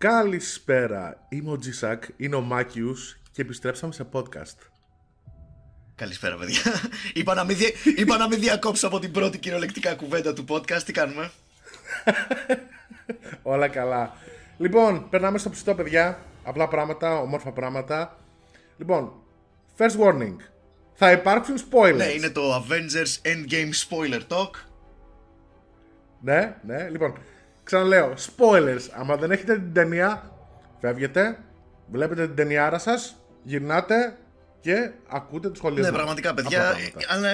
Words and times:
Καλησπέρα, 0.00 1.26
είμαι 1.28 1.50
ο 1.50 1.58
Τζισακ, 1.58 2.04
είναι 2.16 2.34
ο 2.34 2.40
Μάκιους 2.40 3.18
και 3.32 3.42
επιστρέψαμε 3.42 3.92
σε 3.92 4.06
podcast. 4.12 4.56
Καλησπέρα, 5.94 6.36
παιδιά. 6.36 6.62
είπα, 7.14 7.34
να 7.34 7.44
μην 7.44 7.56
δι... 7.56 7.74
είπα 7.96 8.16
να 8.16 8.28
μην 8.28 8.40
διακόψω 8.40 8.86
από 8.86 8.98
την 8.98 9.12
πρώτη 9.12 9.38
κυριολεκτικά 9.38 9.94
κουβέντα 9.94 10.32
του 10.32 10.44
podcast. 10.48 10.82
Τι 10.84 10.92
κάνουμε; 10.92 11.30
Όλα 13.42 13.68
καλά. 13.68 14.16
Λοιπόν, 14.58 15.08
περνάμε 15.08 15.38
στο 15.38 15.50
ψητό, 15.50 15.74
παιδιά. 15.74 16.18
Απλά 16.44 16.68
πράγματα, 16.68 17.20
ομόρφα 17.20 17.52
πράγματα. 17.52 18.18
Λοιπόν, 18.76 19.12
first 19.78 19.98
warning. 20.04 20.36
Θα 20.94 21.12
υπάρξουν 21.12 21.56
spoilers. 21.56 21.96
Ναι, 21.96 22.04
είναι 22.04 22.30
το 22.30 22.56
Avengers 22.56 23.28
Endgame 23.28 23.72
spoiler 23.88 24.20
talk. 24.28 24.50
Ναι, 26.20 26.56
ναι. 26.62 26.88
Λοιπόν, 26.88 27.18
ξαναλέω, 27.70 28.14
spoilers. 28.36 28.88
Άμα 28.92 29.16
δεν 29.16 29.30
έχετε 29.30 29.54
την 29.54 29.72
ταινία, 29.72 30.32
φεύγετε, 30.80 31.38
βλέπετε 31.90 32.26
την 32.26 32.36
ταινιάρα 32.36 32.78
σας, 32.78 33.16
γυρνάτε 33.42 34.16
και 34.60 34.90
ακούτε 35.08 35.48
τους 35.48 35.58
σχολιασμούς. 35.58 35.90
Ναι, 35.90 35.96
πραγματικά, 35.96 36.34
παιδιά. 36.34 36.74
Αλλά 37.08 37.30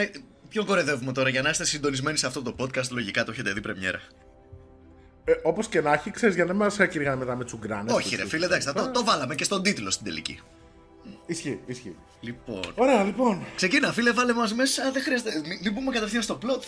ποιο 0.49 0.65
κορεδεύουμε 0.65 1.13
τώρα 1.13 1.29
για 1.29 1.43
να 1.43 1.51
είστε 1.51 1.65
συντονισμένοι 1.65 2.17
σε 2.17 2.27
αυτό 2.27 2.43
το 2.43 2.55
podcast, 2.59 2.89
λογικά 2.91 3.25
το 3.25 3.31
έχετε 3.31 3.53
δει 3.53 3.61
πρεμιέρα. 3.61 4.01
Ε, 5.25 5.33
Όπω 5.43 5.63
και 5.63 5.81
να 5.81 5.93
έχει, 5.93 6.11
ξέρει, 6.11 6.35
για 6.35 6.45
να 6.45 6.55
μην 6.55 6.67
μα 6.79 6.87
κυνηγάνε 6.87 7.17
μετά 7.17 7.37
με 7.37 7.45
τσουγκράνε. 7.45 7.93
Όχι, 7.93 8.17
ρε 8.17 8.27
φίλε, 8.27 8.45
εντάξει, 8.45 8.73
το, 8.73 8.91
το 8.91 9.05
βάλαμε 9.05 9.35
και 9.35 9.45
στον 9.45 9.63
τίτλο 9.63 9.91
στην 9.91 10.05
τελική. 10.05 10.41
Ισχύει, 11.27 11.61
ισχύει. 11.67 11.97
Λοιπόν. 12.21 12.63
Ωραία, 12.75 13.03
λοιπόν. 13.05 13.45
Ξεκίνα, 13.57 13.93
φίλε, 13.93 14.13
βάλε 14.13 14.33
μα 14.33 14.49
μέσα. 14.55 14.91
Δεν 14.93 15.03
χρειάζεται. 15.03 15.41
Μην, 15.47 15.59
μην 15.63 15.75
πούμε 15.75 15.93
κατευθείαν 15.93 16.23
στο 16.23 16.39
plot. 16.43 16.63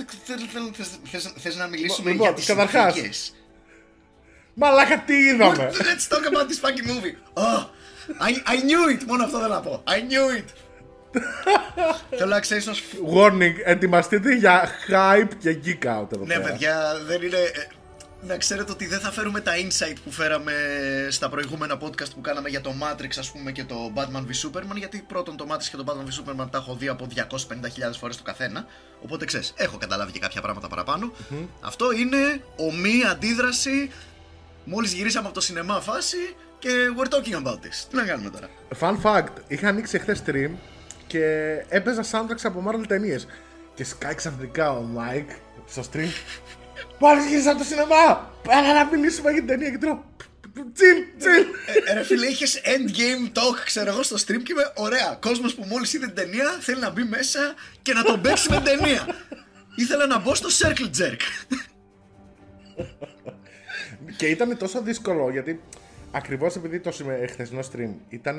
Θε 1.37 1.55
να 1.55 1.67
μιλήσουμε 1.67 2.11
Λοιπόν, 2.11 2.27
για 2.27 2.37
τι 2.37 2.45
καταρχάς. 2.45 3.33
Συνθήκες. 4.59 4.69
Μαλάκα, 4.70 4.98
τι 5.06 5.14
είδαμε. 5.14 5.70
Let's 5.73 6.14
talk 6.14 6.25
about 6.33 6.47
this 6.48 6.61
fucking 6.64 6.87
movie. 6.91 7.14
Oh, 7.42 7.62
I, 8.27 8.33
I 8.53 8.56
knew 8.56 8.97
it. 9.01 9.05
Μόνο 9.06 9.25
αυτό 9.25 9.39
θέλω 9.39 9.53
να 9.55 9.61
πω. 9.61 9.83
I 9.87 9.91
knew 10.11 10.39
it. 10.41 10.45
Θέλω 12.19 12.31
να 12.31 12.41
ξέρεις 12.41 12.69
Warning, 13.14 13.53
ετοιμαστείτε 13.64 14.34
για 14.34 14.69
hype 14.89 15.29
και 15.39 15.59
geek 15.64 15.86
out 15.86 16.12
εδώ 16.12 16.25
Ναι, 16.25 16.34
πέρα. 16.34 16.41
παιδιά, 16.41 16.95
δεν 17.06 17.23
είναι. 17.23 17.36
ε, 17.36 17.67
Να 18.27 18.36
ξέρετε 18.36 18.73
ότι 18.73 18.86
δεν 18.86 18.98
θα 19.01 19.11
φέρουμε 19.11 19.41
τα 19.41 19.53
insight 19.56 19.97
που 20.05 20.11
φέραμε 20.11 20.53
στα 21.11 21.29
προηγούμενα 21.29 21.79
podcast 21.83 22.11
που 22.14 22.20
κάναμε 22.20 22.48
για 22.48 22.61
το 22.61 22.75
Matrix, 22.83 23.11
ας 23.19 23.31
πούμε, 23.31 23.53
και 23.53 23.64
το 23.64 23.92
Batman 23.95 24.20
v 24.29 24.47
Superman. 24.47 24.77
Γιατί 24.77 25.05
πρώτον 25.09 25.36
το 25.36 25.47
Matrix 25.51 25.62
και 25.70 25.77
το 25.77 25.84
Batman 25.86 26.09
v 26.11 26.20
Superman 26.42 26.48
τα 26.51 26.59
έχω 26.59 26.75
δει 26.75 26.89
από 26.89 27.06
250.000 27.14 27.98
φορές 28.01 28.17
το 28.17 28.23
καθένα. 28.23 28.67
Οπότε 29.03 29.25
ξέρεις, 29.25 29.53
έχω 29.56 29.77
καταλάβει 29.77 30.12
και 30.12 30.19
κάποια 30.19 30.41
πράγματα 30.41 30.69
παραπάνω. 30.69 31.12
Αυτό 31.61 31.92
είναι 31.92 32.42
ομή 32.56 33.03
αντίδραση. 33.11 33.91
Μόλις 34.70 34.92
γυρίσαμε 34.92 35.27
από 35.27 35.34
το 35.34 35.41
σινεμά 35.41 35.80
φάση 35.80 36.16
και 36.58 36.69
we're 36.97 37.14
talking 37.14 37.42
about 37.42 37.55
this. 37.55 37.86
Τι 37.91 37.97
να 37.97 38.05
κάνουμε 38.05 38.30
τώρα; 38.30 38.48
Fun 38.80 39.02
fact, 39.02 39.33
είχα 39.48 39.69
ανοίξει 39.69 39.98
χθε 39.98 40.16
stream 40.27 40.50
και 41.06 41.24
έπαιζα 41.69 42.05
soundtracks 42.11 42.42
από 42.42 42.64
Marvel 42.69 42.84
ταινίες. 42.89 43.27
Και 43.74 43.84
σκάει 43.84 44.14
ξαφνικά 44.14 44.72
ο 44.72 44.84
Mike 44.96 45.36
στο 45.66 45.83
stream. 45.92 46.08
Πάλι 46.98 47.28
γύρισα 47.28 47.50
από 47.50 47.58
το 47.58 47.64
σινεμά! 47.64 48.33
Πέρα 48.42 48.72
να 48.72 48.84
μιλήσουμε 48.84 49.30
για 49.30 49.39
την 49.39 49.48
ταινία 49.48 49.70
και 49.70 49.78
τρώω. 49.78 50.05
Τσιλ, 50.74 51.05
τσιλ. 51.19 51.46
Ε, 51.86 51.92
ρε 51.94 52.02
φίλε, 52.02 52.27
είχες 52.27 52.61
endgame 52.64 53.27
talk, 53.39 53.56
ξέρω 53.64 53.91
εγώ, 53.91 54.02
στο 54.02 54.16
stream 54.16 54.42
και 54.42 54.52
είμαι 54.52 54.72
ωραία. 54.74 55.19
Κόσμος 55.20 55.55
που 55.55 55.64
μόλις 55.64 55.92
είδε 55.92 56.06
την 56.06 56.14
ταινία 56.14 56.56
θέλει 56.61 56.80
να 56.80 56.91
μπει 56.91 57.05
μέσα 57.05 57.55
και 57.83 57.92
να 57.92 58.02
τον 58.02 58.20
παίξει 58.20 58.50
με 58.50 58.56
την 58.56 58.64
ταινία. 58.64 59.06
Ήθελα 59.77 60.06
να 60.06 60.19
μπω 60.19 60.34
στο 60.34 60.48
circle 60.58 60.91
jerk. 61.00 61.20
Και 64.18 64.27
ήταν 64.27 64.56
τόσο 64.56 64.83
δύσκολο 64.83 65.30
γιατί 65.30 65.61
ακριβώς 66.11 66.56
επειδή 66.56 66.80
το 66.80 66.90
σημε- 66.90 67.30
χθεσινό 67.30 67.61
stream 67.73 67.90
ήταν 68.08 68.36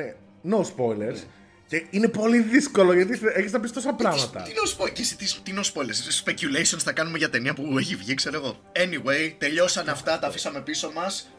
no 0.49 0.57
spoilers. 0.57 1.17
Και 1.67 1.85
είναι 1.89 2.07
πολύ 2.07 2.39
δύσκολο 2.41 2.93
γιατί 2.93 3.19
έχεις 3.35 3.51
να 3.51 3.59
πεις 3.59 3.71
τόσα 3.71 3.93
πράγματα. 3.93 4.41
Τι 4.41 4.51
νο 4.53 4.61
spoilers, 4.77 4.91
και 4.93 5.01
εσύ 5.01 5.15
τι- 5.17 5.39
τι 5.43 5.51
νο 5.51 5.61
spoilers, 5.73 6.23
speculations 6.25 6.79
θα 6.83 6.91
κάνουμε 6.91 7.17
για 7.17 7.29
ταινία 7.29 7.53
που 7.53 7.77
έχει 7.77 7.95
βγει, 7.95 8.13
ξέρω 8.13 8.35
εγώ. 8.37 8.59
Anyway, 8.75 9.33
τελειώσαν 9.37 9.89
αυτά, 9.89 10.19
τα 10.19 10.27
αφήσαμε 10.27 10.61
πίσω 10.61 10.91
μας. 10.95 11.29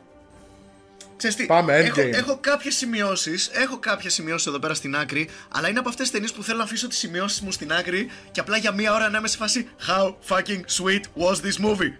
Ξέρεις 1.16 1.36
τι, 1.36 1.46
Πάμε, 1.46 1.76
έχω, 1.76 2.00
Endgame. 2.00 2.12
έχω 2.12 2.38
κάποιες 2.40 2.76
σημειώσεις, 2.76 3.48
έχω 3.52 3.78
κάποιες 3.78 4.14
σημειώσεις 4.14 4.46
εδώ 4.46 4.58
πέρα 4.58 4.74
στην 4.74 4.96
άκρη, 4.96 5.28
αλλά 5.48 5.68
είναι 5.68 5.78
από 5.78 5.88
αυτές 5.88 6.02
τις 6.04 6.12
ταινίες 6.12 6.32
που 6.32 6.42
θέλω 6.42 6.58
να 6.58 6.64
αφήσω 6.64 6.88
τις 6.88 6.98
σημειώσεις 6.98 7.40
μου 7.40 7.52
στην 7.52 7.72
άκρη 7.72 8.08
και 8.30 8.40
απλά 8.40 8.56
για 8.56 8.72
μία 8.72 8.94
ώρα 8.94 9.08
να 9.10 9.18
είμαι 9.18 9.28
σε 9.28 9.36
φάση 9.36 9.68
How 9.88 10.14
fucking 10.28 10.60
sweet 10.78 11.02
was 11.24 11.34
this 11.34 11.64
movie; 11.66 11.92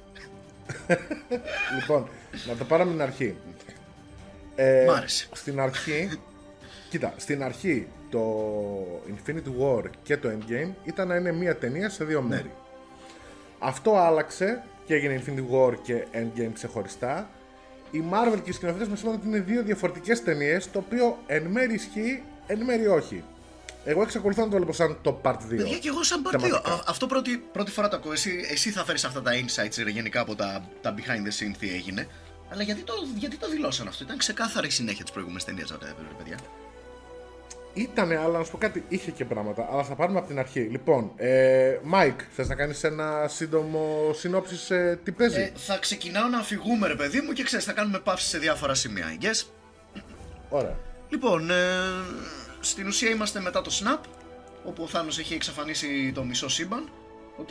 Λοιπόν, 1.81 2.09
να 2.47 2.55
το 2.57 2.65
πάρω 2.65 2.83
από 2.83 2.93
την 2.93 3.03
αρχή. 3.03 3.37
Ε, 4.55 4.85
Μ' 4.89 4.91
άρεσε. 4.91 5.29
Στην 5.33 5.61
αρχή, 5.61 6.11
κοίτα, 6.89 7.15
στην 7.17 7.43
αρχή 7.43 7.89
το 8.11 8.23
Infinity 9.09 9.61
War 9.63 9.85
και 10.03 10.17
το 10.17 10.29
Endgame 10.29 10.71
ήταν 10.85 11.09
να 11.09 11.17
είναι 11.17 11.33
μία 11.33 11.57
ταινία 11.57 11.89
σε 11.89 12.03
Ναι. 12.03 12.09
δύο 12.09 12.23
μέρη. 12.23 12.51
Αυτό 13.59 13.97
άλλαξε 13.97 14.63
και 14.87 14.95
έγινε 14.95 15.23
Infinity 15.27 15.55
War 15.55 15.75
και 15.83 16.05
Endgame 16.13 16.51
ξεχωριστά. 16.55 17.31
Η 17.91 18.03
Marvel 18.11 18.39
και 18.45 18.51
οι 18.51 18.53
σκηνοθέτες 18.53 18.89
μας 18.89 19.01
είπαν 19.01 19.15
ότι 19.15 19.27
είναι 19.27 19.41
δύο 19.41 19.63
διαφορετικές 19.63 20.23
ταινίες, 20.23 20.71
το 20.71 20.79
οποίο 20.79 21.19
εν 21.27 21.43
μέρει 21.43 21.75
ισχύει, 21.75 22.23
εν 22.47 22.59
μέρει 22.65 22.87
όχι. 22.87 23.25
Εγώ 23.85 24.03
εξακολουθώ 24.03 24.45
να 24.45 24.49
το 24.51 24.57
βλέπω 24.57 24.73
σαν 24.73 24.99
το 25.03 25.21
Part 25.25 25.35
2. 25.35 25.37
Παιδιά 25.49 25.79
και 25.79 25.89
εγώ 25.89 26.03
σαν 26.03 26.23
part 26.27 26.37
2. 26.37 26.41
Θεματικά. 26.41 26.73
Α, 26.73 26.83
Αυτό 26.87 27.07
πρώτη, 27.07 27.37
πρώτη 27.53 27.71
φορά 27.71 27.89
το 27.89 27.97
ακούω. 27.97 28.13
Εσύ, 28.13 28.47
εσύ 28.51 28.71
θα 28.71 28.85
φέρεις 28.85 29.05
αυτά 29.05 29.23
τα 29.23 29.31
insights 29.33 29.83
ρε, 29.85 29.91
γενικά 29.91 30.21
από 30.21 30.35
τα, 30.35 30.69
τα 30.81 30.95
behind 30.97 31.27
the 31.27 31.45
scenes 31.45 31.57
τι 31.59 31.71
έγινε. 31.75 32.09
Αλλά 32.53 32.63
γιατί 32.63 32.81
το, 32.81 32.93
γιατί 33.17 33.37
το 33.37 33.49
δηλώσαν 33.49 33.89
αυτό; 33.89 34.05
Ήταν 34.05 34.19
ξεκάθαρη 34.19 34.67
η 34.67 34.71
συνέχεια 34.71 35.03
της 35.03 35.13
προηγούμενης 35.13 35.45
ταινίας, 35.45 35.71
ρε 35.83 36.15
παιδιά. 36.19 36.39
Ήτανε, 37.75 38.17
αλλά 38.17 38.39
να 38.39 38.45
σου 38.45 38.51
πω 38.51 38.59
κάτι, 38.59 38.85
είχε 38.89 39.11
και 39.11 39.25
πράγματα. 39.25 39.69
Αλλά 39.73 39.83
θα 39.85 39.95
πάρουμε 39.95 40.19
από 40.19 40.29
την 40.29 40.39
αρχή. 40.39 40.61
Λοιπόν, 40.61 41.13
ε, 41.17 41.79
Mike, 41.93 42.21
θες 42.35 42.49
να 42.49 42.55
κάνεις 42.55 42.85
ένα 42.85 43.29
σύντομο 43.29 44.11
συνόψη 44.15 44.75
ε, 44.75 44.97
τι 44.97 45.13
παίζει; 45.13 45.41
Ε, 45.41 45.53
θα 45.57 45.79
ξεκινάω 45.79 46.29
να 46.29 46.43
φυγούμε 46.43 46.87
ρε 46.87 46.95
παιδί 46.95 47.21
μου 47.21 47.33
και 47.33 47.43
ξέρεις 47.43 47.65
θα 47.65 47.73
κάνουμε 47.73 47.99
παύση 47.99 48.29
σε 48.29 48.39
διάφορα 48.39 48.75
σημεία. 48.75 49.07
Yes. 49.21 49.47
Ωραία. 50.49 50.77
Λοιπόν, 51.09 51.51
ε, 51.51 51.55
στην 52.61 52.87
ουσία 52.87 53.11
είμαστε 53.11 53.41
μετά 53.41 53.63
το 53.63 53.71
Snap, 53.83 54.01
όπου 54.65 54.83
ο 54.83 54.87
Θάνος 54.87 55.19
έχει 55.19 55.35
εξαφανίσει 55.35 56.13
το 56.15 56.25
μισό 56.25 56.49
σύμπαν. 56.49 56.93
Οκ. 57.37 57.51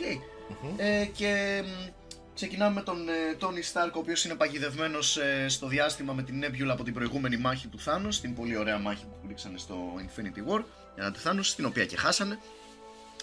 Ε, 0.76 1.04
και 1.04 1.62
μ, 1.64 1.88
ξεκινάμε 2.34 2.74
με 2.74 2.82
τον 2.82 3.08
ε, 3.08 3.12
Tony 3.40 3.72
Stark, 3.72 3.92
ο 3.94 3.98
οποίος 3.98 4.24
είναι 4.24 4.34
παγιδευμένος 4.34 5.16
ε, 5.16 5.48
στο 5.48 5.66
διάστημα 5.66 6.12
με 6.12 6.22
την 6.22 6.44
Nebula 6.44 6.68
από 6.68 6.84
την 6.84 6.94
προηγούμενη 6.94 7.36
μάχη 7.36 7.66
του 7.66 7.80
Θάνος, 7.80 8.20
την 8.20 8.34
πολύ 8.34 8.56
ωραία 8.56 8.78
μάχη 8.78 9.04
που 9.04 9.26
ρίξανε 9.28 9.58
στο 9.58 9.94
Infinity 9.98 10.52
War, 10.52 10.64
για 10.94 11.10
του 11.10 11.20
Θάνος, 11.20 11.48
στην 11.48 11.64
οποία 11.64 11.86
και 11.86 11.96
χάσανε, 11.96 12.38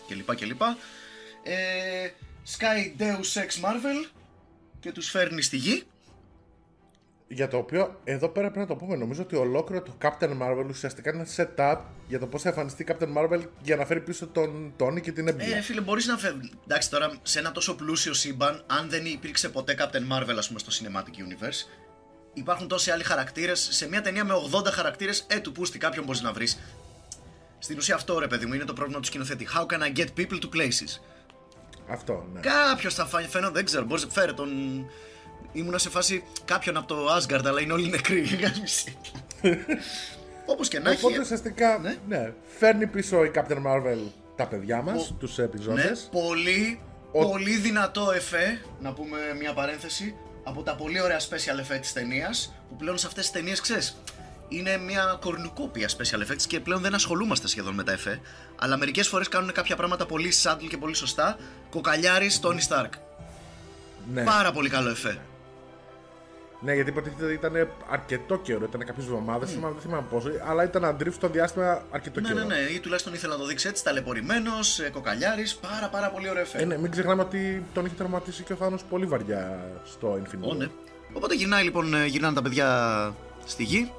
κλπ. 0.07 0.35
κλπ. 0.35 0.61
Ε, 1.43 2.09
σκάει 2.57 3.01
Deus 3.01 3.41
Ex 3.41 3.65
Marvel 3.65 4.09
και 4.79 4.91
τους 4.91 5.09
φέρνει 5.09 5.41
στη 5.41 5.57
γη. 5.57 5.83
Για 7.29 7.47
το 7.47 7.57
οποίο 7.57 7.99
εδώ 8.03 8.27
πέρα 8.27 8.51
πρέπει 8.51 8.59
να 8.69 8.75
το 8.75 8.85
πούμε. 8.85 8.95
Νομίζω 8.95 9.21
ότι 9.21 9.35
ολόκληρο 9.35 9.81
το 9.81 9.93
Captain 10.01 10.29
Marvel 10.41 10.65
ουσιαστικά 10.69 11.13
είναι 11.13 11.25
setup 11.35 11.77
για 12.07 12.19
το 12.19 12.27
πώς 12.27 12.41
θα 12.41 12.49
εμφανιστεί 12.49 12.85
Captain 12.87 13.17
Marvel 13.17 13.41
για 13.61 13.75
να 13.75 13.85
φέρει 13.85 14.01
πίσω 14.01 14.27
τον 14.27 14.73
Tony 14.79 15.01
και 15.01 15.11
την 15.11 15.29
Nebula. 15.29 15.55
Ε, 15.55 15.61
φίλε, 15.61 15.81
μπορείς 15.81 16.05
να 16.05 16.17
φεύγει. 16.17 16.51
Εντάξει, 16.63 16.89
τώρα 16.89 17.11
σε 17.21 17.39
ένα 17.39 17.51
τόσο 17.51 17.75
πλούσιο 17.75 18.13
σύμπαν, 18.13 18.63
αν 18.67 18.89
δεν 18.89 19.05
υπήρξε 19.05 19.49
ποτέ 19.49 19.75
Captain 19.79 20.13
Marvel, 20.13 20.35
ας 20.37 20.47
πούμε, 20.47 20.59
στο 20.59 20.71
Cinematic 20.71 21.43
Universe, 21.43 21.69
υπάρχουν 22.33 22.67
τόσοι 22.67 22.91
άλλοι 22.91 23.03
χαρακτήρες. 23.03 23.67
Σε 23.71 23.87
μια 23.87 24.01
ταινία 24.01 24.25
με 24.25 24.33
80 24.51 24.71
χαρακτήρες, 24.71 25.25
ε, 25.29 25.39
του 25.39 25.51
πούστη 25.51 25.77
κάποιον 25.77 26.05
μπορείς 26.05 26.21
να 26.21 26.33
βρεις. 26.33 26.59
Στην 27.59 27.77
ουσία, 27.77 27.95
αυτό 27.95 28.19
ρε 28.19 28.27
παιδί 28.27 28.45
μου 28.45 28.53
είναι 28.53 28.65
το 28.65 28.73
πρόβλημα 28.73 28.99
του 28.99 29.05
σκηνοθέτη. 29.05 29.47
How 29.55 29.65
can 29.65 29.81
I 29.81 29.99
get 29.99 30.07
people 30.17 30.39
to 30.41 30.49
places; 30.55 31.01
Αυτό, 31.89 32.25
ναι. 32.33 32.39
Κάποιος 32.39 32.93
θα 32.93 33.05
φάει, 33.05 33.27
φαίνεται, 33.27 33.51
δεν 33.51 33.65
ξέρω, 33.65 33.85
μπορεί 33.85 34.01
να 34.01 34.09
φέρει 34.09 34.33
τον. 34.33 34.49
Ήμουνα 35.53 35.77
σε 35.77 35.89
φάση 35.89 36.23
κάποιον 36.45 36.77
από 36.77 36.87
το 36.87 37.15
Asgard, 37.15 37.45
αλλά 37.45 37.61
είναι 37.61 37.73
όλοι 37.73 37.89
νεκροί. 37.89 38.25
Όπως 40.45 40.67
και 40.67 40.79
να 40.79 40.89
έχει. 40.91 41.05
Οπότε 41.05 41.19
ουσιαστικά 41.19 41.77
Ναι. 41.77 41.95
ναι. 42.07 42.33
φέρνει 42.57 42.87
πίσω 42.87 43.23
η 43.23 43.31
Captain 43.35 43.57
Marvel 43.67 43.97
τα 44.35 44.47
παιδιά 44.47 44.81
μας, 44.81 45.09
Ο- 45.09 45.13
τους 45.13 45.37
Ναι, 45.37 45.43
επιζώντες. 45.43 46.09
πολύ, 46.11 46.79
Ο- 47.11 47.29
πολύ 47.29 47.55
δυνατό 47.57 48.11
εφέ, 48.15 48.61
να 48.81 48.93
πούμε 48.93 49.17
μια 49.39 49.53
παρένθεση, 49.53 50.15
από 50.43 50.61
τα 50.63 50.75
πολύ 50.75 51.01
ωραία 51.01 51.19
special 51.19 51.59
effects 51.61 51.79
της 51.81 51.93
ταινίας, 51.93 52.53
που 52.69 52.75
πλέον 52.75 52.97
σε 52.97 53.07
αυτές 53.07 53.23
τις 53.23 53.31
ταινίες, 53.41 53.61
ξέρεις, 53.61 53.97
είναι 54.49 54.77
μια 54.77 55.17
κορνουκόπια 55.21 55.87
special 55.89 56.31
effects 56.31 56.41
και 56.47 56.59
πλέον 56.59 56.81
δεν 56.81 56.93
ασχολούμαστε 56.93 57.47
σχεδόν 57.47 57.73
με 57.73 57.83
τα 57.83 57.91
εφέ, 57.91 58.19
αλλά 58.59 58.77
μερικές 58.77 59.07
φορές 59.07 59.27
κάνουν 59.29 59.51
κάποια 59.51 59.75
πράγματα 59.75 60.05
πολύ 60.05 60.31
subtle 60.43 60.67
και 60.69 60.77
πολύ 60.77 60.95
σωστά. 60.95 61.37
Κοκαλιάρης 61.69 62.39
Tony 62.43 62.59
Stark. 62.69 62.89
Ναι. 64.13 64.23
Πάρα 64.23 64.51
πολύ 64.51 64.69
καλό 64.69 64.89
εφέ. 64.89 65.17
Ναι, 66.59 66.73
γιατί 66.73 66.89
υποτίθεται 66.89 67.23
ότι 67.25 67.33
ήταν 67.33 67.67
αρκετό 67.89 68.37
καιρό, 68.37 68.65
ήταν 68.69 68.85
κάποιες 68.85 69.05
εβδομάδες, 69.05 69.51
θυμάμαι, 69.51 69.73
δεν 69.73 69.81
θυμάμαι 69.81 70.05
πόσο, 70.09 70.29
αλλά 70.47 70.63
ήταν 70.63 70.85
αντρίφ 70.85 71.13
στο 71.15 71.27
διάστημα 71.27 71.83
αρκετό 71.91 72.19
Ναι, 72.19 72.27
καιρό. 72.27 72.39
ναι, 72.39 72.55
ναι, 72.55 72.59
ή 72.61 72.79
τουλάχιστον 72.79 73.13
ήθελα 73.13 73.33
να 73.33 73.39
το 73.39 73.45
δείξει 73.45 73.67
έτσι, 73.67 73.83
ταλαιπωρημένος, 73.83 74.79
ε, 74.79 74.89
κοκαλιάρης, 74.89 75.55
πάρα 75.55 75.89
πάρα 75.89 76.09
πολύ 76.09 76.29
ωραίο 76.29 76.41
εφέ. 76.41 76.57
Ε, 76.61 76.65
ναι, 76.65 76.77
μην 76.77 76.91
ξεχνάμε 76.91 77.21
ότι 77.21 77.63
τον 77.73 77.85
είχε 77.85 77.95
τραυματίσει 77.95 78.43
και 78.43 78.53
ο 78.53 78.55
Θάνος 78.55 78.83
πολύ 78.83 79.05
βαριά 79.05 79.71
στο 79.85 80.19
Infinity 80.23 80.47
Ω, 80.47 80.51
War. 80.51 80.57
ναι. 80.57 80.67
Οπότε 81.13 81.35
γυρνάει 81.35 81.63
λοιπόν, 81.63 81.93
ε, 81.93 82.05
γυρνάνε 82.05 82.35
τα 82.35 82.41
παιδιά 82.41 83.13
στη 83.45 83.63
γη 83.63 83.91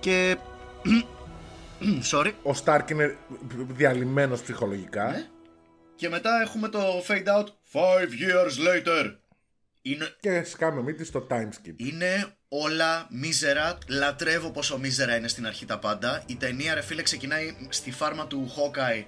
και... 0.00 0.36
Sorry. 2.12 2.30
Ο 2.42 2.54
Στάρκ 2.54 2.90
είναι 2.90 3.16
διαλυμένος 3.68 4.42
ψυχολογικά. 4.42 5.04
Ναι. 5.10 5.26
Και 5.96 6.08
μετά 6.08 6.30
έχουμε 6.44 6.68
το 6.68 6.80
fade 7.08 7.38
out 7.38 7.46
Five 7.72 8.08
years 8.08 8.54
later. 8.68 9.14
Είναι... 9.82 10.14
Και 10.20 10.42
σκάμε 10.44 10.82
μύτη 10.82 11.04
στο 11.04 11.26
time 11.30 11.48
skip. 11.48 11.74
Είναι 11.76 12.26
όλα 12.48 13.06
μίζερα. 13.10 13.78
Λατρεύω 13.88 14.50
πόσο 14.50 14.78
μίζερα 14.78 15.16
είναι 15.16 15.28
στην 15.28 15.46
αρχή 15.46 15.66
τα 15.66 15.78
πάντα. 15.78 16.22
Η 16.26 16.36
ταινία, 16.36 16.74
ρε 16.74 16.82
φίλε, 16.82 17.02
ξεκινάει 17.02 17.56
στη 17.68 17.90
φάρμα 17.90 18.26
του 18.26 18.52
Hawkeye 18.56 19.04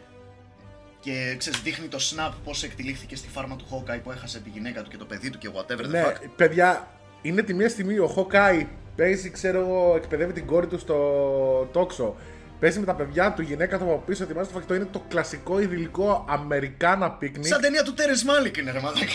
και 1.01 1.35
ξέρεις, 1.39 1.63
δείχνει 1.63 1.87
το 1.89 1.99
snap 2.01 2.33
πώς 2.45 2.63
εκτελήθηκε 2.63 3.17
στη 3.17 3.29
φάρμα 3.29 3.57
του 3.57 3.67
Hawkeye 3.71 4.01
που 4.03 4.11
έχασε 4.11 4.41
τη 4.41 4.49
γυναίκα 4.49 4.83
του 4.83 4.91
και 4.91 4.97
το 4.97 5.05
παιδί 5.05 5.31
του 5.31 5.39
και 5.39 5.49
whatever 5.55 5.85
the 5.85 5.89
Ναι, 5.89 6.03
fuck. 6.07 6.15
παιδιά, 6.37 6.89
είναι 7.23 7.43
τη 7.43 7.55
μία 7.55 7.69
στιγμή 7.69 7.99
ο 7.99 8.15
Hawkeye 8.17 8.67
παίζει, 8.97 9.31
ξέρω 9.31 9.59
εγώ, 9.61 9.97
εκπαιδεύει 9.97 10.33
την 10.33 10.47
κόρη 10.47 10.67
του 10.67 10.79
στο 10.79 11.69
τόξο. 11.73 12.17
Παίζει 12.63 12.79
με 12.79 12.87
τα 12.87 12.95
παιδιά 12.95 13.33
του, 13.33 13.43
η 13.43 13.45
γυναίκα 13.45 13.79
του 13.79 13.85
από 13.85 14.03
πίσω, 14.07 14.23
ετοιμάζει 14.23 14.49
το 14.49 14.55
φαγητό. 14.55 14.75
Είναι 14.75 14.89
το 14.93 15.05
κλασικό 15.09 15.61
ιδηλικό 15.61 16.27
Αμερικάνα 16.29 17.11
πίκνικ. 17.11 17.47
Σαν 17.47 17.61
ταινία 17.61 17.83
του 17.83 17.95
Terrence 17.97 18.47
Malick 18.47 18.59
είναι 18.59 18.71
ρε 18.71 18.81
μαλάκα. 18.81 19.07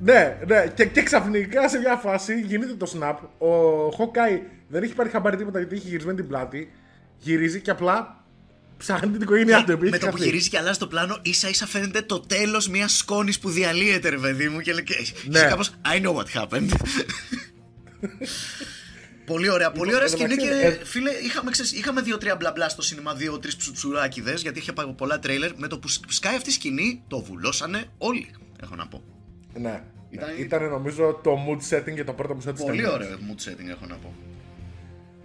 Ναι, 0.00 0.36
ναι, 0.46 0.66
και, 0.74 0.84
και 0.84 1.02
ξαφνικά 1.02 1.68
σε 1.68 1.78
μια 1.78 1.96
φάση 1.96 2.40
γίνεται 2.40 2.74
το 2.74 2.92
snap. 2.98 3.16
Ο 3.46 3.88
Hawkeye 3.88 4.40
δεν 4.68 4.82
έχει 4.82 4.94
πάρει 4.94 5.08
χαμπάρι 5.08 5.36
τίποτα 5.36 5.58
γιατί 5.58 5.74
έχει 5.74 5.88
γυρισμένη 5.88 6.16
την 6.16 6.28
πλάτη. 6.28 6.72
Γυρίζει 7.18 7.60
και 7.60 7.70
απλά 7.70 8.24
ψάχνει 8.78 9.10
την 9.10 9.20
οικογένειά 9.20 9.64
του. 9.64 9.72
επειδή 9.72 9.90
με 9.90 9.96
έχει 9.96 10.04
το 10.04 10.10
που 10.10 10.16
χαθεί. 10.16 10.28
γυρίζει 10.28 10.48
και 10.48 10.58
αλλάζει 10.58 10.78
το 10.78 10.86
πλάνο, 10.86 11.18
ίσα 11.22 11.48
ίσα 11.48 11.66
φαίνεται 11.66 12.02
το 12.02 12.20
τέλος 12.20 12.68
μιας 12.68 12.96
σκόνης 12.96 13.38
που 13.38 13.50
διαλύεται, 13.50 14.08
ρε 14.08 14.18
παιδί 14.18 14.48
μου. 14.48 14.60
Και 14.60 14.72
λέει. 14.72 14.82
και- 14.82 14.94
Ναι. 15.28 15.38
και 15.40 15.46
κάπως, 15.46 15.70
I 15.94 16.02
know 16.06 16.14
what 16.14 16.42
happened. 16.42 16.68
πολύ 19.26 19.50
ωραία, 19.50 19.70
πολύ 19.70 19.94
ωραία 19.94 20.08
σκηνή 20.08 20.36
και 20.36 20.44
μεταξύ, 20.48 20.78
ε, 20.80 20.84
φίλε, 20.84 21.10
είχαμε, 21.10 21.50
ξέρεις, 21.50 21.72
είχαμε 21.72 22.00
δύο-τρία 22.00 22.36
μπλα 22.36 22.52
μπλα 22.52 22.68
στο 22.68 22.82
σινεμά, 22.82 23.14
δύο-τρεις 23.14 23.56
ψουτσουράκιδε, 23.56 24.34
γιατί 24.34 24.58
είχε 24.58 24.72
πάει 24.72 24.86
πολλά 24.86 25.18
τρέιλερ. 25.18 25.56
Με 25.56 25.68
το 25.68 25.78
που 25.78 25.88
σκάει 25.88 26.36
αυτή 26.36 26.48
η 26.48 26.52
σκηνή, 26.52 27.02
το 27.08 27.20
βουλώσανε 27.20 27.84
όλοι, 27.98 28.30
έχω 28.62 28.74
να 28.74 28.86
πω. 28.86 29.02
Ναι. 29.54 29.82
Ήταν- 30.10 30.28
Ήταν... 30.28 30.44
Ήταν 30.44 30.68
νομίζω 30.70 31.20
το 31.22 31.38
mood 31.48 31.76
setting 31.76 31.94
για 31.94 32.04
το 32.04 32.12
πρώτο 32.12 32.34
μισό 32.34 32.52
της 32.52 32.64
Πολύ 32.64 32.88
ωραίο 32.88 33.08
mood 33.08 33.48
setting, 33.48 33.68
έχω 33.70 33.86
να 33.86 33.96
πω. 33.96 34.14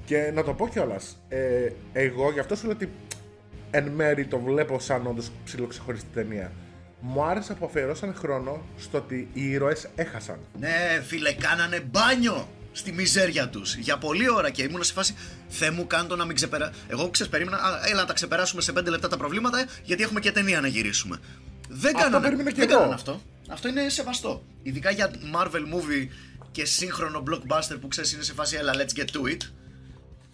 Και 0.05 0.31
να 0.33 0.43
το 0.43 0.53
πω 0.53 0.67
κιόλας. 0.69 1.21
Ε, 1.27 1.69
εγώ 1.93 2.31
γι' 2.31 2.39
αυτό 2.39 2.55
σου 2.55 2.65
λέω 2.65 2.75
ότι 2.75 2.89
εν 3.71 3.87
μέρη 3.87 4.25
το 4.25 4.39
βλέπω 4.39 4.79
σαν 4.79 5.07
όντως 5.07 5.31
ψιλοξεχωριστή 5.45 6.07
ταινία. 6.13 6.51
Μου 6.99 7.23
άρεσε 7.23 7.53
που 7.53 7.65
αφιερώσαν 7.65 8.13
χρόνο 8.15 8.61
στο 8.77 8.97
ότι 8.97 9.29
οι 9.33 9.49
ήρωες 9.49 9.89
έχασαν. 9.95 10.39
Ναι, 10.59 11.03
φίλε, 11.07 11.33
κάνανε 11.33 11.79
μπάνιο 11.79 12.47
στη 12.79 12.91
μιζέρια 12.91 13.49
τους 13.49 13.75
για 13.75 13.97
πολλή 13.97 14.29
ώρα 14.29 14.49
και 14.49 14.63
ήμουν 14.63 14.83
σε 14.83 14.93
φάση 14.93 15.15
Θεέ 15.47 15.71
μου, 15.71 15.87
κάντο 15.87 16.15
να 16.15 16.25
μην 16.25 16.35
ξεπεράσουμε. 16.35 16.77
Εγώ 16.87 17.09
ξέρεις, 17.09 17.31
περίμενα, 17.31 17.57
«Α, 17.57 17.79
έλα 17.89 17.99
να 18.01 18.05
τα 18.05 18.13
ξεπεράσουμε 18.13 18.61
σε 18.61 18.71
5 18.71 18.89
λεπτά 18.89 19.07
τα 19.07 19.17
προβλήματα, 19.17 19.65
γιατί 19.83 20.03
έχουμε 20.03 20.19
και 20.19 20.31
ταινία 20.31 20.61
να 20.61 20.67
γυρίσουμε. 20.67 21.17
Δεν 21.69 21.95
Αυτό 21.95 22.03
κάνανε, 22.07 22.23
περίμενα 22.23 22.49
και 22.51 22.55
δεν 22.59 22.69
εγώ. 22.69 22.77
κάνανε 22.77 22.95
αυτό. 22.95 23.21
Αυτό 23.49 23.67
είναι 23.67 23.89
σεβαστό. 23.89 24.43
Ειδικά 24.63 24.89
για 24.91 25.11
Marvel 25.35 25.73
movie 25.73 26.07
και 26.51 26.65
σύγχρονο 26.65 27.23
blockbuster 27.29 27.77
που 27.81 27.87
ξέρεις 27.87 28.13
είναι 28.13 28.23
σε 28.23 28.33
φάση 28.33 28.55
έλα, 28.55 28.73
let's 28.75 28.99
get 28.99 29.05
to 29.05 29.31
it. 29.31 29.37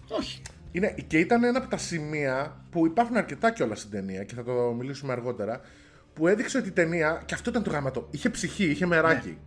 Όχι. 0.07 0.41
Είναι, 0.71 0.95
και 1.07 1.17
ήταν 1.19 1.43
ένα 1.43 1.57
από 1.57 1.69
τα 1.69 1.77
σημεία 1.77 2.65
που 2.69 2.85
υπάρχουν 2.85 3.17
αρκετά 3.17 3.51
κιόλας 3.51 3.79
στην 3.79 3.91
ταινία 3.91 4.23
και 4.23 4.35
θα 4.35 4.43
το 4.43 4.51
μιλήσουμε 4.51 5.11
αργότερα. 5.11 5.61
Που 6.13 6.27
έδειξε 6.27 6.57
ότι 6.57 6.67
η 6.67 6.71
ταινία, 6.71 7.23
και 7.25 7.33
αυτό 7.33 7.49
ήταν 7.49 7.63
το 7.63 7.69
γάμματο, 7.69 8.07
είχε 8.11 8.29
ψυχή, 8.29 8.65
είχε 8.65 8.85
μεράκι. 8.85 9.37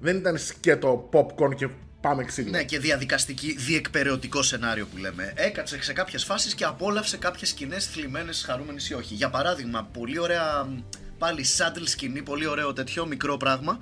Δεν 0.00 0.16
ήταν 0.16 0.38
σκέτο 0.38 1.08
popcorn 1.12 1.54
και 1.54 1.68
πάμε 2.02 2.24
ξύλο. 2.24 2.50
Ναι, 2.50 2.64
και 2.64 2.78
διαδικαστική, 2.78 3.54
διεκπαιρεωτικό 3.58 4.42
σενάριο 4.42 4.86
που 4.86 4.96
λέμε. 4.96 5.32
Έκατσε 5.36 5.82
σε 5.82 5.92
κάποιες 5.92 6.24
φάσεις 6.24 6.54
και 6.54 6.64
απόλαυσε 6.64 7.16
κάποιες 7.16 7.48
σκηνές 7.48 7.86
θλιμμένες, 7.86 8.44
χαρούμενες 8.46 8.88
ή 8.88 8.94
όχι. 8.94 9.14
Για 9.14 9.30
παράδειγμα, 9.30 9.88
πολύ 9.92 10.18
ωραία, 10.18 10.64
μ, 10.64 10.78
πάλι 11.18 11.44
saddle 11.58 11.84
σκηνή, 11.84 12.22
πολύ 12.22 12.46
ωραίο 12.46 12.72
τέτοιο 12.72 13.06
μικρό 13.06 13.36
πράγμα. 13.36 13.78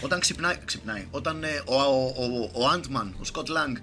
Όταν 0.00 0.20
ξυπνάει, 0.20 0.56
ξυπνάει 0.64 1.06
όταν 1.10 1.44
ε, 1.44 1.62
ο, 1.64 1.74
ο, 1.74 2.12
ο, 2.16 2.62
ο 2.62 2.70
Ant-Man, 2.74 3.10
ο 3.16 3.30
Scott 3.32 3.46
Lang, 3.46 3.76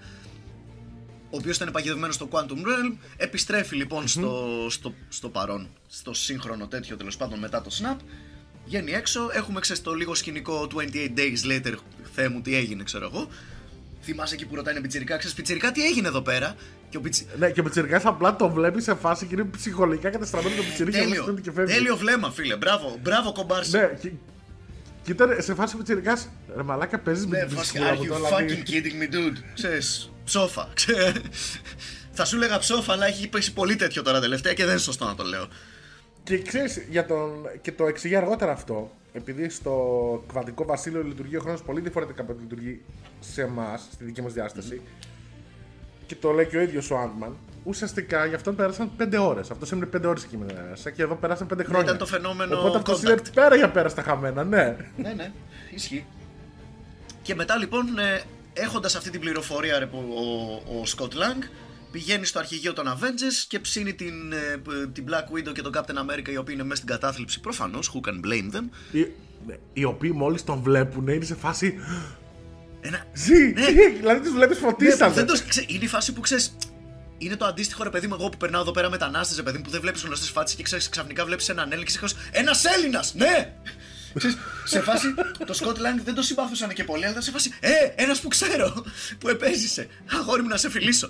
ο 1.31 1.37
οποίος 1.37 1.55
ήταν 1.55 1.71
παγιδευμένος 1.71 2.15
στο 2.15 2.27
Quantum 2.31 2.57
Realm, 2.67 2.97
επιστρέφει 3.17 3.75
λοιπόν 3.75 4.07
στο, 4.07 4.67
στο, 4.69 4.93
στο 5.09 5.29
παρόν, 5.29 5.69
στο 5.87 6.13
σύγχρονο 6.13 6.67
τέτοιο 6.67 6.97
τέλος 6.97 7.17
πάντων 7.17 7.39
μετά 7.39 7.61
το 7.61 7.69
Snap. 7.81 7.97
Βγαίνει 8.65 8.91
έξω, 8.91 9.29
έχουμε 9.33 9.59
ξέρεις 9.59 9.81
το 9.81 9.93
λίγο 9.93 10.15
σκηνικό 10.15 10.67
28 10.75 10.79
days 11.17 11.51
later. 11.51 11.73
Θεέ 12.13 12.29
μου, 12.29 12.41
τι 12.41 12.55
έγινε, 12.55 12.83
ξέρω 12.83 13.05
εγώ. 13.05 13.27
Θυμάσαι 14.09 14.33
εκεί 14.33 14.45
που 14.45 14.55
ρωτάνε 14.55 14.81
πιτσιρικά, 14.81 15.17
ξέρεις 15.17 15.35
πιτσιρικά 15.35 15.71
τι 15.71 15.85
έγινε 15.85 16.07
εδώ 16.07 16.21
πέρα; 16.21 16.55
Και 16.89 16.97
ο 16.97 17.01
πιτσι... 17.01 17.25
Ναι, 17.37 17.49
και 17.51 17.59
ο 17.59 17.63
Πιτσιρικάς 17.63 18.05
απλά 18.05 18.35
το 18.35 18.49
βλέπει 18.49 18.81
σε 18.81 18.95
φάση 18.95 19.25
και 19.25 19.35
είναι 19.35 19.43
ψυχολογικά 19.57 20.09
καταστραμμένο 20.09 20.55
το 20.55 20.61
Πιτσιρίκι 20.63 20.97
και 20.97 21.03
Τέλειο, 21.03 21.23
όλος 21.23 21.41
και 21.41 21.51
φεύγει. 21.51 21.73
τέλειο 21.73 21.97
βλέμμα, 21.97 22.31
φίλε. 22.31 22.55
Μπράβο, 22.55 22.97
μπράβο 23.01 23.31
κομπάρσι. 23.31 23.77
Ναι, 23.77 23.89
και, 24.01 24.11
και 25.03 25.11
ήταν 25.11 25.35
σε 25.41 25.53
φάση 25.53 25.75
ο 25.75 25.77
Πιτσιρικάς, 25.77 26.29
ρε 26.55 26.63
μαλάκα 26.63 26.99
παίζεις 26.99 27.25
με 27.27 27.37
Ναι, 27.39 27.45
την 27.45 27.57
φάση, 27.57 27.69
ψυχούλα 27.71 27.93
are 27.93 27.97
μου 27.97 28.03
you 28.03 28.07
τώρα, 28.07 28.37
fucking 28.37 28.45
δηλαδή. 28.45 28.63
kidding 28.67 29.13
me, 29.13 29.15
dude; 29.15 29.37
Ξέρεις, 29.53 30.11
ψόφα. 30.25 30.69
Ξέ- 30.73 31.21
Θα 32.11 32.25
σου 32.25 32.37
λέγα 32.37 32.57
ψόφα, 32.59 32.93
αλλά 32.93 33.05
έχει 33.07 33.27
πέσει 33.27 33.53
πολύ 33.53 33.75
τέτοιο 33.75 34.01
τώρα 34.01 34.19
τελευταία 34.19 34.53
και 34.53 34.63
δεν 34.63 34.71
είναι 34.71 34.81
σωστό 34.81 35.05
να 35.05 35.15
το 35.15 35.23
λέω. 35.23 35.47
Και 36.23 36.41
ξέρεις, 36.41 36.85
για 36.89 37.05
τον... 37.05 37.47
και 37.61 37.71
το 37.71 37.87
εξηγεί 37.87 38.15
αργότερα 38.15 38.51
αυτό, 38.51 38.91
επειδή 39.13 39.49
στο 39.49 39.73
κβαντικό 40.27 40.65
βασίλειο 40.65 41.03
λειτουργεί 41.03 41.35
ο 41.35 41.39
χρόνος 41.39 41.63
πολύ 41.63 41.81
διαφορετικά 41.81 42.21
από 42.21 42.31
ό,τι 42.31 42.41
λειτουργεί 42.41 42.81
σε 43.19 43.41
εμάς, 43.41 43.87
στη 43.91 44.03
δική 44.03 44.21
μας 44.21 44.33
διάσταση, 44.33 44.81
και 46.05 46.15
το 46.15 46.31
λέει 46.31 46.45
και 46.45 46.57
ο 46.57 46.61
ίδιος 46.61 46.91
ο 46.91 46.97
Άντμαν, 46.97 47.37
ουσιαστικά 47.63 48.25
γι' 48.25 48.35
αυτόν 48.35 48.55
πέρασαν 48.55 48.91
5 48.99 49.17
ώρες. 49.19 49.51
Αυτός 49.51 49.71
έμεινε 49.71 49.89
5 49.97 50.03
ώρες 50.05 50.23
εκεί 50.23 50.37
μέσα 50.37 50.89
και 50.91 51.01
εδώ 51.01 51.15
πέρασαν 51.15 51.47
5 51.53 51.63
χρόνια. 51.63 51.81
ήταν 51.81 51.97
το 51.97 52.05
φαινόμενο 52.05 52.59
Οπότε 52.59 52.77
αυτός 52.77 52.99
contact. 52.99 53.03
είναι 53.03 53.21
πέρα 53.33 53.55
για 53.55 53.69
πέρα 53.69 53.89
στα 53.89 54.01
χαμένα, 54.01 54.43
ναι. 54.43 54.75
ναι, 54.97 55.13
ναι, 55.13 55.31
ισχύει. 55.69 56.05
Και 57.21 57.35
μετά 57.35 57.57
λοιπόν, 57.57 57.99
ε, 57.99 58.21
έχοντας 58.53 58.95
αυτή 58.95 59.09
την 59.09 59.19
πληροφορία 59.19 59.79
ρε, 59.79 59.85
που 59.85 59.97
ο, 59.97 60.73
ο 60.79 60.83
Scott 60.97 61.13
Lang, 61.13 61.43
πηγαίνει 61.91 62.25
στο 62.25 62.39
αρχηγείο 62.39 62.73
των 62.73 62.87
Avengers 62.87 63.45
και 63.47 63.59
ψήνει 63.59 63.93
την, 63.93 64.31
ε, 64.31 64.57
π- 64.63 64.93
την 64.93 65.05
Black 65.09 65.35
Widow 65.37 65.53
και 65.53 65.61
τον 65.61 65.71
Captain 65.75 65.95
America 65.97 66.27
οι 66.29 66.37
οποίοι 66.37 66.53
είναι 66.57 66.63
μέσα 66.63 66.75
στην 66.75 66.87
κατάθλιψη. 66.87 67.39
Προφανώς, 67.39 67.91
who 67.93 68.09
can 68.09 68.13
blame 68.25 68.55
them; 68.55 68.63
Οι, 68.91 69.07
οι 69.73 69.83
οποίοι 69.83 70.11
μόλις 70.15 70.43
τον 70.43 70.61
βλέπουν 70.61 71.07
είναι 71.07 71.25
σε 71.25 71.35
φάση 71.35 71.79
Ένα, 72.81 73.05
Ζει! 73.13 73.33
Ναι. 73.53 73.65
δηλαδή 73.99 74.19
τους 74.21 74.33
βλέπεις 74.33 74.61
Ναι, 74.61 74.67
φωτίσανε. 74.67 75.13
δεν 75.13 75.25
το, 75.25 75.39
ξέ, 75.47 75.65
είναι 75.67 75.83
η 75.83 75.87
φάση 75.87 76.13
που 76.13 76.21
ξέρεις. 76.21 76.55
Είναι 77.17 77.35
το 77.35 77.45
αντίστοιχο 77.45 77.83
ρε 77.83 77.89
παιδί 77.89 78.07
μου, 78.07 78.15
εγώ 78.19 78.29
που 78.29 78.37
περνάω 78.37 78.61
εδώ 78.61 78.71
πέρα 78.71 78.89
μετανάστες, 78.89 79.37
ρε 79.37 79.43
παιδί 79.43 79.57
μου, 79.57 79.63
που 79.63 79.69
δεν 79.69 79.81
βλέπεις 79.81 80.01
γνωστές 80.03 80.29
φάτσε 80.29 80.55
και 80.55 80.63
ξέρεις, 80.63 80.89
ξαφνικά 80.89 81.25
βλέπεις 81.25 81.49
έναν 81.49 81.65
Έλληνα 81.65 81.79
και 81.79 81.85
ξεχάσει. 81.97 82.15
Ένας 82.31 82.65
Έλληνας! 82.65 83.13
Ναι! 83.13 83.53
Ξέρεις, 84.13 84.37
σε 84.65 84.79
φάση 84.81 85.13
το 85.45 85.59
Scott 85.59 85.73
Lang 85.75 86.01
δεν 86.03 86.13
το 86.13 86.21
συμπάθουσαν 86.21 86.69
και 86.73 86.83
πολύ, 86.83 87.01
αλλά 87.01 87.11
ήταν 87.11 87.23
σε 87.23 87.31
φάση. 87.31 87.51
Ε, 87.59 87.71
ένας 87.95 88.19
που 88.19 88.27
ξέρω! 88.27 88.83
Που 89.19 89.29
επέζησε. 89.29 89.87
Αγόρι 90.19 90.41
μου 90.41 90.47
να 90.47 90.57
σε 90.57 90.69
φιλήσω. 90.69 91.09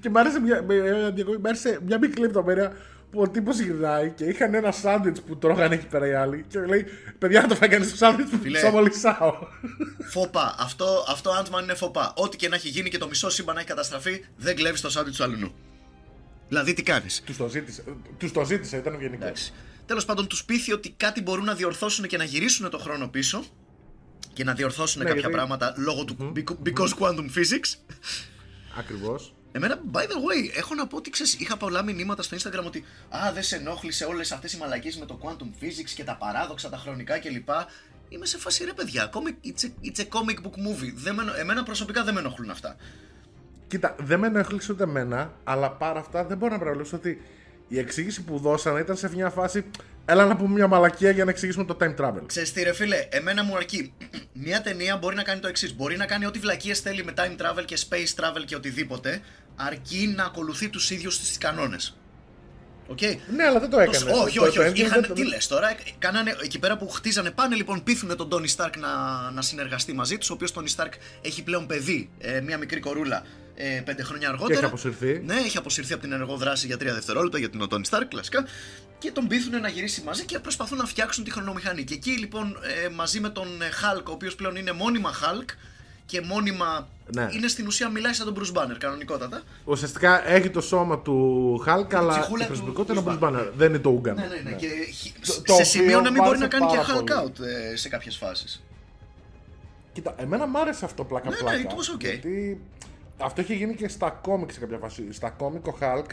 Και 0.00 0.10
μ' 0.10 0.16
άρεσε 0.16 0.40
μια, 0.40 0.62
με- 0.62 0.74
ε, 0.74 1.10
διακοπή, 1.10 1.38
μ' 1.38 1.46
άρεσε 1.46 1.78
μια 1.86 1.98
μικρή 1.98 2.20
λεπτομέρεια 2.20 2.76
που 3.10 3.20
ο 3.20 3.28
τύπος 3.28 3.58
γυρνάει 3.58 4.10
και 4.10 4.24
είχαν 4.24 4.54
ένα 4.54 4.72
σάντουιτς 4.72 5.20
που 5.20 5.36
τρώγανε 5.38 5.74
εκεί 5.74 5.86
πέρα 5.86 6.06
οι 6.06 6.12
άλλοι 6.14 6.44
και 6.48 6.58
λέει 6.60 6.84
παιδιά 7.18 7.40
να 7.40 7.48
το 7.48 7.54
φάει 7.54 7.68
κανείς 7.68 7.90
το 7.90 7.96
σάντουιτς 7.96 8.30
που 8.30 8.38
Φίλε. 8.42 8.58
ψαμολισάω. 8.58 9.34
Φοπά. 10.10 10.54
Αυτό, 10.58 11.04
αυτό 11.08 11.30
Ant-Man 11.42 11.62
είναι 11.62 11.74
φοπά. 11.74 12.12
Ό,τι 12.16 12.36
και 12.36 12.48
να 12.48 12.54
έχει 12.54 12.68
γίνει 12.68 12.90
και 12.90 12.98
το 12.98 13.08
μισό 13.08 13.30
σύμπαν 13.30 13.54
να 13.54 13.60
έχει 13.60 13.68
καταστραφεί, 13.68 14.24
δεν 14.36 14.56
κλέβεις 14.56 14.80
το 14.80 14.90
σάντουιτς 14.90 15.16
του 15.16 15.22
αλλού. 15.24 15.54
Δηλαδή 16.48 16.72
τι 16.74 16.82
κάνεις; 16.82 17.22
Τους 17.26 17.36
το 17.36 17.48
ζήτησε, 17.48 17.84
ε, 17.88 17.90
τους 18.18 18.32
το 18.32 18.44
ζήτησε, 18.44 18.76
ήταν 18.76 18.94
ευγενικό. 18.94 19.24
Εντάξει. 19.24 19.52
Τέλος 19.86 20.04
πάντων, 20.04 20.26
τους 20.26 20.44
πείθει 20.44 20.72
ότι 20.72 20.90
κάτι 20.96 21.22
μπορούν 21.22 21.44
να 21.44 21.54
διορθώσουν 21.54 22.06
και 22.06 22.16
να 22.16 22.24
γυρίσουν 22.24 22.70
το 22.70 22.78
χρόνο 22.78 23.08
πίσω 23.08 23.44
και 24.32 24.44
να 24.44 24.52
διορθώσουν 24.54 24.98
Ναι, 25.02 25.04
κάποια 25.08 25.20
γιατί- 25.20 25.34
πράγματα 25.36 25.74
λόγω 25.76 26.04
του 26.04 26.32
beca- 26.36 26.68
because 26.68 26.88
quantum 26.98 27.26
physics. 27.36 27.78
Ακριβώς. 28.78 29.34
Εμένα, 29.52 29.80
by 29.92 29.98
the 30.00 30.00
way, 30.02 30.56
έχω 30.56 30.74
να 30.74 30.86
πω 30.86 30.96
ότι 30.96 31.10
ξέρεις, 31.10 31.34
είχα 31.34 31.56
πολλά 31.56 31.82
μηνύματα 31.82 32.22
στο 32.22 32.36
Instagram 32.36 32.64
ότι 32.66 32.84
Α, 33.08 33.32
δεν 33.32 33.42
σε 33.42 33.56
ενόχλησε 33.56 34.04
όλες 34.04 34.32
αυτές 34.32 34.52
οι 34.52 34.56
μαλακίες 34.58 34.96
με 34.96 35.06
το 35.06 35.18
quantum 35.22 35.62
physics 35.64 35.90
και 35.94 36.04
τα 36.04 36.16
παράδοξα, 36.16 36.68
τα 36.70 36.76
χρονικά 36.76 37.18
κλπ. 37.18 37.48
Είμαι 38.08 38.26
σε 38.26 38.38
φάση 38.38 38.64
ρε 38.64 38.72
παιδιά. 38.72 39.10
Comic, 39.12 39.46
it's, 39.46 39.64
a, 39.64 39.88
it's 39.88 40.00
a 40.00 40.04
comic 40.18 40.36
book 40.46 40.56
movie. 40.68 40.92
Δεν 40.94 41.14
με, 41.14 41.22
ενο- 41.22 41.34
εμένα 41.34 41.62
προσωπικά 41.62 42.04
δεν 42.04 42.14
με 42.14 42.20
ενοχλούν 42.20 42.50
αυτά. 42.50 42.76
Κοίτα, 43.66 43.96
δεν 43.98 44.18
με 44.18 44.26
ενοχλήσε 44.26 44.72
ούτε 44.72 44.82
εμένα, 44.82 45.32
αλλά 45.44 45.70
πάρα 45.70 45.98
αυτά 46.00 46.24
δεν 46.24 46.36
μπορώ 46.38 46.52
να 46.52 46.58
παραλείψω 46.58 46.96
ότι 46.96 47.22
η 47.68 47.78
εξήγηση 47.78 48.22
που 48.22 48.38
δώσανε 48.38 48.80
ήταν 48.80 48.96
σε 48.96 49.10
μια 49.14 49.30
φάση 49.30 49.64
έλα 50.04 50.26
να 50.26 50.36
πούμε 50.36 50.54
μια 50.54 50.66
μαλακία 50.66 51.10
για 51.10 51.24
να 51.24 51.30
εξηγήσουμε 51.30 51.64
το 51.64 51.76
time 51.80 51.94
travel. 52.00 52.22
Ξέρεις 52.26 52.52
τι 52.52 52.62
ρε 52.62 52.72
φίλε, 52.72 53.06
εμένα 53.08 53.44
μου 53.44 53.56
αρκεί. 53.56 53.92
Μια 54.32 54.62
ταινία 54.62 54.96
μπορεί 54.96 55.16
να 55.16 55.22
κάνει 55.22 55.40
το 55.40 55.48
εξής. 55.48 55.76
Μπορεί 55.76 55.96
να 55.96 56.06
κάνει 56.06 56.26
ό,τι 56.26 56.38
βλακίες 56.38 56.80
θέλει 56.80 57.04
με 57.04 57.12
time 57.16 57.42
travel 57.42 57.64
και 57.64 57.78
space 57.88 58.20
travel 58.20 58.44
και 58.44 58.56
οτιδήποτε, 58.56 59.20
αρκεί 59.56 60.12
να 60.16 60.24
ακολουθεί 60.24 60.68
τους 60.68 60.90
ίδιους 60.90 61.18
τις 61.18 61.38
κανόνες. 61.38 61.96
Okay. 62.90 63.16
Ναι, 63.36 63.44
αλλά 63.44 63.60
δεν 63.60 63.70
το 63.70 63.78
έκανε. 63.78 64.10
Το, 64.10 64.18
όχι, 64.18 64.38
όχι, 64.38 64.58
όχι. 64.58 64.82
Είχαν, 64.82 65.06
το... 65.06 65.14
Τι 65.14 65.26
λες 65.26 65.46
τώρα, 65.46 65.74
κάνανε, 65.98 66.36
εκεί 66.42 66.58
πέρα 66.58 66.76
που 66.76 66.88
χτίζανε 66.88 67.30
πάνε 67.30 67.54
λοιπόν, 67.54 67.82
πείθουν 67.82 68.16
τον 68.16 68.28
Τόνι 68.28 68.48
Σταρκ 68.48 68.76
να, 68.76 68.88
να 69.30 69.42
συνεργαστεί 69.42 69.92
μαζί 69.92 70.18
τους, 70.18 70.30
ο 70.30 70.32
οποίος 70.32 70.52
Τόνι 70.52 70.68
Σταρκ 70.68 70.92
έχει 71.22 71.42
πλέον 71.42 71.66
παιδί, 71.66 72.10
ε, 72.18 72.40
μια 72.40 72.58
μικρή 72.58 72.80
κορούλα 72.80 73.22
ε, 73.54 73.82
πέντε 73.84 74.02
χρόνια 74.02 74.28
αργότερα. 74.28 74.52
Και 74.52 74.58
έχει 74.58 74.64
αποσυρθεί. 74.64 75.22
Ναι, 75.24 75.34
έχει 75.34 75.56
αποσυρθεί 75.56 75.92
από 75.92 76.02
την 76.02 76.12
ενεργό 76.12 76.36
δράση 76.36 76.66
για 76.66 76.76
τρία 76.76 76.94
δευτερόλεπτα 76.94 77.38
γιατί 77.38 77.54
είναι 77.54 77.64
ο 77.64 77.68
Τόνι 77.68 77.84
Σταρκ, 77.84 78.08
κλασικά. 78.08 78.46
Και 78.98 79.10
τον 79.10 79.26
πείθουν 79.26 79.60
να 79.60 79.68
γυρίσει 79.68 80.02
μαζί 80.02 80.24
και 80.24 80.38
προσπαθούν 80.38 80.78
να 80.78 80.84
φτιάξουν 80.84 81.24
τη 81.24 81.30
χρονομηχανή. 81.30 81.84
Και 81.84 81.94
εκεί 81.94 82.10
λοιπόν 82.10 82.56
ε, 82.84 82.88
μαζί 82.88 83.20
με 83.20 83.28
τον 83.28 83.46
Χάλκ, 83.72 84.08
ο 84.08 84.12
οποίος 84.12 84.34
πλέον 84.34 84.56
είναι 84.56 84.72
μόνιμα 84.72 85.12
Χάλκ 85.12 85.48
και 86.06 86.20
μόνιμα. 86.20 86.88
Ναι. 87.14 87.28
Είναι 87.30 87.48
στην 87.48 87.66
ουσία 87.66 87.88
μιλάει 87.88 88.12
σαν 88.12 88.34
τον 88.34 88.42
Bruce 88.42 88.58
Banner 88.58 88.76
κανονικότατα. 88.78 89.42
Ουσιαστικά 89.64 90.28
έχει 90.28 90.50
το 90.50 90.60
σώμα 90.60 90.98
του 90.98 91.58
Χάλκ, 91.64 91.94
αλλά 91.94 92.28
η 92.40 92.44
προσωπικότητα 92.44 93.00
είναι 93.00 93.10
ο 93.10 93.18
Bruce 93.20 93.24
Banner. 93.24 93.46
Δεν 93.56 93.68
είναι 93.68 93.78
το 93.78 93.90
Ούγκαν. 93.90 94.14
Ναι, 94.14 94.22
ναι, 94.22 94.28
ναι. 94.28 94.50
ναι. 94.50 94.56
Και 94.56 94.68
το, 95.44 95.54
σε 95.54 95.64
σημείο 95.64 96.00
να 96.00 96.10
μην 96.10 96.22
μπορεί 96.22 96.38
να 96.38 96.48
κάνει 96.48 96.66
και 96.66 96.78
Hulk 96.78 97.22
out 97.22 97.40
ε, 97.72 97.76
σε 97.76 97.88
κάποιες 97.88 98.16
φάσεις. 98.16 98.62
Κοίτα, 99.92 100.14
εμένα 100.18 100.46
μου 100.46 100.58
άρεσε 100.58 100.84
αυτό 100.84 101.04
πλάκα 101.04 101.30
ναι, 101.30 101.36
πλάκα. 101.36 101.56
Ναι, 101.56 101.62
ναι, 101.62 101.68
okay. 101.96 102.00
Γιατί 102.00 102.60
αυτό 103.18 103.40
είχε 103.40 103.54
γίνει 103.54 103.74
και 103.74 103.88
στα 103.88 104.10
κόμικ 104.10 104.52
σε 104.52 104.60
κάποια 104.60 104.78
φάση. 104.78 105.12
Στα 105.12 105.30
κόμικ 105.30 105.66
ο 105.66 105.76
Hulk 105.80 106.06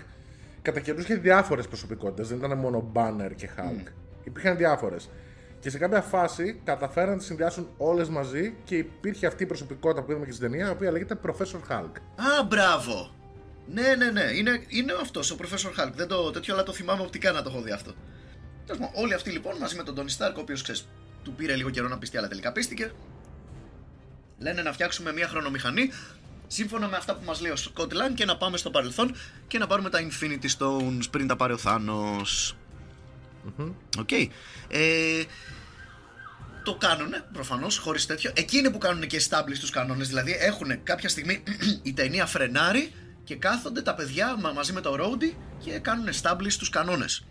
κατά 0.62 0.80
καιρούς 0.80 1.04
είχε 1.04 1.16
διάφορες 1.16 1.68
προσωπικότητες. 1.68 2.28
Δεν 2.28 2.38
ήταν 2.38 2.58
μόνο 2.58 2.92
Banner 2.94 3.32
και 3.36 3.50
Hulk. 3.58 3.88
Mm. 3.88 3.92
Υπήρχαν 4.24 4.58
διάφορες. 4.58 5.10
Και 5.60 5.70
σε 5.70 5.78
κάποια 5.78 6.02
φάση 6.02 6.62
καταφέραν 6.64 7.10
να 7.10 7.18
τι 7.18 7.24
συνδυάσουν 7.24 7.70
όλες 7.78 8.10
μαζί 8.10 8.56
και 8.64 8.76
υπήρχε 8.76 9.28
αυτή 9.28 9.44
η 9.44 9.46
προσωπικότητα 9.46 10.04
που 10.04 10.12
είδαμε 10.12 10.26
και 10.26 10.32
στην 10.32 10.50
ταινία, 10.50 10.68
η 10.68 10.70
οποία 10.70 10.92
λέγεται 10.92 11.20
Professor 11.26 11.72
Hulk. 11.72 11.96
Α, 12.16 12.44
μπράβο! 12.48 13.12
Ναι, 13.68 13.96
ναι, 13.98 14.12
ναι. 14.12 14.24
Είναι, 14.36 14.64
είναι 14.68 14.94
αυτός 15.02 15.32
ο 15.32 15.36
Professor 15.42 15.82
Hulk. 15.82 15.92
Δεν 15.96 16.08
το 16.08 16.32
τέτοιο, 16.32 16.54
αλλά 16.54 16.64
το 16.64 16.74
θυμάμαι 16.74 17.02
οπτικά 17.02 17.32
να 17.32 17.42
το 17.42 17.50
έχω 17.50 17.62
δει 17.62 17.72
αυτό. 17.72 17.94
Όλοι 18.94 19.14
αυτοί 19.14 19.30
λοιπόν 19.30 19.58
μαζί 19.58 19.76
με 19.76 19.84
τον 19.84 19.96
Tony 19.96 20.18
Stark, 20.18 20.34
ο 20.38 20.40
οποίος 20.40 20.62
ξέρεις, 20.62 20.88
του 21.24 21.34
πήρε 21.34 21.56
λίγο 21.56 21.70
καιρό 21.70 21.88
να 21.88 21.98
πειστεί, 21.98 22.18
αλλά 22.18 22.28
τελικά 22.28 22.52
πείστηκε. 22.52 22.92
Λένε 24.38 24.62
να 24.62 24.74
φτιάξουμε 24.74 25.14
μια 25.14 25.28
χρονομηχανή 25.28 25.90
σύμφωνα 26.52 26.88
με 26.88 26.98
αυτά 26.98 27.16
που 27.16 27.24
μας 27.26 27.42
λέει 27.42 27.52
ο 27.52 27.56
Scott 27.56 27.88
Lang 27.88 28.14
και 28.14 28.26
να 28.26 28.38
πάμε 28.38 28.58
στο 28.58 28.70
παρελθόν 28.70 29.16
και 29.48 29.58
να 29.58 29.68
πάρουμε 29.68 29.90
τα 29.90 30.00
Infinity 30.00 30.58
Stones 30.58 31.04
πριν 31.12 31.28
τα 31.28 31.36
πάρει 31.36 31.54
ο 31.54 31.58
Θάνος. 31.58 32.56
OK. 34.00 34.10
Okay. 34.10 34.28
Ε, 34.68 35.24
το 36.64 36.76
κάνουν 36.76 37.14
προφανώς 37.34 37.78
χωρίς 37.78 38.06
τέτοιο. 38.06 38.32
Εκεί 38.36 38.52
είναι 38.52 38.72
που 38.72 38.78
κάνουν 38.78 39.08
και 39.08 39.22
establish 39.30 39.58
τους 39.60 39.70
κανόνες. 39.70 40.08
Δηλαδή 40.08 40.36
έχουν 40.40 40.84
κάποια 40.84 41.10
στιγμή 41.10 41.44
η 41.90 41.94
ταινία 41.94 42.26
φρενάρει 42.26 42.94
και 43.24 43.36
κάθονται 43.36 43.82
τα 43.82 43.96
παιδιά 43.96 44.38
μαζί 44.54 44.74
με 44.74 44.82
το 44.82 44.96
Ρόντι 44.96 45.38
και 45.64 45.80
κάνουν 45.80 46.10
establish 46.22 46.54
τους 46.58 46.70
κανόνες. 46.70 47.26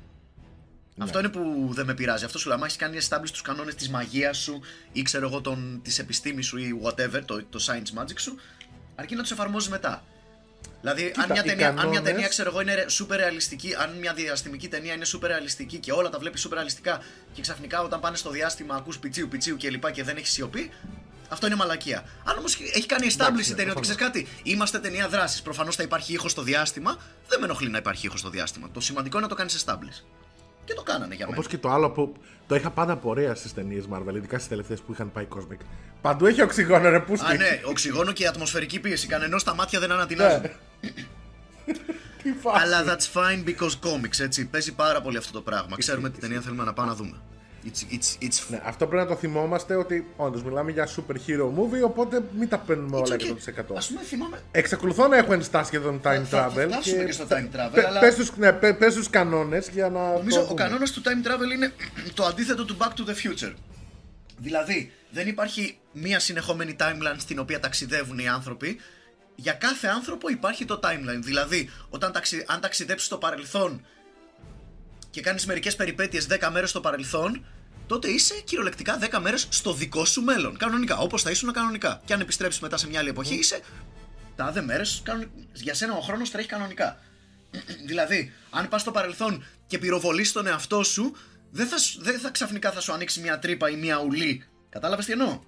Ναι. 0.95 1.05
Αυτό 1.05 1.19
είναι 1.19 1.29
που 1.29 1.69
δεν 1.73 1.87
με 1.87 1.95
πειράζει. 1.95 2.25
Αυτό 2.25 2.39
σου 2.39 2.49
λέει: 2.49 2.59
Αν 2.59 2.65
έχει 2.65 2.79
κάνει 2.79 2.99
establish 3.09 3.31
τους 3.31 3.43
κανόνες 3.43 3.75
της 3.75 3.89
μαγείας 3.89 4.39
σου 4.39 4.61
ή 4.93 5.03
ξέρω 5.03 5.27
εγώ 5.27 5.59
της 5.83 5.99
επιστήμης 5.99 6.47
σου 6.47 6.59
ή 6.59 6.81
whatever, 6.85 7.21
το, 7.25 7.45
το 7.45 7.65
science 7.67 8.01
magic 8.01 8.19
σου, 8.19 8.39
αρκεί 9.01 9.15
να 9.15 9.23
τους 9.23 9.31
εφαρμόζει 9.31 9.71
μετά. 9.71 10.05
Δηλαδή, 10.81 11.13
αν, 11.17 11.31
μια 11.31 11.43
ταινία, 11.43 11.65
κανόνες... 11.65 11.85
αν 11.85 11.89
μια 11.89 12.03
ταινία, 12.03 12.29
ξέρω 12.29 12.51
εγώ, 12.51 12.61
είναι 12.61 12.87
super 12.99 13.17
ρεαλιστική, 13.17 13.75
αν 13.75 13.97
μια 13.99 14.15
διαστημική 14.15 14.69
ταινία 14.69 14.95
είναι 14.95 15.05
super 15.15 15.27
ρεαλιστική 15.27 15.79
και 15.79 15.93
όλα 15.93 16.09
τα 16.09 16.19
βλέπει 16.19 16.41
super 16.45 16.53
ρεαλιστικά 16.53 17.03
και 17.33 17.41
ξαφνικά 17.41 17.83
όταν 17.83 18.01
πάνε 18.01 18.17
στο 18.17 18.31
διάστημα 18.31 18.75
ακούς 18.75 18.99
πιτσίου, 18.99 19.29
πιτσίου 19.29 19.57
κλπ. 19.57 19.85
Και, 19.85 19.91
και 19.91 20.03
δεν 20.03 20.17
έχεις 20.17 20.31
σιωπή, 20.31 20.71
αυτό 21.29 21.47
είναι 21.47 21.55
μαλακία. 21.55 22.05
Αν 22.25 22.39
όμως 22.39 22.61
έχει 22.61 22.87
κάνει 22.87 23.15
establish 23.17 23.49
η 23.51 23.55
ταινία 23.55 23.73
ότι 23.73 23.81
ξέρεις 23.81 24.01
κάτι, 24.01 24.29
είμαστε 24.43 24.79
ταινία 24.79 25.09
δράσης, 25.09 25.43
προφανώς 25.43 25.77
θα 25.77 25.83
υπάρχει 25.83 26.13
ήχος 26.13 26.31
στο 26.31 26.43
διάστημα, 26.43 26.97
δεν 27.29 27.39
με 27.39 27.45
ενοχλεί 27.45 27.69
να 27.69 27.79
υπάρχει 27.79 28.07
ήχος 28.07 28.21
στο 28.21 28.31
διάστημα. 28.31 28.69
Το 28.73 28.81
σημαντικό 28.81 29.17
είναι 29.17 29.27
να 29.27 29.33
το 29.33 29.39
κάνεις 29.39 29.65
establish. 29.65 30.05
Και 30.71 30.77
το 30.77 30.83
κάνανε 30.83 31.15
για 31.15 31.27
μένα. 31.27 31.39
Όπω 31.39 31.49
και 31.49 31.59
το 31.59 31.69
άλλο 31.71 31.91
που 31.91 32.13
το 32.47 32.55
είχα 32.55 32.71
πάντα 32.71 32.97
πορεία 32.97 33.35
στις 33.35 33.55
ταινίες 33.55 33.85
Marvel, 33.93 34.15
ειδικά 34.15 34.37
στις 34.37 34.49
τελευταίες 34.49 34.81
που 34.81 34.93
είχαν 34.93 35.13
πάει 35.13 35.27
Cosmic. 35.35 35.59
Παντού 36.01 36.27
έχει 36.27 36.43
οξυγόνο, 36.43 36.89
ρε 36.89 37.01
πούστη. 37.01 37.33
Α, 37.33 37.35
ναι, 37.35 37.61
οξυγόνο 37.65 38.13
και 38.13 38.23
η 38.23 38.27
ατμοσφαιρική 38.27 38.81
πίεση. 38.81 39.07
Κανενός 39.07 39.45
τα 39.45 39.55
μάτια 39.55 39.81
δεν 39.81 39.93
ανατινάζουν. 39.93 40.41
Ναι. 40.41 40.51
Αλλά 42.63 42.85
that's 42.85 43.21
fine 43.21 43.49
because 43.49 43.89
comics, 43.89 44.21
έτσι. 44.21 44.47
Παίζει 44.47 44.75
πάρα 44.75 45.01
πολύ 45.01 45.17
αυτό 45.17 45.33
το 45.33 45.41
πράγμα. 45.41 45.77
Ξέρουμε 45.77 46.11
τι 46.11 46.21
ταινία 46.21 46.41
θέλουμε 46.41 46.65
να 46.65 46.73
πάμε 46.73 46.89
να 46.89 46.95
δούμε. 46.95 47.21
It's, 47.65 47.95
it's, 47.95 48.25
it's... 48.25 48.47
Ναι, 48.49 48.61
αυτό 48.65 48.87
πρέπει 48.87 49.03
να 49.03 49.09
το 49.09 49.17
θυμόμαστε 49.17 49.75
ότι 49.75 50.07
όντως 50.17 50.43
μιλάμε 50.43 50.71
για 50.71 50.89
super 50.89 51.15
hero 51.27 51.45
movie, 51.45 51.85
οπότε 51.85 52.23
μην 52.39 52.49
τα 52.49 52.59
παίρνουμε 52.59 52.97
όλα 52.97 53.17
100%. 53.17 53.25
Α 53.59 53.63
πούμε, 53.63 54.01
θυμάμαι. 54.03 54.43
Εξακολουθώ 54.51 55.09
να 55.09 55.17
έχω 55.17 55.33
ενστάσει 55.33 55.67
σχεδόν 55.67 56.01
time 56.05 56.23
travel. 56.31 56.69
Θα 56.71 56.79
και... 56.83 57.05
και 57.05 57.13
στο 57.13 57.27
time 57.31 57.57
travel. 57.57 57.71
Πε 57.73 57.87
αλλά... 57.87 58.15
τους, 58.15 58.37
ναι, 58.37 58.53
πες 58.53 58.95
τους 58.95 59.11
κανόνες 59.11 59.69
για 59.69 59.91
να. 59.91 60.13
Νομίζω 60.13 60.47
ο 60.51 60.55
κανόνας 60.55 60.91
του 60.91 61.03
time 61.05 61.27
travel 61.27 61.53
είναι 61.55 61.73
το 62.15 62.25
αντίθετο 62.25 62.65
του 62.65 62.77
Back 62.79 63.01
to 63.01 63.11
the 63.11 63.15
Future. 63.15 63.55
Δηλαδή, 64.37 64.93
δεν 65.11 65.29
υπάρχει 65.29 65.79
μία 65.93 66.21
συνεχόμενη 66.21 66.77
timeline 66.81 67.17
στην 67.17 67.39
οποία 67.39 67.61
ταξιδεύουν 67.61 68.19
οι 68.19 68.29
άνθρωποι. 68.29 68.81
Για 69.35 69.53
κάθε 69.53 69.87
άνθρωπο 69.87 70.29
υπάρχει 70.29 70.65
το 70.65 70.81
timeline. 70.83 71.21
Δηλαδή, 71.21 71.71
όταν 71.89 72.13
ταξι... 72.13 72.45
αν 72.47 72.61
ταξιδέψει 72.61 73.05
στο 73.05 73.17
παρελθόν 73.17 73.85
και 75.11 75.21
κάνεις 75.21 75.47
μερικές 75.47 75.77
περιπέτειες 75.77 76.27
10 76.31 76.49
μέρες 76.53 76.71
στο 76.71 76.81
παρελθόν, 76.81 77.45
τότε 77.87 78.09
είσαι 78.09 78.35
κυριολεκτικά 78.45 78.99
10 78.99 79.19
μέρες 79.21 79.47
στο 79.51 79.73
δικό 79.73 80.05
σου 80.05 80.23
μέλλον. 80.23 80.57
Κανονικά, 80.57 80.97
όπως 80.97 81.23
θα 81.23 81.31
ήσουν 81.31 81.53
κανονικά. 81.53 82.01
Και 82.05 82.13
αν 82.13 82.21
επιστρέψεις 82.21 82.61
μετά 82.61 82.77
σε 82.77 82.89
μια 82.89 82.99
άλλη 82.99 83.09
εποχή, 83.09 83.35
είσαι 83.35 83.61
τα 84.37 84.53
δε 84.53 84.63
μέρε. 84.63 84.83
Για 85.53 85.75
σένα 85.75 85.95
ο 85.95 86.01
χρόνος 86.01 86.31
τρέχει 86.31 86.49
κανονικά. 86.49 86.99
δηλαδή, 87.89 88.33
αν 88.51 88.69
πας 88.69 88.81
στο 88.81 88.91
παρελθόν 88.91 89.45
και 89.67 89.79
πυροβολείς 89.79 90.33
τον 90.33 90.47
εαυτό 90.47 90.83
σου, 90.83 91.17
δεν 91.51 91.67
θα, 91.67 91.77
δεν 91.99 92.19
θα 92.19 92.31
ξαφνικά 92.31 92.73
θα 92.73 92.81
σου 92.81 92.93
ανοίξει 92.93 93.21
μια 93.21 93.39
τρύπα 93.39 93.71
ή 93.71 93.77
μια 93.77 94.03
ουλή. 94.03 94.45
Κατάλαβες 94.69 95.05
τι 95.05 95.13
εννοω 95.13 95.43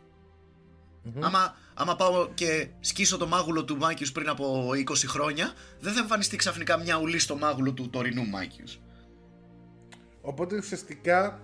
Άμα, 1.20 1.56
άμα 1.74 1.96
πάω 1.96 2.28
και 2.34 2.68
σκίσω 2.80 3.16
το 3.16 3.26
μάγουλο 3.26 3.64
του 3.64 3.76
Μάκιους 3.76 4.12
πριν 4.12 4.28
από 4.28 4.70
20 4.74 4.82
χρόνια, 5.06 5.52
δεν 5.80 5.92
θα 5.92 6.00
εμφανιστεί 6.00 6.36
ξαφνικά 6.36 6.78
μια 6.78 6.98
ουλή 6.98 7.18
στο 7.18 7.36
μάγουλο 7.36 7.72
του 7.72 7.90
τωρινού 7.90 8.26
Μάκιους. 8.26 8.80
Οπότε 10.22 10.56
ουσιαστικά 10.56 11.40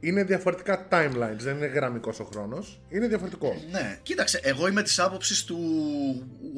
είναι 0.00 0.24
διαφορετικά 0.24 0.88
timelines, 0.90 1.36
δεν 1.38 1.56
είναι 1.56 1.66
γραμμικός 1.66 2.20
ο 2.20 2.24
χρόνος, 2.24 2.80
είναι 2.88 3.06
διαφορετικό. 3.06 3.56
Ναι, 3.70 3.98
κοίταξε, 4.02 4.40
εγώ 4.42 4.68
είμαι 4.68 4.82
της 4.82 4.98
άποψης 4.98 5.44
του 5.44 5.58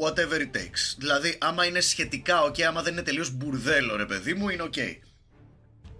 whatever 0.01 0.41
it 0.41 0.57
takes. 0.57 0.95
Δηλαδή, 0.99 1.39
άμα 1.41 1.65
είναι 1.67 1.81
σχετικά 1.81 2.43
ok, 2.43 2.61
άμα 2.63 2.83
δεν 2.83 2.93
είναι 2.93 3.03
τελείως 3.03 3.37
μπουρδέλο 3.37 3.97
ρε 3.97 4.07
παιδί 4.07 4.35
μου, 4.35 4.49
είναι 4.49 4.63
ok. 4.63 4.79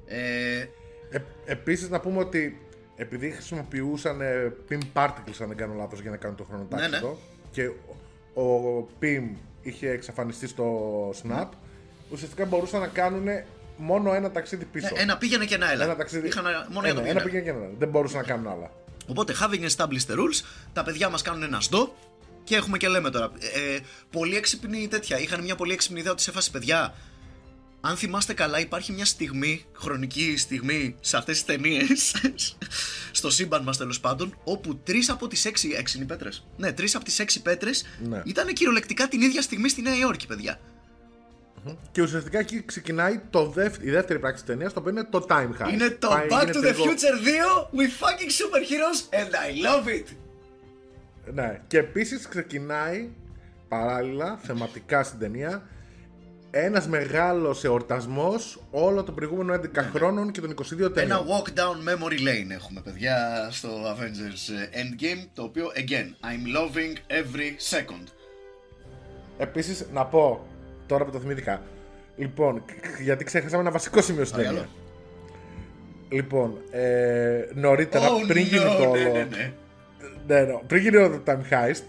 Ε... 0.07 0.65
Ε, 1.11 1.19
επίσης 1.45 1.89
να 1.89 2.01
πούμε 2.01 2.19
ότι 2.19 2.59
επειδή 2.97 3.31
χρησιμοποιούσαν 3.31 4.21
PIM 4.69 4.81
particles 4.93 5.41
αν 5.41 5.49
δεν 5.49 5.57
κάνω 5.57 5.75
λάθος 5.75 6.01
για 6.01 6.11
να 6.11 6.17
κάνουν 6.17 6.37
το 6.37 6.45
χρόνο 6.45 6.67
ναι, 6.71 6.89
ναι. 6.89 7.01
και 7.51 7.67
ο 8.41 8.79
PIM 9.01 9.37
είχε 9.63 9.89
εξαφανιστεί 9.89 10.47
στο 10.47 11.11
Snap, 11.11 11.49
ουσιαστικά 12.11 12.45
μπορούσαν 12.45 12.81
να 12.81 12.87
κάνουν 12.87 13.27
μόνο 13.77 14.15
ένα 14.15 14.31
ταξίδι 14.31 14.65
πίσω. 14.65 14.89
Ναι, 14.95 15.03
ένα 15.03 15.17
πήγαινε 15.17 15.45
και 15.45 15.55
ένα 15.55 15.73
έλα. 15.73 15.85
Ένα 15.85 15.97
ταξίδι... 15.97 16.27
Είχαν 16.27 16.45
μόνο 16.71 16.89
ένα, 16.89 17.09
ένα 17.09 17.23
πήγαινε 17.23 17.43
και 17.43 17.51
ένα. 17.51 17.69
Δεν 17.79 17.89
μπορούσαν 17.89 18.21
να 18.21 18.27
κάνουν 18.27 18.47
άλλα. 18.47 18.71
Οπότε, 19.07 19.35
having 19.41 19.69
established 19.69 20.13
the 20.13 20.17
rules, 20.17 20.45
τα 20.73 20.83
παιδιά 20.83 21.09
μας 21.09 21.23
κάνουν 21.23 21.43
ένα 21.43 21.61
σντό 21.61 21.95
και 22.45 22.57
έχουμε 22.57 22.77
και 22.77 22.89
λέμε 22.89 23.11
τώρα. 23.11 23.31
Ε, 23.55 23.79
πολύ 24.11 24.37
έξυπνη 24.37 24.89
τέτοια. 24.89 25.19
Είχαν 25.19 25.43
μια 25.43 25.55
πολύ 25.55 25.73
έξυπνη 25.73 25.99
ιδέα 26.01 26.13
ότι 26.13 26.23
σε 26.23 26.33
φάση 26.33 26.51
παιδιά. 26.51 26.95
Αν 27.87 27.97
θυμάστε 27.97 28.35
καλά, 28.35 28.61
υπάρχει 28.61 28.93
μια 28.93 29.05
στιγμή, 29.05 29.65
χρονική 29.73 30.37
στιγμή 30.37 30.97
σε 31.01 31.17
αυτές 31.17 31.35
τις 31.35 31.45
ταινίες, 31.45 32.15
στο 33.19 33.31
σύμπαν 33.31 33.63
μας 33.63 33.77
τέλος 33.77 34.01
πάντων, 34.01 34.39
όπου 34.45 34.77
τρεις 34.77 35.11
από 35.11 35.29
τις 35.29 35.45
έξι. 35.45 35.75
Έξι 35.77 35.97
είναι 35.97 36.05
οι 36.05 36.09
πέτρες. 36.09 36.47
Ναι, 36.57 36.73
τρεις 36.73 36.95
από 36.95 37.05
τις 37.05 37.19
έξι 37.19 37.43
πέτρες 37.43 37.85
ναι. 38.09 38.23
ήταν 38.25 38.53
κυριολεκτικά 38.53 39.09
την 39.09 39.21
ίδια 39.21 39.43
στιγμή 39.43 39.69
στη 39.69 39.83
Νέα 39.83 39.97
Υόρκη, 39.97 40.27
παιδιά. 40.27 40.61
Και 41.93 42.03
ουσιαστικά 42.03 42.39
εκεί 42.39 42.63
ξεκινάει 42.65 43.21
το 43.31 43.47
δεύ... 43.47 43.87
η 43.87 43.91
δεύτερη 43.91 44.19
πράξη 44.19 44.45
της 44.45 44.55
ταινίας, 44.55 44.73
το 44.73 44.81
οποίο 44.81 44.93
είναι 44.93 45.05
το 45.05 45.27
Time 45.29 45.63
Heist. 45.63 45.73
Είναι 45.73 45.91
το 45.91 46.09
Πάει, 46.09 46.27
Back 46.31 46.47
to 46.47 46.61
the 46.61 46.75
Future 46.75 47.17
2 47.17 47.79
with 47.79 47.93
fucking 48.03 48.31
superheroes 48.41 49.01
and 49.21 49.31
I 49.35 49.67
love 49.67 49.89
it. 49.89 50.17
Ναι, 51.35 51.61
και 51.67 51.79
επίσης 51.79 52.29
ξεκινάει 52.29 53.11
παράλληλα 53.69 54.39
θεματικά 54.43 55.03
στην 55.03 55.19
ταινία 55.19 55.63
ένας 56.57 56.89
μεγάλος 56.89 57.65
εορτασμός 57.65 58.63
όλο 58.71 59.03
το 59.03 59.13
προηγούμενο 59.13 59.55
11 59.55 59.61
ναι, 59.61 59.83
ναι. 59.83 59.89
χρόνων 59.89 60.31
και 60.31 60.41
των 60.41 60.55
22 60.55 60.95
ταινιών. 60.95 60.97
Ένα 60.99 61.23
walk 61.25 61.59
down 61.59 61.89
memory 61.89 62.19
lane 62.19 62.51
έχουμε, 62.51 62.81
παιδιά, 62.81 63.49
στο 63.51 63.69
Avengers 63.69 64.77
Endgame. 64.81 65.29
Το 65.35 65.43
οποίο, 65.43 65.67
again, 65.77 66.07
I'm 66.25 66.57
loving 66.57 66.97
every 67.13 67.77
second. 67.77 68.05
Επίσης, 69.39 69.87
να 69.93 70.05
πω 70.05 70.47
Τώρα 70.87 71.05
που 71.05 71.11
το 71.11 71.19
θυμήθηκα. 71.19 71.63
Λοιπόν, 72.17 72.65
γιατί 73.01 73.25
ξέχασαμε 73.25 73.63
ένα 73.63 73.71
βασικό 73.71 74.03
σημείο 74.03 74.25
στην 74.25 74.43
ταινία. 74.43 74.69
Λοιπόν, 76.09 76.59
ε, 76.71 77.45
νωρίτερα, 77.55 78.09
oh, 78.09 78.27
πριν 78.27 78.47
γίνει 78.47 78.65
no, 78.65 78.77
το 78.83 78.91
ναι, 78.91 79.03
ναι, 79.03 79.09
ναι. 79.09 79.53
ναι, 80.27 80.41
ναι, 80.41 80.59
πριν 80.67 80.83
γίνει 80.83 80.97
το 80.97 81.23
Time 81.27 81.53
Heist, 81.53 81.83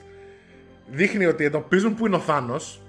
δείχνει 0.87 1.25
ότι 1.25 1.43
εντοπίζουν 1.43 1.95
που 1.95 2.05
είναι 2.05 2.15
ο 2.15 2.19
Θάνος 2.19 2.81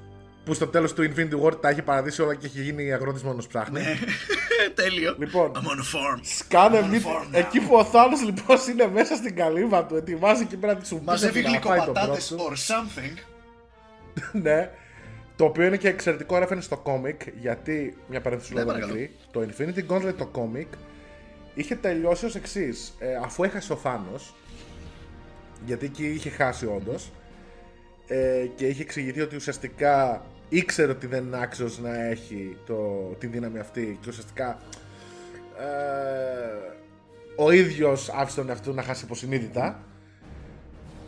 που 0.45 0.55
στο 0.55 0.67
τέλος 0.67 0.93
του 0.93 1.13
Infinity 1.13 1.45
War 1.45 1.61
τα 1.61 1.69
έχει 1.69 1.83
παραδείσει 1.83 2.23
όλα 2.23 2.35
και 2.35 2.47
έχει 2.47 2.63
γίνει 2.63 2.93
αγρότης 2.93 3.23
μόνος 3.23 3.47
ψάχνει. 3.47 3.81
Ναι. 3.81 3.99
Τέλειο. 4.83 5.15
Λοιπόν. 5.19 5.53
I'm 5.55 5.59
on 5.59 5.61
a 5.61 5.65
farm. 5.65 6.21
Σκάνε 6.23 6.79
I'm 6.79 6.83
on 6.83 6.85
a 6.85 6.89
μη... 6.89 7.03
farm 7.05 7.35
now. 7.35 7.39
Εκεί 7.39 7.61
που 7.61 7.77
ο 7.77 7.85
Θάνος 7.85 8.23
λοιπόν 8.23 8.57
είναι 8.71 8.89
μέσα 8.93 9.15
στην 9.15 9.37
καλύβα 9.37 9.85
του, 9.85 9.97
ετοιμάζει 9.97 10.43
εκεί 10.43 10.57
πέρα 10.57 10.77
τη 10.77 10.87
σου 10.87 11.01
Μαζεύει 11.05 11.43
να 11.43 11.49
φάει 11.49 11.61
τον 11.61 11.73
γλυκοπατάτες 11.73 12.29
πρώτο. 12.29 12.45
or 12.45 12.55
something. 12.55 13.19
ναι. 14.43 14.71
Το 15.37 15.45
οποίο 15.45 15.64
είναι 15.64 15.76
και 15.76 15.88
εξαιρετικό 15.88 16.37
reference 16.37 16.59
στο 16.61 16.76
κόμικ, 16.76 17.21
γιατί, 17.40 17.97
μια 18.09 18.21
παρένθεση 18.21 18.52
Ναι, 18.55 18.61
λόγω 18.61 18.73
παρακαλώ. 18.73 18.95
μικρή, 18.95 19.16
το 19.31 19.40
Infinity 19.49 19.93
Gauntlet 19.93 20.14
το 20.19 20.26
κόμικ 20.26 20.73
είχε 21.55 21.75
τελειώσει 21.75 22.25
ως 22.25 22.35
εξής. 22.35 22.95
αφού 23.25 23.45
έχασε 23.45 23.73
ο 23.73 23.76
Θάνος, 23.76 24.35
γιατί 25.64 25.87
εκεί 25.87 26.07
είχε 26.07 26.31
χάσει 26.31 26.66
όντως. 26.66 27.12
Ε, 28.07 28.47
και 28.55 28.66
είχε 28.66 28.83
εξηγηθεί 28.83 29.21
ότι 29.21 29.37
ουσιαστικά 29.37 30.25
ήξερε 30.49 30.90
ότι 30.90 31.07
δεν 31.07 31.25
είναι 31.25 31.38
άξιος 31.40 31.78
να 31.78 32.05
έχει 32.05 32.57
το, 32.66 32.75
τη 33.19 33.26
δύναμη 33.26 33.59
αυτή 33.59 33.99
και 34.00 34.09
ουσιαστικά 34.09 34.59
ε, 35.59 36.73
ο 37.37 37.50
ίδιος 37.50 38.09
άφησε 38.09 38.37
τον 38.37 38.49
εαυτό 38.49 38.71
του 38.71 38.76
να 38.76 38.83
χάσει 38.83 39.05
υποσυνείδητα 39.05 39.85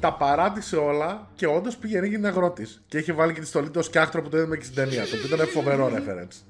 τα 0.01 0.13
παράτησε 0.13 0.77
όλα 0.77 1.29
και 1.35 1.47
όντως 1.47 1.77
πήγαινε 1.77 2.07
έγινε 2.07 2.29
αγρότης. 2.29 2.83
Και 2.89 2.99
είχε 2.99 3.13
βάλει 3.13 3.33
και 3.33 3.41
τη 3.41 3.47
στολή 3.47 3.67
του 3.67 3.79
ως 3.79 3.91
κιάχτρο 3.91 4.23
που 4.23 4.29
το 4.29 4.37
είδαμε 4.37 4.57
και 4.57 4.65
στην 4.65 4.77
ταινία. 4.77 5.03
το 5.03 5.17
οποίο 5.17 5.35
ήταν 5.35 5.47
φοβερό 5.47 5.91
reference. 5.95 6.43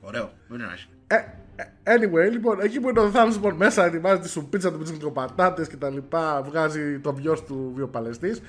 Ωραίο. 0.00 0.30
Very 0.50 0.54
nice. 0.54 0.88
Ε, 1.06 1.16
ε, 1.56 1.94
anyway, 1.94 2.30
λοιπόν, 2.30 2.60
εκεί 2.60 2.80
που 2.80 2.88
είναι 2.88 3.00
ο 3.00 3.10
Θάνος 3.10 3.34
λοιπόν, 3.34 3.54
μέσα 3.54 3.84
ετοιμάζει 3.84 4.20
τη 4.20 4.28
σουπίτσα 4.28 4.72
του 4.72 4.78
με 4.78 4.84
τις 4.84 4.98
πατάτες 5.12 5.68
και 5.68 5.76
τα 5.76 5.90
λοιπά, 5.90 6.42
βγάζει 6.42 6.98
το 6.98 7.14
βιός 7.14 7.44
του 7.44 7.72
βιοπαλαιστής. 7.74 8.40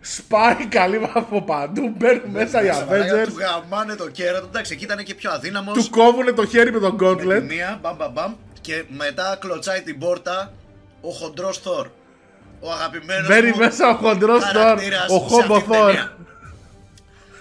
Σπάει 0.00 0.66
καλύβα 0.68 1.12
από 1.14 1.42
παντού, 1.42 1.94
μπαίνουν 1.96 2.30
μέσα 2.30 2.62
οι 2.62 2.66
Μέσα, 2.66 2.84
μαλάκα, 2.84 3.22
Avengers, 3.22 3.26
Του 3.26 3.38
γαμάνε 3.38 3.94
το 3.94 4.10
κέρατο. 4.10 4.46
Εντάξει, 4.46 4.72
εκεί 4.72 4.84
ήταν 4.84 5.04
και 5.04 5.14
πιο 5.14 5.30
αδύναμος. 5.30 5.84
του 5.84 5.90
κόβουν 5.90 6.34
το 6.34 6.46
χέρι 6.46 6.72
με 6.72 6.78
τον 6.78 6.96
Gauntlet. 7.00 7.42
Μία, 7.48 7.78
μπαμ 7.82 7.96
μπαμ 7.96 8.12
μπαμ. 8.12 8.34
Και 8.60 8.84
μετά 8.88 9.36
κλωτσάει 9.40 9.82
την 9.82 9.98
πόρτα 9.98 10.52
ο 11.00 11.10
χοντρός 11.10 11.58
Θόρ. 11.58 11.88
Ο 12.64 12.72
αγαπημένος. 12.72 13.28
Μπαίνει 13.28 13.52
μέσα 13.58 13.88
ο 13.90 13.94
χοντρός 13.94 14.42
Θόρ, 14.44 14.78
ο 15.10 15.18
Χόμπο 15.18 15.60
Θόρ. 15.60 15.94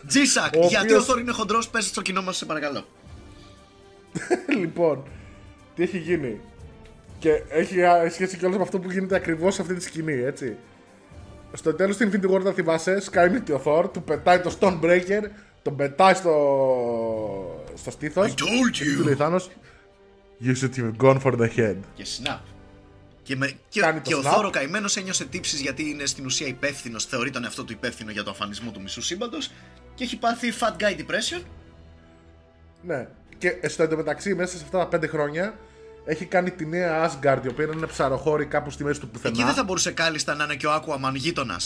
Τζίσακ, 0.07 0.53
Ο 0.55 0.67
γιατί 0.67 0.85
οποίος- 0.85 1.01
ο 1.01 1.05
Θόρ 1.05 1.19
είναι 1.19 1.31
χοντρός, 1.31 1.67
πες 1.69 1.85
στο 1.85 2.01
κοινό 2.01 2.21
μας, 2.21 2.37
σε 2.37 2.45
παρακαλώ. 2.45 2.85
λοιπόν, 4.61 5.03
τι 5.75 5.83
έχει 5.83 5.97
γίνει; 5.97 6.39
Και 7.19 7.43
έχει 7.49 7.83
α, 7.83 8.09
σχέση 8.11 8.37
κιόλας 8.37 8.57
με 8.57 8.63
αυτό 8.63 8.79
που 8.79 8.91
γίνεται 8.91 9.15
ακριβώς 9.15 9.53
σε 9.53 9.61
αυτή 9.61 9.73
τη 9.73 9.83
σκηνή, 9.83 10.13
έτσι. 10.13 10.55
Στο 11.53 11.73
τέλος 11.73 11.97
του 11.97 12.09
Infinity 12.11 12.31
War 12.35 12.41
θα 12.43 12.53
θυμάσαι, 12.53 13.01
σκάει 13.01 13.27
ο 13.51 13.61
Thor, 13.65 13.89
του 13.93 14.03
πετάει 14.03 14.39
το 14.39 14.55
Stonebreaker, 14.59 15.21
τον 15.61 15.75
πετάει 15.75 16.13
στο, 16.13 16.35
στο 17.75 17.91
στήθος. 17.91 18.27
I 18.27 18.31
told 18.31 18.69
Και 18.71 18.83
του 18.97 19.03
λέει 19.03 19.13
you. 19.13 19.17
Θάνος, 19.17 19.49
You 20.45 20.53
should 20.63 20.75
have 20.77 21.05
gone 21.07 21.19
for 21.21 21.31
the 21.39 21.49
head. 21.57 21.75
Και 21.95 22.05
snap. 22.17 22.39
Και, 23.23 23.35
με, 23.35 23.51
και, 23.69 23.79
Κάνει 23.79 23.99
το 24.01 24.09
και 24.09 24.15
ο 24.15 24.19
snap. 24.19 24.31
Θόρο 24.33 24.49
καημένο 24.49 24.89
ένιωσε 24.97 25.25
τύψει 25.25 25.55
γιατί 25.55 25.89
είναι 25.89 26.05
στην 26.05 26.25
ουσία 26.25 26.47
υπεύθυνο, 26.47 26.99
θεωρεί 26.99 27.29
τον 27.29 27.43
εαυτό 27.43 27.63
του 27.63 27.71
υπεύθυνο 27.71 28.11
για 28.11 28.23
το 28.23 28.31
αφανισμό 28.31 28.71
του 28.71 28.81
μισού 28.81 29.01
σύμπαντο 29.01 29.37
και 29.95 30.03
έχει 30.03 30.17
πάθει 30.17 30.53
fat 30.59 30.81
guy 30.83 30.99
depression. 30.99 31.41
Ναι. 32.81 33.07
Και 33.37 33.59
στο 33.67 33.83
εντωμεταξύ, 33.83 34.35
μέσα 34.35 34.57
σε 34.57 34.63
αυτά 34.63 34.77
τα 34.77 34.87
πέντε 34.87 35.07
χρόνια, 35.07 35.57
έχει 36.05 36.25
κάνει 36.25 36.51
τη 36.51 36.65
νέα 36.65 37.09
Asgard, 37.11 37.39
η 37.45 37.47
οποία 37.47 37.65
είναι 37.65 37.73
ένα 37.75 37.87
ψαροχώρι 37.87 38.45
κάπου 38.45 38.69
στη 38.71 38.83
μέση 38.83 38.99
του 38.99 39.09
πουθενά. 39.09 39.33
Εκεί 39.35 39.43
δεν 39.43 39.53
θα 39.53 39.63
μπορούσε 39.63 39.91
κάλλιστα 39.91 40.35
να 40.35 40.43
είναι 40.43 40.55
και 40.55 40.67
ο 40.67 40.73
Aquaman 40.75 41.13
γείτονα. 41.13 41.59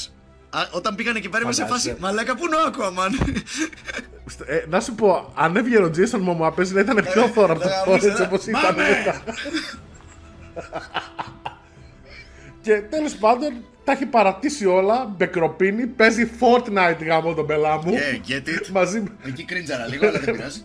Όταν 0.71 0.95
πήγαν 0.95 1.15
εκεί 1.15 1.29
πέρα 1.29 1.43
είμαι 1.43 1.53
σε 1.53 1.61
Φαντάζεσαι. 1.61 1.89
φάση. 1.89 2.01
Μαλάκα, 2.01 2.35
πού 2.35 2.45
είναι 2.45 2.55
ο 2.55 2.59
Aquaman. 2.71 3.41
Ε, 4.45 4.65
να 4.69 4.79
σου 4.81 4.95
πω, 4.95 5.33
αν 5.35 5.55
έβγαινε 5.55 5.85
ο 5.85 5.91
Jason 5.95 6.27
Momoa, 6.47 6.55
παίζει 6.55 6.73
να 6.73 6.79
ήταν 6.79 6.95
πιο 7.11 7.23
Thor 7.35 7.49
από 7.49 7.59
το 7.59 7.69
θα 7.69 7.83
Thor, 7.83 7.87
γαμούσε, 7.87 8.07
έτσι 8.07 8.21
θα- 8.21 8.27
όπως 8.27 8.45
ήταν 8.45 8.61
Μάμε! 8.61 8.83
μετά. 8.89 9.23
Και 12.61 12.81
τέλος 12.89 13.15
πάντων, 13.15 13.63
τα 13.83 13.91
έχει 13.91 14.05
παρατήσει 14.05 14.65
όλα, 14.65 15.13
μπεκροπίνει, 15.17 15.85
παίζει 15.87 16.29
Fortnite 16.39 16.97
γάμο 17.05 17.33
τον 17.33 17.45
πελά 17.45 17.77
μου. 17.85 17.93
Yeah, 17.93 18.29
get 18.31 18.47
it. 18.47 18.67
Μαζί 18.71 18.99
με- 19.01 19.11
Εκεί 19.25 19.43
κρίντζαρα 19.43 19.87
λίγο, 19.87 20.07
αλλά 20.07 20.19
δεν 20.19 20.35
πειράζει. 20.35 20.61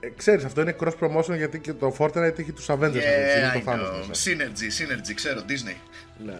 Ε, 0.00 0.08
ξέρεις, 0.16 0.44
αυτό 0.44 0.60
είναι 0.60 0.76
cross 0.80 0.92
promotion 1.00 1.36
γιατί 1.36 1.58
και 1.58 1.72
το 1.72 1.94
Fortnite 1.98 2.38
έχει 2.38 2.52
τους 2.52 2.66
Avengers. 2.68 2.94
Yeah, 2.94 3.52
Yeah, 3.52 3.52
το 3.52 3.60
I 3.64 3.72
Thanos 3.72 3.78
know. 4.02 4.06
μέσα. 4.08 4.30
Synergy, 4.30 4.82
synergy, 4.82 5.12
ξέρω, 5.14 5.40
Disney. 5.48 5.76
Ναι. 6.24 6.38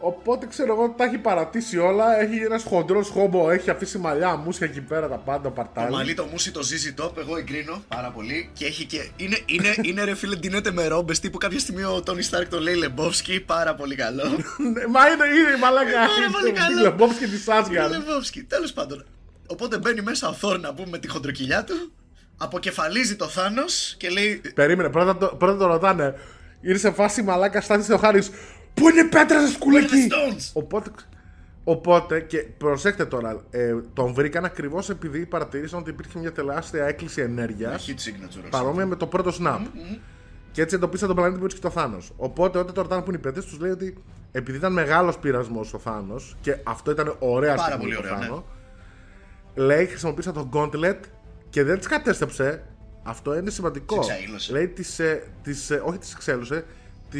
Οπότε 0.00 0.46
ξέρω 0.46 0.72
εγώ 0.72 0.94
τα 0.96 1.04
έχει 1.04 1.18
παρατήσει 1.18 1.78
όλα. 1.78 2.20
Έχει 2.20 2.36
ένα 2.36 2.58
χοντρό 2.58 3.02
χόμπο, 3.02 3.50
έχει 3.50 3.70
αφήσει 3.70 3.98
μαλλιά, 3.98 4.36
μουσια 4.36 4.66
εκεί 4.66 4.80
πέρα 4.80 5.08
τα 5.08 5.16
πάντα, 5.16 5.42
Το 5.42 5.50
παρτάλι. 5.50 5.90
μαλλί 5.90 6.14
το 6.14 6.24
μουσι 6.24 6.50
το 6.52 6.60
ZZ 6.60 7.04
Top, 7.04 7.16
εγώ 7.18 7.36
εγκρίνω 7.36 7.82
πάρα 7.88 8.10
πολύ. 8.10 8.50
Και 8.52 8.64
έχει 8.66 8.84
και. 8.84 9.08
Είναι, 9.16 9.38
είναι, 9.46 9.74
είναι 9.82 10.04
ρε 10.04 10.14
φίλε, 10.14 10.36
ντυνέται 10.36 10.70
με 10.72 10.86
ρόμπες 10.86 11.20
τύπου 11.20 11.38
κάποια 11.38 11.58
στιγμή 11.58 11.82
ο 11.84 12.02
Τόνι 12.02 12.22
Στάρκ 12.22 12.48
τον 12.48 12.62
λέει 12.62 12.74
Λεμπόφσκι, 12.74 13.40
πάρα 13.40 13.74
πολύ 13.74 13.94
καλό. 13.94 14.22
Ναι, 14.28 14.86
Μα 14.86 15.06
είναι 15.08 15.24
ήδη 15.26 15.60
μαλάκα. 15.60 15.90
Πάρα 15.92 16.30
πολύ 16.32 16.52
καλό. 16.60 16.80
Λεμπόφ 16.82 17.18
και 17.18 17.26
τη 17.26 17.38
Σάσγκαρ. 17.38 17.90
Λεμπόφσκι, 17.90 18.42
τέλος 18.42 18.72
πάντων. 18.72 19.04
Οπότε 19.46 19.78
μπαίνει 19.78 20.00
μέσα 20.02 20.28
ο 20.28 20.32
Θόρ 20.32 20.60
να 20.60 20.74
πούμε 20.74 20.88
με 20.90 20.98
τη 20.98 21.08
χοντροκυλιά 21.08 21.64
του, 21.64 21.92
αποκεφαλίζει 22.36 23.16
το 23.16 23.28
Θάνο 23.28 23.62
και 23.96 24.08
λέει. 24.08 24.40
Περίμενε, 24.54 24.88
πρώτα 24.90 25.16
το, 25.16 25.26
πρώτα 25.26 25.56
το 25.56 25.66
ρωτάνε. 25.66 26.14
Είναι 26.62 26.78
σε 26.78 26.90
φάση 26.90 27.22
μαλάκα, 27.22 27.60
στάθησε 27.60 27.92
ο 27.92 27.96
Χάρης. 27.96 28.30
Πού 28.74 28.88
είναι 28.88 29.00
η 29.00 29.04
πέτρα 29.04 29.40
σας 29.40 29.52
σκουλεκί. 29.52 29.86
Πού 29.86 29.96
είναι 29.96 30.06
τα 30.08 30.16
stones? 30.16 30.50
Οπότε, 30.52 30.90
οπότε 31.64 32.20
και 32.20 32.38
προσέξτε 32.38 33.04
τώρα, 33.04 33.42
ε, 33.50 33.74
τον 33.92 34.12
βρήκαν 34.12 34.44
ακριβώς 34.44 34.90
επειδή 34.90 35.26
παρατηρήσαν 35.26 35.78
ότι 35.78 35.90
υπήρχε 35.90 36.18
μια 36.18 36.32
τεράστια 36.32 36.84
έκκληση 36.84 37.20
ενέργειας. 37.20 37.86
Hit 37.88 37.92
signature. 37.92 38.48
Παρόμοια 38.50 38.86
με 38.86 38.96
το 38.96 39.06
πρώτο 39.06 39.32
snap. 39.40 39.60
Και 40.52 40.62
έτσι 40.62 40.74
εντοπίσαν 40.74 41.06
τον 41.06 41.16
πλανήτη 41.16 41.38
που 41.38 41.44
βρίσκεται 41.44 41.66
ο 41.66 41.70
Θάνος. 41.70 42.12
Οπότε 42.16 42.58
όταν 42.58 42.74
το 42.74 42.82
ρωτάνε 42.82 43.02
που 43.02 43.08
είναι 43.08 43.18
οι 43.18 43.22
πέτρες, 43.22 43.44
τους 43.44 43.58
λέει 43.58 43.70
ότι 43.70 44.02
επειδή 44.32 44.58
ήταν 44.58 44.72
μεγάλος 44.72 45.18
πειρασμός 45.18 45.74
ο 45.74 45.78
Θάνος 45.78 46.36
και 46.40 46.56
αυτό 46.64 46.90
ήταν 46.90 47.16
ωραία 47.18 47.54
Πάρα 47.54 47.62
στιγμή 47.62 47.80
πολύ 47.82 47.94
για 47.94 48.02
τον 48.02 48.12
ωραίο, 48.12 48.28
Θάνο, 48.28 48.44
λέει 49.54 49.86
χρησιμοποίησα 49.86 50.32
τον 50.32 50.50
Gauntlet 50.52 50.98
και 51.50 51.62
δεν 51.64 51.78
τις 51.78 51.86
κατέστρεψε. 51.86 52.62
Αυτό 53.02 53.36
είναι 53.36 53.50
σημαντικό. 53.50 53.98
Τις 53.98 54.08
εξαήλωσε. 54.08 54.52
Λέει 54.52 54.68
τις, 54.68 54.98
ε, 54.98 55.22
τις, 55.42 55.70
ε, 55.70 55.82
όχι 55.84 55.98
τις 55.98 56.12
εξέλωσε, 56.14 56.64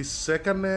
τις 0.00 0.28
έκανε, 0.28 0.70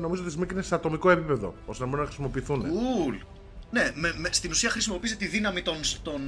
νομίζω 0.00 0.22
τις 0.22 0.36
μήκυνε 0.36 0.62
σε 0.62 0.74
ατομικό 0.74 1.10
επίπεδο, 1.10 1.54
ώστε 1.66 1.82
να 1.82 1.88
μπορούν 1.88 2.04
να 2.04 2.10
χρησιμοποιηθούν. 2.10 2.62
Cool. 2.62 3.24
Ναι, 3.70 3.90
με, 3.94 4.12
με- 4.16 4.28
στην 4.32 4.50
ουσία 4.50 4.70
χρησιμοποίησε 4.70 5.16
τη 5.16 5.26
δύναμη 5.26 5.62
των, 5.62 5.74
των 6.02 6.20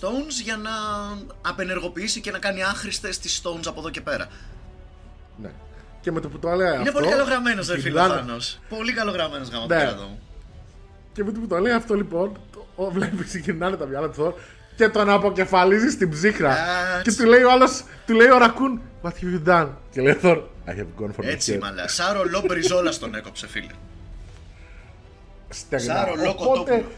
Stones 0.00 0.42
για 0.44 0.56
να 0.56 0.70
απενεργοποιήσει 1.50 2.20
και 2.20 2.30
να 2.30 2.38
κάνει 2.38 2.62
άχρηστες 2.62 3.18
τις 3.18 3.42
Stones 3.44 3.66
από 3.66 3.80
εδώ 3.80 3.90
και 3.90 4.00
πέρα. 4.00 4.26
Ναι. 5.42 5.50
Και 6.00 6.12
με 6.12 6.20
το 6.20 6.28
που 6.28 6.38
το 6.38 6.48
λέει 6.50 6.68
Είναι 6.68 6.76
αυτό, 6.78 6.92
πολύ 6.92 7.08
καλογραμμένος, 7.08 7.68
ρε 7.68 7.78
φίλε 7.78 7.88
γυρνάνε- 7.88 8.16
Θάνος. 8.26 8.60
Πολύ 8.68 8.92
καλογραμμένος 8.92 9.48
γάμο 9.48 9.66
Ναι. 9.66 9.76
πέρα 9.76 9.94
μου. 9.96 10.20
Και 11.12 11.24
με 11.24 11.32
το 11.32 11.40
που 11.40 11.46
το 11.46 11.58
λέει 11.58 11.72
αυτό 11.72 11.94
λοιπόν, 11.94 12.32
το, 12.52 12.66
ο, 12.76 12.90
βλέπεις 12.90 13.36
γυρνάνε 13.36 13.76
τα 13.76 13.86
μυαλά 13.86 14.06
του 14.08 14.14
Θόρ 14.14 14.32
και 14.76 14.88
τον 14.88 15.08
αποκεφαλίζει 15.10 15.90
στην 15.90 16.10
ψύχρα. 16.10 16.54
That's- 16.56 17.02
Και 17.02 17.12
του 17.12 17.24
λέει 17.24 17.42
ο 17.42 17.50
άλλος, 17.52 17.84
του 18.06 18.14
λέει 18.14 18.28
ο 18.28 18.38
Ρακούν, 18.38 18.80
What 19.02 19.08
have 19.08 19.44
you 19.46 19.48
done? 19.52 19.68
Και 19.90 20.00
λέει 20.00 20.12
ο 20.12 20.18
Θόρ, 20.18 20.42
I 20.66 20.70
have 20.70 21.02
gone 21.02 21.10
for 21.18 21.24
the 21.24 21.28
Έτσι, 21.28 21.54
head. 21.56 21.62
μαλά. 21.62 21.88
Σα 21.88 22.24
ρολό 22.24 22.42
μπριζόλα 22.46 22.98
τον 22.98 23.14
έκοψε, 23.14 23.46
φίλε. 23.48 23.70
Στεγνά. 25.48 25.94
Σα 25.94 26.14
ρολό 26.14 26.30
Οπότε, 26.30 26.48
κοτόπουλο. 26.70 26.92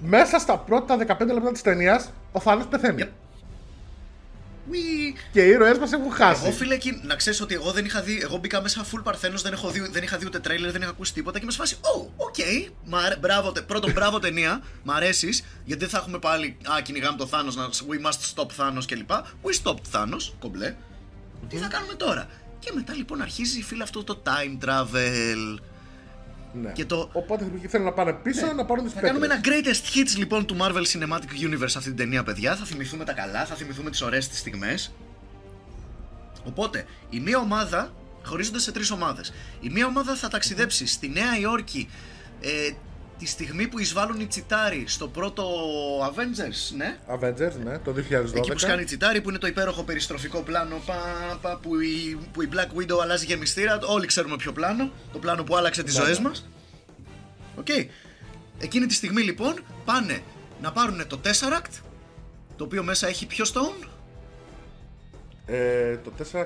μέσα 0.00 0.38
στα 0.38 0.58
πρώτα 0.58 0.96
15 0.96 1.32
λεπτά 1.32 1.52
της 1.52 1.62
ταινίας, 1.62 2.12
ο 2.32 2.40
Θάνος 2.40 2.66
πεθαίνει. 2.66 3.02
Yep. 3.04 3.08
Oui. 4.70 5.14
Και 5.32 5.44
οι 5.44 5.48
ήρωές 5.48 5.78
μας 5.78 5.92
έχουν 5.92 6.12
χάσει. 6.12 6.42
Εγώ 6.44 6.52
φίλε, 6.54 6.74
εκεί, 6.74 7.00
να 7.04 7.14
ξέρεις 7.14 7.40
ότι 7.40 7.54
εγώ 7.54 7.70
δεν 7.70 7.84
είχα 7.84 8.02
δει. 8.02 8.20
Εγώ 8.22 8.36
μπήκα 8.36 8.60
μέσα 8.62 8.84
full 8.84 9.00
παρθένος, 9.02 9.42
δεν, 9.42 9.52
έχω 9.52 9.68
δει- 9.70 9.90
δεν 9.90 10.02
είχα 10.02 10.16
δει 10.18 10.26
ούτε 10.26 10.38
τρέιλερ, 10.38 10.70
δεν 10.70 10.80
είχα 10.80 10.90
ακούσει 10.90 11.12
τίποτα 11.14 11.38
και 11.38 11.44
με 11.44 11.50
σφάσει. 11.50 11.76
Ω, 11.80 12.10
οκ. 12.16 12.34
Μ' 12.84 12.94
αρέ- 12.96 13.18
Μπράβο, 13.18 13.52
τε- 13.52 13.64
πρώτον, 13.64 13.92
μπράβο 13.92 14.18
ταινία. 14.18 14.62
Μ' 14.82 14.90
αρέσεις, 14.90 15.44
γιατί 15.64 15.80
δεν 15.80 15.90
θα 15.90 15.98
έχουμε 15.98 16.18
πάλι. 16.18 16.56
Α, 16.76 16.80
κυνηγάμε 16.82 17.16
το 17.18 17.26
Θάνος, 17.26 17.56
να 17.56 17.68
we 17.68 18.06
must 18.06 18.34
stop 18.34 18.46
Thanos 18.46 18.84
κλπ. 18.86 19.10
We 19.42 19.62
stopped 19.62 19.86
Thanos, 19.92 20.32
κομπλέ. 20.38 20.74
Τι; 21.48 21.56
θα 21.56 21.66
κάνουμε 21.68 21.94
τώρα; 21.94 22.26
Και 22.64 22.70
μετά 22.74 22.94
λοιπόν 22.94 23.20
αρχίζει 23.22 23.62
φίλε 23.62 23.82
αυτό 23.82 24.04
το 24.04 24.22
time 24.24 24.64
travel. 24.64 25.58
Ναι. 26.62 26.72
Και 26.72 26.84
το- 26.84 27.10
Οπότε 27.12 27.50
θέλουν 27.68 27.86
να 27.86 27.92
πάνε 27.92 28.12
πίσω 28.12 28.52
να 28.52 28.64
πάρουν 28.64 28.84
τις 28.84 28.92
Θα 28.92 29.00
πέτρες. 29.00 29.18
κάνουμε 29.20 29.34
ένα 29.34 29.40
greatest 29.44 29.96
hits 29.96 30.16
λοιπόν 30.18 30.46
του 30.46 30.56
Marvel 30.60 30.82
Cinematic 30.92 31.46
Universe 31.48 31.64
αυτή 31.64 31.82
την 31.82 31.96
ταινία, 31.96 32.22
παιδιά. 32.22 32.56
Θα 32.56 32.64
θυμηθούμε 32.64 33.04
τα 33.04 33.12
καλά, 33.12 33.44
θα 33.44 33.54
θυμηθούμε 33.54 33.90
τις 33.90 34.00
ωραίες 34.02 34.28
τις 34.28 34.38
στιγμές. 34.38 34.92
Οπότε, 36.44 36.84
η 37.10 37.20
μία 37.20 37.38
ομάδα 37.38 37.92
χωρίζονται 38.24 38.58
σε 38.58 38.72
τρεις 38.72 38.90
ομάδες. 38.90 39.32
Η 39.60 39.68
μία 39.68 39.86
ομάδα 39.86 40.14
θα 40.16 40.28
ταξιδέψει 40.28 40.86
στη 40.86 41.08
Νέα 41.08 41.38
Υόρκη 41.38 41.88
ε, 42.40 42.48
τη 43.22 43.28
στιγμή 43.28 43.68
που 43.68 43.78
εισβάλλουν 43.78 44.20
οι 44.20 44.26
Chitauri 44.26 44.84
στο 44.86 45.08
πρώτο 45.08 45.44
Avengers, 46.06 46.76
ναι. 46.76 46.98
Avengers, 47.08 47.52
ναι, 47.64 47.78
το 47.78 47.94
2012. 48.10 48.34
Εκεί 48.36 48.50
που 48.52 48.58
σκάνε 48.58 48.82
οι 48.82 48.84
Chitauri, 48.84 49.20
που 49.20 49.28
είναι 49.28 49.38
το 49.38 49.46
υπέροχο 49.46 49.82
περιστροφικό 49.82 50.40
πλάνο 50.42 50.82
πα, 50.86 50.94
πα, 51.42 51.58
που, 51.62 51.80
η, 51.80 52.18
που 52.32 52.42
η 52.42 52.48
Black 52.52 52.80
Widow 52.80 52.98
αλλάζει 53.02 53.24
γεμιστήρα. 53.24 53.78
Όλοι 53.86 54.06
ξέρουμε 54.06 54.36
ποιο 54.36 54.52
πλάνο. 54.52 54.90
Το 55.12 55.18
πλάνο 55.18 55.44
που 55.44 55.56
άλλαξε 55.56 55.82
τις 55.82 55.96
Ναι, 55.98 56.04
ζωές 56.04 56.18
ναι. 56.18 56.28
μας. 56.28 56.48
Οκ. 57.56 57.68
Εκείνη 58.58 58.86
τη 58.86 58.94
στιγμή 58.94 59.22
λοιπόν 59.22 59.54
πάνε 59.84 60.20
να 60.62 60.72
πάρουν 60.72 61.06
το 61.06 61.20
Tesseract 61.24 61.80
Το 62.56 62.64
οποίο 62.64 62.82
μέσα 62.82 63.06
έχει 63.08 63.26
ποιο 63.26 63.44
Stone; 63.52 63.86
Ε, 65.46 65.96
το 65.96 66.12
4. 66.18 66.22
Αχ, 66.34 66.44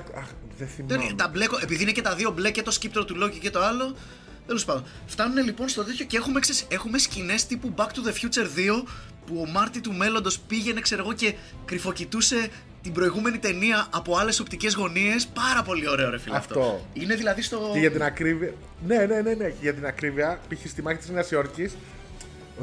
δεν 0.59 0.69
Δεν, 0.69 0.69
θυμάμαι. 0.69 1.12
τα 1.17 1.29
μπλε, 1.29 1.45
επειδή 1.62 1.83
είναι 1.83 1.93
και 1.93 2.03
τα 2.03 2.15
δύο 2.15 2.31
μπλε 2.31 2.51
και 2.51 2.62
το 2.62 2.71
σκύπτρο 2.71 3.05
του 3.05 3.17
Loki 3.25 3.39
και 3.41 3.51
το 3.51 3.61
άλλο. 3.62 3.97
Τέλος 4.46 4.64
πάντων. 4.64 4.85
Φτάνουν 5.06 5.44
λοιπόν 5.44 5.68
στο 5.68 5.85
τέτοιο 5.85 6.04
και 6.04 6.16
έχουμε, 6.16 6.40
ξέρεις, 6.40 6.66
έχουμε 6.70 6.98
σκηνές 6.98 7.46
τύπου 7.46 7.72
Back 7.76 7.87
to 7.87 8.09
the 8.09 8.12
Future 8.12 8.44
2 8.44 8.85
που 9.26 9.44
ο 9.46 9.50
Μάρτι 9.50 9.80
του 9.80 9.92
μέλλοντος 9.92 10.38
πήγαινε, 10.38 10.80
ξέρω 10.80 11.02
εγώ, 11.02 11.12
και 11.12 11.35
κρυφοκοιτούσε 11.64 12.48
την 12.82 12.92
προηγούμενη 12.92 13.38
ταινία 13.38 13.87
από 13.90 14.16
άλλες 14.16 14.40
οπτικές 14.40 14.74
γωνίες. 14.74 15.26
Πάρα 15.26 15.62
πολύ 15.62 15.88
ωραίο, 15.88 16.11
ρε 16.11 16.18
φίλε 16.18 16.37
αυτό. 16.37 16.61
Αυτό. 16.61 16.87
Είναι 16.92 17.14
δηλαδή 17.14 17.42
στο. 17.42 17.70
Και 17.72 17.78
για 17.78 17.90
την 17.90 18.02
ακρίβεια. 18.02 18.52
Ναι, 18.87 18.96
ναι, 18.96 19.20
ναι, 19.20 19.35
ναι. 19.35 19.44
Και 19.44 19.61
για 19.61 19.74
την 19.74 19.87
ακρίβεια, 19.87 20.40
π.χ. 20.48 20.68
στη 20.68 20.82
μάχη 20.82 20.98
της 20.98 21.09
Νέας 21.09 21.30
Υόρκης, 21.30 21.76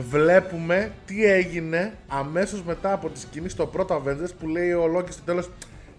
βλέπουμε 0.09 0.91
τι 1.05 1.25
έγινε 1.25 1.97
αμέσως 2.07 2.63
μετά 2.63 2.93
από 2.93 3.09
τη 3.09 3.19
σκηνή 3.19 3.49
στο 3.49 3.65
πρώτο 3.65 4.03
Avengers 4.05 4.31
που 4.39 4.47
λέει 4.47 4.71
ο 4.71 4.87
Λόκη 4.87 5.11
στο 5.11 5.21
τέλος. 5.21 5.49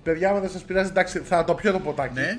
Παιδιά, 0.03 0.31
άμα 0.31 0.41
δεν 0.41 0.51
σας 0.51 0.63
πειράζει, 0.63 0.89
εντάξει, 0.89 1.19
θα 1.19 1.45
το 1.45 1.55
πιω 1.55 1.73
το 1.73 1.81
ποτάκι. 1.81 2.15
Ναι. 2.15 2.39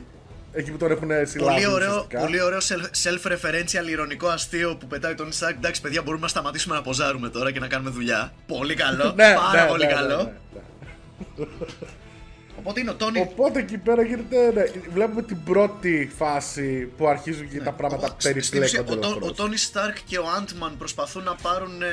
Εκεί 0.57 0.71
που 0.71 0.77
τον 0.77 0.91
έχουν 0.91 1.09
συλλάβει. 1.23 1.53
Πολύ 1.53 1.67
ωραίο, 1.67 1.89
ουσιαστικά. 1.89 2.19
πολύ 2.19 2.41
ωραίο 2.41 2.59
self- 2.59 3.03
self-referential 3.03 3.89
ηρωνικό 3.89 4.27
αστείο 4.27 4.75
που 4.75 4.87
πετάει 4.87 5.15
τον 5.15 5.29
Stark. 5.39 5.53
Εντάξει, 5.57 5.81
παιδιά, 5.81 6.01
μπορούμε 6.01 6.21
να 6.21 6.27
σταματήσουμε 6.27 6.75
να 6.75 6.81
ποζάρουμε 6.81 7.29
τώρα 7.29 7.51
και 7.51 7.59
να 7.59 7.67
κάνουμε 7.67 7.89
δουλειά. 7.89 8.33
Πολύ 8.47 8.73
καλό. 8.75 9.13
Ναι, 9.15 9.33
πάρα 9.35 9.63
ναι, 9.63 9.69
πολύ 9.69 9.85
ναι, 9.85 9.91
καλό. 9.93 10.17
ναι, 10.17 10.23
ναι, 10.23 10.31
ναι. 11.37 11.45
Οπότε 12.59 12.79
είναι 12.79 12.89
ο 12.89 12.93
Τόνι. 12.95 13.19
Οπότε 13.19 13.59
εκεί 13.59 13.77
πέρα 13.77 14.03
γίνεται. 14.03 14.51
Ναι, 14.53 14.63
βλέπουμε 14.93 15.21
την 15.21 15.43
πρώτη 15.43 16.11
φάση 16.17 16.91
που 16.97 17.07
αρχίζουν 17.07 17.49
και 17.49 17.59
τα 17.61 17.71
πράγματα 17.71 18.07
Ο- 18.07 18.15
στην 18.17 18.37
ουσία, 18.37 18.59
περιπλέκονται. 18.59 18.91
ο, 18.93 18.95
Τό- 18.99 19.07
ο 19.07 19.11
ελαφρώς. 19.11 19.37
Τόνι 19.37 19.57
Σταρκ 19.57 19.95
και 20.05 20.17
ο 20.17 20.25
Ant-Man 20.39 20.71
προσπαθούν 20.77 21.23
να 21.23 21.35
πάρουν 21.41 21.81
ε, 21.81 21.85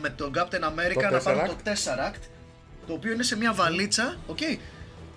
με 0.00 0.08
τον 0.08 0.32
Captain 0.34 0.64
America 0.64 1.02
Το 1.02 1.10
να 1.10 1.18
πάρουν 1.20 1.40
Tesseract. 1.40 1.56
το 1.64 1.70
Tesseract 1.70 2.22
το 2.86 2.92
οποίο 2.92 3.12
είναι 3.12 3.22
σε 3.22 3.36
μια 3.36 3.52
βαλίτσα 3.52 4.16
οκ. 4.26 4.38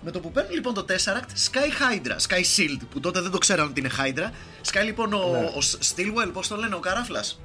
Με 0.08 0.12
το 0.12 0.20
που 0.20 0.32
παίρνουν 0.32 0.52
λοιπόν 0.52 0.74
το 0.74 0.84
Tesseract 0.88 1.50
σκάει 1.50 1.66
Hydra, 2.06 2.16
σκάει 2.28 2.40
Shield 2.56 2.80
που 2.90 3.00
τότε 3.00 3.20
δεν 3.20 3.30
το 3.30 3.38
ξέραν 3.38 3.68
ότι 3.68 3.80
είναι 3.80 3.90
Hydra 3.98 4.30
σκάει 4.72 4.84
λοιπόν 4.84 5.12
ο, 5.12 5.30
Ναι. 5.30 5.38
ο 5.38 5.58
Sitwell 5.80 6.30
πώς 6.32 6.48
το 6.48 6.56
λένε 6.56 6.74
ο 6.74 6.78
Καράφλας 6.78 7.40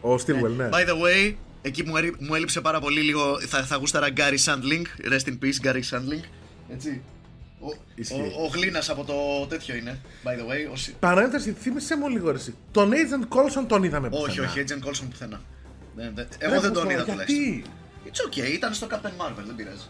Ο 0.00 0.18
Sitwell, 0.18 0.52
ναι. 0.52 0.68
By 0.72 0.88
the 0.88 0.92
way 1.02 1.34
εκεί 1.62 1.82
μου, 1.84 1.96
έρι- 1.96 2.20
μου 2.20 2.34
έλειψε 2.34 2.60
πάρα 2.60 2.80
πολύ 2.80 3.00
λίγο 3.00 3.40
θα, 3.40 3.62
θα 3.64 3.76
γούσταρα 3.76 4.08
Garry 4.16 4.38
Shandling 4.44 5.10
Rest 5.12 5.26
in 5.28 5.38
peace 5.42 5.66
Garry 5.66 5.82
Shandling 5.90 6.24
έτσι 6.72 7.02
ο, 7.60 7.66
Ισχύει. 7.94 8.14
ο, 8.14 8.42
ο 8.42 8.46
Γλίνας 8.46 8.88
από 8.90 9.04
το 9.04 9.46
τέτοιο 9.48 9.74
είναι 9.74 10.00
by 10.24 10.28
the 10.28 10.42
way 10.52 10.72
ο, 10.72 10.76
Σι- 10.76 10.94
Παρένθεση, 11.00 11.52
θύμισε 11.60 11.96
μου 11.96 12.08
λίγο 12.08 12.30
ρε, 12.30 12.36
εσύ. 12.36 12.54
Τον 12.72 12.90
Agent 12.92 13.36
Coulson 13.36 13.64
τον 13.68 13.82
είδαμε 13.82 14.08
όχι 14.12 14.24
πουθενά. 14.40 14.48
όχι 14.48 14.64
Agent 14.66 14.88
Coulson 14.88 15.06
πουθενά 15.10 15.40
δεν, 15.96 16.12
δεν, 16.14 16.26
εγώ 16.38 16.54
Ρε, 16.54 16.60
δεν 16.60 16.72
τον 16.72 16.82
πουθενά, 16.82 17.02
είδα 17.02 17.10
τουλάχιστον 17.12 17.44
Γιατί; 17.44 17.64
It's 18.10 18.28
okay, 18.48 18.52
ήταν 18.52 18.74
στο 18.74 18.86
Captain 18.90 18.94
Marvel, 19.26 19.42
δεν 19.46 19.54
πειράζει. 19.56 19.88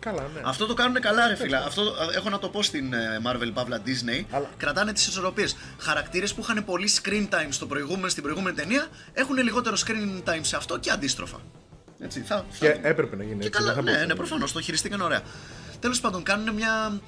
Καλά, 0.00 0.22
ναι. 0.34 0.40
Αυτό 0.44 0.66
το 0.66 0.74
κάνουν 0.74 1.00
καλά, 1.00 1.28
ρε 1.28 1.34
φίλα. 1.34 1.64
Αυτό 1.64 1.82
ε, 1.82 2.16
έχω 2.16 2.30
να 2.30 2.38
το 2.38 2.48
πω 2.48 2.62
στην 2.62 2.92
ε, 2.92 3.20
Marvel 3.26 3.52
Pavla 3.58 3.74
Disney. 3.86 4.24
Αλλά- 4.30 4.50
Κρατάνε 4.56 4.92
τις 4.92 5.06
ισορροπίες. 5.06 5.56
Χαρακτήρες 5.78 6.34
που 6.34 6.40
είχαν 6.40 6.64
πολύ 6.64 6.88
screen 7.02 7.28
time 7.34 7.46
στο 7.48 7.66
προηγούμενο, 7.66 8.08
στην 8.08 8.22
προηγούμενη 8.22 8.56
ταινία 8.56 8.86
έχουν 9.12 9.36
λιγότερο 9.36 9.76
screen 9.86 10.28
time 10.28 10.38
σε 10.40 10.56
αυτό 10.56 10.78
και 10.78 10.90
αντίστροφα. 10.90 11.38
Έτσι, 12.00 12.20
θα, 12.20 12.36
θα 12.50 12.66
Και 12.66 12.72
δούμε. 12.72 12.88
έπρεπε 12.88 13.16
να 13.16 13.22
γίνει 13.24 13.38
Και 13.40 13.46
έτσι. 13.46 13.58
καλά, 13.60 13.74
δεν 13.74 13.74
θα 13.74 13.80
ναι, 13.82 13.90
μπορούσε 13.90 14.06
ναι, 14.06 14.12
να 14.12 14.14
προφανώς 14.20 14.52
το 14.52 14.60
χειριστήκαν 14.60 15.00
ωραία. 15.00 15.20
Τέλος 15.80 16.00
πάντων, 16.00 16.22
κάνουν 16.22 16.54
μια. 16.54 17.00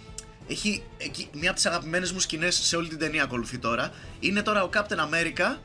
Έχει 0.49 0.83
εκεί, 0.99 1.29
μια 1.33 1.49
από 1.51 1.55
τις 1.59 1.67
αγαπημένες 1.67 2.13
μου 2.13 2.21
σκηνές 2.21 2.55
σε 2.55 2.77
όλη 2.77 2.89
την 2.89 2.99
ταινία 2.99 3.23
ακολουθεί 3.23 3.59
τώρα. 3.59 3.91
Είναι 4.21 4.43
τώρα 4.43 4.63
ο 4.63 4.69
Captain 4.75 4.99
America, 4.99 5.57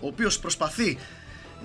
ο 0.00 0.06
οποίος 0.06 0.38
προσπαθεί 0.38 0.98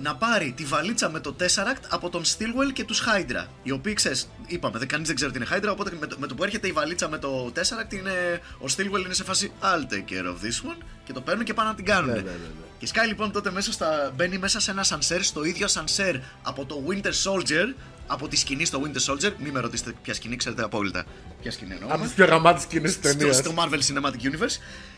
να 0.02 0.16
πάρει 0.16 0.52
τη 0.56 0.64
βαλίτσα 0.64 1.10
με 1.10 1.20
το 1.20 1.36
Tesseract 1.40 1.82
από 1.88 2.10
τον 2.10 2.22
Stillwell 2.24 2.72
και 2.72 2.84
τους 2.84 3.02
Hydra. 3.02 3.46
Οι 3.62 3.70
οποίοι 3.70 3.92
ξέρεις, 3.92 4.30
είπαμε, 4.46 4.78
δεν, 4.78 4.88
κανείς 4.88 5.06
δεν 5.06 5.16
ξέρει 5.16 5.32
τι 5.32 5.38
είναι 5.38 5.46
Hydra, 5.50 5.68
οπότε 5.70 5.92
με 6.00 6.06
το, 6.06 6.16
με 6.18 6.26
το 6.26 6.34
που 6.34 6.44
έρχεται 6.44 6.66
η 6.66 6.72
βαλίτσα 6.72 7.08
με 7.08 7.18
το 7.18 7.52
Tesseract, 7.56 7.92
είναι, 7.92 8.40
ο 8.58 8.64
Stillwell 8.76 9.04
είναι 9.04 9.14
σε 9.14 9.24
φάση 9.24 9.52
I'll 9.62 9.92
take 9.92 10.12
care 10.12 10.26
of 10.26 10.44
this 10.44 10.70
one 10.70 10.82
και 11.04 11.12
το 11.12 11.20
παίρνουν 11.20 11.44
και 11.44 11.54
πάνε 11.54 11.68
να 11.68 11.74
την 11.74 11.84
κάνουν. 11.84 12.08
Ναι, 12.08 12.14
ναι, 12.14 12.22
ναι, 12.22 12.30
ναι. 12.30 12.64
Και 12.78 12.86
σκάει 12.86 13.06
λοιπόν 13.06 13.32
τότε 13.32 13.50
μέσα 13.50 13.72
στα. 13.72 14.12
μπαίνει 14.16 14.38
μέσα 14.38 14.60
σε 14.60 14.70
ένα 14.70 14.82
σανσέρ, 14.82 15.22
στο 15.22 15.44
ίδιο 15.44 15.68
σανσέρ 15.68 16.16
από 16.42 16.64
το 16.64 16.84
Winter 16.88 17.12
Soldier, 17.24 17.74
από 18.06 18.28
τη 18.28 18.36
σκηνή 18.36 18.64
στο 18.64 18.82
Winter 18.84 19.12
Soldier. 19.12 19.32
Μην 19.38 19.52
με 19.52 19.60
ρωτήσετε 19.60 19.94
ποια 20.02 20.14
σκηνή, 20.14 20.36
ξέρετε 20.36 20.62
απόλυτα. 20.62 21.04
Ποια 21.42 21.50
σκηνή 21.50 21.72
εννοώ. 21.74 21.88
Από 21.92 22.02
τις 22.02 22.12
πιο 22.12 22.26
γαμάτε 22.26 22.60
σκηνές 22.60 22.98
της 22.98 23.10
στο, 23.10 23.18
ταινίας. 23.18 23.36
στο 23.36 23.54
Marvel 23.56 23.78
Cinematic 23.78 24.22
Universe. 24.30 24.56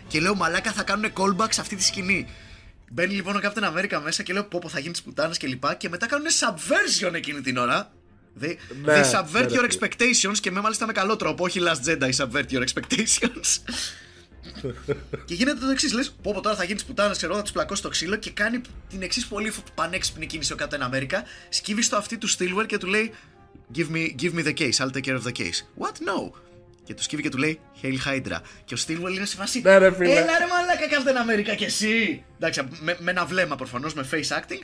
Και 0.09 0.21
λέω 0.21 0.35
μαλάκα 0.35 0.73
θα 0.73 0.83
κάνουν 0.83 1.13
callback 1.15 1.49
σε 1.51 1.61
αυτή 1.61 1.77
τη 1.77 1.83
σκηνή. 1.83 2.29
Μπαίνει 2.95 3.15
λοιπόν 3.15 3.37
ο 3.37 3.41
Captain 3.43 3.65
America 3.65 4.01
μέσα 4.05 4.23
και 4.23 4.33
λέω 4.33 4.45
πω 4.45 4.59
πω 4.59 4.69
θα 4.69 4.79
γίνεις 4.79 5.03
πουτάνε 5.03 5.35
και 5.39 5.47
λοιπά. 5.47 5.75
Και 5.75 5.89
μετά 5.89 6.07
κάνουν 6.07 6.27
subversion 6.41 7.15
εκείνη 7.15 7.41
την 7.41 7.57
ώρα. 7.57 7.93
They, 8.41 8.57
Ναι, 8.83 9.03
they 9.03 9.13
subvert 9.13 9.51
ναι, 9.51 9.59
your 9.59 9.61
ρε, 9.61 9.67
expectations 9.71 10.37
και 10.41 10.51
με 10.51 10.61
μάλιστα 10.61 10.87
με 10.87 10.93
καλό 10.93 11.17
τρόπο, 11.17 11.45
όχι 11.45 11.61
Last 11.63 11.89
Jedi 11.89 12.11
subvert 12.17 12.47
your 12.51 12.65
expectations. 12.65 13.59
και 15.27 15.35
γίνεται 15.35 15.61
το 15.61 15.71
εξής: 15.71 15.93
λες, 15.93 16.15
πω 16.23 16.33
πω 16.35 16.41
τώρα 16.41 16.57
θα 16.57 16.65
γίνεις 16.65 16.85
πουτάνας, 16.85 17.17
ξέρω, 17.17 17.35
θα 17.35 17.43
τους 17.43 17.53
πλακώσει 17.53 17.83
το 17.83 17.89
ξύλο 17.89 18.17
και 18.17 18.31
κάνει 18.31 18.61
την 18.89 19.03
εξής 19.03 19.27
πολύ 19.27 19.53
πανέξυπνη 19.75 20.27
κίνηση 20.27 20.53
ο 20.53 20.57
Captain 20.59 20.95
America. 20.95 21.23
Σκύβει 21.49 21.83
στο 21.83 21.97
αυτί 21.97 22.19
του 22.19 22.31
Stillwell 22.31 22.67
και 22.67 22.79
του 22.79 22.87
λέει 22.87 23.13
Give 23.75 23.89
me, 23.91 24.15
give 24.23 24.35
me 24.35 24.45
the 24.45 24.55
case, 24.55 24.81
I'll 24.81 24.91
take 24.91 25.05
care 25.05 25.17
of 25.17 25.25
the 25.25 25.33
case. 25.33 25.63
What? 25.79 25.95
No. 26.11 26.33
Και 26.85 26.95
του 26.95 27.03
σκύβει 27.03 27.23
και 27.23 27.29
του 27.29 27.39
λέει 27.39 27.61
Hail 27.83 28.09
Hydra. 28.09 28.39
Και 28.65 28.75
ο 28.75 28.77
Stillwell 28.87 29.15
είναι 29.17 29.25
σε 29.25 29.37
φάση. 29.37 29.61
Ναι, 29.61 29.79
ρε, 29.79 29.93
φίλε. 29.93 30.11
Έλα 30.11 30.39
ρε 30.39 30.47
μαλάκα 30.47 30.87
Captain 30.91 31.51
America 31.53 31.57
και 31.57 31.65
εσύ. 31.65 32.25
Εντάξει, 32.37 32.63
με, 32.81 32.97
με 33.01 33.11
ένα 33.11 33.25
βλέμμα 33.25 33.57
προφανώς, 33.57 33.95
με 33.95 34.09
face 34.11 34.39
acting. 34.39 34.63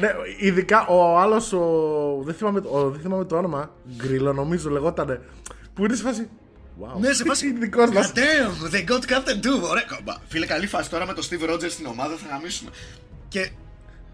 Ναι, 0.00 0.10
ειδικά 0.38 0.86
ο 0.86 1.18
άλλος, 1.18 1.52
ο... 1.52 2.22
δεν, 2.24 2.34
θυμάμαι, 2.34 2.62
ο... 2.64 2.90
δεν 2.90 3.00
θυμάμαι 3.00 3.24
το 3.24 3.36
όνομα, 3.36 3.74
Γκρίλο 3.96 4.32
νομίζω 4.32 4.70
λεγότανε, 4.70 5.20
που 5.74 5.84
είναι 5.84 5.94
σε 5.94 6.02
φάση. 6.02 6.28
Wow. 6.80 7.00
Ναι, 7.00 7.12
σε 7.12 7.24
φάση. 7.24 7.46
Είναι 7.48 7.58
δικός 7.58 7.90
μας. 7.90 8.12
God 8.12 8.18
damn, 8.18 8.74
they 8.74 8.90
got 8.90 9.12
Captain 9.12 9.46
Doom. 9.46 9.68
Ωραία, 9.70 9.84
κομπά. 9.96 10.14
Φίλε, 10.28 10.46
καλή 10.46 10.66
φάση 10.66 10.90
τώρα 10.90 11.06
με 11.06 11.12
τον 11.12 11.24
Steve 11.24 11.50
Rogers 11.50 11.70
στην 11.70 11.86
ομάδα 11.86 12.16
θα 12.16 12.26
γαμίσουμε. 12.30 12.70
Και 13.28 13.50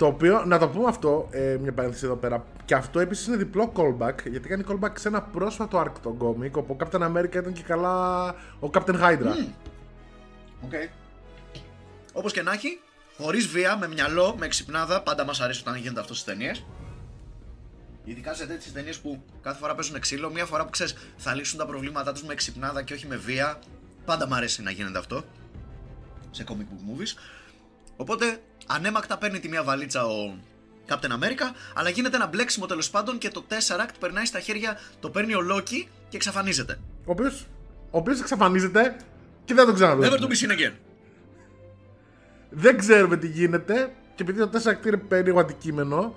Το 0.02 0.08
οποίο, 0.08 0.44
να 0.44 0.58
το 0.58 0.68
πούμε 0.68 0.88
αυτό, 0.88 1.28
ε, 1.30 1.56
μια 1.60 1.72
παρένθεση 1.72 2.04
εδώ 2.04 2.16
πέρα, 2.16 2.44
και 2.64 2.74
αυτό 2.74 3.00
επίσης 3.00 3.26
είναι 3.26 3.36
διπλό 3.36 3.72
callback, 3.76 4.14
γιατί 4.30 4.48
κάνει 4.48 4.64
callback 4.68 4.92
σε 4.94 5.08
ένα 5.08 5.22
πρόσφατο 5.22 5.80
arc 5.80 5.92
των 6.02 6.18
comic, 6.18 6.50
όπου 6.52 6.76
ο 6.80 6.84
Captain 6.84 7.00
America 7.00 7.34
ήταν 7.34 7.52
και 7.52 7.62
καλά 7.62 8.28
ο 8.60 8.70
Captain 8.72 9.00
Hydra. 9.00 9.46
OK. 10.64 10.72
Όπως 12.12 12.32
και 12.32 12.42
να 12.42 12.52
έχει, 12.52 12.80
χωρίς 13.16 13.46
βία, 13.46 13.76
με 13.76 13.88
μυαλό, 13.88 14.34
με 14.38 14.48
ξυπνάδα, 14.48 15.02
πάντα 15.02 15.24
μας 15.24 15.40
αρέσει 15.40 15.60
όταν 15.60 15.76
γίνεται 15.76 16.00
αυτό 16.00 16.14
στις 16.14 16.26
ταινίες. 16.26 16.64
Ειδικά 18.04 18.34
σε 18.34 18.46
τέτοιες 18.46 18.72
ταινίες 18.72 18.98
που 18.98 19.22
κάθε 19.42 19.58
φορά 19.58 19.74
παίζουν 19.74 20.00
ξύλο, 20.00 20.30
μία 20.30 20.44
φορά 20.44 20.64
που 20.64 20.70
ξέρεις 20.70 20.96
θα 21.16 21.34
λύσουν 21.34 21.58
τα 21.58 21.66
προβλήματά 21.66 22.12
τους 22.12 22.22
με 22.22 22.34
ξυπνάδα 22.34 22.82
και 22.82 22.94
όχι 22.94 23.06
με 23.06 23.16
βία. 23.16 23.58
Πάντα 24.04 24.26
μου 24.26 24.34
αρέσει 24.34 24.62
να 24.62 24.70
γίνεται 24.70 24.98
αυτό. 24.98 25.22
Σε 26.30 26.44
comic 26.48 26.52
book 26.52 27.00
movies. 27.00 27.16
Οπότε 28.02 28.42
ανέμακτα 28.66 29.18
παίρνει 29.18 29.40
τη 29.40 29.48
μία 29.48 29.62
βαλίτσα 29.62 30.04
ο 30.06 30.34
Captain 30.88 31.12
America, 31.18 31.46
αλλά 31.74 31.88
γίνεται 31.90 32.16
ένα 32.16 32.26
μπλέξιμο 32.26 32.66
τέλος 32.66 32.90
πάντων 32.90 33.18
και 33.18 33.28
το 33.28 33.44
Tesseract 33.48 33.94
περνάει 34.00 34.24
στα 34.24 34.40
χέρια, 34.40 34.78
το 35.00 35.10
παίρνει 35.10 35.34
ο 35.34 35.40
Loki 35.52 35.86
και 36.08 36.16
εξαφανίζεται. 36.16 36.78
Ο 37.04 37.10
οποίο 37.10 37.32
ο 37.90 37.98
οποίος 37.98 38.20
εξαφανίζεται 38.20 38.96
και 39.44 39.54
δεν 39.54 39.64
τον 39.64 39.74
Never 39.74 39.76
ξαναβλέπουμε. 39.78 40.26
to 40.26 40.30
be 40.32 40.46
seen 40.46 40.52
again. 40.58 40.72
Δεν 42.50 42.78
ξέρουμε 42.78 43.16
τι 43.16 43.26
γίνεται 43.26 43.92
και 44.14 44.22
επειδή 44.22 44.38
το 44.38 44.50
4 44.82 44.86
είναι 44.86 44.96
περίεργο 44.96 45.40
αντικείμενο, 45.40 46.14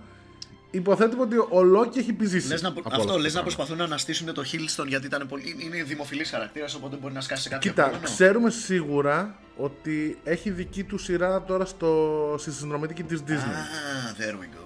υποθέτουμε 0.75 1.21
ότι 1.21 1.35
ο 1.49 1.63
Λόκι 1.63 1.99
έχει 1.99 2.09
επιζήσει. 2.09 2.47
Λες 2.47 2.61
να, 2.61 2.67
από 2.67 2.81
αυτό 2.85 3.01
όλα 3.01 3.15
λες 3.15 3.25
αυτά. 3.25 3.37
να 3.37 3.43
προσπαθούν 3.43 3.77
να 3.77 3.83
αναστήσουν 3.83 4.33
το 4.33 4.43
Hilston 4.51 4.85
γιατί 4.87 5.05
ήταν 5.05 5.27
πολύ, 5.27 5.55
είναι 5.59 5.83
δημοφιλής 5.83 6.29
χαρακτήρας 6.29 6.75
οπότε 6.75 6.95
μπορεί 6.95 7.13
να 7.13 7.21
σκάσει 7.21 7.41
σε 7.41 7.49
κάποιο 7.49 7.69
Κοίτα, 7.69 7.83
επόμενο. 7.83 8.03
ξέρουμε 8.03 8.49
σίγουρα 8.49 9.39
ότι 9.57 10.19
έχει 10.23 10.49
δική 10.49 10.83
του 10.83 10.97
σειρά 10.97 11.43
τώρα 11.43 11.65
στο, 11.65 12.35
στη 12.37 12.51
συνδρομητική 12.51 13.03
της 13.03 13.23
Disney. 13.27 13.31
Ah, 13.31 14.21
there 14.21 14.33
we 14.33 14.59
go. 14.59 14.65